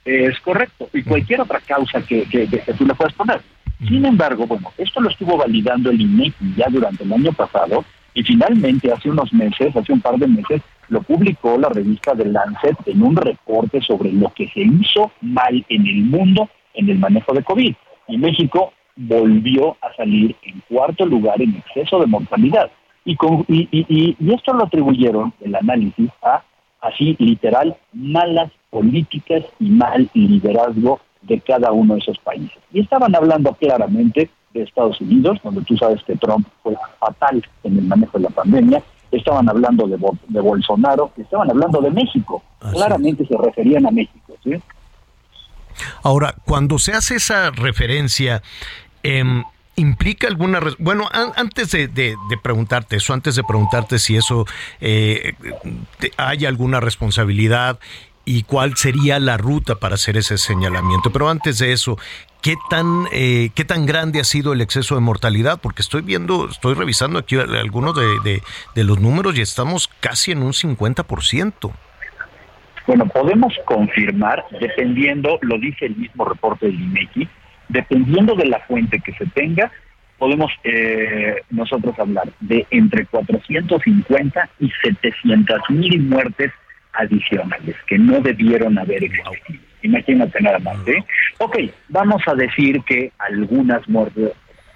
Es 0.05 0.39
correcto, 0.39 0.89
y 0.91 1.03
cualquier 1.03 1.41
otra 1.41 1.59
causa 1.59 2.01
que, 2.01 2.23
que, 2.23 2.47
que 2.47 2.73
tú 2.73 2.85
le 2.87 2.95
puedas 2.95 3.13
poner. 3.13 3.39
Sin 3.87 4.03
embargo, 4.05 4.47
bueno, 4.47 4.71
esto 4.79 4.99
lo 4.99 5.09
estuvo 5.09 5.37
validando 5.37 5.91
el 5.91 6.01
INEGI 6.01 6.55
ya 6.57 6.65
durante 6.69 7.03
el 7.03 7.13
año 7.13 7.31
pasado 7.31 7.85
y 8.15 8.23
finalmente 8.23 8.91
hace 8.91 9.09
unos 9.09 9.31
meses, 9.31 9.75
hace 9.75 9.93
un 9.93 10.01
par 10.01 10.17
de 10.17 10.27
meses, 10.27 10.61
lo 10.89 11.03
publicó 11.03 11.59
la 11.59 11.69
revista 11.69 12.15
The 12.15 12.25
Lancet 12.25 12.75
en 12.87 13.03
un 13.03 13.15
reporte 13.15 13.81
sobre 13.81 14.11
lo 14.11 14.33
que 14.33 14.49
se 14.49 14.61
hizo 14.61 15.11
mal 15.21 15.63
en 15.69 15.85
el 15.85 16.03
mundo 16.03 16.49
en 16.73 16.89
el 16.89 16.97
manejo 16.97 17.33
de 17.33 17.43
COVID. 17.43 17.75
Y 18.07 18.17
México 18.17 18.73
volvió 19.07 19.77
a 19.81 19.93
salir 19.95 20.35
en 20.43 20.61
cuarto 20.69 21.05
lugar 21.05 21.41
en 21.41 21.55
exceso 21.55 21.99
de 21.99 22.07
mortalidad. 22.07 22.71
Y, 23.03 23.15
con, 23.15 23.45
y, 23.47 23.67
y, 23.71 24.15
y 24.19 24.33
esto 24.33 24.53
lo 24.53 24.65
atribuyeron, 24.65 25.33
el 25.41 25.55
análisis, 25.55 26.09
a, 26.21 26.43
así 26.81 27.15
literal, 27.19 27.75
malas 27.93 28.51
políticas 28.69 29.43
y 29.59 29.69
mal 29.69 30.09
liderazgo 30.13 30.99
de 31.23 31.39
cada 31.39 31.71
uno 31.71 31.95
de 31.95 31.99
esos 31.99 32.17
países. 32.19 32.57
Y 32.71 32.81
estaban 32.81 33.15
hablando 33.15 33.53
claramente 33.53 34.29
de 34.53 34.63
Estados 34.63 34.99
Unidos, 35.01 35.39
donde 35.43 35.61
tú 35.61 35.77
sabes 35.77 36.03
que 36.03 36.15
Trump 36.15 36.47
fue 36.61 36.75
fatal 36.99 37.43
en 37.63 37.77
el 37.77 37.85
manejo 37.85 38.17
de 38.17 38.25
la 38.25 38.29
pandemia, 38.29 38.83
estaban 39.11 39.49
hablando 39.49 39.87
de, 39.87 39.97
de 40.27 40.41
Bolsonaro, 40.41 41.11
estaban 41.17 41.49
hablando 41.49 41.81
de 41.81 41.91
México, 41.91 42.43
claramente 42.71 43.25
se 43.25 43.37
referían 43.37 43.85
a 43.85 43.91
México. 43.91 44.35
¿sí? 44.43 44.51
Ahora, 46.03 46.35
cuando 46.45 46.79
se 46.79 46.93
hace 46.93 47.15
esa 47.15 47.51
referencia, 47.51 48.41
eh, 49.03 49.23
implica 49.75 50.27
alguna 50.27 50.59
bueno 50.79 51.09
antes 51.11 51.71
de, 51.71 51.87
de, 51.87 52.15
preguntarte 52.41 52.97
eso 52.97 53.13
antes 53.13 53.35
de 53.35 53.43
preguntarte 53.43 53.99
si 53.99 54.17
eso 54.17 54.45
eh, 54.79 55.33
hay 56.17 56.45
alguna 56.45 56.79
responsabilidad 56.79 57.79
y 58.25 58.43
cuál 58.43 58.75
sería 58.75 59.19
la 59.19 59.37
ruta 59.37 59.75
para 59.75 59.95
hacer 59.95 60.17
ese 60.17 60.37
señalamiento 60.37 61.11
pero 61.11 61.29
antes 61.29 61.57
de 61.57 61.71
eso 61.71 61.97
qué 62.41 62.55
tan 62.69 63.05
eh, 63.11 63.49
qué 63.55 63.63
tan 63.65 63.85
grande 63.85 64.19
ha 64.19 64.23
sido 64.23 64.53
el 64.53 64.61
exceso 64.61 64.95
de 64.95 65.01
mortalidad 65.01 65.59
porque 65.61 65.81
estoy 65.81 66.01
viendo 66.01 66.49
estoy 66.49 66.75
revisando 66.75 67.17
aquí 67.17 67.37
algunos 67.37 67.95
de, 67.95 68.19
de, 68.23 68.41
de 68.75 68.83
los 68.83 68.99
números 68.99 69.37
y 69.37 69.41
estamos 69.41 69.87
casi 69.99 70.31
en 70.31 70.43
un 70.43 70.51
50%. 70.51 71.71
Bueno, 72.87 73.05
podemos 73.07 73.53
confirmar, 73.65 74.43
dependiendo, 74.59 75.37
lo 75.41 75.57
dice 75.59 75.85
el 75.85 75.95
mismo 75.95 76.25
reporte 76.25 76.65
del 76.65 76.81
INEGI, 76.81 77.29
dependiendo 77.71 78.35
de 78.35 78.45
la 78.45 78.59
fuente 78.61 78.99
que 78.99 79.13
se 79.13 79.25
tenga, 79.27 79.71
podemos 80.17 80.51
eh, 80.63 81.35
nosotros 81.49 81.97
hablar 81.97 82.29
de 82.41 82.65
entre 82.69 83.05
450 83.05 84.49
y 84.59 84.71
700 84.83 85.61
mil 85.69 86.01
muertes 86.03 86.51
adicionales 86.93 87.75
que 87.87 87.97
no 87.97 88.19
debieron 88.19 88.77
haber 88.77 89.03
existido. 89.03 89.59
Imagínate 89.81 90.41
nada 90.41 90.59
más, 90.59 90.75
¿eh? 90.87 91.03
Ok, 91.39 91.57
vamos 91.89 92.21
a 92.27 92.35
decir 92.35 92.81
que 92.83 93.11
algunas 93.17 93.87
muertes, 93.89 94.33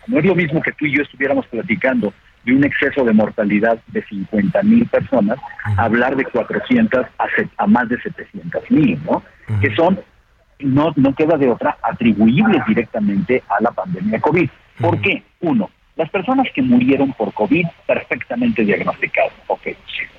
No 0.08 0.18
es 0.18 0.26
lo 0.26 0.36
mismo 0.36 0.62
que 0.62 0.72
tú 0.72 0.86
y 0.86 0.96
yo 0.96 1.04
estuviéramos 1.04 1.46
platicando 1.48 2.14
de 2.44 2.54
un 2.54 2.64
exceso 2.64 3.04
de 3.04 3.14
mortalidad 3.14 3.78
de 3.88 4.04
50 4.04 4.64
mil 4.64 4.88
personas, 4.88 5.38
hablar 5.78 6.16
de 6.16 6.26
400 6.26 7.06
a, 7.18 7.28
a 7.58 7.68
más 7.68 7.90
de 7.90 8.00
700 8.02 8.72
mil, 8.72 9.00
¿no? 9.06 9.24
Que 9.62 9.76
son, 9.76 10.00
no, 10.60 10.94
no 10.96 11.14
queda 11.16 11.38
de 11.38 11.50
otra, 11.50 11.78
atribuibles 11.82 12.66
directamente 12.68 13.44
a 13.50 13.62
la 13.62 13.72
pandemia 13.72 14.14
de 14.14 14.22
COVID. 14.22 14.50
¿Por 14.80 15.02
qué? 15.02 15.24
Uno, 15.42 15.70
las 15.96 16.10
personas 16.10 16.48
que 16.54 16.62
murieron 16.62 17.14
por 17.14 17.34
COVID 17.34 17.66
perfectamente 17.88 18.64
diagnosticadas, 18.64 19.34
ok. 19.48 19.68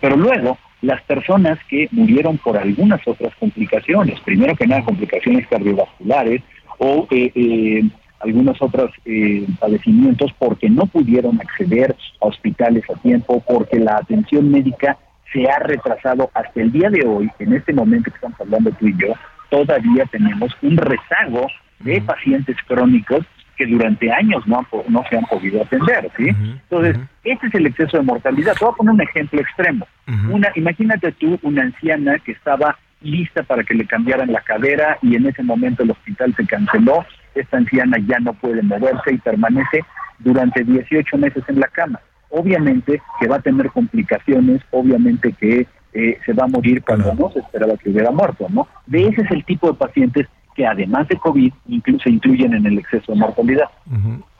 Pero 0.00 0.16
luego, 0.16 0.58
las 0.82 1.02
personas 1.02 1.58
que 1.68 1.88
murieron 1.90 2.38
por 2.38 2.56
algunas 2.56 3.06
otras 3.06 3.34
complicaciones, 3.36 4.20
primero 4.20 4.54
que 4.54 4.66
nada 4.66 4.84
complicaciones 4.84 5.46
cardiovasculares 5.48 6.42
o 6.78 7.06
eh, 7.10 7.32
eh, 7.34 7.82
algunos 8.20 8.60
otros 8.60 8.90
eh, 9.04 9.46
padecimientos 9.58 10.32
porque 10.38 10.70
no 10.70 10.86
pudieron 10.86 11.38
acceder 11.40 11.94
a 12.20 12.26
hospitales 12.26 12.84
a 12.90 12.98
tiempo, 13.00 13.42
porque 13.46 13.78
la 13.78 13.96
atención 13.96 14.50
médica 14.50 14.98
se 15.32 15.48
ha 15.50 15.58
retrasado 15.58 16.30
hasta 16.34 16.60
el 16.60 16.72
día 16.72 16.88
de 16.88 17.06
hoy, 17.06 17.30
en 17.38 17.52
este 17.52 17.72
momento 17.72 18.10
que 18.10 18.16
estamos 18.16 18.40
hablando 18.40 18.70
tú 18.72 18.86
y 18.86 18.96
yo, 18.96 19.12
todavía 19.50 20.04
tenemos 20.06 20.56
un 20.62 20.76
rezago 20.76 21.46
de 21.80 22.00
pacientes 22.00 22.56
crónicos 22.66 23.24
que 23.56 23.66
durante 23.66 24.12
años 24.12 24.46
no, 24.46 24.66
no 24.88 25.04
se 25.08 25.16
han 25.16 25.24
podido 25.24 25.62
atender, 25.62 26.10
¿sí? 26.16 26.28
Entonces, 26.28 26.98
este 27.24 27.46
es 27.46 27.54
el 27.54 27.66
exceso 27.66 27.96
de 27.96 28.02
mortalidad. 28.02 28.54
Te 28.54 28.64
voy 28.64 28.74
a 28.74 28.76
poner 28.76 28.94
un 28.94 29.00
ejemplo 29.00 29.40
extremo. 29.40 29.86
Una, 30.30 30.50
imagínate 30.56 31.12
tú 31.12 31.38
una 31.42 31.62
anciana 31.62 32.18
que 32.18 32.32
estaba 32.32 32.76
lista 33.00 33.42
para 33.42 33.64
que 33.64 33.74
le 33.74 33.86
cambiaran 33.86 34.32
la 34.32 34.40
cadera 34.42 34.98
y 35.02 35.16
en 35.16 35.26
ese 35.26 35.42
momento 35.42 35.82
el 35.82 35.90
hospital 35.90 36.34
se 36.34 36.46
canceló 36.46 37.04
esta 37.36 37.58
anciana 37.58 37.98
ya 38.06 38.18
no 38.18 38.32
puede 38.32 38.62
moverse 38.62 39.12
y 39.12 39.18
permanece 39.18 39.84
durante 40.18 40.64
18 40.64 41.18
meses 41.18 41.44
en 41.48 41.60
la 41.60 41.68
cama. 41.68 42.00
Obviamente 42.30 43.00
que 43.20 43.28
va 43.28 43.36
a 43.36 43.42
tener 43.42 43.70
complicaciones, 43.70 44.62
obviamente 44.70 45.32
que 45.32 45.66
eh, 45.96 46.18
se 46.26 46.34
va 46.34 46.44
a 46.44 46.48
morir 46.48 46.82
cuando 46.82 47.14
no 47.14 47.30
se 47.32 47.38
esperaba 47.38 47.74
que 47.78 47.88
hubiera 47.88 48.10
muerto, 48.10 48.46
¿no? 48.50 48.68
De 48.86 49.08
ese 49.08 49.22
es 49.22 49.30
el 49.30 49.42
tipo 49.46 49.66
de 49.66 49.78
pacientes 49.78 50.26
que 50.54 50.66
además 50.66 51.08
de 51.08 51.16
COVID 51.16 51.52
incluso 51.68 52.04
se 52.04 52.10
incluyen 52.10 52.52
en 52.52 52.66
el 52.66 52.78
exceso 52.78 53.12
de 53.12 53.18
mortalidad. 53.18 53.70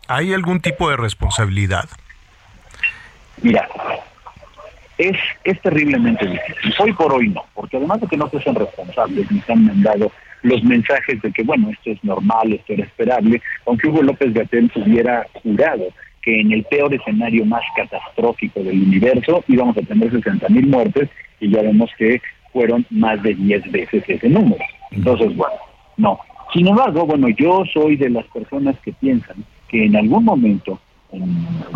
¿Hay 0.07 0.35
algún 0.35 0.61
tipo 0.61 0.91
de 0.91 0.99
responsabilidad? 0.99 1.89
Mira, 3.41 3.67
es, 4.99 5.17
es 5.45 5.61
terriblemente 5.63 6.27
difícil. 6.27 6.75
Hoy 6.79 6.93
por 6.93 7.15
hoy 7.15 7.29
no, 7.31 7.43
porque 7.55 7.79
además 7.79 8.03
de 8.03 8.07
que 8.07 8.19
no 8.19 8.29
se 8.29 8.41
sean 8.41 8.55
responsables 8.55 9.31
ni 9.31 9.41
se 9.41 9.53
han 9.53 9.65
mandado 9.65 10.13
los 10.43 10.63
mensajes 10.63 11.23
de 11.23 11.33
que, 11.33 11.43
bueno, 11.43 11.71
esto 11.71 11.91
es 11.91 12.05
normal, 12.05 12.53
esto 12.53 12.75
era 12.75 12.85
esperable, 12.85 13.41
aunque 13.67 13.89
Hugo 13.89 14.03
López 14.03 14.35
Gatel 14.35 14.71
hubiera 14.77 15.27
jurado 15.33 15.85
que 16.27 16.41
en 16.41 16.53
el 16.53 16.65
peor 16.65 16.93
escenario 16.93 17.45
más 17.47 17.63
catastrófico 17.77 18.61
del 18.61 18.83
universo 18.83 19.45
íbamos 19.47 19.79
a 19.79 19.83
tener 19.83 20.11
60 20.11 20.49
mil 20.49 20.67
muertes 20.67 21.09
y 21.39 21.51
ya 21.51 21.63
vemos 21.63 21.89
que 21.97 22.21
fueron 22.53 22.85
más 22.91 23.23
de 23.23 23.33
10 23.33 23.71
veces 23.71 24.03
ese 24.09 24.29
número. 24.29 24.63
Entonces, 24.91 25.37
bueno, 25.37 25.55
no. 25.97 26.19
Sin 26.53 26.67
embargo, 26.67 27.07
bueno, 27.07 27.29
yo 27.29 27.63
soy 27.73 27.95
de 27.97 28.11
las 28.11 28.27
personas 28.27 28.75
que 28.81 28.93
piensan 28.93 29.37
que 29.69 29.85
en 29.85 29.95
algún 29.95 30.25
momento, 30.25 30.81
en 31.13 31.23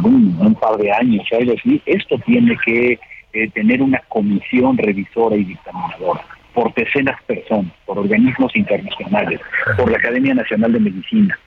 un, 0.05 0.57
par 0.61 0.77
de 0.79 0.91
años 0.91 1.25
o 1.31 1.37
algo 1.37 1.55
así, 1.57 1.81
esto 1.87 2.19
tiene 2.27 2.57
que 2.65 2.99
eh, 3.33 3.51
tener 3.51 3.81
una 3.81 4.01
comisión 4.09 4.77
revisora 4.77 5.37
y 5.37 5.45
dictaminadora 5.45 6.23
por 6.55 6.75
decenas 6.75 7.23
personas, 7.23 7.73
por 7.87 8.01
organismos 8.01 8.55
internacionales, 8.57 9.41
por 9.77 9.89
la 9.89 9.99
Academia 9.99 10.35
Nacional 10.35 10.73
de 10.73 10.81
Medicina, 10.81 11.39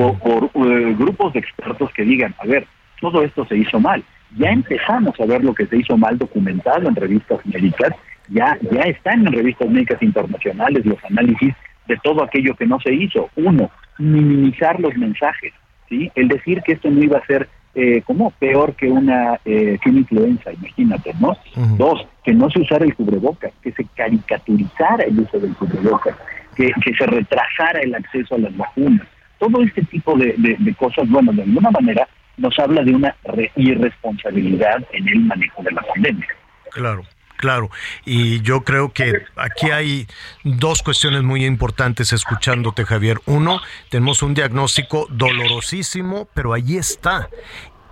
por, 0.00 0.44
eh, 0.44 0.94
grupos 0.98 1.32
de 1.32 1.40
expertos 1.40 1.92
que 1.92 2.02
digan, 2.02 2.34
a 2.38 2.46
ver, 2.46 2.66
todo 3.00 3.22
esto 3.22 3.44
se 3.46 3.56
hizo 3.56 3.80
mal. 3.80 4.02
Ya 4.36 4.50
empezamos 4.50 5.18
a 5.20 5.26
ver 5.26 5.44
lo 5.44 5.54
que 5.54 5.66
se 5.66 5.76
hizo 5.76 5.96
mal 5.96 6.16
documentado 6.16 6.88
en 6.88 6.94
revistas 6.94 7.44
médicas, 7.44 7.92
ya, 8.28 8.56
ya 8.70 8.82
están 8.82 9.26
en 9.26 9.32
revistas 9.32 9.68
médicas 9.68 10.02
internacionales 10.02 10.86
los 10.86 11.04
análisis 11.04 11.54
de 11.88 11.96
todo 12.02 12.22
aquello 12.22 12.54
que 12.54 12.66
no 12.66 12.78
se 12.80 12.94
hizo. 12.94 13.28
Uno, 13.36 13.70
minimizar 13.98 14.78
los 14.78 14.96
mensajes, 14.96 15.52
¿sí? 15.88 16.10
El 16.14 16.28
decir 16.28 16.62
que 16.62 16.72
esto 16.72 16.90
no 16.90 17.02
iba 17.02 17.18
a 17.18 17.26
ser 17.26 17.48
eh, 17.74 18.02
como 18.02 18.30
peor 18.30 18.74
que 18.74 18.88
una, 18.88 19.38
eh, 19.44 19.78
que 19.82 19.90
una 19.90 20.00
influenza, 20.00 20.52
imagínate, 20.52 21.12
¿no? 21.20 21.36
Dos, 21.76 22.06
que 22.24 22.32
no 22.32 22.50
se 22.50 22.60
usara 22.60 22.84
el 22.84 22.94
cubrebocas, 22.94 23.52
que 23.62 23.72
se 23.72 23.84
caricaturizara 23.96 25.04
el 25.04 25.20
uso 25.20 25.38
del 25.38 25.54
cubrebocas, 25.54 26.16
que, 26.56 26.72
que 26.84 26.94
se 26.94 27.06
retrasara 27.06 27.80
el 27.80 27.94
acceso 27.94 28.36
a 28.36 28.38
las 28.38 28.56
vacunas. 28.56 29.06
Todo 29.40 29.62
este 29.62 29.82
tipo 29.82 30.16
de, 30.16 30.34
de, 30.36 30.74
cosas, 30.74 31.08
bueno, 31.08 31.32
de 31.32 31.42
alguna 31.42 31.72
manera 31.72 32.06
nos 32.36 32.56
habla 32.60 32.82
de 32.84 32.94
una 32.94 33.16
irresponsabilidad 33.56 34.86
en 34.92 35.08
el 35.08 35.20
manejo 35.20 35.62
de 35.64 35.72
la 35.72 35.82
pandemia. 35.82 36.28
Claro. 36.70 37.02
Claro, 37.36 37.70
y 38.04 38.42
yo 38.42 38.64
creo 38.64 38.92
que 38.92 39.14
aquí 39.34 39.70
hay 39.70 40.06
dos 40.44 40.82
cuestiones 40.82 41.22
muy 41.22 41.46
importantes 41.46 42.12
escuchándote, 42.12 42.84
Javier. 42.84 43.16
Uno, 43.24 43.62
tenemos 43.88 44.22
un 44.22 44.34
diagnóstico 44.34 45.06
dolorosísimo, 45.08 46.28
pero 46.34 46.52
allí 46.52 46.76
está. 46.76 47.30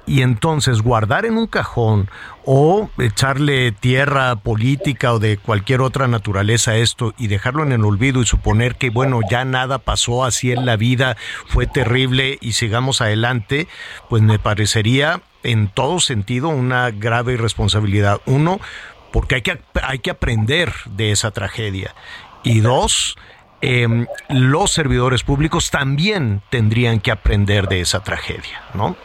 Y 0.08 0.22
entonces 0.22 0.80
guardar 0.80 1.26
en 1.26 1.36
un 1.36 1.46
cajón 1.46 2.08
o 2.46 2.88
echarle 2.98 3.72
tierra 3.72 4.36
política 4.36 5.12
o 5.12 5.18
de 5.18 5.36
cualquier 5.36 5.82
otra 5.82 6.08
naturaleza 6.08 6.70
a 6.70 6.76
esto 6.76 7.12
y 7.18 7.26
dejarlo 7.26 7.62
en 7.62 7.72
el 7.72 7.84
olvido 7.84 8.22
y 8.22 8.26
suponer 8.26 8.76
que, 8.76 8.88
bueno, 8.88 9.20
ya 9.30 9.44
nada 9.44 9.78
pasó 9.78 10.24
así 10.24 10.50
en 10.50 10.64
la 10.64 10.76
vida, 10.76 11.18
fue 11.46 11.66
terrible 11.66 12.38
y 12.40 12.52
sigamos 12.52 13.02
adelante, 13.02 13.68
pues 14.08 14.22
me 14.22 14.38
parecería 14.38 15.20
en 15.42 15.68
todo 15.68 16.00
sentido 16.00 16.48
una 16.48 16.90
grave 16.90 17.34
irresponsabilidad. 17.34 18.22
Uno, 18.24 18.60
porque 19.12 19.34
hay 19.34 19.42
que, 19.42 19.60
hay 19.82 19.98
que 19.98 20.10
aprender 20.10 20.72
de 20.86 21.12
esa 21.12 21.32
tragedia. 21.32 21.94
Y 22.44 22.60
dos, 22.60 23.16
em, 23.60 24.06
los 24.30 24.70
servidores 24.70 25.22
públicos 25.22 25.70
también 25.70 26.40
tendrían 26.48 27.00
que 27.00 27.10
aprender 27.10 27.68
de 27.68 27.82
esa 27.82 28.02
tragedia, 28.02 28.62
¿no? 28.72 28.96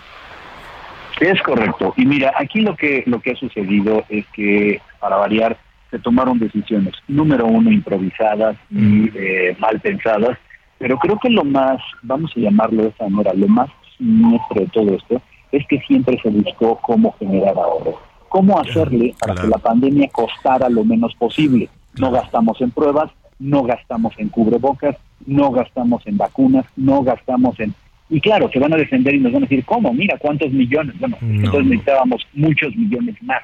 Es 1.19 1.41
correcto. 1.41 1.93
Y 1.97 2.05
mira, 2.05 2.33
aquí 2.37 2.61
lo 2.61 2.75
que, 2.75 3.03
lo 3.05 3.21
que 3.21 3.31
ha 3.31 3.35
sucedido 3.35 4.03
es 4.09 4.25
que, 4.33 4.81
para 4.99 5.17
variar, 5.17 5.57
se 5.91 5.99
tomaron 5.99 6.39
decisiones, 6.39 6.93
número 7.07 7.45
uno, 7.45 7.71
improvisadas 7.71 8.57
y 8.71 8.75
mm. 8.75 9.11
eh, 9.15 9.57
mal 9.59 9.79
pensadas, 9.79 10.37
pero 10.79 10.97
creo 10.97 11.19
que 11.19 11.29
lo 11.29 11.43
más, 11.43 11.79
vamos 12.01 12.31
a 12.35 12.39
llamarlo 12.39 12.83
de 12.83 12.89
esa 12.89 13.07
manera, 13.07 13.33
lo 13.35 13.47
más 13.47 13.69
siniestro 13.97 14.61
de 14.61 14.67
todo 14.67 14.95
esto 14.95 15.21
es 15.51 15.65
que 15.67 15.79
siempre 15.81 16.19
se 16.21 16.29
buscó 16.29 16.79
cómo 16.81 17.15
generar 17.19 17.55
ahorro 17.55 17.99
cómo 18.33 18.59
hacerle 18.59 19.13
para 19.19 19.35
que 19.35 19.47
la 19.47 19.59
pandemia 19.59 20.09
costara 20.11 20.67
lo 20.67 20.83
menos 20.83 21.13
posible. 21.13 21.69
No 21.99 22.09
gastamos 22.09 22.59
en 22.61 22.71
pruebas, 22.71 23.11
no 23.37 23.61
gastamos 23.61 24.11
en 24.17 24.29
cubrebocas, 24.29 24.95
no 25.27 25.51
gastamos 25.51 26.01
en 26.07 26.17
vacunas, 26.17 26.65
no 26.75 27.03
gastamos 27.03 27.59
en... 27.59 27.75
Y 28.09 28.21
claro, 28.21 28.49
se 28.51 28.59
van 28.59 28.73
a 28.73 28.77
defender 28.77 29.15
y 29.15 29.19
nos 29.19 29.31
van 29.31 29.43
a 29.43 29.45
decir, 29.47 29.63
¿cómo? 29.65 29.93
Mira, 29.93 30.17
¿cuántos 30.17 30.51
millones? 30.51 30.97
Bueno, 30.99 31.17
entonces 31.21 31.65
necesitábamos 31.65 32.27
muchos 32.33 32.75
millones 32.75 33.15
más. 33.21 33.41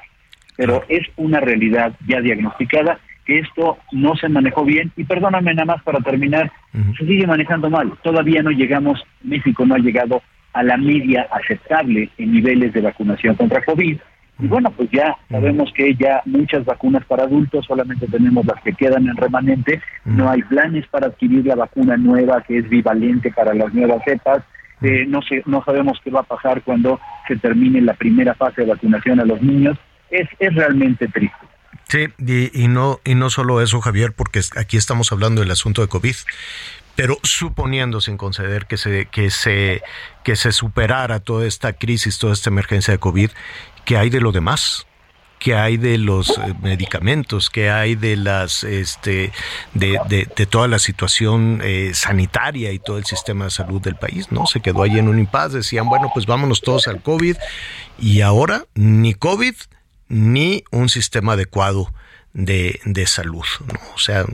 Pero 0.56 0.84
es 0.88 1.06
una 1.16 1.40
realidad 1.40 1.92
ya 2.06 2.20
diagnosticada 2.20 2.98
que 3.24 3.38
esto 3.38 3.78
no 3.92 4.14
se 4.16 4.28
manejó 4.28 4.64
bien. 4.64 4.92
Y 4.96 5.04
perdóname 5.04 5.54
nada 5.54 5.64
más 5.64 5.82
para 5.82 6.00
terminar, 6.00 6.52
se 6.98 7.06
sigue 7.06 7.26
manejando 7.26 7.70
mal. 7.70 7.92
Todavía 8.02 8.42
no 8.42 8.50
llegamos, 8.50 9.02
México 9.22 9.64
no 9.64 9.74
ha 9.74 9.78
llegado 9.78 10.22
a 10.52 10.62
la 10.62 10.76
media 10.76 11.28
aceptable 11.30 12.10
en 12.18 12.32
niveles 12.32 12.72
de 12.72 12.80
vacunación 12.80 13.36
contra 13.36 13.64
COVID 13.64 13.98
y 14.40 14.46
bueno, 14.46 14.70
pues 14.70 14.90
ya 14.90 15.16
sabemos 15.30 15.72
que 15.74 15.94
ya 15.94 16.22
muchas 16.24 16.64
vacunas 16.64 17.04
para 17.04 17.24
adultos, 17.24 17.66
solamente 17.66 18.06
tenemos 18.06 18.44
las 18.46 18.62
que 18.62 18.72
quedan 18.72 19.06
en 19.06 19.16
remanente, 19.16 19.80
no 20.04 20.30
hay 20.30 20.42
planes 20.42 20.86
para 20.88 21.08
adquirir 21.08 21.46
la 21.46 21.56
vacuna 21.56 21.96
nueva 21.96 22.42
que 22.42 22.58
es 22.58 22.68
bivalente 22.68 23.30
para 23.32 23.54
las 23.54 23.72
nuevas 23.74 24.02
cepas, 24.04 24.42
eh, 24.82 25.04
no, 25.06 25.20
sé, 25.22 25.42
no 25.46 25.62
sabemos 25.64 26.00
qué 26.02 26.10
va 26.10 26.20
a 26.20 26.24
pasar 26.24 26.62
cuando 26.62 27.00
se 27.28 27.36
termine 27.36 27.80
la 27.82 27.94
primera 27.94 28.34
fase 28.34 28.62
de 28.62 28.68
vacunación 28.68 29.20
a 29.20 29.24
los 29.24 29.42
niños, 29.42 29.78
es, 30.10 30.28
es 30.38 30.54
realmente 30.54 31.06
triste. 31.08 31.36
Sí, 31.88 32.06
y, 32.18 32.62
y, 32.64 32.68
no, 32.68 33.00
y 33.04 33.16
no 33.16 33.30
solo 33.30 33.60
eso, 33.60 33.80
Javier, 33.80 34.12
porque 34.16 34.40
aquí 34.56 34.76
estamos 34.76 35.10
hablando 35.10 35.40
del 35.40 35.50
asunto 35.50 35.82
de 35.82 35.88
COVID, 35.88 36.14
pero 36.96 37.18
suponiendo 37.22 38.00
sin 38.00 38.16
conceder 38.16 38.66
que 38.66 38.76
se, 38.76 39.06
que 39.06 39.30
se, 39.30 39.82
que 40.24 40.36
se 40.36 40.52
superara 40.52 41.20
toda 41.20 41.46
esta 41.46 41.72
crisis, 41.72 42.18
toda 42.18 42.32
esta 42.32 42.50
emergencia 42.50 42.92
de 42.92 42.98
COVID, 42.98 43.30
¿qué 43.84 43.96
hay 43.96 44.10
de 44.10 44.20
lo 44.20 44.32
demás? 44.32 44.86
¿Qué 45.40 45.54
hay 45.54 45.78
de 45.78 45.96
los 45.96 46.36
eh, 46.36 46.54
medicamentos? 46.60 47.48
¿Qué 47.48 47.70
hay 47.70 47.94
de 47.94 48.14
las 48.16 48.62
este 48.62 49.32
de, 49.72 49.98
de, 50.06 50.46
toda 50.46 50.68
la 50.68 50.78
situación 50.78 51.62
eh, 51.64 51.92
sanitaria 51.94 52.72
y 52.72 52.78
todo 52.78 52.98
el 52.98 53.06
sistema 53.06 53.46
de 53.46 53.50
salud 53.50 53.80
del 53.80 53.96
país? 53.96 54.30
¿No? 54.30 54.46
Se 54.46 54.60
quedó 54.60 54.82
ahí 54.82 54.98
en 54.98 55.08
un 55.08 55.18
impasse, 55.18 55.56
decían, 55.56 55.88
bueno, 55.88 56.10
pues 56.12 56.26
vámonos 56.26 56.60
todos 56.60 56.88
al 56.88 57.02
COVID, 57.02 57.36
y 57.98 58.20
ahora 58.20 58.66
ni 58.74 59.14
COVID 59.14 59.54
ni 60.08 60.62
un 60.72 60.90
sistema 60.90 61.32
adecuado 61.32 61.90
de, 62.34 62.78
de 62.84 63.06
salud. 63.06 63.46
¿no? 63.66 63.80
O 63.94 63.98
sea, 63.98 64.26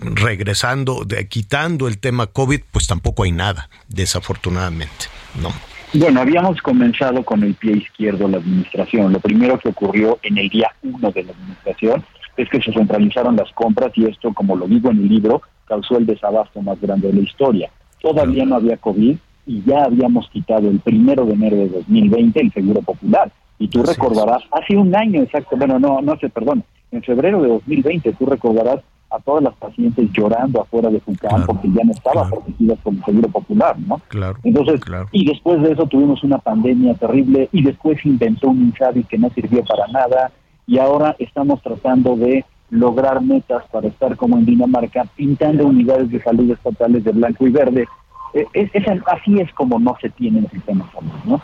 regresando, 0.00 1.04
de, 1.04 1.28
quitando 1.28 1.88
el 1.88 1.98
tema 1.98 2.26
COVID, 2.26 2.60
pues 2.70 2.86
tampoco 2.86 3.24
hay 3.24 3.32
nada, 3.32 3.68
desafortunadamente, 3.88 5.06
¿no? 5.40 5.50
Bueno, 5.92 6.20
habíamos 6.20 6.62
comenzado 6.62 7.24
con 7.24 7.42
el 7.42 7.54
pie 7.54 7.72
izquierdo 7.78 8.28
la 8.28 8.38
administración. 8.38 9.12
Lo 9.12 9.18
primero 9.18 9.58
que 9.58 9.70
ocurrió 9.70 10.18
en 10.22 10.38
el 10.38 10.48
día 10.48 10.70
uno 10.82 11.10
de 11.10 11.24
la 11.24 11.32
administración 11.32 12.04
es 12.36 12.48
que 12.48 12.62
se 12.62 12.72
centralizaron 12.72 13.34
las 13.34 13.50
compras 13.52 13.90
y 13.96 14.04
esto, 14.04 14.32
como 14.32 14.54
lo 14.54 14.68
digo 14.68 14.90
en 14.90 14.98
el 14.98 15.08
libro, 15.08 15.42
causó 15.66 15.98
el 15.98 16.06
desabasto 16.06 16.62
más 16.62 16.80
grande 16.80 17.08
de 17.08 17.14
la 17.14 17.20
historia. 17.20 17.70
Todavía 18.00 18.44
no 18.44 18.56
había 18.56 18.76
COVID 18.76 19.16
y 19.46 19.62
ya 19.64 19.84
habíamos 19.84 20.28
quitado 20.30 20.70
el 20.70 20.78
primero 20.78 21.24
de 21.24 21.32
enero 21.32 21.56
de 21.56 21.68
2020 21.68 22.40
el 22.40 22.52
Seguro 22.52 22.82
Popular. 22.82 23.32
Y 23.58 23.68
tú 23.68 23.82
recordarás, 23.82 24.42
hace 24.52 24.76
un 24.76 24.94
año 24.94 25.22
exacto, 25.22 25.56
bueno, 25.56 25.78
no, 25.78 26.00
no 26.00 26.16
sé, 26.18 26.28
perdón, 26.28 26.64
en 26.92 27.02
febrero 27.02 27.42
de 27.42 27.48
2020 27.48 28.12
tú 28.12 28.26
recordarás 28.26 28.80
a 29.10 29.18
todas 29.18 29.42
las 29.42 29.54
pacientes 29.54 30.08
llorando 30.12 30.60
afuera 30.62 30.88
de 30.88 31.00
su 31.00 31.14
campo 31.16 31.46
porque 31.54 31.68
ya 31.72 31.84
no 31.84 31.92
estaba 31.92 32.28
protegida 32.28 32.74
por 32.76 32.94
el 32.94 33.04
Seguro 33.04 33.28
Popular, 33.28 33.76
¿no? 33.80 34.00
Claro. 34.08 34.36
Entonces, 34.44 34.80
y 35.12 35.24
después 35.24 35.60
de 35.62 35.72
eso 35.72 35.86
tuvimos 35.86 36.22
una 36.22 36.38
pandemia 36.38 36.94
terrible 36.94 37.48
y 37.52 37.62
después 37.62 38.04
inventó 38.06 38.48
un 38.50 38.62
Insabi 38.62 39.04
que 39.04 39.18
no 39.18 39.28
sirvió 39.30 39.64
para 39.64 39.86
nada 39.88 40.30
y 40.66 40.78
ahora 40.78 41.16
estamos 41.18 41.60
tratando 41.62 42.14
de 42.16 42.44
lograr 42.70 43.20
metas 43.20 43.64
para 43.72 43.88
estar 43.88 44.16
como 44.16 44.38
en 44.38 44.46
Dinamarca, 44.46 45.04
pintando 45.16 45.66
unidades 45.66 46.08
de 46.10 46.22
salud 46.22 46.48
estatales 46.50 47.02
de 47.02 47.10
blanco 47.10 47.44
y 47.46 47.50
verde. 47.50 47.88
Eh, 48.32 48.46
Es, 48.52 48.70
es- 48.74 48.86
así 49.08 49.40
es 49.40 49.52
como 49.54 49.80
no 49.80 49.96
se 50.00 50.08
tiene 50.10 50.38
el 50.38 50.48
sistema 50.50 50.84
de 50.84 50.90
salud, 50.92 51.10
¿no? 51.24 51.40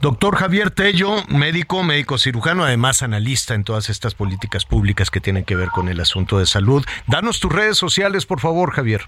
Doctor 0.00 0.36
Javier 0.36 0.70
Tello, 0.70 1.24
médico, 1.28 1.82
médico 1.82 2.18
cirujano, 2.18 2.64
además 2.64 3.02
analista 3.02 3.54
en 3.54 3.64
todas 3.64 3.88
estas 3.88 4.14
políticas 4.14 4.64
públicas 4.66 5.10
que 5.10 5.20
tienen 5.20 5.44
que 5.44 5.56
ver 5.56 5.68
con 5.68 5.88
el 5.88 6.00
asunto 6.00 6.38
de 6.38 6.46
salud. 6.46 6.84
Danos 7.06 7.40
tus 7.40 7.52
redes 7.52 7.78
sociales, 7.78 8.26
por 8.26 8.40
favor, 8.40 8.72
Javier. 8.72 9.02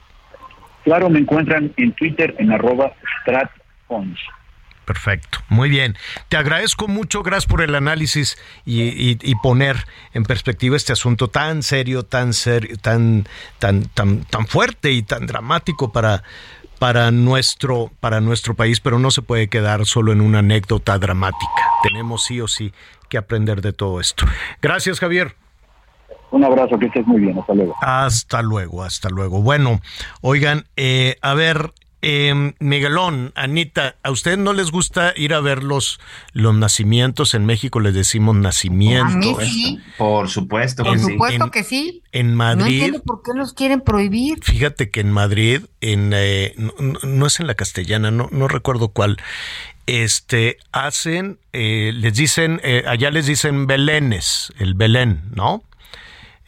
Claro, 0.85 1.11
me 1.11 1.19
encuentran 1.19 1.73
en 1.77 1.93
Twitter 1.93 2.35
en 2.39 2.51
arroba. 2.53 2.93
Perfecto, 4.87 5.41
muy 5.51 5.69
bien. 5.69 5.99
Te 6.31 6.39
agradezco 6.39 6.89
mucho, 6.89 7.23
gracias 7.23 7.45
por 7.47 7.61
el 7.61 7.75
análisis 7.75 8.39
y, 8.65 8.81
y- 8.85 9.19
y 9.21 9.35
poner 9.35 9.77
en 10.15 10.23
perspectiva 10.25 10.79
este 10.79 10.95
asunto 10.95 11.29
tan 11.29 11.63
serio, 11.63 12.05
tan 12.05 12.33
serio, 12.33 12.79
tan, 12.81 13.27
tan, 13.59 13.83
tan, 13.89 14.25
tan 14.25 14.47
fuerte 14.47 14.93
y 14.93 15.03
tan 15.03 15.27
dramático 15.27 15.93
para, 15.93 16.23
para 16.79 17.11
nuestro, 17.11 17.91
para 18.01 18.21
nuestro 18.21 18.55
país, 18.55 18.81
pero 18.81 18.99
no 18.99 19.11
se 19.11 19.23
puede 19.23 19.49
quedar 19.49 19.87
solo 19.87 20.13
en 20.13 20.21
una 20.21 20.39
anécdota 20.39 20.99
dramática. 20.99 21.71
Tenemos 21.83 22.25
sí 22.25 22.41
o 22.41 22.49
sí 22.49 22.73
que 23.09 23.19
aprender 23.19 23.61
de 23.63 23.73
todo 23.73 24.01
esto. 24.01 24.25
Gracias, 24.63 25.01
Javier. 25.01 25.35
Un 26.31 26.45
abrazo, 26.45 26.79
que 26.79 26.87
estés 26.87 27.07
muy 27.07 27.21
bien, 27.21 27.39
hasta 27.39 27.55
luego. 27.55 27.75
Hasta 27.81 28.43
luego, 28.43 28.83
hasta 28.83 29.09
luego. 29.09 29.41
Bueno, 29.41 29.81
oigan, 30.21 30.67
eh, 30.77 31.17
a 31.23 31.33
ver, 31.35 31.73
eh, 32.03 32.53
Miguelón, 32.61 33.33
Anita, 33.35 33.97
¿a 34.03 34.11
ustedes 34.11 34.39
no 34.39 34.53
les 34.53 34.71
gusta 34.71 35.13
ir 35.17 35.35
a 35.35 35.41
ver 35.41 35.65
los, 35.65 35.99
los 36.33 36.55
nacimientos? 36.55 37.35
En 37.35 37.45
México 37.47 37.81
les 37.81 37.95
decimos 37.95 38.37
nacimientos. 38.37 39.39
A 39.39 39.41
mí 39.43 39.49
sí. 39.49 39.79
Por 39.97 40.29
supuesto 40.29 40.85
Por 40.85 40.95
En- 40.95 41.01
supuesto 41.01 41.51
que 41.51 41.65
sí. 41.65 42.03
En 42.13 42.31
No 42.33 42.37
Madrid, 42.37 42.75
entiendo 42.75 43.03
por 43.03 43.23
qué 43.23 43.33
los 43.35 43.53
quieren 43.53 43.81
prohibir. 43.81 44.39
fíjate 44.43 44.91
que 44.91 45.01
en 45.01 45.11
Madrid, 45.13 45.63
en, 45.81 46.13
eh, 46.15 46.55
no, 46.57 46.73
no- 46.79 46.99
no 47.03 47.27
es 47.27 47.41
en 47.41 47.47
la 47.47 47.55
castellana, 47.55 48.11
no, 48.11 48.29
no 48.31 48.47
recuerdo 48.49 48.89
cuál, 48.89 49.17
este, 49.87 50.59
hacen, 50.73 51.39
eh, 51.53 51.93
les 51.95 52.15
dicen, 52.15 52.61
eh, 52.63 52.85
allá 52.87 53.11
les 53.11 53.27
dicen 53.27 53.67
Belénes, 53.67 54.53
el 54.59 54.75
Belén, 54.75 55.23
¿no? 55.35 55.63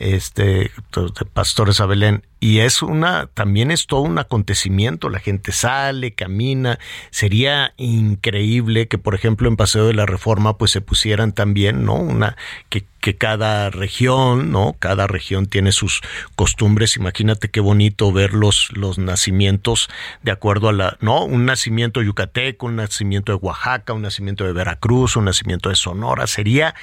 Este 0.01 0.71
de 0.93 1.25
pastores 1.33 1.81
a 1.81 1.87
Belén 1.87 2.23
y 2.41 2.61
es 2.61 2.81
una 2.81 3.27
también 3.27 3.71
es 3.71 3.87
todo 3.87 4.01
un 4.01 4.19
acontecimiento. 4.19 5.11
La 5.11 5.19
gente 5.19 5.53
sale 5.53 6.15
camina. 6.15 6.79
Sería 7.11 7.75
increíble 7.77 8.89
que 8.89 8.97
por 8.97 9.15
ejemplo 9.15 9.47
en 9.47 9.57
Paseo 9.57 9.87
de 9.87 9.93
la 9.93 10.07
Reforma 10.07 10.57
pues 10.57 10.71
se 10.71 10.81
pusieran 10.81 11.33
también 11.33 11.85
no 11.85 11.97
una 11.97 12.39
que, 12.71 12.87
que 13.01 13.19
cada 13.19 13.69
región 13.69 14.51
no 14.51 14.75
cada 14.79 15.07
región 15.07 15.47
tiene 15.47 15.71
sus 15.71 16.01
costumbres. 16.35 16.97
Imagínate 16.97 17.51
qué 17.51 17.61
bonito 17.61 18.11
ver 18.11 18.33
los 18.33 18.73
los 18.73 18.97
nacimientos 18.99 19.91
de 20.23 20.33
acuerdo 20.33 20.71
a 20.71 20.73
la 20.73 20.97
no 21.01 21.23
un 21.27 21.45
nacimiento 21.45 22.01
yucateco 22.01 22.65
un 22.65 22.77
nacimiento 22.77 23.33
de 23.33 23.37
Oaxaca 23.37 23.93
un 23.93 24.01
nacimiento 24.01 24.45
de 24.45 24.55
Veracruz 24.55 25.15
un 25.17 25.27
nacimiento 25.27 25.69
de 25.69 25.75
Sonora. 25.75 26.27
Sería 26.27 26.75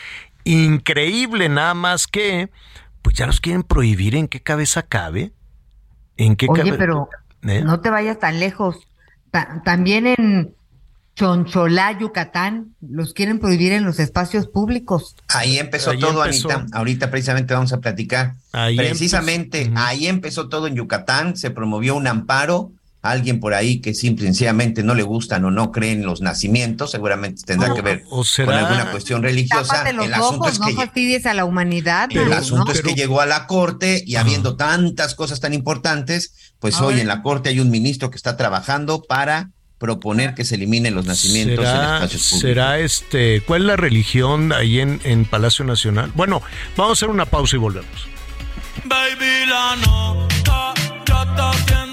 increíble 0.43 1.49
nada 1.49 1.73
más 1.73 2.05
que 2.05 2.49
pues 3.01 3.15
ya 3.15 3.25
los 3.25 3.39
quieren 3.41 3.63
prohibir 3.63 4.15
en 4.15 4.27
qué 4.27 4.41
cabeza 4.41 4.83
cabe 4.83 5.31
en 6.17 6.35
qué 6.35 6.47
Oye, 6.49 6.63
cabe- 6.63 6.77
pero 6.77 7.09
¿Eh? 7.43 7.61
no 7.63 7.79
te 7.79 7.89
vayas 7.89 8.19
tan 8.19 8.39
lejos. 8.39 8.77
Ta- 9.31 9.61
también 9.63 10.07
en 10.07 10.53
Choncholá, 11.15 11.97
Yucatán, 11.99 12.75
los 12.81 13.13
quieren 13.13 13.39
prohibir 13.39 13.71
en 13.73 13.83
los 13.85 13.99
espacios 13.99 14.47
públicos. 14.47 15.15
Ahí 15.29 15.57
empezó 15.57 15.91
Ahí 15.91 15.99
todo, 15.99 16.23
empezó. 16.23 16.51
Anita. 16.51 16.77
Ahorita 16.77 17.09
precisamente 17.09 17.53
vamos 17.55 17.73
a 17.73 17.79
platicar. 17.79 18.33
Ahí 18.51 18.75
precisamente 18.77 19.71
ahí 19.75 20.07
empezó 20.07 20.47
todo 20.47 20.67
en 20.67 20.75
Yucatán. 20.75 21.35
Se 21.35 21.49
promovió 21.49 21.95
un 21.95 22.05
amparo. 22.07 22.71
Alguien 23.03 23.39
por 23.39 23.53
ahí 23.53 23.79
que 23.79 23.93
simple 23.93 24.25
y 24.25 24.27
sencillamente 24.27 24.83
no 24.83 24.95
le 24.95 25.03
gustan 25.03 25.45
o 25.45 25.51
no 25.51 25.71
creen 25.71 26.03
los 26.03 26.19
nacimientos, 26.21 26.91
seguramente 26.91 27.43
tendrá 27.45 27.73
que 27.73 27.81
ver 27.81 28.03
o 28.09 28.23
será- 28.23 28.45
con 28.47 28.55
alguna 28.55 28.91
cuestión 28.91 29.21
religiosa. 29.23 29.91
Los 29.93 30.05
El 30.07 30.13
asunto 30.13 30.35
ojos, 30.41 30.53
es 30.53 30.59
no 30.59 30.65
que 30.67 30.73
fastidies 30.73 31.25
a 31.25 31.33
la 31.33 31.45
humanidad. 31.45 32.09
el 32.11 32.29
¿no? 32.29 32.35
asunto 32.35 32.71
es 32.71 32.81
que 32.81 32.95
llegó 32.95 33.21
a 33.21 33.25
la 33.25 33.45
corte 33.47 34.03
y 34.05 34.15
habiendo 34.15 34.55
tantas 34.57 35.15
cosas 35.15 35.39
tan 35.39 35.53
importantes, 35.53 36.53
pues 36.59 36.75
A 36.77 36.85
hoy 36.85 36.93
ver. 36.95 37.01
en 37.03 37.07
la 37.07 37.21
corte 37.21 37.49
hay 37.49 37.59
un 37.59 37.69
ministro 37.69 38.09
que 38.09 38.17
está 38.17 38.35
trabajando 38.35 39.01
para 39.03 39.51
proponer 39.77 40.33
que 40.33 40.43
se 40.43 40.55
eliminen 40.55 40.95
los 40.95 41.05
nacimientos 41.05 41.63
en 41.63 41.71
¿Será, 41.71 41.95
espacios 41.97 42.21
públicos. 42.23 42.41
será 42.41 42.79
este 42.79 43.41
cuál 43.45 43.61
es 43.61 43.67
la 43.67 43.75
religión 43.75 44.51
ahí 44.51 44.79
en, 44.79 44.99
en 45.03 45.23
Palacio 45.25 45.63
Nacional? 45.63 46.11
Bueno, 46.15 46.41
vamos 46.75 46.89
a 46.89 46.93
hacer 46.93 47.09
una 47.09 47.25
pausa 47.27 47.55
y 47.55 47.59
volvemos. 47.59 48.07
Baby, 48.85 49.45
la 49.47 49.75
nota 49.75 50.73
ya 51.07 51.21
está 51.23 51.49
haciendo 51.51 51.86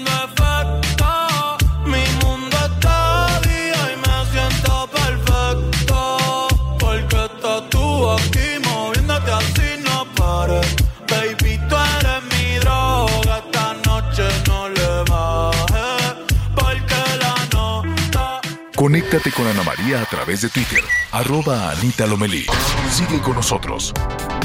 Conéctate 18.85 19.31
con 19.31 19.47
Ana 19.47 19.63
María 19.63 19.99
a 19.99 20.05
través 20.05 20.41
de 20.41 20.49
Twitter, 20.49 20.83
arroba 21.11 21.71
Anita 21.71 22.05
Lomelí. 22.05 22.45
Sigue 22.91 23.19
con 23.19 23.33
nosotros. 23.33 23.91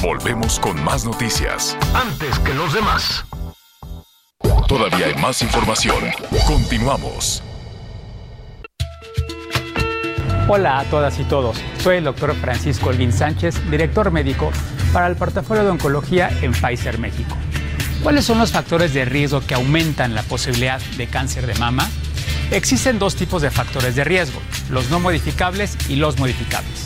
Volvemos 0.01 0.59
con 0.59 0.83
más 0.83 1.05
noticias. 1.05 1.77
Antes 1.93 2.39
que 2.39 2.55
los 2.55 2.73
demás. 2.73 3.27
Todavía 4.67 5.09
hay 5.09 5.15
más 5.17 5.43
información. 5.43 6.05
Continuamos. 6.47 7.43
Hola 10.49 10.79
a 10.79 10.85
todas 10.85 11.19
y 11.19 11.25
todos. 11.25 11.59
Soy 11.83 11.99
el 11.99 12.05
doctor 12.05 12.35
Francisco 12.35 12.89
Olguín 12.89 13.13
Sánchez, 13.13 13.71
director 13.71 14.11
médico 14.11 14.53
para 14.95 15.07
el 15.09 15.17
portafolio 15.17 15.65
de 15.65 15.71
oncología 15.71 16.31
en 16.41 16.53
Pfizer 16.53 16.99
México. 16.99 17.37
¿Cuáles 18.03 18.25
son 18.25 18.39
los 18.39 18.53
factores 18.53 18.95
de 18.95 19.05
riesgo 19.05 19.43
que 19.43 19.53
aumentan 19.53 20.15
la 20.15 20.23
posibilidad 20.23 20.81
de 20.97 21.09
cáncer 21.09 21.47
de 21.47 21.57
mama? 21.57 21.91
Existen 22.51 22.99
dos 22.99 23.15
tipos 23.15 23.43
de 23.43 23.51
factores 23.53 23.95
de 23.95 24.03
riesgo, 24.03 24.41
los 24.71 24.91
no 24.91 24.99
modificables 24.99 25.77
y 25.89 25.95
los 25.95 26.19
modificables. 26.19 26.85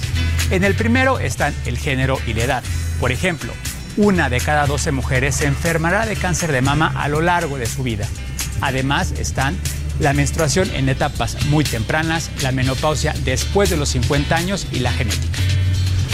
En 0.50 0.62
el 0.62 0.74
primero 0.74 1.18
están 1.18 1.54
el 1.64 1.78
género 1.78 2.18
y 2.26 2.34
la 2.34 2.44
edad. 2.44 2.64
Por 3.00 3.12
ejemplo, 3.12 3.50
una 3.96 4.28
de 4.28 4.40
cada 4.40 4.66
12 4.66 4.92
mujeres 4.92 5.36
se 5.36 5.46
enfermará 5.46 6.04
de 6.04 6.16
cáncer 6.16 6.52
de 6.52 6.60
mama 6.60 6.92
a 6.94 7.08
lo 7.08 7.22
largo 7.22 7.56
de 7.56 7.64
su 7.64 7.82
vida. 7.82 8.06
Además 8.60 9.12
están 9.12 9.56
la 10.00 10.12
menstruación 10.12 10.68
en 10.74 10.90
etapas 10.90 11.46
muy 11.46 11.64
tempranas, 11.64 12.30
la 12.42 12.52
menopausia 12.52 13.14
después 13.24 13.70
de 13.70 13.78
los 13.78 13.88
50 13.88 14.36
años 14.36 14.66
y 14.70 14.80
la 14.80 14.92
genética. 14.92 15.38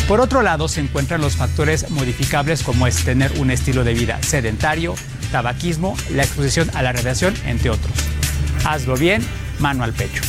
Por 0.06 0.20
otro 0.20 0.42
lado, 0.42 0.68
se 0.68 0.80
encuentran 0.80 1.20
los 1.20 1.34
factores 1.34 1.90
modificables 1.90 2.62
como 2.62 2.86
es 2.86 3.04
tener 3.04 3.32
un 3.38 3.50
estilo 3.50 3.82
de 3.82 3.94
vida 3.94 4.22
sedentario, 4.22 4.94
tabaquismo, 5.32 5.96
la 6.10 6.22
exposición 6.22 6.70
a 6.74 6.82
la 6.82 6.92
radiación, 6.92 7.34
entre 7.46 7.70
otros. 7.70 8.19
Hazlo 8.64 8.96
bien, 8.96 9.22
mano 9.58 9.84
al 9.84 9.92
pecho. 9.92 10.22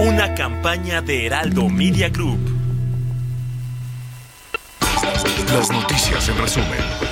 Una 0.00 0.34
campaña 0.34 1.00
de 1.00 1.26
Heraldo 1.26 1.68
Media 1.68 2.08
Group. 2.08 2.38
Las 5.52 5.70
noticias 5.70 6.28
en 6.28 6.38
resumen. 6.38 7.03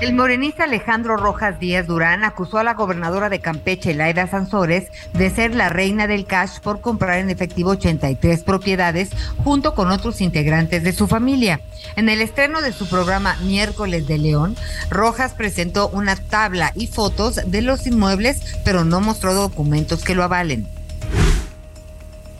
El 0.00 0.14
morenista 0.14 0.64
Alejandro 0.64 1.18
Rojas 1.18 1.60
Díaz 1.60 1.86
Durán 1.86 2.24
acusó 2.24 2.56
a 2.56 2.64
la 2.64 2.72
gobernadora 2.72 3.28
de 3.28 3.40
Campeche, 3.40 3.92
Laida 3.92 4.26
Sansores, 4.26 4.88
de 5.12 5.28
ser 5.28 5.54
la 5.54 5.68
reina 5.68 6.06
del 6.06 6.24
cash 6.24 6.58
por 6.60 6.80
comprar 6.80 7.18
en 7.18 7.28
efectivo 7.28 7.72
83 7.72 8.42
propiedades 8.42 9.10
junto 9.44 9.74
con 9.74 9.90
otros 9.90 10.22
integrantes 10.22 10.84
de 10.84 10.94
su 10.94 11.06
familia. 11.06 11.60
En 11.96 12.08
el 12.08 12.22
estreno 12.22 12.62
de 12.62 12.72
su 12.72 12.88
programa 12.88 13.36
Miércoles 13.42 14.06
de 14.06 14.16
León, 14.16 14.56
Rojas 14.88 15.34
presentó 15.34 15.88
una 15.88 16.16
tabla 16.16 16.72
y 16.74 16.86
fotos 16.86 17.38
de 17.44 17.60
los 17.60 17.86
inmuebles, 17.86 18.56
pero 18.64 18.84
no 18.84 19.02
mostró 19.02 19.34
documentos 19.34 20.02
que 20.02 20.14
lo 20.14 20.24
avalen. 20.24 20.66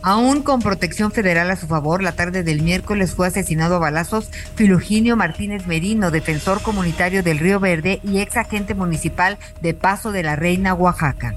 Aún 0.03 0.41
con 0.41 0.61
protección 0.61 1.11
federal 1.11 1.51
a 1.51 1.55
su 1.55 1.67
favor, 1.67 2.01
la 2.01 2.13
tarde 2.13 2.41
del 2.41 2.63
miércoles 2.63 3.13
fue 3.13 3.27
asesinado 3.27 3.75
a 3.75 3.79
balazos 3.79 4.31
Filuginio 4.55 5.15
Martínez 5.15 5.67
Merino, 5.67 6.09
defensor 6.09 6.63
comunitario 6.63 7.21
del 7.21 7.37
Río 7.37 7.59
Verde 7.59 7.99
y 8.03 8.19
ex 8.19 8.35
agente 8.35 8.73
municipal 8.73 9.37
de 9.61 9.75
Paso 9.75 10.11
de 10.11 10.23
la 10.23 10.35
Reina, 10.35 10.73
Oaxaca. 10.73 11.35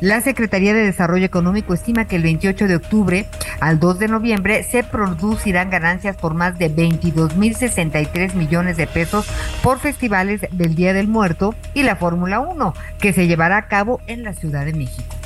La 0.00 0.20
Secretaría 0.20 0.74
de 0.74 0.84
Desarrollo 0.84 1.24
Económico 1.24 1.72
estima 1.72 2.06
que 2.06 2.16
el 2.16 2.22
28 2.22 2.68
de 2.68 2.76
octubre 2.76 3.26
al 3.60 3.80
2 3.80 3.98
de 4.00 4.08
noviembre 4.08 4.62
se 4.62 4.84
producirán 4.84 5.70
ganancias 5.70 6.16
por 6.16 6.34
más 6.34 6.58
de 6.58 6.70
22.063 6.70 8.34
millones 8.34 8.76
de 8.76 8.86
pesos 8.86 9.26
por 9.62 9.78
festivales 9.78 10.42
del 10.50 10.74
Día 10.74 10.92
del 10.92 11.08
Muerto 11.08 11.54
y 11.72 11.84
la 11.84 11.96
Fórmula 11.96 12.40
1, 12.40 12.74
que 12.98 13.14
se 13.14 13.26
llevará 13.26 13.56
a 13.56 13.68
cabo 13.68 14.02
en 14.06 14.22
la 14.22 14.34
Ciudad 14.34 14.66
de 14.66 14.74
México. 14.74 15.23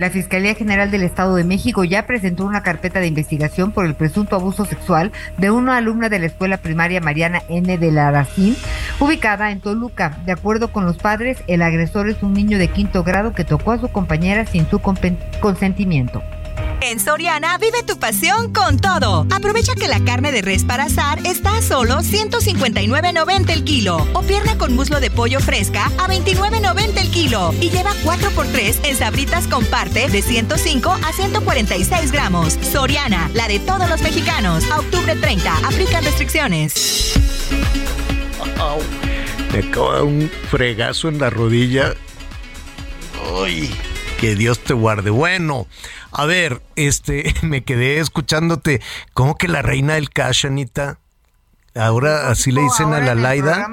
La 0.00 0.08
Fiscalía 0.08 0.54
General 0.54 0.90
del 0.90 1.02
Estado 1.02 1.34
de 1.34 1.44
México 1.44 1.84
ya 1.84 2.06
presentó 2.06 2.46
una 2.46 2.62
carpeta 2.62 3.00
de 3.00 3.06
investigación 3.06 3.70
por 3.70 3.84
el 3.84 3.94
presunto 3.94 4.34
abuso 4.34 4.64
sexual 4.64 5.12
de 5.36 5.50
una 5.50 5.76
alumna 5.76 6.08
de 6.08 6.18
la 6.18 6.24
escuela 6.24 6.56
primaria 6.56 7.02
Mariana 7.02 7.42
N. 7.50 7.76
de 7.76 7.92
la 7.92 8.26
ubicada 8.98 9.50
en 9.50 9.60
Toluca. 9.60 10.16
De 10.24 10.32
acuerdo 10.32 10.72
con 10.72 10.86
los 10.86 10.96
padres, 10.96 11.44
el 11.48 11.60
agresor 11.60 12.08
es 12.08 12.22
un 12.22 12.32
niño 12.32 12.56
de 12.56 12.68
quinto 12.68 13.04
grado 13.04 13.34
que 13.34 13.44
tocó 13.44 13.72
a 13.72 13.78
su 13.78 13.88
compañera 13.88 14.46
sin 14.46 14.66
su 14.70 14.78
consentimiento. 14.78 16.22
En 16.82 16.98
Soriana 16.98 17.58
vive 17.58 17.82
tu 17.82 17.98
pasión 17.98 18.52
con 18.52 18.78
todo. 18.78 19.26
Aprovecha 19.30 19.74
que 19.74 19.86
la 19.86 20.02
carne 20.02 20.32
de 20.32 20.40
res 20.40 20.64
para 20.64 20.84
asar 20.84 21.18
está 21.26 21.58
a 21.58 21.62
solo 21.62 21.98
159.90 21.98 23.50
el 23.50 23.64
kilo 23.64 24.06
o 24.14 24.22
pierna 24.22 24.56
con 24.56 24.74
muslo 24.74 24.98
de 24.98 25.10
pollo 25.10 25.40
fresca 25.40 25.86
a 25.98 26.08
29.90 26.08 26.98
el 26.98 27.10
kilo 27.10 27.52
y 27.60 27.68
lleva 27.68 27.92
4x3 28.02 28.88
en 28.88 28.96
sabritas 28.96 29.46
con 29.46 29.64
parte 29.66 30.08
de 30.08 30.22
105 30.22 30.90
a 30.90 31.12
146 31.12 32.12
gramos. 32.12 32.54
Soriana, 32.54 33.30
la 33.34 33.46
de 33.46 33.58
todos 33.58 33.88
los 33.88 34.00
mexicanos. 34.00 34.64
A 34.70 34.80
octubre 34.80 35.14
30, 35.14 35.54
aplican 35.58 36.02
restricciones. 36.02 37.12
Me 39.52 39.58
acaba 39.58 40.02
un 40.02 40.30
fregazo 40.50 41.08
en 41.08 41.18
la 41.18 41.28
rodilla. 41.28 41.94
Ay, 43.42 43.70
que 44.20 44.36
Dios 44.36 44.58
te 44.58 44.74
guarde. 44.74 45.08
Bueno, 45.08 45.66
a 46.12 46.26
ver, 46.26 46.60
este, 46.76 47.34
me 47.42 47.62
quedé 47.62 47.98
escuchándote. 47.98 48.82
¿Cómo 49.14 49.36
que 49.36 49.48
la 49.48 49.62
reina 49.62 49.94
del 49.94 50.10
cash, 50.10 50.46
Anita? 50.46 50.98
Ahora 51.74 52.28
así 52.28 52.52
le 52.52 52.60
dicen 52.60 52.92
a 52.92 53.00
la 53.00 53.14
Laida. 53.14 53.66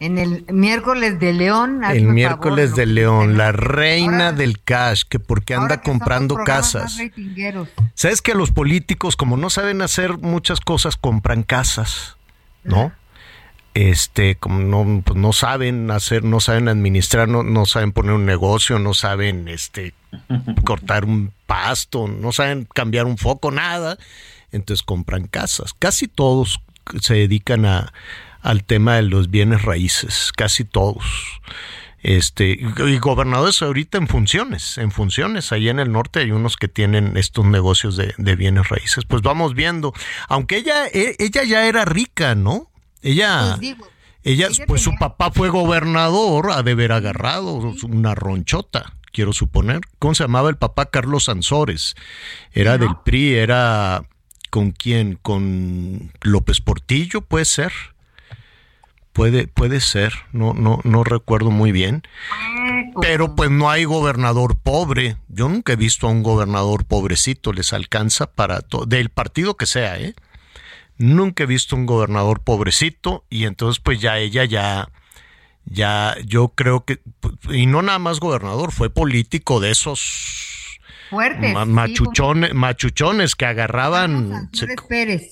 En 0.00 0.16
el 0.16 0.46
miércoles 0.52 1.20
de 1.20 1.32
León. 1.32 1.82
El 1.84 2.04
miércoles 2.04 2.76
de 2.76 2.86
León, 2.86 3.36
la 3.36 3.52
reina 3.52 4.32
del 4.32 4.62
cash, 4.62 5.02
que 5.08 5.18
porque 5.18 5.54
anda 5.54 5.82
comprando 5.82 6.36
casas. 6.44 6.96
¿Sabes 7.94 8.22
que 8.22 8.34
los 8.34 8.52
políticos, 8.52 9.16
como 9.16 9.36
no 9.36 9.50
saben 9.50 9.82
hacer 9.82 10.16
muchas 10.18 10.60
cosas, 10.60 10.96
compran 10.96 11.42
casas? 11.42 12.16
¿No? 12.64 12.92
Este, 13.78 14.34
como 14.34 14.58
no, 14.58 15.02
pues 15.02 15.16
no 15.16 15.32
saben 15.32 15.88
hacer, 15.92 16.24
no 16.24 16.40
saben 16.40 16.66
administrar, 16.66 17.28
no, 17.28 17.44
no 17.44 17.64
saben 17.64 17.92
poner 17.92 18.12
un 18.12 18.26
negocio, 18.26 18.80
no 18.80 18.92
saben 18.92 19.46
este, 19.46 19.94
cortar 20.64 21.04
un 21.04 21.32
pasto, 21.46 22.08
no 22.08 22.32
saben 22.32 22.66
cambiar 22.74 23.06
un 23.06 23.18
foco, 23.18 23.52
nada. 23.52 23.96
Entonces 24.50 24.82
compran 24.84 25.28
casas. 25.28 25.74
Casi 25.78 26.08
todos 26.08 26.60
se 27.00 27.14
dedican 27.14 27.66
a, 27.66 27.92
al 28.42 28.64
tema 28.64 28.96
de 28.96 29.02
los 29.02 29.30
bienes 29.30 29.62
raíces, 29.62 30.32
casi 30.34 30.64
todos. 30.64 31.04
Este, 32.02 32.58
y 32.58 32.98
gobernadores 32.98 33.62
ahorita 33.62 33.96
en 33.98 34.08
funciones, 34.08 34.76
en 34.78 34.90
funciones. 34.90 35.52
Ahí 35.52 35.68
en 35.68 35.78
el 35.78 35.92
norte 35.92 36.18
hay 36.18 36.32
unos 36.32 36.56
que 36.56 36.66
tienen 36.66 37.16
estos 37.16 37.44
negocios 37.44 37.96
de, 37.96 38.12
de 38.18 38.34
bienes 38.34 38.70
raíces. 38.70 39.04
Pues 39.04 39.22
vamos 39.22 39.54
viendo. 39.54 39.92
Aunque 40.28 40.56
ella, 40.56 40.88
e, 40.88 41.14
ella 41.20 41.44
ya 41.44 41.68
era 41.68 41.84
rica, 41.84 42.34
¿no? 42.34 42.68
Ella, 43.02 43.56
pues 43.58 43.76
ella, 44.24 44.48
pues 44.66 44.82
su 44.82 44.94
papá 44.96 45.30
fue 45.30 45.48
gobernador, 45.48 46.50
ha 46.52 46.62
de 46.62 46.72
haber 46.72 46.92
agarrado 46.92 47.74
una 47.84 48.14
ronchota, 48.14 48.94
quiero 49.12 49.32
suponer. 49.32 49.80
¿Cómo 49.98 50.14
se 50.14 50.24
llamaba 50.24 50.50
el 50.50 50.56
papá? 50.56 50.86
Carlos 50.86 51.24
Sansores. 51.24 51.94
Era 52.52 52.78
del 52.78 52.96
PRI, 53.04 53.34
era 53.36 54.02
con 54.50 54.72
quién, 54.72 55.18
con 55.20 56.12
López 56.22 56.60
Portillo, 56.60 57.22
puede 57.22 57.44
ser. 57.44 57.72
Puede, 59.12 59.48
puede 59.48 59.80
ser, 59.80 60.12
no, 60.32 60.54
no, 60.54 60.78
no 60.84 61.02
recuerdo 61.02 61.50
muy 61.50 61.72
bien. 61.72 62.02
Pero 63.00 63.34
pues 63.34 63.50
no 63.50 63.68
hay 63.68 63.84
gobernador 63.84 64.56
pobre. 64.56 65.16
Yo 65.28 65.48
nunca 65.48 65.72
he 65.72 65.76
visto 65.76 66.06
a 66.06 66.10
un 66.10 66.22
gobernador 66.22 66.84
pobrecito, 66.84 67.52
les 67.52 67.72
alcanza 67.72 68.30
para 68.32 68.60
todo, 68.60 68.86
del 68.86 69.08
partido 69.08 69.56
que 69.56 69.66
sea, 69.66 69.98
¿eh? 69.98 70.14
Nunca 70.98 71.44
he 71.44 71.46
visto 71.46 71.76
un 71.76 71.86
gobernador 71.86 72.40
pobrecito 72.40 73.24
y 73.30 73.44
entonces 73.44 73.80
pues 73.80 74.00
ya 74.00 74.18
ella 74.18 74.44
ya, 74.44 74.90
ya, 75.64 76.16
yo 76.26 76.48
creo 76.48 76.84
que, 76.84 77.00
y 77.50 77.66
no 77.66 77.82
nada 77.82 78.00
más 78.00 78.18
gobernador, 78.20 78.72
fue 78.72 78.90
político 78.90 79.60
de 79.60 79.70
esos 79.70 80.78
fuertes, 81.08 81.54
machuchones, 81.66 82.52
machuchones 82.52 83.34
que 83.36 83.46
agarraban, 83.46 84.50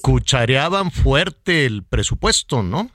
cuchareaban 0.03 0.91
fuerte 0.93 1.67
el 1.67 1.83
presupuesto, 1.83 2.63
¿no? 2.63 2.91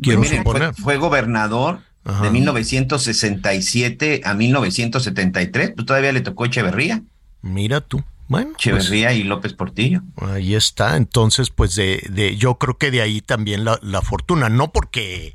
Quiero 0.00 0.24
suponer. 0.24 0.74
Fue, 0.74 0.96
gobernador 0.96 1.80
de 2.22 2.30
1967 2.30 4.20
a 4.24 4.34
1973, 4.34 5.72
pues 5.74 5.86
todavía 5.86 6.12
le 6.12 6.20
tocó 6.20 6.44
Echeverría. 6.44 7.02
Mira 7.42 7.80
tú. 7.80 8.02
Bueno, 8.28 8.54
pues, 8.62 8.90
y 8.90 9.22
López 9.22 9.52
Portillo. 9.52 10.02
Ahí 10.16 10.54
está. 10.54 10.96
Entonces, 10.96 11.50
pues 11.50 11.76
de, 11.76 12.04
de 12.10 12.36
yo 12.36 12.56
creo 12.56 12.76
que 12.76 12.90
de 12.90 13.00
ahí 13.00 13.20
también 13.20 13.64
la, 13.64 13.78
la, 13.82 14.02
fortuna, 14.02 14.48
no 14.48 14.72
porque 14.72 15.34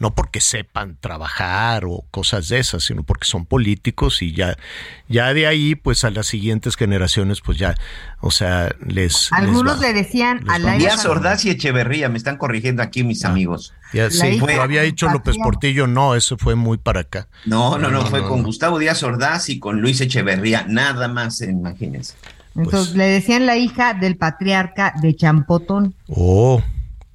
no 0.00 0.14
porque 0.14 0.40
sepan 0.40 0.96
trabajar 0.98 1.84
o 1.84 2.04
cosas 2.10 2.48
de 2.48 2.58
esas, 2.58 2.82
sino 2.82 3.04
porque 3.04 3.26
son 3.26 3.44
políticos 3.44 4.22
y 4.22 4.32
ya 4.32 4.56
ya 5.08 5.32
de 5.34 5.46
ahí 5.46 5.74
pues 5.74 6.04
a 6.04 6.10
las 6.10 6.26
siguientes 6.26 6.74
generaciones 6.74 7.42
pues 7.42 7.58
ya, 7.58 7.74
o 8.20 8.30
sea, 8.30 8.74
les 8.84 9.30
Algunos 9.30 9.78
le 9.78 9.92
decían 9.92 10.42
a 10.48 10.58
la 10.58 10.72
Díaz 10.72 11.04
Ordaz 11.04 11.44
y 11.44 11.50
Echeverría, 11.50 12.08
me 12.08 12.16
están 12.16 12.38
corrigiendo 12.38 12.82
aquí 12.82 13.04
mis 13.04 13.24
ah, 13.26 13.28
amigos. 13.28 13.74
Ya, 13.92 14.10
sí, 14.10 14.38
lo 14.38 14.62
había 14.62 14.82
dicho 14.82 15.08
López 15.10 15.36
Portillo, 15.36 15.86
no, 15.86 16.14
eso 16.14 16.38
fue 16.38 16.54
muy 16.54 16.78
para 16.78 17.00
acá. 17.00 17.28
No, 17.44 17.76
no, 17.76 17.90
no, 17.90 18.06
fue 18.06 18.22
con 18.22 18.42
Gustavo 18.42 18.78
Díaz 18.78 19.02
Ordaz 19.02 19.50
y 19.50 19.58
con 19.58 19.82
Luis 19.82 20.00
Echeverría, 20.00 20.64
nada 20.66 21.08
más, 21.08 21.42
imagínense. 21.42 22.14
Entonces 22.56 22.88
pues 22.88 22.96
le 22.96 23.04
decían 23.04 23.44
la 23.44 23.58
hija 23.58 23.92
del 23.92 24.16
patriarca 24.16 24.94
de 25.02 25.14
Champotón. 25.14 25.94
Oh. 26.08 26.62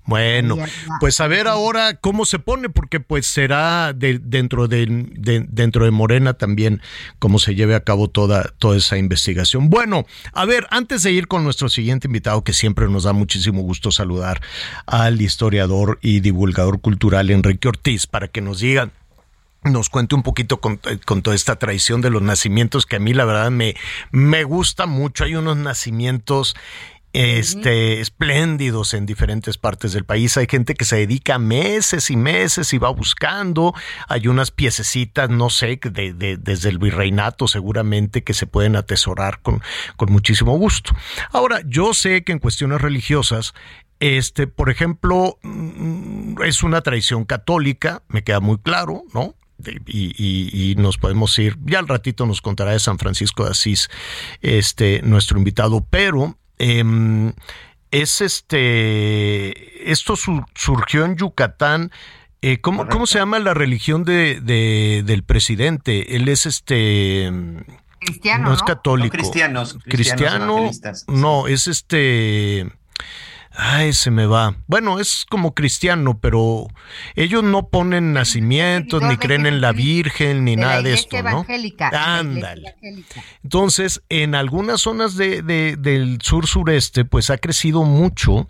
Bueno, 0.08 0.58
pues 1.00 1.20
a 1.20 1.28
ver 1.28 1.48
ahora 1.48 1.96
cómo 1.96 2.26
se 2.26 2.38
pone, 2.38 2.70
porque 2.70 3.00
pues 3.00 3.26
será 3.26 3.92
de, 3.94 4.20
dentro 4.22 4.68
de, 4.68 4.86
dentro 5.50 5.86
de 5.86 5.92
Morena 5.92 6.34
también 6.34 6.82
cómo 7.18 7.40
se 7.40 7.56
lleve 7.56 7.74
a 7.74 7.84
cabo 7.84 8.08
toda, 8.08 8.54
toda 8.60 8.78
esa 8.78 8.98
investigación. 8.98 9.70
Bueno, 9.70 10.06
a 10.32 10.46
ver, 10.46 10.68
antes 10.70 11.02
de 11.02 11.12
ir 11.12 11.28
con 11.28 11.44
nuestro 11.44 11.70
siguiente 11.70 12.08
invitado, 12.08 12.44
que 12.44 12.54
siempre 12.54 12.88
nos 12.88 13.04
da 13.04 13.14
muchísimo 13.14 13.62
gusto 13.62 13.92
saludar 13.92 14.42
al 14.86 15.20
historiador 15.20 15.98
y 16.02 16.20
divulgador 16.20 16.82
cultural 16.82 17.32
Enrique 17.32 17.68
Ortiz, 17.68 18.06
para 18.06 18.28
que 18.28 18.42
nos 18.42 18.60
digan 18.60 18.92
nos 19.64 19.90
cuente 19.90 20.14
un 20.14 20.22
poquito 20.22 20.62
con, 20.62 20.80
con, 21.06 21.24
toda 21.24 21.36
esta 21.36 21.56
tradición 21.56 22.02
de 22.02 22.12
los 22.12 22.22
nacimientos 22.22 22.86
que 22.86 22.98
a 22.98 23.00
mí 23.00 23.14
la 23.14 23.26
verdad 23.26 23.50
me, 23.50 23.76
me 24.12 24.44
gusta 24.44 24.86
mucho. 24.86 25.24
Hay 25.24 25.36
unos 25.36 25.58
nacimientos 25.58 26.56
este, 27.16 28.02
espléndidos 28.02 28.94
en 28.94 29.06
diferentes 29.06 29.58
partes 29.58 29.94
del 29.94 30.04
país. 30.04 30.36
Hay 30.36 30.48
gente 30.50 30.74
que 30.74 30.84
se 30.84 30.98
dedica 30.98 31.40
meses 31.40 32.10
y 32.10 32.18
meses 32.18 32.74
y 32.74 32.78
va 32.78 32.90
buscando. 32.90 33.74
Hay 34.10 34.28
unas 34.28 34.52
piececitas, 34.52 35.30
no 35.30 35.50
sé, 35.50 35.80
de, 35.82 36.38
desde 36.38 36.70
el 36.70 36.78
virreinato 36.78 37.48
seguramente 37.48 38.26
que 38.26 38.34
se 38.34 38.48
pueden 38.48 38.76
atesorar 38.76 39.40
con, 39.42 39.62
con 39.96 40.12
muchísimo 40.12 40.58
gusto. 40.58 40.94
Ahora, 41.32 41.62
yo 41.66 41.94
sé 41.94 42.26
que 42.26 42.34
en 42.34 42.40
cuestiones 42.40 42.82
religiosas 42.82 43.54
este, 44.02 44.48
por 44.48 44.70
ejemplo, 44.70 45.40
mm, 45.42 46.42
es 46.44 46.64
una 46.64 46.82
tradición 46.82 47.24
católica, 47.24 48.04
me 48.10 48.26
queda 48.26 48.42
muy 48.42 48.58
claro, 48.58 49.04
¿no? 49.14 49.36
Y, 49.88 50.12
y, 50.18 50.76
nos 50.76 50.98
podemos 50.98 51.40
ir, 51.40 51.58
ya 51.64 51.80
al 51.80 51.88
ratito 51.88 52.26
nos 52.26 52.42
contará 52.42 52.72
de 52.72 52.80
San 52.80 53.00
Francisco 53.00 53.46
de 53.46 53.52
Asís, 53.52 53.90
este, 54.42 55.02
nuestro 55.02 55.38
invitado, 55.38 55.88
pero 55.90 56.38
Em, 56.58 57.34
es 57.92 58.22
este, 58.22 59.92
esto 59.92 60.16
surgió 60.16 61.06
en 61.06 61.16
Yucatán. 61.16 61.92
Eh, 62.42 62.60
¿cómo, 62.60 62.88
¿Cómo 62.88 63.08
se 63.08 63.20
llama 63.20 63.40
la 63.40 63.54
religión 63.54 64.04
de, 64.04 64.42
del 65.06 65.24
presidente? 65.24 66.16
Él 66.16 66.28
es 66.28 66.46
este... 66.46 67.32
Cristiano. 68.00 68.50
No 68.50 68.54
es 68.54 68.62
católico. 68.62 69.10
cristianos. 69.10 69.78
Cristiano. 69.84 70.70
No, 71.08 71.48
es 71.48 71.68
este. 71.68 72.72
Ay, 73.58 73.94
se 73.94 74.12
me 74.12 74.26
va. 74.26 74.56
Bueno, 74.68 75.00
es 75.00 75.26
como 75.30 75.54
cristiano, 75.54 76.20
pero 76.20 76.68
ellos 77.16 77.44
no 77.44 77.70
ponen 77.70 78.14
nacimientos, 78.14 79.02
ni 79.02 79.18
creen 79.18 79.46
en 79.46 79.62
la 79.62 79.72
Virgen, 79.72 80.44
ni 80.44 80.56
nada 80.56 80.82
de 80.82 80.94
esto, 80.94 81.22
¿no? 81.22 81.30
Evangélica, 81.30 81.90
Ándale. 82.18 82.76
Entonces, 83.44 84.02
en 84.10 84.36
algunas 84.36 84.82
zonas 84.82 85.16
de, 85.16 85.42
del 85.42 86.20
sur 86.22 86.48
sureste, 86.48 87.06
pues 87.06 87.30
ha 87.30 87.38
crecido 87.38 87.84
mucho 87.84 88.48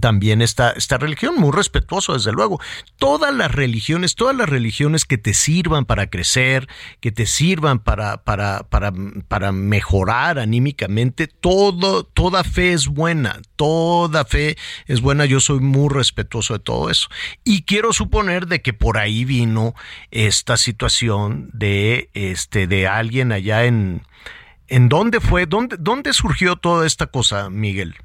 también 0.00 0.40
esta, 0.40 0.70
esta 0.70 0.96
religión, 0.96 1.34
muy 1.36 1.52
respetuoso 1.52 2.14
desde 2.14 2.32
luego. 2.32 2.60
Todas 2.96 3.34
las 3.34 3.52
religiones, 3.52 4.14
todas 4.14 4.34
las 4.34 4.48
religiones 4.48 5.04
que 5.04 5.18
te 5.18 5.34
sirvan 5.34 5.84
para 5.84 6.08
crecer, 6.08 6.68
que 7.00 7.12
te 7.12 7.26
sirvan 7.26 7.78
para, 7.80 8.24
para, 8.24 8.64
para, 8.68 8.92
para 9.28 9.52
mejorar 9.52 10.38
anímicamente, 10.38 11.26
todo, 11.26 12.04
toda 12.04 12.44
fe 12.44 12.72
es 12.72 12.88
buena, 12.88 13.40
toda 13.56 14.24
fe 14.24 14.56
es 14.86 15.02
buena, 15.02 15.26
yo 15.26 15.38
soy 15.40 15.60
muy 15.60 15.90
respetuoso 15.90 16.54
de 16.54 16.60
todo 16.60 16.90
eso. 16.90 17.08
Y 17.44 17.62
quiero 17.62 17.92
suponer 17.92 18.46
de 18.46 18.62
que 18.62 18.72
por 18.72 18.96
ahí 18.96 19.24
vino 19.26 19.74
esta 20.10 20.56
situación 20.56 21.50
de, 21.52 22.08
este, 22.14 22.66
de 22.66 22.88
alguien 22.88 23.32
allá 23.32 23.64
en... 23.64 24.02
¿En 24.66 24.88
dónde 24.88 25.20
fue? 25.20 25.44
¿Dónde, 25.44 25.76
¿Dónde 25.78 26.14
surgió 26.14 26.56
toda 26.56 26.86
esta 26.86 27.06
cosa, 27.06 27.50
Miguel? 27.50 27.96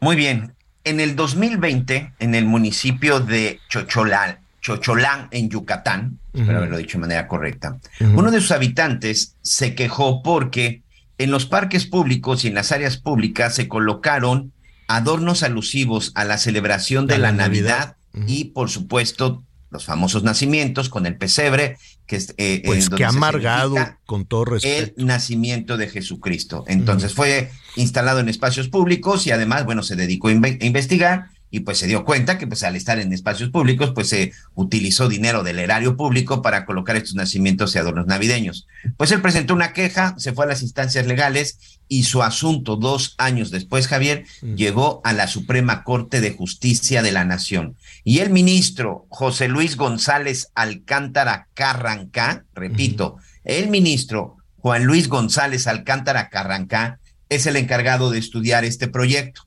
Muy 0.00 0.16
bien, 0.16 0.54
en 0.88 1.00
el 1.00 1.16
2020, 1.16 2.12
en 2.18 2.34
el 2.34 2.44
municipio 2.44 3.20
de 3.20 3.60
Chocholán, 3.68 4.38
Chocholán 4.60 5.28
en 5.30 5.48
Yucatán, 5.48 6.18
espero 6.34 6.58
haberlo 6.58 6.78
dicho 6.78 6.98
de 6.98 7.02
manera 7.02 7.28
correcta, 7.28 7.78
uno 8.00 8.30
de 8.30 8.40
sus 8.40 8.52
habitantes 8.52 9.36
se 9.42 9.74
quejó 9.74 10.22
porque 10.22 10.82
en 11.18 11.30
los 11.30 11.46
parques 11.46 11.86
públicos 11.86 12.44
y 12.44 12.48
en 12.48 12.54
las 12.54 12.72
áreas 12.72 12.96
públicas 12.96 13.54
se 13.54 13.68
colocaron 13.68 14.52
adornos 14.86 15.42
alusivos 15.42 16.12
a 16.14 16.24
la 16.24 16.38
celebración 16.38 17.06
de 17.06 17.18
la, 17.18 17.32
Navidad, 17.32 17.96
y, 18.26 18.46
por 18.46 18.70
supuesto, 18.70 19.44
los 19.70 19.84
famosos 19.84 20.24
nacimientos 20.24 20.88
con 20.88 21.06
el 21.06 21.16
pesebre, 21.16 21.76
que 22.08 22.16
es 22.16 22.34
eh, 22.38 22.62
pues 22.64 22.88
que 22.88 23.04
ha 23.04 23.10
amargado 23.10 23.76
con 24.06 24.24
todo 24.24 24.46
respeto. 24.46 24.94
El 24.96 25.06
nacimiento 25.06 25.76
de 25.76 25.88
Jesucristo. 25.88 26.64
Entonces 26.66 27.12
fue 27.12 27.50
instalado 27.76 28.20
en 28.20 28.30
espacios 28.30 28.68
públicos 28.68 29.26
y 29.26 29.30
además, 29.30 29.66
bueno, 29.66 29.82
se 29.82 29.94
dedicó 29.94 30.28
a, 30.28 30.32
investigar 30.32 31.28
y 31.50 31.60
pues 31.60 31.78
se 31.78 31.86
dio 31.86 32.04
cuenta 32.04 32.38
que 32.38 32.46
pues 32.46 32.62
al 32.62 32.76
estar 32.76 32.98
en 32.98 33.12
espacios 33.12 33.50
públicos 33.50 33.92
pues 33.94 34.08
se 34.08 34.32
utilizó 34.54 35.08
dinero 35.08 35.42
del 35.42 35.58
erario 35.58 35.96
público 35.96 36.42
para 36.42 36.64
colocar 36.64 36.96
estos 36.96 37.14
nacimientos 37.14 37.74
y 37.74 37.78
adornos 37.78 38.06
navideños. 38.06 38.66
Pues 38.96 39.12
él 39.12 39.22
presentó 39.22 39.54
una 39.54 39.72
queja, 39.72 40.14
se 40.18 40.32
fue 40.32 40.44
a 40.44 40.48
las 40.48 40.62
instancias 40.62 41.06
legales 41.06 41.58
y 41.88 42.04
su 42.04 42.22
asunto 42.22 42.76
dos 42.76 43.14
años 43.18 43.50
después, 43.50 43.86
Javier, 43.86 44.24
llegó 44.42 45.00
a 45.04 45.12
la 45.12 45.26
Suprema 45.26 45.84
Corte 45.84 46.20
de 46.20 46.32
Justicia 46.32 47.02
de 47.02 47.12
la 47.12 47.24
Nación. 47.24 47.76
Y 48.04 48.18
el 48.18 48.30
ministro 48.30 49.06
José 49.08 49.48
Luis 49.48 49.76
González 49.76 50.48
Alcántara 50.54 51.48
Carrancá, 51.54 52.44
repito, 52.54 53.16
el 53.44 53.68
ministro 53.70 54.36
Juan 54.58 54.84
Luis 54.84 55.08
González 55.08 55.66
Alcántara 55.66 56.28
Carrancá 56.28 56.98
es 57.28 57.46
el 57.46 57.56
encargado 57.56 58.10
de 58.10 58.18
estudiar 58.18 58.64
este 58.64 58.88
proyecto. 58.88 59.42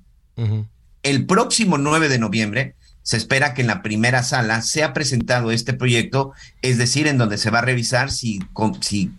El 1.03 1.25
próximo 1.25 1.77
9 1.77 2.09
de 2.09 2.19
noviembre 2.19 2.75
se 3.03 3.17
espera 3.17 3.53
que 3.53 3.61
en 3.61 3.67
la 3.67 3.81
primera 3.81 4.23
sala 4.23 4.61
sea 4.61 4.93
presentado 4.93 5.51
este 5.51 5.73
proyecto, 5.73 6.33
es 6.61 6.77
decir, 6.77 7.07
en 7.07 7.17
donde 7.17 7.37
se 7.37 7.49
va 7.49 7.59
a 7.59 7.63
revisar 7.63 8.11
si, 8.11 8.39
si 8.81 9.11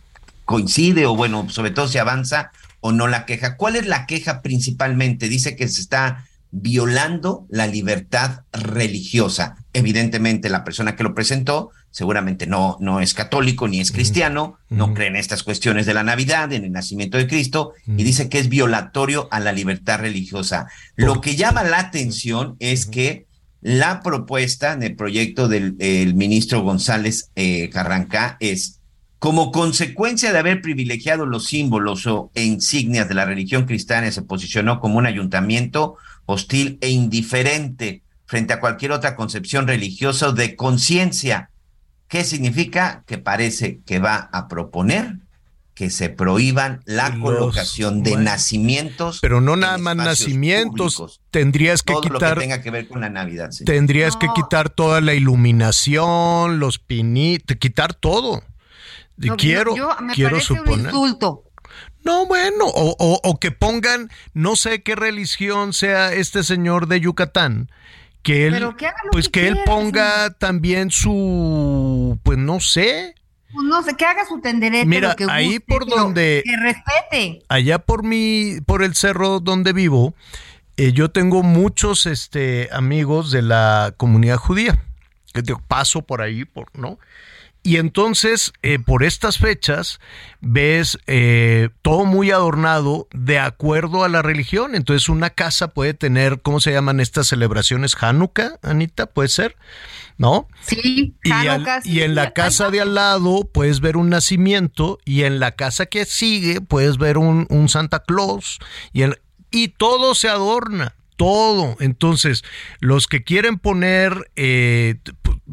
coincide 0.44 1.06
o 1.06 1.16
bueno, 1.16 1.48
sobre 1.50 1.70
todo 1.70 1.88
si 1.88 1.98
avanza 1.98 2.52
o 2.80 2.92
no 2.92 3.08
la 3.08 3.26
queja. 3.26 3.56
¿Cuál 3.56 3.76
es 3.76 3.86
la 3.86 4.06
queja 4.06 4.42
principalmente? 4.42 5.28
Dice 5.28 5.56
que 5.56 5.68
se 5.68 5.80
está 5.80 6.24
violando 6.52 7.46
la 7.48 7.66
libertad 7.66 8.42
religiosa. 8.52 9.56
Evidentemente 9.72 10.50
la 10.50 10.64
persona 10.64 10.94
que 10.94 11.02
lo 11.02 11.14
presentó 11.14 11.70
seguramente 11.90 12.46
no, 12.46 12.76
no 12.80 13.00
es 13.00 13.14
católico 13.14 13.68
ni 13.68 13.80
es 13.80 13.92
cristiano, 13.92 14.58
no 14.70 14.94
cree 14.94 15.08
en 15.08 15.16
estas 15.16 15.42
cuestiones 15.42 15.84
de 15.84 15.94
la 15.94 16.02
Navidad, 16.02 16.52
en 16.52 16.64
el 16.64 16.72
nacimiento 16.72 17.18
de 17.18 17.26
Cristo, 17.26 17.72
y 17.86 18.02
dice 18.02 18.28
que 18.28 18.38
es 18.38 18.48
violatorio 18.48 19.28
a 19.30 19.40
la 19.40 19.52
libertad 19.52 20.00
religiosa. 20.00 20.68
Lo 20.96 21.20
que 21.20 21.36
llama 21.36 21.64
la 21.64 21.78
atención 21.78 22.56
es 22.60 22.86
que 22.86 23.26
la 23.60 24.00
propuesta 24.00 24.72
en 24.72 24.82
el 24.82 24.96
proyecto 24.96 25.48
del 25.48 26.14
ministro 26.14 26.62
González 26.62 27.30
eh, 27.36 27.68
Carranca 27.70 28.38
es 28.40 28.80
como 29.18 29.52
consecuencia 29.52 30.32
de 30.32 30.38
haber 30.38 30.62
privilegiado 30.62 31.26
los 31.26 31.44
símbolos 31.44 32.06
o 32.08 32.32
insignias 32.34 33.08
de 33.08 33.14
la 33.14 33.24
religión 33.24 33.66
cristiana, 33.66 34.10
se 34.10 34.22
posicionó 34.22 34.80
como 34.80 34.98
un 34.98 35.06
ayuntamiento 35.06 35.96
hostil 36.26 36.78
e 36.80 36.90
indiferente 36.90 38.02
frente 38.26 38.52
a 38.52 38.60
cualquier 38.60 38.92
otra 38.92 39.14
concepción 39.16 39.66
religiosa 39.66 40.28
o 40.28 40.32
de 40.32 40.56
conciencia. 40.56 41.50
¿Qué 42.08 42.24
significa? 42.24 43.04
Que 43.06 43.18
parece 43.18 43.80
que 43.86 43.98
va 43.98 44.30
a 44.32 44.48
proponer 44.48 45.16
que 45.74 45.88
se 45.88 46.10
prohíban 46.10 46.82
la 46.84 47.18
colocación 47.18 48.02
de 48.02 48.16
nacimientos. 48.16 49.20
Pero 49.22 49.40
no 49.40 49.56
nada 49.56 49.78
más 49.78 49.96
nacimientos. 49.96 51.20
Tendrías 51.30 51.82
que 51.82 51.94
quitar. 51.94 52.34
Lo 52.34 52.40
que 52.40 52.40
tenga 52.40 52.62
que 52.62 52.70
ver 52.70 52.88
con 52.88 53.00
la 53.00 53.08
Navidad. 53.08 53.50
Tendrías 53.64 54.16
que 54.16 54.28
quitar 54.34 54.68
toda 54.68 55.00
la 55.00 55.14
iluminación, 55.14 56.58
los 56.58 56.78
pinitos, 56.78 57.56
quitar 57.56 57.94
todo 57.94 58.42
quiero, 59.36 59.74
quiero 60.14 60.40
suponer. 60.40 60.92
No, 62.04 62.26
bueno, 62.26 62.64
o, 62.66 63.38
que 63.40 63.52
pongan, 63.52 64.10
no 64.34 64.56
sé 64.56 64.82
qué 64.82 64.96
religión 64.96 65.72
sea 65.72 66.12
este 66.12 66.42
señor 66.42 66.88
de 66.88 67.00
Yucatán, 67.00 67.70
que 68.22 68.46
él, 68.48 68.74
pues 69.12 69.28
que, 69.28 69.46
él 69.46 69.58
ponga 69.64 70.30
también 70.30 70.90
su, 70.90 72.18
pues 72.22 72.38
no 72.38 72.58
sé. 72.60 73.14
Pues 73.52 73.66
no 73.66 73.82
sé, 73.82 73.94
que 73.94 74.04
haga 74.04 74.26
su 74.26 74.40
tenderete. 74.40 74.86
Mira, 74.86 75.14
ahí 75.28 75.60
por 75.60 75.86
donde, 75.86 76.42
que 76.44 76.56
respete. 76.56 77.42
Allá 77.48 77.78
por 77.78 78.02
mi, 78.02 78.60
por 78.66 78.82
el 78.82 78.94
cerro 78.96 79.38
donde 79.38 79.72
vivo, 79.72 80.14
eh, 80.76 80.92
yo 80.92 81.10
tengo 81.10 81.42
muchos, 81.42 82.06
este, 82.06 82.68
amigos 82.72 83.30
de 83.30 83.42
la 83.42 83.94
comunidad 83.96 84.38
judía, 84.38 84.82
que 85.32 85.42
paso 85.68 86.02
por 86.02 86.22
ahí, 86.22 86.44
por, 86.44 86.76
¿no? 86.76 86.98
Y 87.64 87.76
entonces, 87.76 88.52
eh, 88.62 88.80
por 88.80 89.04
estas 89.04 89.38
fechas, 89.38 90.00
ves 90.40 90.98
eh, 91.06 91.68
todo 91.82 92.04
muy 92.04 92.32
adornado 92.32 93.06
de 93.12 93.38
acuerdo 93.38 94.02
a 94.02 94.08
la 94.08 94.20
religión. 94.20 94.74
Entonces, 94.74 95.08
una 95.08 95.30
casa 95.30 95.68
puede 95.68 95.94
tener, 95.94 96.42
¿cómo 96.42 96.58
se 96.58 96.72
llaman 96.72 96.98
estas 96.98 97.28
celebraciones? 97.28 97.94
Hanukkah, 98.00 98.58
Anita, 98.62 99.06
puede 99.06 99.28
ser, 99.28 99.54
¿no? 100.18 100.48
Sí, 100.62 101.14
Hanukkah, 101.30 101.82
y, 101.84 102.00
en 102.00 102.16
la 102.16 102.32
casa 102.32 102.70
de 102.70 102.80
al 102.80 102.96
lado 102.96 103.48
puedes 103.52 103.80
ver 103.80 103.96
un 103.96 104.10
nacimiento 104.10 104.98
y 105.04 105.22
en 105.22 105.38
la 105.38 105.52
casa 105.52 105.86
que 105.86 106.04
sigue 106.04 106.60
puedes 106.60 106.98
ver 106.98 107.16
un, 107.16 107.46
Santa 107.68 108.00
Claus 108.00 108.58
y, 108.92 109.04
y 109.52 109.68
todo 109.68 110.16
se 110.16 110.28
adorna 110.28 110.96
todo. 111.16 111.76
Entonces, 111.78 112.42
los 112.80 113.06
que 113.06 113.22
quieren 113.22 113.58
poner, 113.58 114.30
eh, 114.34 114.96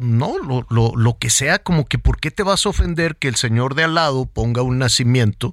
no, 0.00 0.38
lo, 0.38 0.66
lo, 0.70 0.92
lo, 0.96 1.18
que 1.18 1.30
sea, 1.30 1.60
como 1.60 1.86
que, 1.86 1.98
¿por 1.98 2.18
qué 2.18 2.30
te 2.30 2.42
vas 2.42 2.66
a 2.66 2.70
ofender 2.70 3.16
que 3.16 3.28
el 3.28 3.36
señor 3.36 3.74
de 3.74 3.84
al 3.84 3.94
lado 3.94 4.26
ponga 4.26 4.62
un 4.62 4.78
nacimiento? 4.78 5.52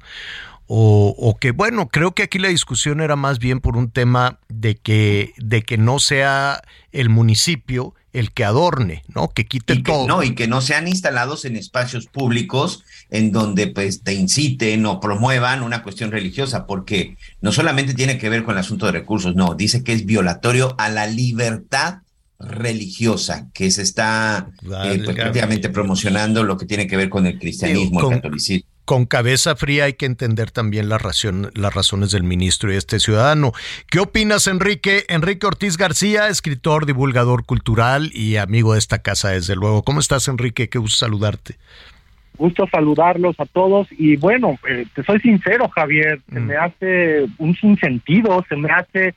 O, 0.66 1.16
o, 1.18 1.38
que, 1.38 1.52
bueno, 1.52 1.88
creo 1.88 2.14
que 2.14 2.24
aquí 2.24 2.40
la 2.40 2.50
discusión 2.50 3.00
era 3.00 3.16
más 3.16 3.40
bien 3.40 3.62
por 3.62 3.78
un 3.78 3.90
tema 3.90 4.40
de 4.50 4.76
que, 4.76 5.34
de 5.38 5.62
que 5.62 5.78
no 5.78 6.00
sea 6.00 6.62
el 6.92 7.10
municipio 7.10 7.94
el 8.18 8.32
que 8.32 8.44
adorne, 8.44 9.04
¿no? 9.14 9.30
Que 9.30 9.46
quite 9.46 9.76
todo. 9.84 10.08
No, 10.08 10.24
y 10.24 10.34
que 10.34 10.48
no 10.48 10.62
sean 10.62 10.88
instalados 10.88 11.46
en 11.46 11.56
espacios 11.56 12.08
públicos 12.08 12.84
en 13.12 13.32
donde 13.32 13.68
pues 13.68 14.02
te 14.02 14.14
inciten 14.14 14.86
o 14.88 15.00
promuevan 15.00 15.62
una 15.62 15.84
cuestión 15.84 16.12
religiosa, 16.12 16.66
porque 16.66 17.16
no 17.42 17.52
solamente 17.52 17.94
tiene 17.94 18.18
que 18.18 18.30
ver 18.30 18.44
con 18.44 18.56
el 18.56 18.62
asunto 18.62 18.88
de 18.88 18.94
recursos, 18.94 19.36
no, 19.36 19.54
dice 19.54 19.84
que 19.84 19.94
es 19.94 20.06
violatorio 20.06 20.74
a 20.80 20.90
la 20.90 21.06
libertad 21.06 22.00
religiosa 22.40 23.50
que 23.54 23.72
se 23.72 23.82
está 23.82 24.50
eh, 24.62 25.02
pues, 25.04 25.16
prácticamente 25.16 25.70
promocionando 25.70 26.44
lo 26.44 26.58
que 26.58 26.66
tiene 26.66 26.88
que 26.88 26.98
ver 26.98 27.10
con 27.10 27.26
el 27.26 27.40
cristianismo, 27.40 28.02
el 28.02 28.16
catolicismo 28.16 28.78
con 28.88 29.06
cabeza 29.06 29.58
fría 29.58 29.84
hay 29.84 29.96
que 29.96 30.06
entender 30.06 30.50
también 30.50 30.88
la 30.88 30.98
razón, 30.98 31.52
las 31.56 31.76
razones 31.76 32.12
del 32.12 32.24
ministro 32.24 32.72
y 32.72 32.78
este 32.78 33.02
ciudadano. 33.02 33.52
¿Qué 33.92 34.00
opinas, 34.00 34.48
Enrique? 34.48 35.04
Enrique 35.10 35.46
Ortiz 35.46 35.76
García, 35.76 36.30
escritor, 36.30 36.86
divulgador 36.86 37.46
cultural 37.46 38.12
y 38.14 38.38
amigo 38.38 38.72
de 38.72 38.80
esta 38.80 39.00
casa, 39.00 39.32
desde 39.32 39.58
luego. 39.58 39.84
¿Cómo 39.84 40.00
estás, 40.00 40.30
Enrique? 40.30 40.70
Qué 40.70 40.80
gusto 40.80 41.00
saludarte. 41.00 41.58
Gusto 42.38 42.66
saludarlos 42.72 43.38
a 43.42 43.46
todos 43.46 43.90
y 43.92 44.16
bueno, 44.16 44.58
eh, 44.70 44.86
te 44.96 45.04
soy 45.04 45.20
sincero, 45.20 45.68
Javier, 45.68 46.22
se 46.32 46.40
mm. 46.40 46.46
me 46.46 46.56
hace 46.56 47.26
un 47.40 47.56
sinsentido, 47.56 48.46
se 48.48 48.56
me 48.56 48.72
hace 48.72 49.16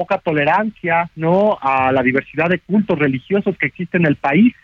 poca 0.00 0.16
tolerancia, 0.16 1.10
¿no? 1.14 1.58
A 1.60 1.92
la 1.92 2.02
diversidad 2.02 2.48
de 2.48 2.58
cultos 2.58 2.98
religiosos 2.98 3.54
que 3.58 3.66
existe 3.66 3.98
en 3.98 4.06
el 4.06 4.16
país. 4.16 4.54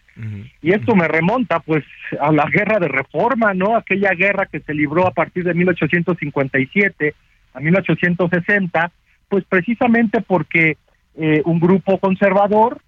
Y 0.63 0.73
esto 0.73 0.97
me 0.97 1.07
remonta 1.07 1.61
pues 1.61 1.85
a 2.19 2.33
la 2.33 2.47
guerra 2.47 2.79
de 2.79 2.89
reforma, 2.89 3.53
¿no? 3.53 3.77
Aquella 3.77 4.13
guerra 4.13 4.47
que 4.47 4.61
se 4.61 4.73
libró 4.73 5.07
a 5.07 5.11
partir 5.11 5.45
de 5.45 5.53
1857 5.53 7.15
a 7.53 7.61
1860, 7.61 8.93
pues 9.29 9.45
precisamente 9.45 10.23
porque 10.23 10.79
eh, 11.17 11.43
un 11.45 11.61
grupo 11.61 11.99
conservador, 11.99 12.81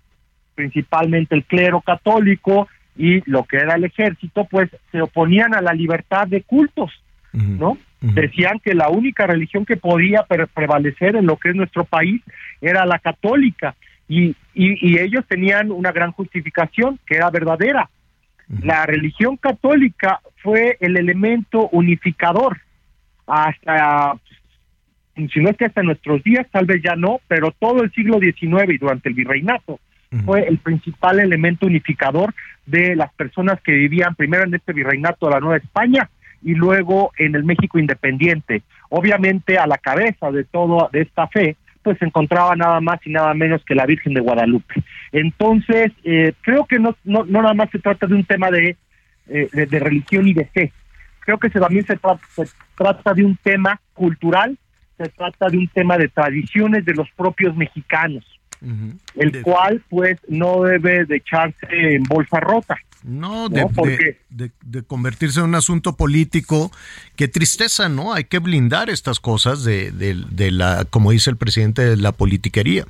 principalmente 0.55 1.35
el 1.35 1.45
clero 1.45 1.83
católico 1.83 2.66
y 2.97 3.20
lo 3.31 3.45
que 3.45 3.59
era 3.59 3.75
el 3.75 3.85
ejército, 3.85 4.47
pues 4.51 4.70
se 4.91 5.03
oponían 5.03 5.55
a 5.55 5.61
la 5.61 5.75
libertad 5.75 6.27
de 6.27 6.41
cultos, 6.45 6.91
¿no? 7.35 7.77
Decían 8.01 8.61
que 8.61 8.75
la 8.75 8.91
única 8.91 9.27
religión 9.27 9.66
que 9.66 9.77
podía 9.77 10.25
prevalecer 10.55 11.16
en 11.16 11.27
lo 11.27 11.37
que 11.37 11.49
es 11.49 11.57
nuestro 11.57 11.85
país 11.85 12.23
era 12.61 12.87
la 12.87 13.01
católica 13.01 13.75
y, 14.09 14.37
y, 14.55 14.99
ellos 14.99 15.25
tenían 15.27 15.73
una 15.73 15.91
gran 15.91 16.12
justificación 16.12 16.99
que 17.05 17.16
era 17.16 17.29
verdadera. 17.31 17.91
La 18.62 18.87
religión 18.87 19.37
católica 19.37 20.20
fue 20.43 20.79
el 20.81 20.97
elemento 20.97 21.69
unificador. 21.73 22.59
Hasta, 23.27 24.15
si 25.15 25.41
no 25.41 25.51
es 25.51 25.57
que 25.57 25.66
hasta 25.66 25.83
nuestros 25.83 26.23
días, 26.23 26.47
tal 26.51 26.65
vez 26.65 26.81
ya 26.83 26.97
no, 26.97 27.20
pero 27.29 27.51
todo 27.51 27.83
el 27.83 27.93
siglo 27.93 28.19
XIX 28.19 28.73
y 28.73 28.79
durante 28.79 29.09
el 29.11 29.15
virreinato 29.15 29.81
fue 30.25 30.49
el 30.49 30.57
principal 30.57 31.20
elemento 31.20 31.66
unificador 31.66 32.33
de 32.65 32.97
las 32.97 33.12
personas 33.12 33.61
que 33.61 33.73
vivían 33.73 34.15
primero 34.15 34.45
en 34.45 34.55
este 34.55 34.73
virreinato 34.73 35.27
de 35.27 35.33
la 35.33 35.41
Nueva 35.41 35.59
España 35.59 36.09
y 36.43 36.55
luego 36.55 37.12
en 37.19 37.35
el 37.35 37.44
México 37.44 37.78
independiente. 37.78 38.62
Obviamente 38.90 39.59
a 39.59 39.66
la 39.66 39.78
cabeza 39.78 40.31
de 40.31 40.44
todo 40.44 40.89
de 40.93 41.02
esta 41.02 41.27
fe 41.28 41.56
pues 41.82 41.98
se 41.98 42.05
encontraba 42.05 42.55
nada 42.55 42.81
más 42.81 43.01
y 43.06 43.10
nada 43.10 43.32
menos 43.32 43.65
que 43.65 43.74
la 43.74 43.86
Virgen 43.86 44.12
de 44.12 44.20
Guadalupe. 44.20 44.82
Entonces, 45.10 45.93
eh, 46.05 46.35
creo 46.43 46.66
que 46.66 46.78
no, 46.78 46.94
no, 47.05 47.24
no, 47.24 47.40
nada 47.40 47.55
más 47.55 47.70
se 47.70 47.78
trata 47.78 48.06
de 48.06 48.15
un 48.15 48.24
tema 48.24 48.51
de, 48.51 48.77
eh, 49.28 49.48
de, 49.52 49.78
religión 49.78 50.28
y 50.28 50.35
de 50.35 50.44
fe. 50.44 50.73
Creo 51.20 51.39
que 51.39 51.48
se, 51.48 51.59
también 51.59 51.86
se, 51.86 51.98
se 52.35 52.44
trata 52.74 53.15
de 53.15 53.24
un 53.24 53.36
tema 53.36 53.81
cultural, 53.94 54.59
se 54.98 55.09
trata 55.09 55.48
de 55.48 55.59
un 55.59 55.69
tema 55.69 55.97
de 55.97 56.09
tradiciones 56.09 56.85
de 56.85 56.94
los 56.94 57.09
propios 57.12 57.56
mexicanos, 57.56 58.24
el 59.15 59.40
cual 59.43 59.82
pues 59.89 60.19
no 60.28 60.65
debe 60.65 61.05
de 61.05 61.16
echarse 61.16 61.66
en 61.70 62.02
bolsa 62.02 62.40
rota. 62.40 62.77
No, 63.05 63.49
de, 63.49 63.66
de, 64.31 64.83
convertirse 64.83 65.41
en 65.41 65.47
un 65.47 65.55
asunto 65.55 65.97
político. 65.97 66.73
Qué 67.16 67.29
tristeza, 67.29 67.89
¿no? 67.89 68.12
Hay 68.12 68.25
que 68.25 68.41
blindar 68.41 68.91
estas 68.91 69.20
cosas 69.20 69.62
de, 69.65 69.93
de 69.93 70.51
la, 70.51 70.85
como 70.85 71.12
dice 71.12 71.31
el 71.31 71.37
presidente, 71.37 71.83
de 71.83 71.97
la 71.97 72.12
politiquería. 72.12 72.87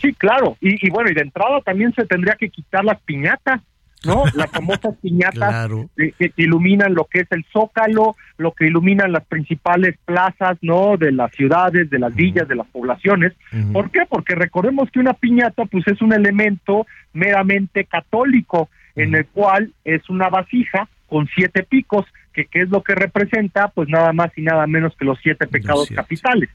Sí, 0.00 0.12
claro. 0.14 0.56
Y, 0.60 0.86
y, 0.86 0.90
bueno, 0.90 1.10
y 1.10 1.14
de 1.14 1.22
entrada 1.22 1.60
también 1.60 1.92
se 1.94 2.06
tendría 2.06 2.36
que 2.36 2.50
quitar 2.50 2.84
las 2.84 3.00
piñatas, 3.02 3.60
¿no? 4.04 4.24
Las 4.34 4.50
famosas 4.50 4.94
piñatas 5.02 5.68
que, 5.96 6.32
iluminan 6.36 6.94
lo 6.94 7.04
que 7.06 7.20
es 7.20 7.32
el 7.32 7.44
zócalo, 7.52 8.14
lo 8.36 8.52
que 8.52 8.66
iluminan 8.66 9.10
las 9.10 9.24
principales 9.26 9.96
plazas, 10.04 10.56
¿no? 10.62 10.96
De 10.96 11.10
las 11.10 11.32
ciudades, 11.32 11.90
de 11.90 11.98
las 11.98 12.14
villas, 12.14 12.46
de 12.46 12.54
las 12.54 12.66
poblaciones. 12.68 13.32
¿Por 13.72 13.90
qué? 13.90 14.02
Porque 14.08 14.36
recordemos 14.36 14.88
que 14.92 15.00
una 15.00 15.14
piñata, 15.14 15.64
pues 15.64 15.86
es 15.88 16.00
un 16.00 16.12
elemento 16.12 16.86
meramente 17.12 17.84
católico 17.86 18.70
en 18.98 19.14
el 19.14 19.26
cual 19.26 19.72
es 19.84 20.08
una 20.08 20.28
vasija 20.28 20.88
con 21.08 21.28
siete 21.34 21.62
picos, 21.62 22.04
que 22.32 22.46
qué 22.46 22.62
es 22.62 22.68
lo 22.68 22.82
que 22.82 22.94
representa, 22.94 23.68
pues 23.68 23.88
nada 23.88 24.12
más 24.12 24.30
y 24.36 24.42
nada 24.42 24.66
menos 24.66 24.94
que 24.96 25.04
los 25.04 25.18
siete 25.22 25.46
pecados 25.46 25.88
capitales. 25.94 26.50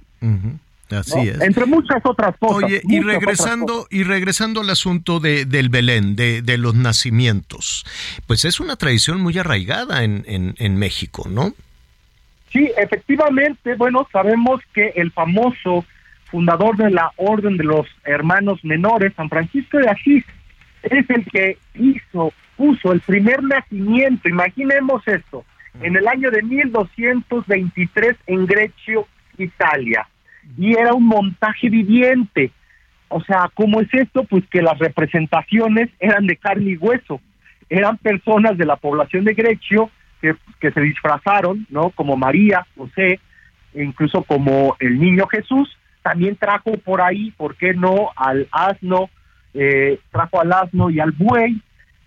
Así 0.90 1.30
es. 1.30 1.42
Entre 1.42 1.66
muchas 1.66 2.02
otras 2.04 2.38
cosas. 2.38 2.64
Oye, 2.64 2.82
y 2.88 3.00
regresando, 3.02 3.88
y 3.90 4.04
regresando 4.04 4.62
al 4.62 4.70
asunto 4.70 5.20
de, 5.20 5.46
del 5.46 5.70
Belén, 5.70 6.16
de, 6.16 6.42
de, 6.42 6.58
los 6.58 6.76
nacimientos, 6.76 7.86
pues 8.28 8.46
es 8.46 8.60
una 8.60 8.76
tradición 8.76 9.20
muy 9.22 9.38
arraigada 9.38 10.04
en, 10.04 10.24
en, 10.28 10.56
en 10.60 10.78
México, 10.78 11.28
¿no? 11.30 11.54
Sí, 12.52 12.70
efectivamente, 12.78 13.76
bueno, 13.76 14.08
sabemos 14.12 14.62
que 14.74 14.94
el 14.96 15.12
famoso 15.12 15.86
fundador 16.26 16.78
de 16.78 16.92
la 16.92 17.12
Orden 17.16 17.58
de 17.58 17.64
los 17.64 17.88
Hermanos 18.06 18.64
Menores, 18.64 19.14
San 19.16 19.30
Francisco 19.30 19.80
de 19.80 19.90
Asís, 19.90 20.24
es 20.84 21.10
el 21.10 21.26
que 21.26 21.58
hizo, 21.76 22.34
puso 22.58 22.92
el 22.92 23.00
primer 23.02 23.42
nacimiento, 23.44 24.30
imaginemos 24.30 25.08
esto, 25.08 25.46
en 25.82 25.96
el 25.96 26.08
año 26.08 26.30
de 26.30 26.44
1223 26.44 28.16
en 28.28 28.46
Grecio, 28.46 29.08
Italia. 29.38 30.08
Y 30.58 30.74
era 30.78 30.94
un 30.94 31.06
montaje 31.06 31.70
viviente. 31.70 32.52
O 33.08 33.24
sea, 33.24 33.50
¿cómo 33.54 33.82
es 33.82 33.92
esto? 33.94 34.24
Pues 34.24 34.44
que 34.50 34.62
las 34.62 34.78
representaciones 34.78 35.90
eran 36.00 36.28
de 36.28 36.36
carne 36.36 36.72
y 36.72 36.78
hueso. 36.78 37.22
Eran 37.70 37.98
personas 37.98 38.58
de 38.58 38.66
la 38.66 38.76
población 38.76 39.24
de 39.24 39.34
Grecio 39.34 39.90
que, 40.22 40.36
que 40.60 40.72
se 40.72 40.82
disfrazaron, 40.82 41.66
¿no? 41.70 41.90
Como 41.92 42.18
María, 42.18 42.68
José, 42.78 43.20
e 43.74 43.84
incluso 43.84 44.24
como 44.24 44.76
el 44.80 45.00
niño 45.00 45.26
Jesús. 45.28 45.76
También 46.04 46.36
trajo 46.36 46.74
por 46.78 47.02
ahí, 47.02 47.32
¿por 47.32 47.56
qué 47.56 47.74
no?, 47.74 48.12
al 48.16 48.48
asno 48.52 49.10
eh, 49.54 50.00
trajo 50.12 50.42
al 50.42 50.52
asno 50.52 50.90
y 50.90 51.00
al 51.00 51.12
buey, 51.12 51.62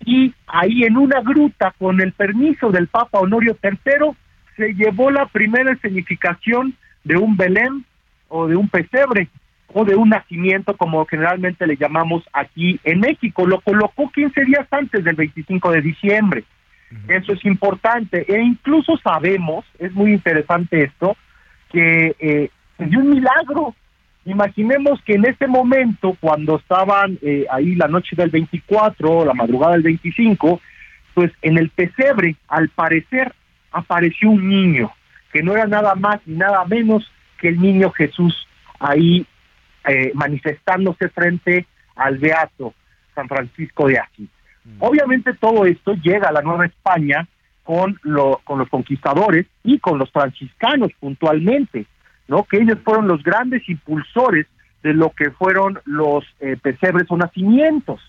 y 0.05 0.33
ahí 0.47 0.83
en 0.83 0.97
una 0.97 1.21
gruta, 1.21 1.73
con 1.77 2.01
el 2.01 2.13
permiso 2.13 2.71
del 2.71 2.87
Papa 2.87 3.19
Honorio 3.19 3.57
III, 3.61 4.11
se 4.55 4.73
llevó 4.73 5.11
la 5.11 5.25
primera 5.27 5.73
escenificación 5.73 6.75
de 7.03 7.17
un 7.17 7.37
Belén 7.37 7.85
o 8.27 8.47
de 8.47 8.55
un 8.55 8.69
pesebre 8.69 9.29
o 9.73 9.85
de 9.85 9.95
un 9.95 10.09
nacimiento, 10.09 10.75
como 10.77 11.05
generalmente 11.05 11.67
le 11.67 11.77
llamamos 11.77 12.23
aquí 12.33 12.79
en 12.83 12.99
México. 12.99 13.45
Lo 13.45 13.59
colocó 13.61 14.09
15 14.11 14.45
días 14.45 14.67
antes 14.71 15.03
del 15.03 15.15
25 15.15 15.71
de 15.71 15.81
diciembre. 15.81 16.43
Eso 17.07 17.33
es 17.33 17.43
importante. 17.45 18.25
E 18.33 18.41
incluso 18.41 18.97
sabemos, 18.97 19.65
es 19.77 19.91
muy 19.93 20.13
interesante 20.13 20.85
esto, 20.85 21.17
que 21.69 22.15
eh, 22.19 22.49
se 22.77 22.85
dio 22.85 22.99
un 22.99 23.09
milagro 23.09 23.75
Imaginemos 24.27 25.01
que 25.03 25.13
en 25.13 25.25
ese 25.25 25.47
momento, 25.47 26.17
cuando 26.19 26.57
estaban 26.57 27.17
eh, 27.21 27.45
ahí 27.49 27.75
la 27.75 27.87
noche 27.87 28.13
del 28.13 28.29
24, 28.29 29.23
la 29.23 29.33
madrugada 29.33 29.71
del 29.71 29.83
25, 29.83 30.59
pues 31.13 31.31
en 31.41 31.57
el 31.57 31.69
pesebre, 31.69 32.35
al 32.49 32.67
parecer, 32.67 33.33
apareció 33.71 34.29
un 34.29 34.49
niño, 34.49 34.91
que 35.31 35.41
no 35.41 35.53
era 35.53 35.65
nada 35.65 35.95
más 35.95 36.19
ni 36.25 36.35
nada 36.35 36.65
menos 36.65 37.09
que 37.39 37.47
el 37.47 37.61
niño 37.61 37.89
Jesús 37.91 38.47
ahí 38.79 39.25
eh, 39.87 40.11
manifestándose 40.13 41.07
frente 41.07 41.65
al 41.95 42.17
Beato 42.17 42.73
San 43.15 43.29
Francisco 43.29 43.87
de 43.87 43.99
Asís. 43.99 44.29
Mm. 44.65 44.77
Obviamente 44.79 45.35
todo 45.35 45.65
esto 45.65 45.93
llega 45.93 46.27
a 46.27 46.33
la 46.33 46.41
Nueva 46.41 46.65
España 46.65 47.25
con, 47.63 47.97
lo, 48.03 48.41
con 48.43 48.59
los 48.59 48.67
conquistadores 48.67 49.45
y 49.63 49.79
con 49.79 49.97
los 49.99 50.11
franciscanos 50.11 50.91
puntualmente. 50.99 51.85
¿No? 52.27 52.43
Que 52.43 52.57
ellos 52.57 52.77
fueron 52.83 53.07
los 53.07 53.23
grandes 53.23 53.67
impulsores 53.69 54.47
de 54.83 54.93
lo 54.93 55.09
que 55.09 55.31
fueron 55.31 55.79
los 55.85 56.23
eh, 56.39 56.57
pesebres 56.61 57.07
o 57.09 57.17
nacimientos. 57.17 57.99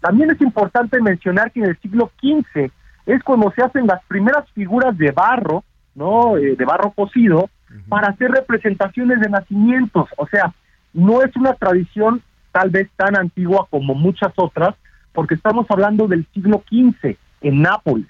También 0.00 0.30
es 0.30 0.40
importante 0.40 1.00
mencionar 1.00 1.52
que 1.52 1.60
en 1.60 1.66
el 1.66 1.78
siglo 1.78 2.10
XV 2.20 2.70
es 3.06 3.22
cuando 3.22 3.52
se 3.52 3.62
hacen 3.62 3.86
las 3.86 4.04
primeras 4.04 4.48
figuras 4.50 4.96
de 4.98 5.12
barro, 5.12 5.64
¿no? 5.94 6.36
Eh, 6.36 6.56
de 6.56 6.64
barro 6.64 6.90
cocido, 6.90 7.48
para 7.88 8.08
hacer 8.08 8.30
representaciones 8.30 9.20
de 9.20 9.30
nacimientos. 9.30 10.08
O 10.16 10.26
sea, 10.26 10.52
no 10.92 11.22
es 11.22 11.34
una 11.36 11.54
tradición 11.54 12.22
tal 12.52 12.70
vez 12.70 12.88
tan 12.96 13.16
antigua 13.16 13.66
como 13.70 13.94
muchas 13.94 14.32
otras, 14.36 14.74
porque 15.12 15.34
estamos 15.34 15.66
hablando 15.68 16.08
del 16.08 16.26
siglo 16.34 16.64
XV 16.68 17.16
en 17.42 17.62
Nápoles. 17.62 18.08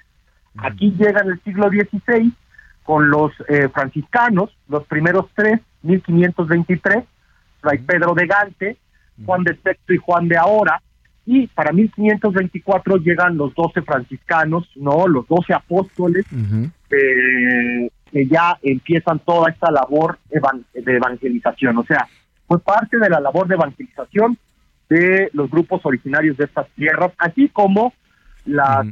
Aquí 0.56 0.93
llega 0.98 1.20
en 1.20 1.31
el 1.31 1.40
siglo 1.43 1.68
XVI 1.68 2.32
con 2.85 3.11
los 3.11 3.32
eh, 3.48 3.69
franciscanos, 3.69 4.57
los 4.69 4.85
primeros 4.85 5.27
tres, 5.35 5.61
1523, 5.82 7.05
Fray 7.61 7.78
Pedro 7.78 8.15
de 8.15 8.27
Gante, 8.27 8.77
Juan 9.24 9.44
de 9.44 9.57
Sexto 9.57 9.93
y 9.93 9.98
Juan 9.98 10.28
de 10.28 10.36
Ahora, 10.36 10.81
y 11.27 11.47
para 11.48 11.73
1524 11.73 12.97
llegan 12.97 13.36
los 13.36 13.55
doce 13.55 13.82
franciscanos, 13.82 14.69
no, 14.77 15.07
los 15.07 15.28
doce 15.28 15.52
apóstoles, 15.55 16.24
eh, 16.90 17.90
que 18.11 18.27
ya 18.27 18.59
empiezan 18.62 19.20
toda 19.20 19.51
esta 19.51 19.70
labor 19.70 20.19
de 20.28 20.97
evangelización. 20.97 21.78
O 21.78 21.85
sea, 21.85 22.09
fue 22.48 22.59
parte 22.59 22.98
de 22.98 23.09
la 23.09 23.20
labor 23.20 23.47
de 23.47 23.55
evangelización 23.55 24.36
de 24.89 25.31
los 25.32 25.48
grupos 25.51 25.81
originarios 25.85 26.36
de 26.36 26.47
estas 26.47 26.69
tierras, 26.70 27.12
así 27.19 27.48
como 27.48 27.94
las, 28.44 28.86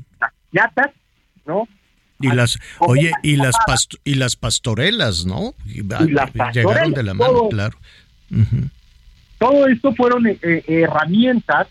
yatas, 0.52 0.92
¿no? 1.44 1.66
Y 2.20 2.28
las, 2.28 2.58
oye, 2.80 3.12
y 3.22 3.36
las 3.36 3.54
y 4.02 4.14
las 4.14 4.36
pastorelas, 4.36 5.24
¿no? 5.24 5.54
Llegaron 5.64 6.92
de 6.92 7.02
la 7.02 7.14
mano, 7.14 7.48
claro. 7.48 7.78
Todo 9.38 9.68
esto 9.68 9.94
fueron 9.94 10.26
eh, 10.26 10.38
eh, 10.42 10.62
herramientas, 10.66 11.68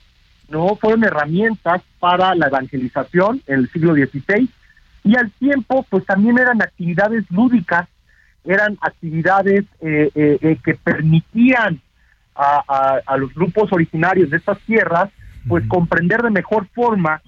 ¿no? 0.50 0.78
Fueron 0.78 1.04
herramientas 1.04 1.82
para 2.00 2.34
la 2.34 2.48
evangelización 2.48 3.42
en 3.48 3.60
el 3.60 3.72
siglo 3.72 3.94
XVI 3.94 4.50
y 5.04 5.16
al 5.18 5.32
tiempo, 5.32 5.86
pues 5.90 6.06
también 6.06 6.40
eran 6.40 6.62
actividades 6.62 7.26
lúdicas, 7.30 7.88
eran 8.46 8.78
actividades 8.82 9.66
eh, 9.82 10.58
que 10.64 10.76
permitían 10.76 11.82
a, 12.36 13.02
a, 13.06 13.18
los 13.18 13.34
grupos 13.34 13.72
originarios 13.74 14.30
de 14.30 14.38
estas 14.38 14.60
tierras, 14.60 15.10
pues 15.48 15.68
comprender 15.68 16.22
de 16.22 16.30
mejor 16.30 16.68
forma, 16.74 17.22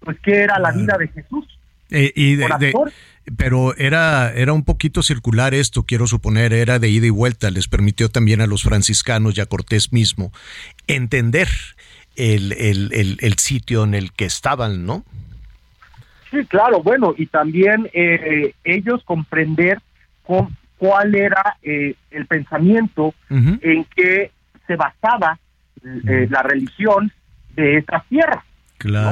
pues 0.00 0.18
qué 0.20 0.42
era 0.42 0.58
la 0.58 0.72
vida 0.72 0.96
de 0.98 1.08
Jesús. 1.08 1.46
Eh, 1.90 2.12
y 2.14 2.36
de, 2.36 2.72
pero 3.36 3.76
era, 3.76 4.32
era 4.32 4.52
un 4.52 4.64
poquito 4.64 5.02
circular 5.02 5.54
esto, 5.54 5.84
quiero 5.84 6.06
suponer, 6.06 6.52
era 6.52 6.78
de 6.78 6.88
ida 6.88 7.06
y 7.06 7.10
vuelta, 7.10 7.50
les 7.50 7.68
permitió 7.68 8.08
también 8.08 8.40
a 8.40 8.46
los 8.46 8.62
franciscanos 8.62 9.36
y 9.36 9.40
a 9.40 9.46
Cortés 9.46 9.92
mismo 9.92 10.32
entender 10.86 11.48
el, 12.16 12.52
el, 12.52 13.18
el, 13.20 13.34
sitio 13.38 13.84
en 13.84 13.94
el 13.94 14.12
que 14.12 14.24
estaban, 14.24 14.84
¿no? 14.84 15.04
Sí, 16.30 16.44
claro, 16.46 16.82
bueno, 16.82 17.14
y 17.16 17.26
también 17.26 17.88
eh, 17.92 18.54
ellos 18.64 19.02
comprender 19.04 19.80
con, 20.22 20.56
cuál 20.78 21.14
era 21.14 21.56
eh, 21.62 21.94
el 22.10 22.26
pensamiento 22.26 23.14
en 23.28 23.84
que 23.94 24.30
se 24.66 24.76
basaba 24.76 25.38
eh, 25.84 26.26
la 26.30 26.42
religión 26.42 27.12
de 27.54 27.78
esta 27.78 28.04
tierra, 28.08 28.44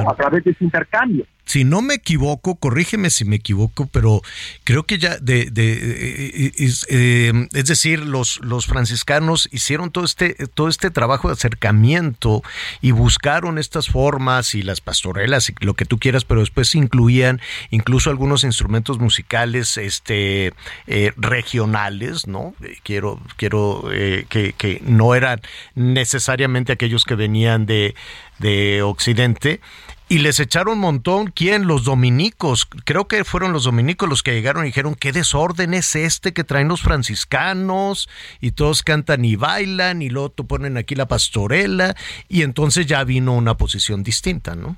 a 0.07 0.15
través 0.15 0.43
de 0.43 0.51
ese 0.51 0.63
intercambio 0.63 1.25
si 1.49 1.63
no 1.63 1.81
me 1.81 1.95
equivoco, 1.95 2.57
corrígeme 2.57 3.09
si 3.09 3.25
me 3.25 3.37
equivoco, 3.37 3.87
pero 3.87 4.21
creo 4.65 4.83
que 4.83 4.99
ya 4.99 5.17
de, 5.17 5.45
de 5.45 6.53
eh, 6.89 7.47
es, 7.53 7.65
decir, 7.65 8.01
los, 8.01 8.39
los 8.43 8.67
franciscanos 8.67 9.49
hicieron 9.51 9.89
todo 9.89 10.05
este, 10.05 10.35
todo 10.53 10.67
este 10.67 10.91
trabajo 10.91 11.27
de 11.27 11.33
acercamiento 11.33 12.43
y 12.81 12.91
buscaron 12.91 13.57
estas 13.57 13.87
formas 13.87 14.53
y 14.53 14.61
las 14.61 14.79
pastorelas 14.79 15.49
y 15.49 15.55
lo 15.61 15.73
que 15.73 15.85
tú 15.85 15.97
quieras, 15.97 16.23
pero 16.23 16.41
después 16.41 16.75
incluían 16.75 17.41
incluso 17.71 18.11
algunos 18.11 18.43
instrumentos 18.43 18.99
musicales 18.99 19.77
este 19.77 20.53
eh, 20.85 21.13
regionales, 21.17 22.27
¿no? 22.27 22.53
Eh, 22.63 22.77
quiero, 22.83 23.19
quiero 23.37 23.85
que, 23.89 24.53
que 24.55 24.83
no 24.85 25.15
eran 25.15 25.41
necesariamente 25.73 26.73
aquellos 26.73 27.05
que 27.05 27.15
venían 27.15 27.65
de, 27.65 27.95
de 28.37 28.83
Occidente 28.83 29.61
y 30.09 30.17
les 30.17 30.39
echaron 30.39 30.73
un 30.73 30.79
montón. 30.79 31.27
¿Quién? 31.27 31.67
Los 31.67 31.85
dominicos. 31.85 32.65
Creo 32.83 33.07
que 33.07 33.23
fueron 33.23 33.53
los 33.53 33.63
dominicos 33.63 34.09
los 34.09 34.23
que 34.23 34.33
llegaron 34.33 34.63
y 34.63 34.67
dijeron, 34.67 34.95
¿qué 34.95 35.11
desorden 35.11 35.75
es 35.75 35.95
este 35.95 36.33
que 36.33 36.43
traen 36.43 36.67
los 36.67 36.81
franciscanos? 36.81 38.09
Y 38.41 38.51
todos 38.51 38.81
cantan 38.81 39.23
y 39.23 39.35
bailan 39.35 40.01
y 40.01 40.09
luego 40.09 40.31
ponen 40.31 40.77
aquí 40.77 40.95
la 40.95 41.07
pastorela. 41.07 41.95
Y 42.27 42.41
entonces 42.41 42.87
ya 42.87 43.03
vino 43.03 43.33
una 43.33 43.55
posición 43.55 44.01
distinta, 44.01 44.55
¿no? 44.55 44.75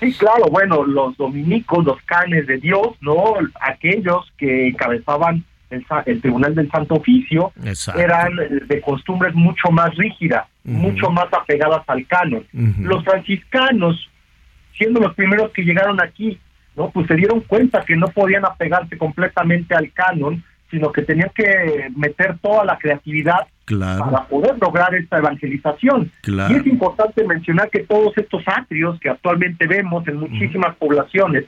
Sí, 0.00 0.12
claro. 0.14 0.46
Bueno, 0.50 0.84
los 0.84 1.16
dominicos, 1.16 1.84
los 1.84 2.02
canes 2.02 2.46
de 2.48 2.58
Dios, 2.58 2.88
¿no? 3.00 3.34
Aquellos 3.60 4.32
que 4.36 4.68
encabezaban 4.68 5.44
el, 5.70 6.20
Tribunal 6.20 6.54
del 6.54 6.70
Santo 6.70 6.94
Oficio 6.94 7.52
eran 7.96 8.32
de 8.66 8.80
costumbres 8.80 9.34
mucho 9.34 9.70
más 9.70 9.94
rígidas, 9.96 10.46
mucho 10.64 11.10
más 11.10 11.26
apegadas 11.32 11.82
al 11.86 12.06
canon. 12.06 12.44
Los 12.52 13.04
franciscanos 13.04 14.08
siendo 14.78 15.00
los 15.00 15.14
primeros 15.14 15.50
que 15.52 15.62
llegaron 15.62 16.00
aquí, 16.00 16.38
¿no? 16.76 16.90
Pues 16.90 17.06
se 17.08 17.16
dieron 17.16 17.40
cuenta 17.40 17.84
que 17.84 17.96
no 17.96 18.06
podían 18.08 18.44
apegarse 18.44 18.96
completamente 18.96 19.74
al 19.74 19.92
canon, 19.92 20.42
sino 20.70 20.92
que 20.92 21.02
tenían 21.02 21.30
que 21.34 21.90
meter 21.96 22.38
toda 22.38 22.64
la 22.64 22.78
creatividad 22.78 23.46
para 23.66 24.24
poder 24.26 24.56
lograr 24.60 24.94
esta 24.94 25.18
evangelización. 25.18 26.10
Y 26.26 26.54
es 26.54 26.66
importante 26.66 27.24
mencionar 27.24 27.68
que 27.70 27.80
todos 27.80 28.16
estos 28.16 28.42
atrios 28.46 28.98
que 29.00 29.10
actualmente 29.10 29.66
vemos 29.66 30.06
en 30.08 30.16
muchísimas 30.16 30.74
poblaciones, 30.76 31.44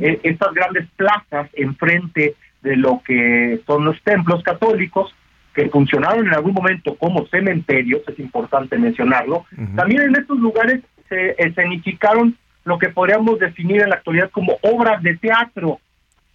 eh, 0.00 0.20
estas 0.22 0.52
grandes 0.54 0.86
plazas 0.96 1.48
enfrente 1.54 2.34
de 2.62 2.76
lo 2.76 3.00
que 3.04 3.60
son 3.66 3.84
los 3.84 4.00
templos 4.02 4.42
católicos, 4.42 5.14
que 5.54 5.68
funcionaron 5.70 6.26
en 6.26 6.34
algún 6.34 6.54
momento 6.54 6.96
como 6.96 7.26
cementerios, 7.26 8.02
es 8.06 8.18
importante 8.18 8.78
mencionarlo, 8.78 9.44
también 9.74 10.02
en 10.02 10.16
estos 10.16 10.38
lugares 10.38 10.82
se 11.08 11.34
escenificaron 11.38 12.36
lo 12.68 12.78
que 12.78 12.90
podríamos 12.90 13.38
definir 13.38 13.80
en 13.80 13.88
la 13.88 13.96
actualidad 13.96 14.30
como 14.30 14.58
obras 14.60 15.02
de 15.02 15.16
teatro 15.16 15.80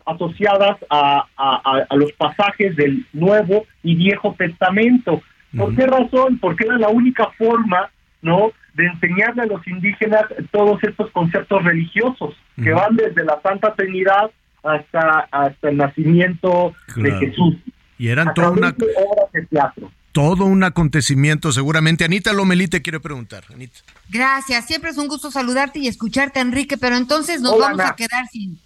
asociadas 0.03 0.77
a, 0.89 1.26
los 1.91 2.11
pasajes 2.14 2.76
del 2.76 3.05
Nuevo 3.14 3.65
y 3.84 3.95
Viejo 3.95 4.34
Testamento. 4.35 5.22
¿Por 5.55 5.76
qué 5.76 5.85
razón? 5.85 6.39
Porque 6.39 6.65
era 6.65 6.77
la 6.80 6.89
única 6.89 7.30
forma, 7.38 7.91
¿no?, 8.23 8.51
de 8.73 8.88
enseñarle 8.88 9.43
a 9.43 9.45
los 9.45 9.65
indígenas 9.68 10.23
todos 10.49 10.84
estos 10.84 11.11
conceptos 11.11 11.64
religiosos 11.64 12.35
que 12.55 12.72
van 12.72 12.95
desde 12.95 13.23
la 13.23 13.39
Santa 13.43 13.76
Trinidad 13.76 14.31
hasta, 14.64 15.27
hasta 15.30 15.69
el 15.69 15.77
nacimiento 15.77 16.73
de 16.95 17.11
Jesús. 17.11 17.57
Y 17.99 18.07
eran 18.07 18.34
todas 18.34 18.53
una... 18.53 18.69
obras 18.69 19.31
de 19.31 19.45
teatro 19.45 19.91
todo 20.14 20.45
un 20.45 20.64
acontecimiento 20.64 21.52
seguramente. 21.52 22.06
Anita 22.06 22.31
Lomelí 22.31 22.69
te 22.69 22.81
quiere 22.81 23.02
preguntar. 23.02 23.44
Anita. 23.53 23.80
Gracias, 24.10 24.65
siempre 24.65 24.91
es 24.91 24.98
un 24.98 25.10
gusto 25.10 25.30
saludarte 25.30 25.80
y 25.80 25.88
escucharte, 25.88 26.40
Enrique, 26.40 26.77
pero 26.77 26.95
entonces 26.95 27.41
nos 27.41 27.60
vamos 27.60 27.81
a 27.81 27.95
quedar 27.95 28.27
sin... 28.31 28.61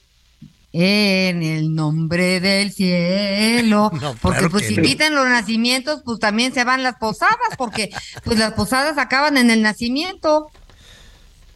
En 0.74 1.42
el 1.42 1.74
nombre 1.74 2.40
del 2.42 2.72
cielo, 2.72 3.90
porque 4.22 4.50
pues 4.50 4.68
si 4.68 4.80
quitan 4.80 5.16
los 5.16 5.26
nacimientos, 5.26 6.04
pues 6.04 6.20
también 6.20 6.54
se 6.54 6.66
van 6.66 6.84
las 6.84 6.98
posadas, 6.98 7.56
porque 7.58 7.90
pues 8.26 8.38
las 8.38 8.52
posadas 8.52 8.98
acaban 8.98 9.38
en 9.38 9.50
el 9.50 9.64
nacimiento. 9.64 10.52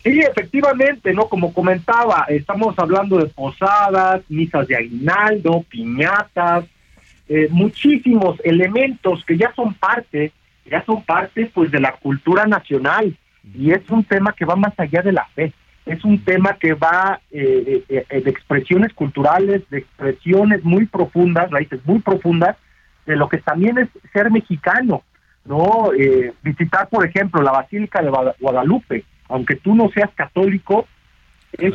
Sí, 0.03 0.21
efectivamente, 0.21 1.13
¿no? 1.13 1.27
Como 1.27 1.53
comentaba, 1.53 2.25
estamos 2.29 2.73
hablando 2.79 3.17
de 3.17 3.27
posadas, 3.27 4.23
misas 4.29 4.67
de 4.67 4.77
aguinaldo, 4.77 5.63
piñatas, 5.69 6.65
eh, 7.33 7.47
muchísimos 7.49 8.41
elementos 8.43 9.23
que 9.23 9.37
ya 9.37 9.53
son 9.55 9.73
parte, 9.73 10.33
ya 10.65 10.83
son 10.83 11.01
parte 11.05 11.49
pues 11.53 11.71
de 11.71 11.79
la 11.79 11.93
cultura 11.93 12.45
nacional. 12.45 13.15
Y 13.55 13.71
es 13.71 13.89
un 13.89 14.03
tema 14.03 14.33
que 14.33 14.43
va 14.43 14.57
más 14.57 14.77
allá 14.77 15.01
de 15.01 15.13
la 15.13 15.25
fe, 15.33 15.53
es 15.85 16.03
un 16.03 16.21
tema 16.25 16.57
que 16.59 16.73
va 16.73 17.21
eh, 17.31 17.85
eh, 17.87 18.21
de 18.21 18.29
expresiones 18.29 18.93
culturales, 18.93 19.61
de 19.69 19.77
expresiones 19.77 20.61
muy 20.65 20.87
profundas, 20.87 21.49
raíces 21.51 21.79
muy 21.85 21.99
profundas 21.99 22.57
de 23.05 23.15
lo 23.15 23.29
que 23.29 23.37
también 23.37 23.77
es 23.77 23.87
ser 24.11 24.29
mexicano, 24.29 25.01
¿no? 25.45 25.91
visitar, 26.43 26.89
por 26.89 27.05
ejemplo, 27.05 27.41
la 27.41 27.53
Basílica 27.53 28.01
de 28.01 28.11
Guadalupe, 28.41 29.05
aunque 29.29 29.55
tú 29.55 29.73
no 29.73 29.89
seas 29.89 30.09
católico, 30.15 30.85
es, 31.53 31.73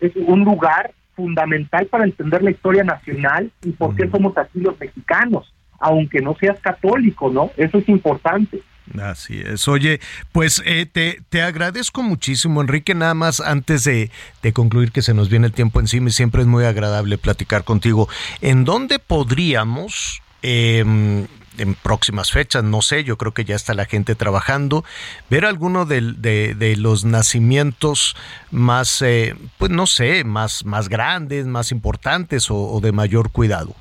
es 0.00 0.16
un 0.16 0.42
lugar 0.42 0.92
fundamental 1.16 1.86
para 1.86 2.04
entender 2.04 2.42
la 2.42 2.50
historia 2.50 2.84
nacional 2.84 3.50
y 3.64 3.70
por 3.72 3.96
qué 3.96 4.08
somos 4.08 4.36
así 4.36 4.60
los 4.60 4.78
mexicanos, 4.78 5.52
aunque 5.80 6.20
no 6.20 6.36
seas 6.38 6.60
católico, 6.60 7.30
¿no? 7.30 7.50
Eso 7.56 7.78
es 7.78 7.88
importante. 7.88 8.62
Así 9.02 9.40
es. 9.44 9.66
Oye, 9.66 10.00
pues 10.30 10.62
eh, 10.64 10.86
te, 10.86 11.20
te, 11.28 11.42
agradezco 11.42 12.04
muchísimo, 12.04 12.60
Enrique. 12.60 12.94
Nada 12.94 13.14
más 13.14 13.40
antes 13.40 13.82
de, 13.82 14.10
de, 14.42 14.52
concluir 14.52 14.92
que 14.92 15.02
se 15.02 15.12
nos 15.12 15.28
viene 15.28 15.46
el 15.46 15.52
tiempo 15.52 15.80
encima 15.80 16.08
y 16.08 16.12
siempre 16.12 16.42
es 16.42 16.46
muy 16.46 16.64
agradable 16.64 17.18
platicar 17.18 17.64
contigo. 17.64 18.08
¿En 18.40 18.64
dónde 18.64 19.00
podríamos 19.00 20.22
eh, 20.42 21.26
en 21.58 21.74
próximas 21.74 22.30
fechas, 22.30 22.64
no 22.64 22.82
sé, 22.82 23.04
yo 23.04 23.16
creo 23.16 23.32
que 23.32 23.44
ya 23.44 23.54
está 23.54 23.74
la 23.74 23.84
gente 23.84 24.14
trabajando, 24.14 24.84
ver 25.30 25.44
alguno 25.44 25.84
de, 25.84 26.00
de, 26.00 26.76
los 26.76 27.04
nacimientos 27.04 28.16
más, 28.50 29.02
eh, 29.02 29.34
pues 29.58 29.70
no 29.70 29.86
sé, 29.86 30.24
más, 30.24 30.64
más 30.64 30.88
grandes, 30.88 31.46
más 31.46 31.72
importantes 31.72 32.50
o, 32.50 32.80
de 32.80 32.92
mayor 32.92 33.30
cuidado. 33.30 33.74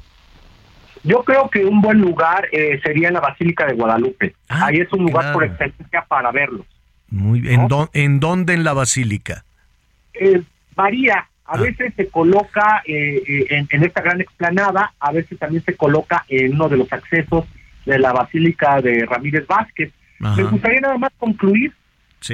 Yo 1.04 1.24
creo 1.24 1.50
que 1.50 1.64
un 1.66 1.82
buen 1.82 2.00
lugar 2.00 2.48
eh, 2.52 2.80
sería 2.84 3.12
la 3.12 3.20
Basílica 3.20 3.66
de 3.66 3.74
Guadalupe. 3.74 4.34
Ah, 4.50 4.68
Ahí 4.68 4.78
es 4.78 4.92
un 4.92 5.04
lugar 5.04 5.34
por 5.34 5.44
excelencia 5.44 6.04
para 6.08 6.32
verlos. 6.32 6.66
Muy 7.10 7.42
bien. 7.42 7.68
¿En, 7.94 8.20
dónde 8.20 8.54
en 8.54 8.64
la 8.64 8.74
Basílica? 8.74 9.46
Eh, 10.14 10.42
varía. 10.76 11.28
A 11.48 11.58
ah. 11.58 11.62
veces 11.62 11.94
se 11.96 12.10
coloca 12.10 12.82
en, 12.86 13.68
en, 13.70 13.84
esta 13.84 14.02
gran 14.02 14.20
explanada, 14.20 14.94
a 15.00 15.12
veces 15.12 15.38
también 15.38 15.64
se 15.64 15.76
coloca 15.76 16.26
en 16.28 16.56
uno 16.56 16.70
de 16.70 16.78
los 16.78 16.92
accesos 16.92 17.46
de 17.86 18.00
la 18.00 18.12
Basílica 18.12 18.82
de 18.82 19.06
Ramírez 19.06 19.46
Vázquez. 19.48 19.92
Me 20.20 20.44
gustaría 20.44 20.82
nada 20.82 20.98
más 20.98 21.12
concluir 21.18 21.74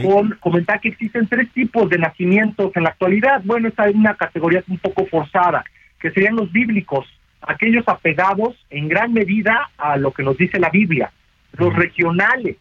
con 0.01 0.37
comentar 0.39 0.79
que 0.79 0.89
existen 0.89 1.27
tres 1.27 1.51
tipos 1.51 1.89
de 1.89 1.97
nacimientos 1.97 2.71
en 2.75 2.83
la 2.83 2.89
actualidad. 2.89 3.41
Bueno, 3.43 3.67
esta 3.67 3.87
es 3.87 3.95
una 3.95 4.15
categoría 4.15 4.63
un 4.67 4.77
poco 4.77 5.05
forzada, 5.07 5.65
que 5.99 6.11
serían 6.11 6.35
los 6.35 6.51
bíblicos, 6.51 7.05
aquellos 7.41 7.87
apegados 7.87 8.55
en 8.69 8.87
gran 8.87 9.11
medida 9.11 9.69
a 9.77 9.97
lo 9.97 10.11
que 10.11 10.23
nos 10.23 10.37
dice 10.37 10.59
la 10.59 10.69
Biblia, 10.69 11.11
los 11.57 11.75
regionales, 11.75 12.55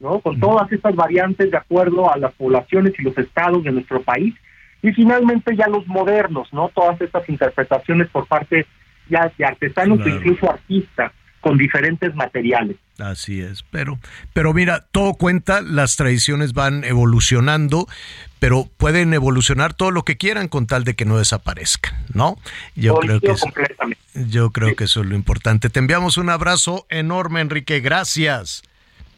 ¿no? 0.00 0.18
Con 0.20 0.40
todas 0.40 0.72
estas 0.72 0.96
variantes 0.96 1.50
de 1.50 1.56
acuerdo 1.56 2.12
a 2.12 2.18
las 2.18 2.32
poblaciones 2.32 2.94
y 2.98 3.02
los 3.02 3.16
estados 3.16 3.62
de 3.62 3.70
nuestro 3.70 4.02
país. 4.02 4.34
Y 4.82 4.92
finalmente 4.92 5.54
ya 5.54 5.68
los 5.68 5.86
modernos, 5.86 6.52
¿no? 6.52 6.70
Todas 6.70 7.00
estas 7.00 7.28
interpretaciones 7.28 8.08
por 8.08 8.26
parte 8.26 8.66
ya 9.08 9.30
de 9.38 9.44
artesanos 9.44 10.04
e 10.04 10.10
incluso 10.10 10.50
artistas 10.50 11.12
con 11.42 11.58
diferentes 11.58 12.14
materiales. 12.14 12.76
Así 12.98 13.40
es, 13.40 13.64
pero, 13.70 13.98
pero 14.32 14.54
mira, 14.54 14.86
todo 14.92 15.14
cuenta, 15.14 15.60
las 15.60 15.96
tradiciones 15.96 16.52
van 16.52 16.84
evolucionando, 16.84 17.88
pero 18.38 18.68
pueden 18.76 19.12
evolucionar 19.12 19.74
todo 19.74 19.90
lo 19.90 20.04
que 20.04 20.16
quieran 20.16 20.48
con 20.48 20.66
tal 20.66 20.84
de 20.84 20.94
que 20.94 21.04
no 21.04 21.18
desaparezcan, 21.18 21.94
¿no? 22.14 22.38
Yo 22.76 22.94
creo 22.94 23.20
que 23.20 23.32
eso, 23.32 23.46
yo 24.14 24.50
creo 24.50 24.76
que 24.76 24.84
eso 24.84 25.00
es 25.00 25.06
lo 25.06 25.16
importante. 25.16 25.68
Te 25.68 25.80
enviamos 25.80 26.16
un 26.16 26.30
abrazo 26.30 26.86
enorme, 26.88 27.40
Enrique, 27.40 27.80
gracias. 27.80 28.62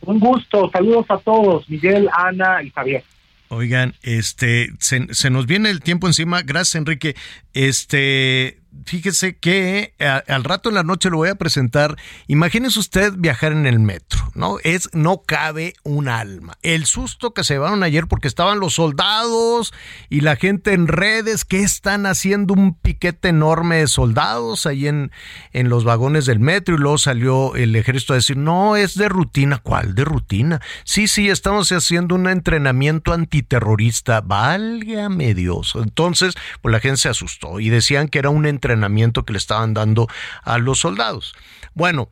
Un 0.00 0.18
gusto, 0.18 0.70
saludos 0.72 1.06
a 1.10 1.18
todos, 1.18 1.68
Miguel, 1.68 2.08
Ana 2.16 2.62
y 2.62 2.70
Javier. 2.70 3.04
Oigan, 3.48 3.94
este, 4.02 4.70
se, 4.78 5.12
se, 5.12 5.30
nos 5.30 5.46
viene 5.46 5.68
el 5.68 5.80
tiempo 5.80 6.06
encima. 6.06 6.40
Gracias, 6.40 6.76
Enrique. 6.76 7.14
Este, 7.52 8.58
fíjese 8.84 9.36
que 9.36 9.94
al 10.28 10.44
rato 10.44 10.68
en 10.68 10.74
la 10.74 10.82
noche 10.82 11.10
lo 11.10 11.18
voy 11.18 11.28
a 11.28 11.34
presentar. 11.36 11.96
Imagínese 12.26 12.78
usted 12.78 13.14
viajar 13.16 13.52
en 13.52 13.66
el 13.66 13.78
metro, 13.78 14.20
¿no? 14.34 14.58
Es, 14.62 14.90
no 14.92 15.22
cabe 15.22 15.74
un 15.82 16.08
alma. 16.08 16.58
El 16.62 16.86
susto 16.86 17.32
que 17.32 17.44
se 17.44 17.54
llevaron 17.54 17.82
ayer 17.82 18.06
porque 18.06 18.28
estaban 18.28 18.60
los 18.60 18.74
soldados 18.74 19.72
y 20.08 20.20
la 20.20 20.36
gente 20.36 20.72
en 20.72 20.88
redes 20.88 21.44
que 21.44 21.60
están 21.60 22.06
haciendo 22.06 22.54
un 22.54 22.74
piquete 22.74 23.28
enorme 23.28 23.76
de 23.76 23.86
soldados 23.86 24.66
ahí 24.66 24.88
en, 24.88 25.12
en 25.52 25.68
los 25.68 25.84
vagones 25.84 26.26
del 26.26 26.40
metro 26.40 26.74
y 26.74 26.78
luego 26.78 26.98
salió 26.98 27.54
el 27.54 27.74
ejército 27.76 28.12
a 28.12 28.16
decir, 28.16 28.36
no, 28.36 28.76
es 28.76 28.94
de 28.94 29.08
rutina. 29.08 29.58
¿Cuál 29.58 29.94
de 29.94 30.04
rutina? 30.04 30.60
Sí, 30.84 31.08
sí, 31.08 31.30
estamos 31.30 31.70
haciendo 31.72 32.14
un 32.14 32.28
entrenamiento 32.28 33.12
antiterrorista. 33.12 34.20
Válgame 34.20 35.34
Dios. 35.34 35.74
Entonces, 35.76 36.34
pues 36.60 36.72
la 36.72 36.80
gente 36.80 36.98
se 36.98 37.08
asustó 37.08 37.60
y 37.60 37.70
decían 37.70 38.08
que 38.08 38.18
era 38.18 38.30
un 38.30 38.46
entrenamiento 38.46 38.63
entrenamiento 38.64 39.24
que 39.24 39.32
le 39.32 39.38
estaban 39.38 39.74
dando 39.74 40.08
a 40.42 40.58
los 40.58 40.78
soldados. 40.78 41.34
Bueno, 41.74 42.08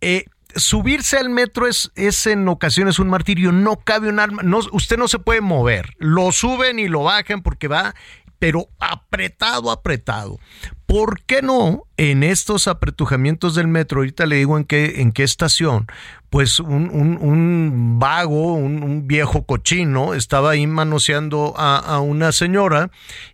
eh, 0.00 0.26
subirse 0.54 1.18
al 1.18 1.30
metro 1.30 1.66
es, 1.66 1.90
en 2.26 2.48
ocasiones 2.48 2.98
un 2.98 3.08
martirio, 3.08 3.50
no 3.52 3.76
cabe 3.76 4.08
un 4.08 4.20
arma, 4.20 4.42
no, 4.42 4.60
usted 4.72 4.96
no 4.96 5.08
se 5.08 5.18
puede 5.18 5.40
mover, 5.40 5.94
lo 5.98 6.30
suben 6.32 6.78
y 6.78 6.88
lo 6.88 7.02
bajan 7.02 7.42
porque 7.42 7.68
va, 7.68 7.94
pero 8.38 8.68
apretado, 8.78 9.70
apretado. 9.70 10.38
¿Por 10.86 11.22
qué 11.22 11.42
no 11.42 11.84
en 11.96 12.22
estos 12.22 12.68
apretujamientos 12.68 13.54
del 13.54 13.66
metro, 13.66 14.00
ahorita 14.00 14.26
le 14.26 14.36
digo 14.36 14.56
en 14.56 14.64
qué, 14.64 15.00
en 15.00 15.10
qué 15.10 15.24
estación, 15.24 15.86
pues 16.30 16.60
un, 16.60 17.98
vago, 17.98 18.54
un, 18.54 19.08
viejo 19.08 19.44
cochino, 19.46 20.14
estaba 20.14 20.50
ahí 20.50 20.66
manoseando 20.66 21.54
a, 21.56 21.98
una 22.00 22.30
señora 22.30 22.90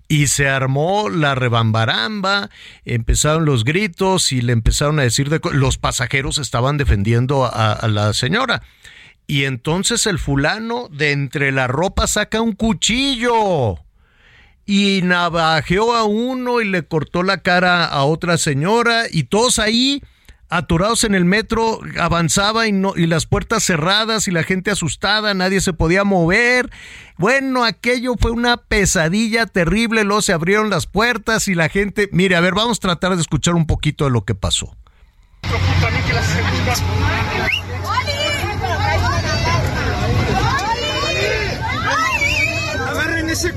y 0.08 0.28
se 0.28 0.48
armó 0.48 1.10
la 1.10 1.34
rebambaramba, 1.34 2.48
empezaron 2.84 3.44
los 3.44 3.64
gritos 3.64 4.32
y 4.32 4.40
le 4.40 4.52
empezaron 4.52 4.98
a 4.98 5.02
decir, 5.02 5.28
de, 5.28 5.40
los 5.52 5.78
pasajeros 5.78 6.38
estaban 6.38 6.78
defendiendo 6.78 7.44
a, 7.44 7.72
a 7.72 7.88
la 7.88 8.12
señora. 8.12 8.62
Y 9.26 9.44
entonces 9.44 10.06
el 10.06 10.18
fulano 10.18 10.88
de 10.90 11.12
entre 11.12 11.52
la 11.52 11.66
ropa 11.66 12.06
saca 12.06 12.40
un 12.40 12.52
cuchillo 12.52 13.78
y 14.74 15.03
navajeó 15.03 15.94
a 15.94 16.05
uno 16.05 16.62
y 16.62 16.65
le 16.66 16.82
cortó 16.82 17.23
la 17.23 17.43
cara 17.43 17.85
a 17.85 18.05
otra 18.05 18.39
señora 18.39 19.03
y 19.11 19.24
todos 19.24 19.59
ahí 19.59 20.03
aturados 20.49 21.05
en 21.05 21.15
el 21.15 21.27
metro 21.27 21.81
avanzaba 22.01 22.66
y 22.66 22.73
no 22.73 22.94
y 22.97 23.07
las 23.07 23.27
puertas 23.27 23.65
cerradas 23.65 24.28
y 24.28 24.31
la 24.31 24.44
gente 24.44 24.70
asustada, 24.70 25.35
nadie 25.35 25.61
se 25.61 25.74
podía 25.74 26.05
mover. 26.05 26.70
Bueno, 27.19 27.65
aquello 27.65 28.15
fue 28.19 28.31
una 28.31 28.57
pesadilla 28.57 29.44
terrible, 29.44 30.05
luego 30.05 30.23
se 30.23 30.32
abrieron 30.32 30.70
las 30.70 30.86
puertas 30.86 31.49
y 31.49 31.55
la 31.55 31.69
gente, 31.69 32.09
mire, 32.11 32.36
a 32.36 32.40
ver, 32.40 32.55
vamos 32.55 32.78
a 32.78 32.81
tratar 32.81 33.15
de 33.15 33.20
escuchar 33.20 33.55
un 33.55 33.66
poquito 33.66 34.07
de 34.07 34.11
lo 34.11 34.24
que 34.24 34.35
pasó. 34.35 34.74
¡Agarren 42.89 43.28
ese! 43.28 43.53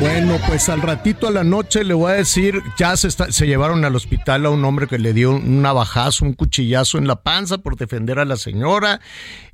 Bueno, 0.00 0.38
pues 0.46 0.70
al 0.70 0.80
ratito 0.80 1.28
a 1.28 1.30
la 1.30 1.44
noche 1.44 1.84
le 1.84 1.92
voy 1.92 2.12
a 2.12 2.14
decir, 2.14 2.62
ya 2.78 2.96
se, 2.96 3.10
se 3.10 3.46
llevaron 3.46 3.84
al 3.84 3.94
hospital 3.94 4.46
a 4.46 4.50
un 4.50 4.64
hombre 4.64 4.86
que 4.86 4.98
le 4.98 5.12
dio 5.12 5.32
un 5.32 5.60
navajazo, 5.60 6.24
un 6.24 6.32
cuchillazo 6.32 6.96
en 6.96 7.06
la 7.06 7.16
panza 7.16 7.58
por 7.58 7.76
defender 7.76 8.18
a 8.18 8.24
la 8.24 8.36
señora. 8.36 9.02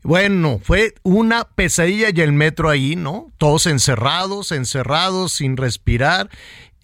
Bueno, 0.05 0.61
fue 0.63 0.95
una 1.03 1.49
pesadilla 1.49 2.11
y 2.15 2.21
el 2.21 2.33
metro 2.33 2.71
ahí, 2.71 2.95
¿no? 2.95 3.33
Todos 3.39 3.67
encerrados, 3.67 4.53
encerrados, 4.53 5.33
sin 5.33 5.57
respirar. 5.57 6.31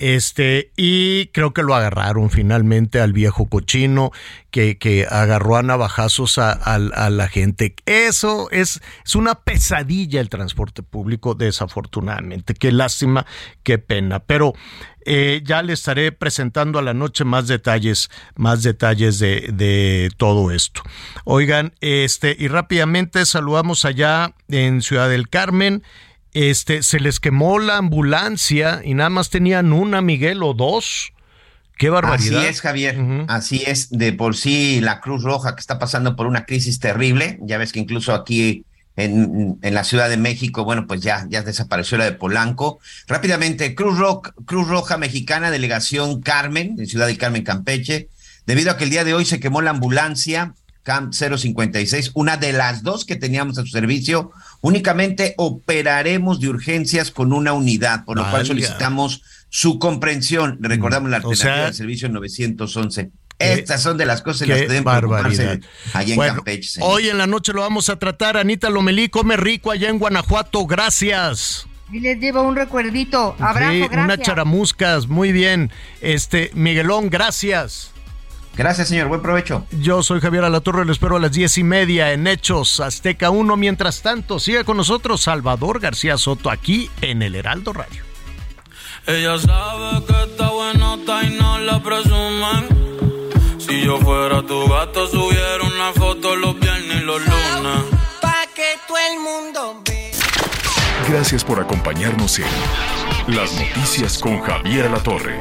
Este, 0.02 0.72
y 0.76 1.26
creo 1.26 1.54
que 1.54 1.62
lo 1.62 1.76
agarraron 1.76 2.28
finalmente 2.28 3.00
al 3.00 3.12
viejo 3.12 3.46
cochino 3.46 4.10
que, 4.50 4.76
que 4.76 5.06
agarró 5.08 5.56
a 5.56 5.62
navajazos 5.62 6.38
a, 6.38 6.58
la 6.80 7.28
gente. 7.28 7.76
Eso 7.86 8.50
es, 8.50 8.80
es 9.04 9.14
una 9.14 9.36
pesadilla 9.36 10.20
el 10.20 10.28
transporte 10.28 10.82
público, 10.82 11.36
desafortunadamente. 11.36 12.54
Qué 12.54 12.72
lástima, 12.72 13.26
qué 13.62 13.78
pena. 13.78 14.18
Pero 14.18 14.54
eh, 15.06 15.40
ya 15.44 15.62
le 15.62 15.72
estaré 15.72 16.10
presentando 16.10 16.80
a 16.80 16.82
la 16.82 16.94
noche 16.94 17.22
más 17.22 17.46
detalles, 17.46 18.10
más 18.34 18.64
detalles 18.64 19.20
de, 19.20 19.50
de, 19.52 20.10
todo 20.16 20.50
esto. 20.50 20.82
Oigan, 21.24 21.74
este, 21.80 22.34
y 22.36 22.48
rápidamente 22.48 23.24
saludamos 23.24 23.84
allá 23.84 24.34
en 24.48 24.82
Ciudad 24.82 25.08
del 25.08 25.28
Carmen 25.28 25.84
este, 26.32 26.82
se 26.82 27.00
les 27.00 27.20
quemó 27.20 27.58
la 27.58 27.76
ambulancia 27.76 28.80
y 28.84 28.94
nada 28.94 29.10
más 29.10 29.30
tenían 29.30 29.72
una, 29.72 30.00
Miguel, 30.00 30.42
o 30.42 30.54
dos. 30.54 31.12
Qué 31.78 31.90
barbaridad. 31.90 32.40
Así 32.40 32.48
es, 32.48 32.60
Javier. 32.60 32.98
Así 33.28 33.62
es. 33.66 33.90
De 33.90 34.12
por 34.12 34.36
sí, 34.36 34.80
la 34.80 35.00
Cruz 35.00 35.22
Roja 35.22 35.54
que 35.54 35.60
está 35.60 35.78
pasando 35.78 36.16
por 36.16 36.26
una 36.26 36.44
crisis 36.44 36.78
terrible. 36.78 37.38
Ya 37.42 37.58
ves 37.58 37.72
que 37.72 37.80
incluso 37.80 38.14
aquí 38.14 38.64
en, 38.96 39.58
en 39.62 39.74
la 39.74 39.84
Ciudad 39.84 40.08
de 40.08 40.16
México, 40.16 40.64
bueno, 40.64 40.86
pues 40.86 41.00
ya, 41.00 41.26
ya 41.28 41.42
desapareció 41.42 41.98
la 41.98 42.04
de 42.04 42.12
Polanco. 42.12 42.78
Rápidamente, 43.08 43.74
Cruz, 43.74 43.98
Cruz 44.44 44.68
Roja 44.68 44.96
Mexicana, 44.96 45.50
Delegación 45.50 46.20
Carmen, 46.20 46.76
en 46.78 46.86
Ciudad 46.86 47.06
de 47.06 47.18
Carmen, 47.18 47.42
Campeche. 47.42 48.08
Debido 48.46 48.70
a 48.70 48.76
que 48.76 48.84
el 48.84 48.90
día 48.90 49.04
de 49.04 49.14
hoy 49.14 49.24
se 49.24 49.40
quemó 49.40 49.60
la 49.60 49.70
ambulancia, 49.70 50.54
Camp 50.82 51.12
056, 51.12 52.10
una 52.14 52.36
de 52.36 52.52
las 52.52 52.82
dos 52.82 53.04
que 53.04 53.16
teníamos 53.16 53.58
a 53.58 53.62
su 53.62 53.68
servicio, 53.68 54.32
únicamente 54.60 55.34
operaremos 55.36 56.40
de 56.40 56.48
urgencias 56.48 57.10
con 57.10 57.32
una 57.32 57.52
unidad, 57.52 58.04
por 58.04 58.16
lo 58.16 58.28
cual 58.30 58.44
solicitamos 58.44 59.22
su 59.48 59.78
comprensión. 59.78 60.58
Recordamos 60.60 61.10
la 61.10 61.18
alternativa 61.18 61.64
del 61.64 61.74
servicio 61.74 62.08
911. 62.08 63.10
Estas 63.38 63.82
son 63.82 63.96
de 63.96 64.06
las 64.06 64.22
cosas 64.22 64.46
que 64.46 64.52
las 64.54 64.60
deben 64.60 64.84
barbaridad. 64.84 65.60
allá 65.92 66.14
en 66.14 66.20
Campeche. 66.20 66.80
Hoy 66.82 67.08
en 67.08 67.18
la 67.18 67.26
noche 67.26 67.52
lo 67.52 67.60
vamos 67.60 67.88
a 67.88 67.98
tratar. 67.98 68.36
Anita 68.36 68.70
Lomelí 68.70 69.08
come 69.08 69.36
rico 69.36 69.70
allá 69.70 69.88
en 69.88 69.98
Guanajuato. 69.98 70.66
Gracias. 70.66 71.66
Y 71.92 72.00
les 72.00 72.18
llevo 72.18 72.42
un 72.42 72.56
recuerdito. 72.56 73.36
Abrazo, 73.38 73.88
gracias. 73.90 74.04
Una 74.04 74.18
charamuscas, 74.18 75.08
muy 75.08 75.30
bien. 75.30 75.70
Este, 76.00 76.50
Miguelón, 76.54 77.10
gracias. 77.10 77.91
Gracias, 78.56 78.88
señor. 78.88 79.08
Buen 79.08 79.22
provecho. 79.22 79.66
Yo 79.80 80.02
soy 80.02 80.20
Javier 80.20 80.44
Alatorre, 80.44 80.84
lo 80.84 80.92
espero 80.92 81.16
a 81.16 81.20
las 81.20 81.32
diez 81.32 81.56
y 81.58 81.64
media 81.64 82.12
en 82.12 82.26
Hechos 82.26 82.80
Azteca 82.80 83.30
1. 83.30 83.56
Mientras 83.56 84.02
tanto, 84.02 84.38
siga 84.38 84.64
con 84.64 84.76
nosotros 84.76 85.22
Salvador 85.22 85.80
García 85.80 86.18
Soto 86.18 86.50
aquí 86.50 86.90
en 87.00 87.22
el 87.22 87.34
Heraldo 87.34 87.72
Radio. 87.72 88.04
Ella 89.06 89.38
sabe 89.38 90.04
que 90.06 90.30
está 90.30 90.50
buenota 90.50 91.24
y 91.24 91.30
no 91.30 91.58
la 91.58 91.82
presumen. 91.82 92.82
Si 93.58 93.84
yo 93.84 93.98
fuera 93.98 94.42
tu 94.42 94.68
gato, 94.68 95.08
subiera 95.08 95.64
una 95.64 95.92
foto 95.92 96.36
los 96.36 96.58
viernes 96.60 97.02
y 97.02 97.04
los 97.04 97.20
lunes. 97.20 97.84
Pa' 98.20 98.46
que 98.54 98.76
todo 98.86 98.98
el 99.10 99.18
mundo 99.18 99.82
vea. 99.84 100.10
Gracias 101.08 101.42
por 101.42 101.58
acompañarnos 101.58 102.38
en 102.38 103.34
Las 103.34 103.52
Noticias 103.54 104.18
con 104.18 104.40
Javier 104.40 104.86
Alatorre. 104.86 105.40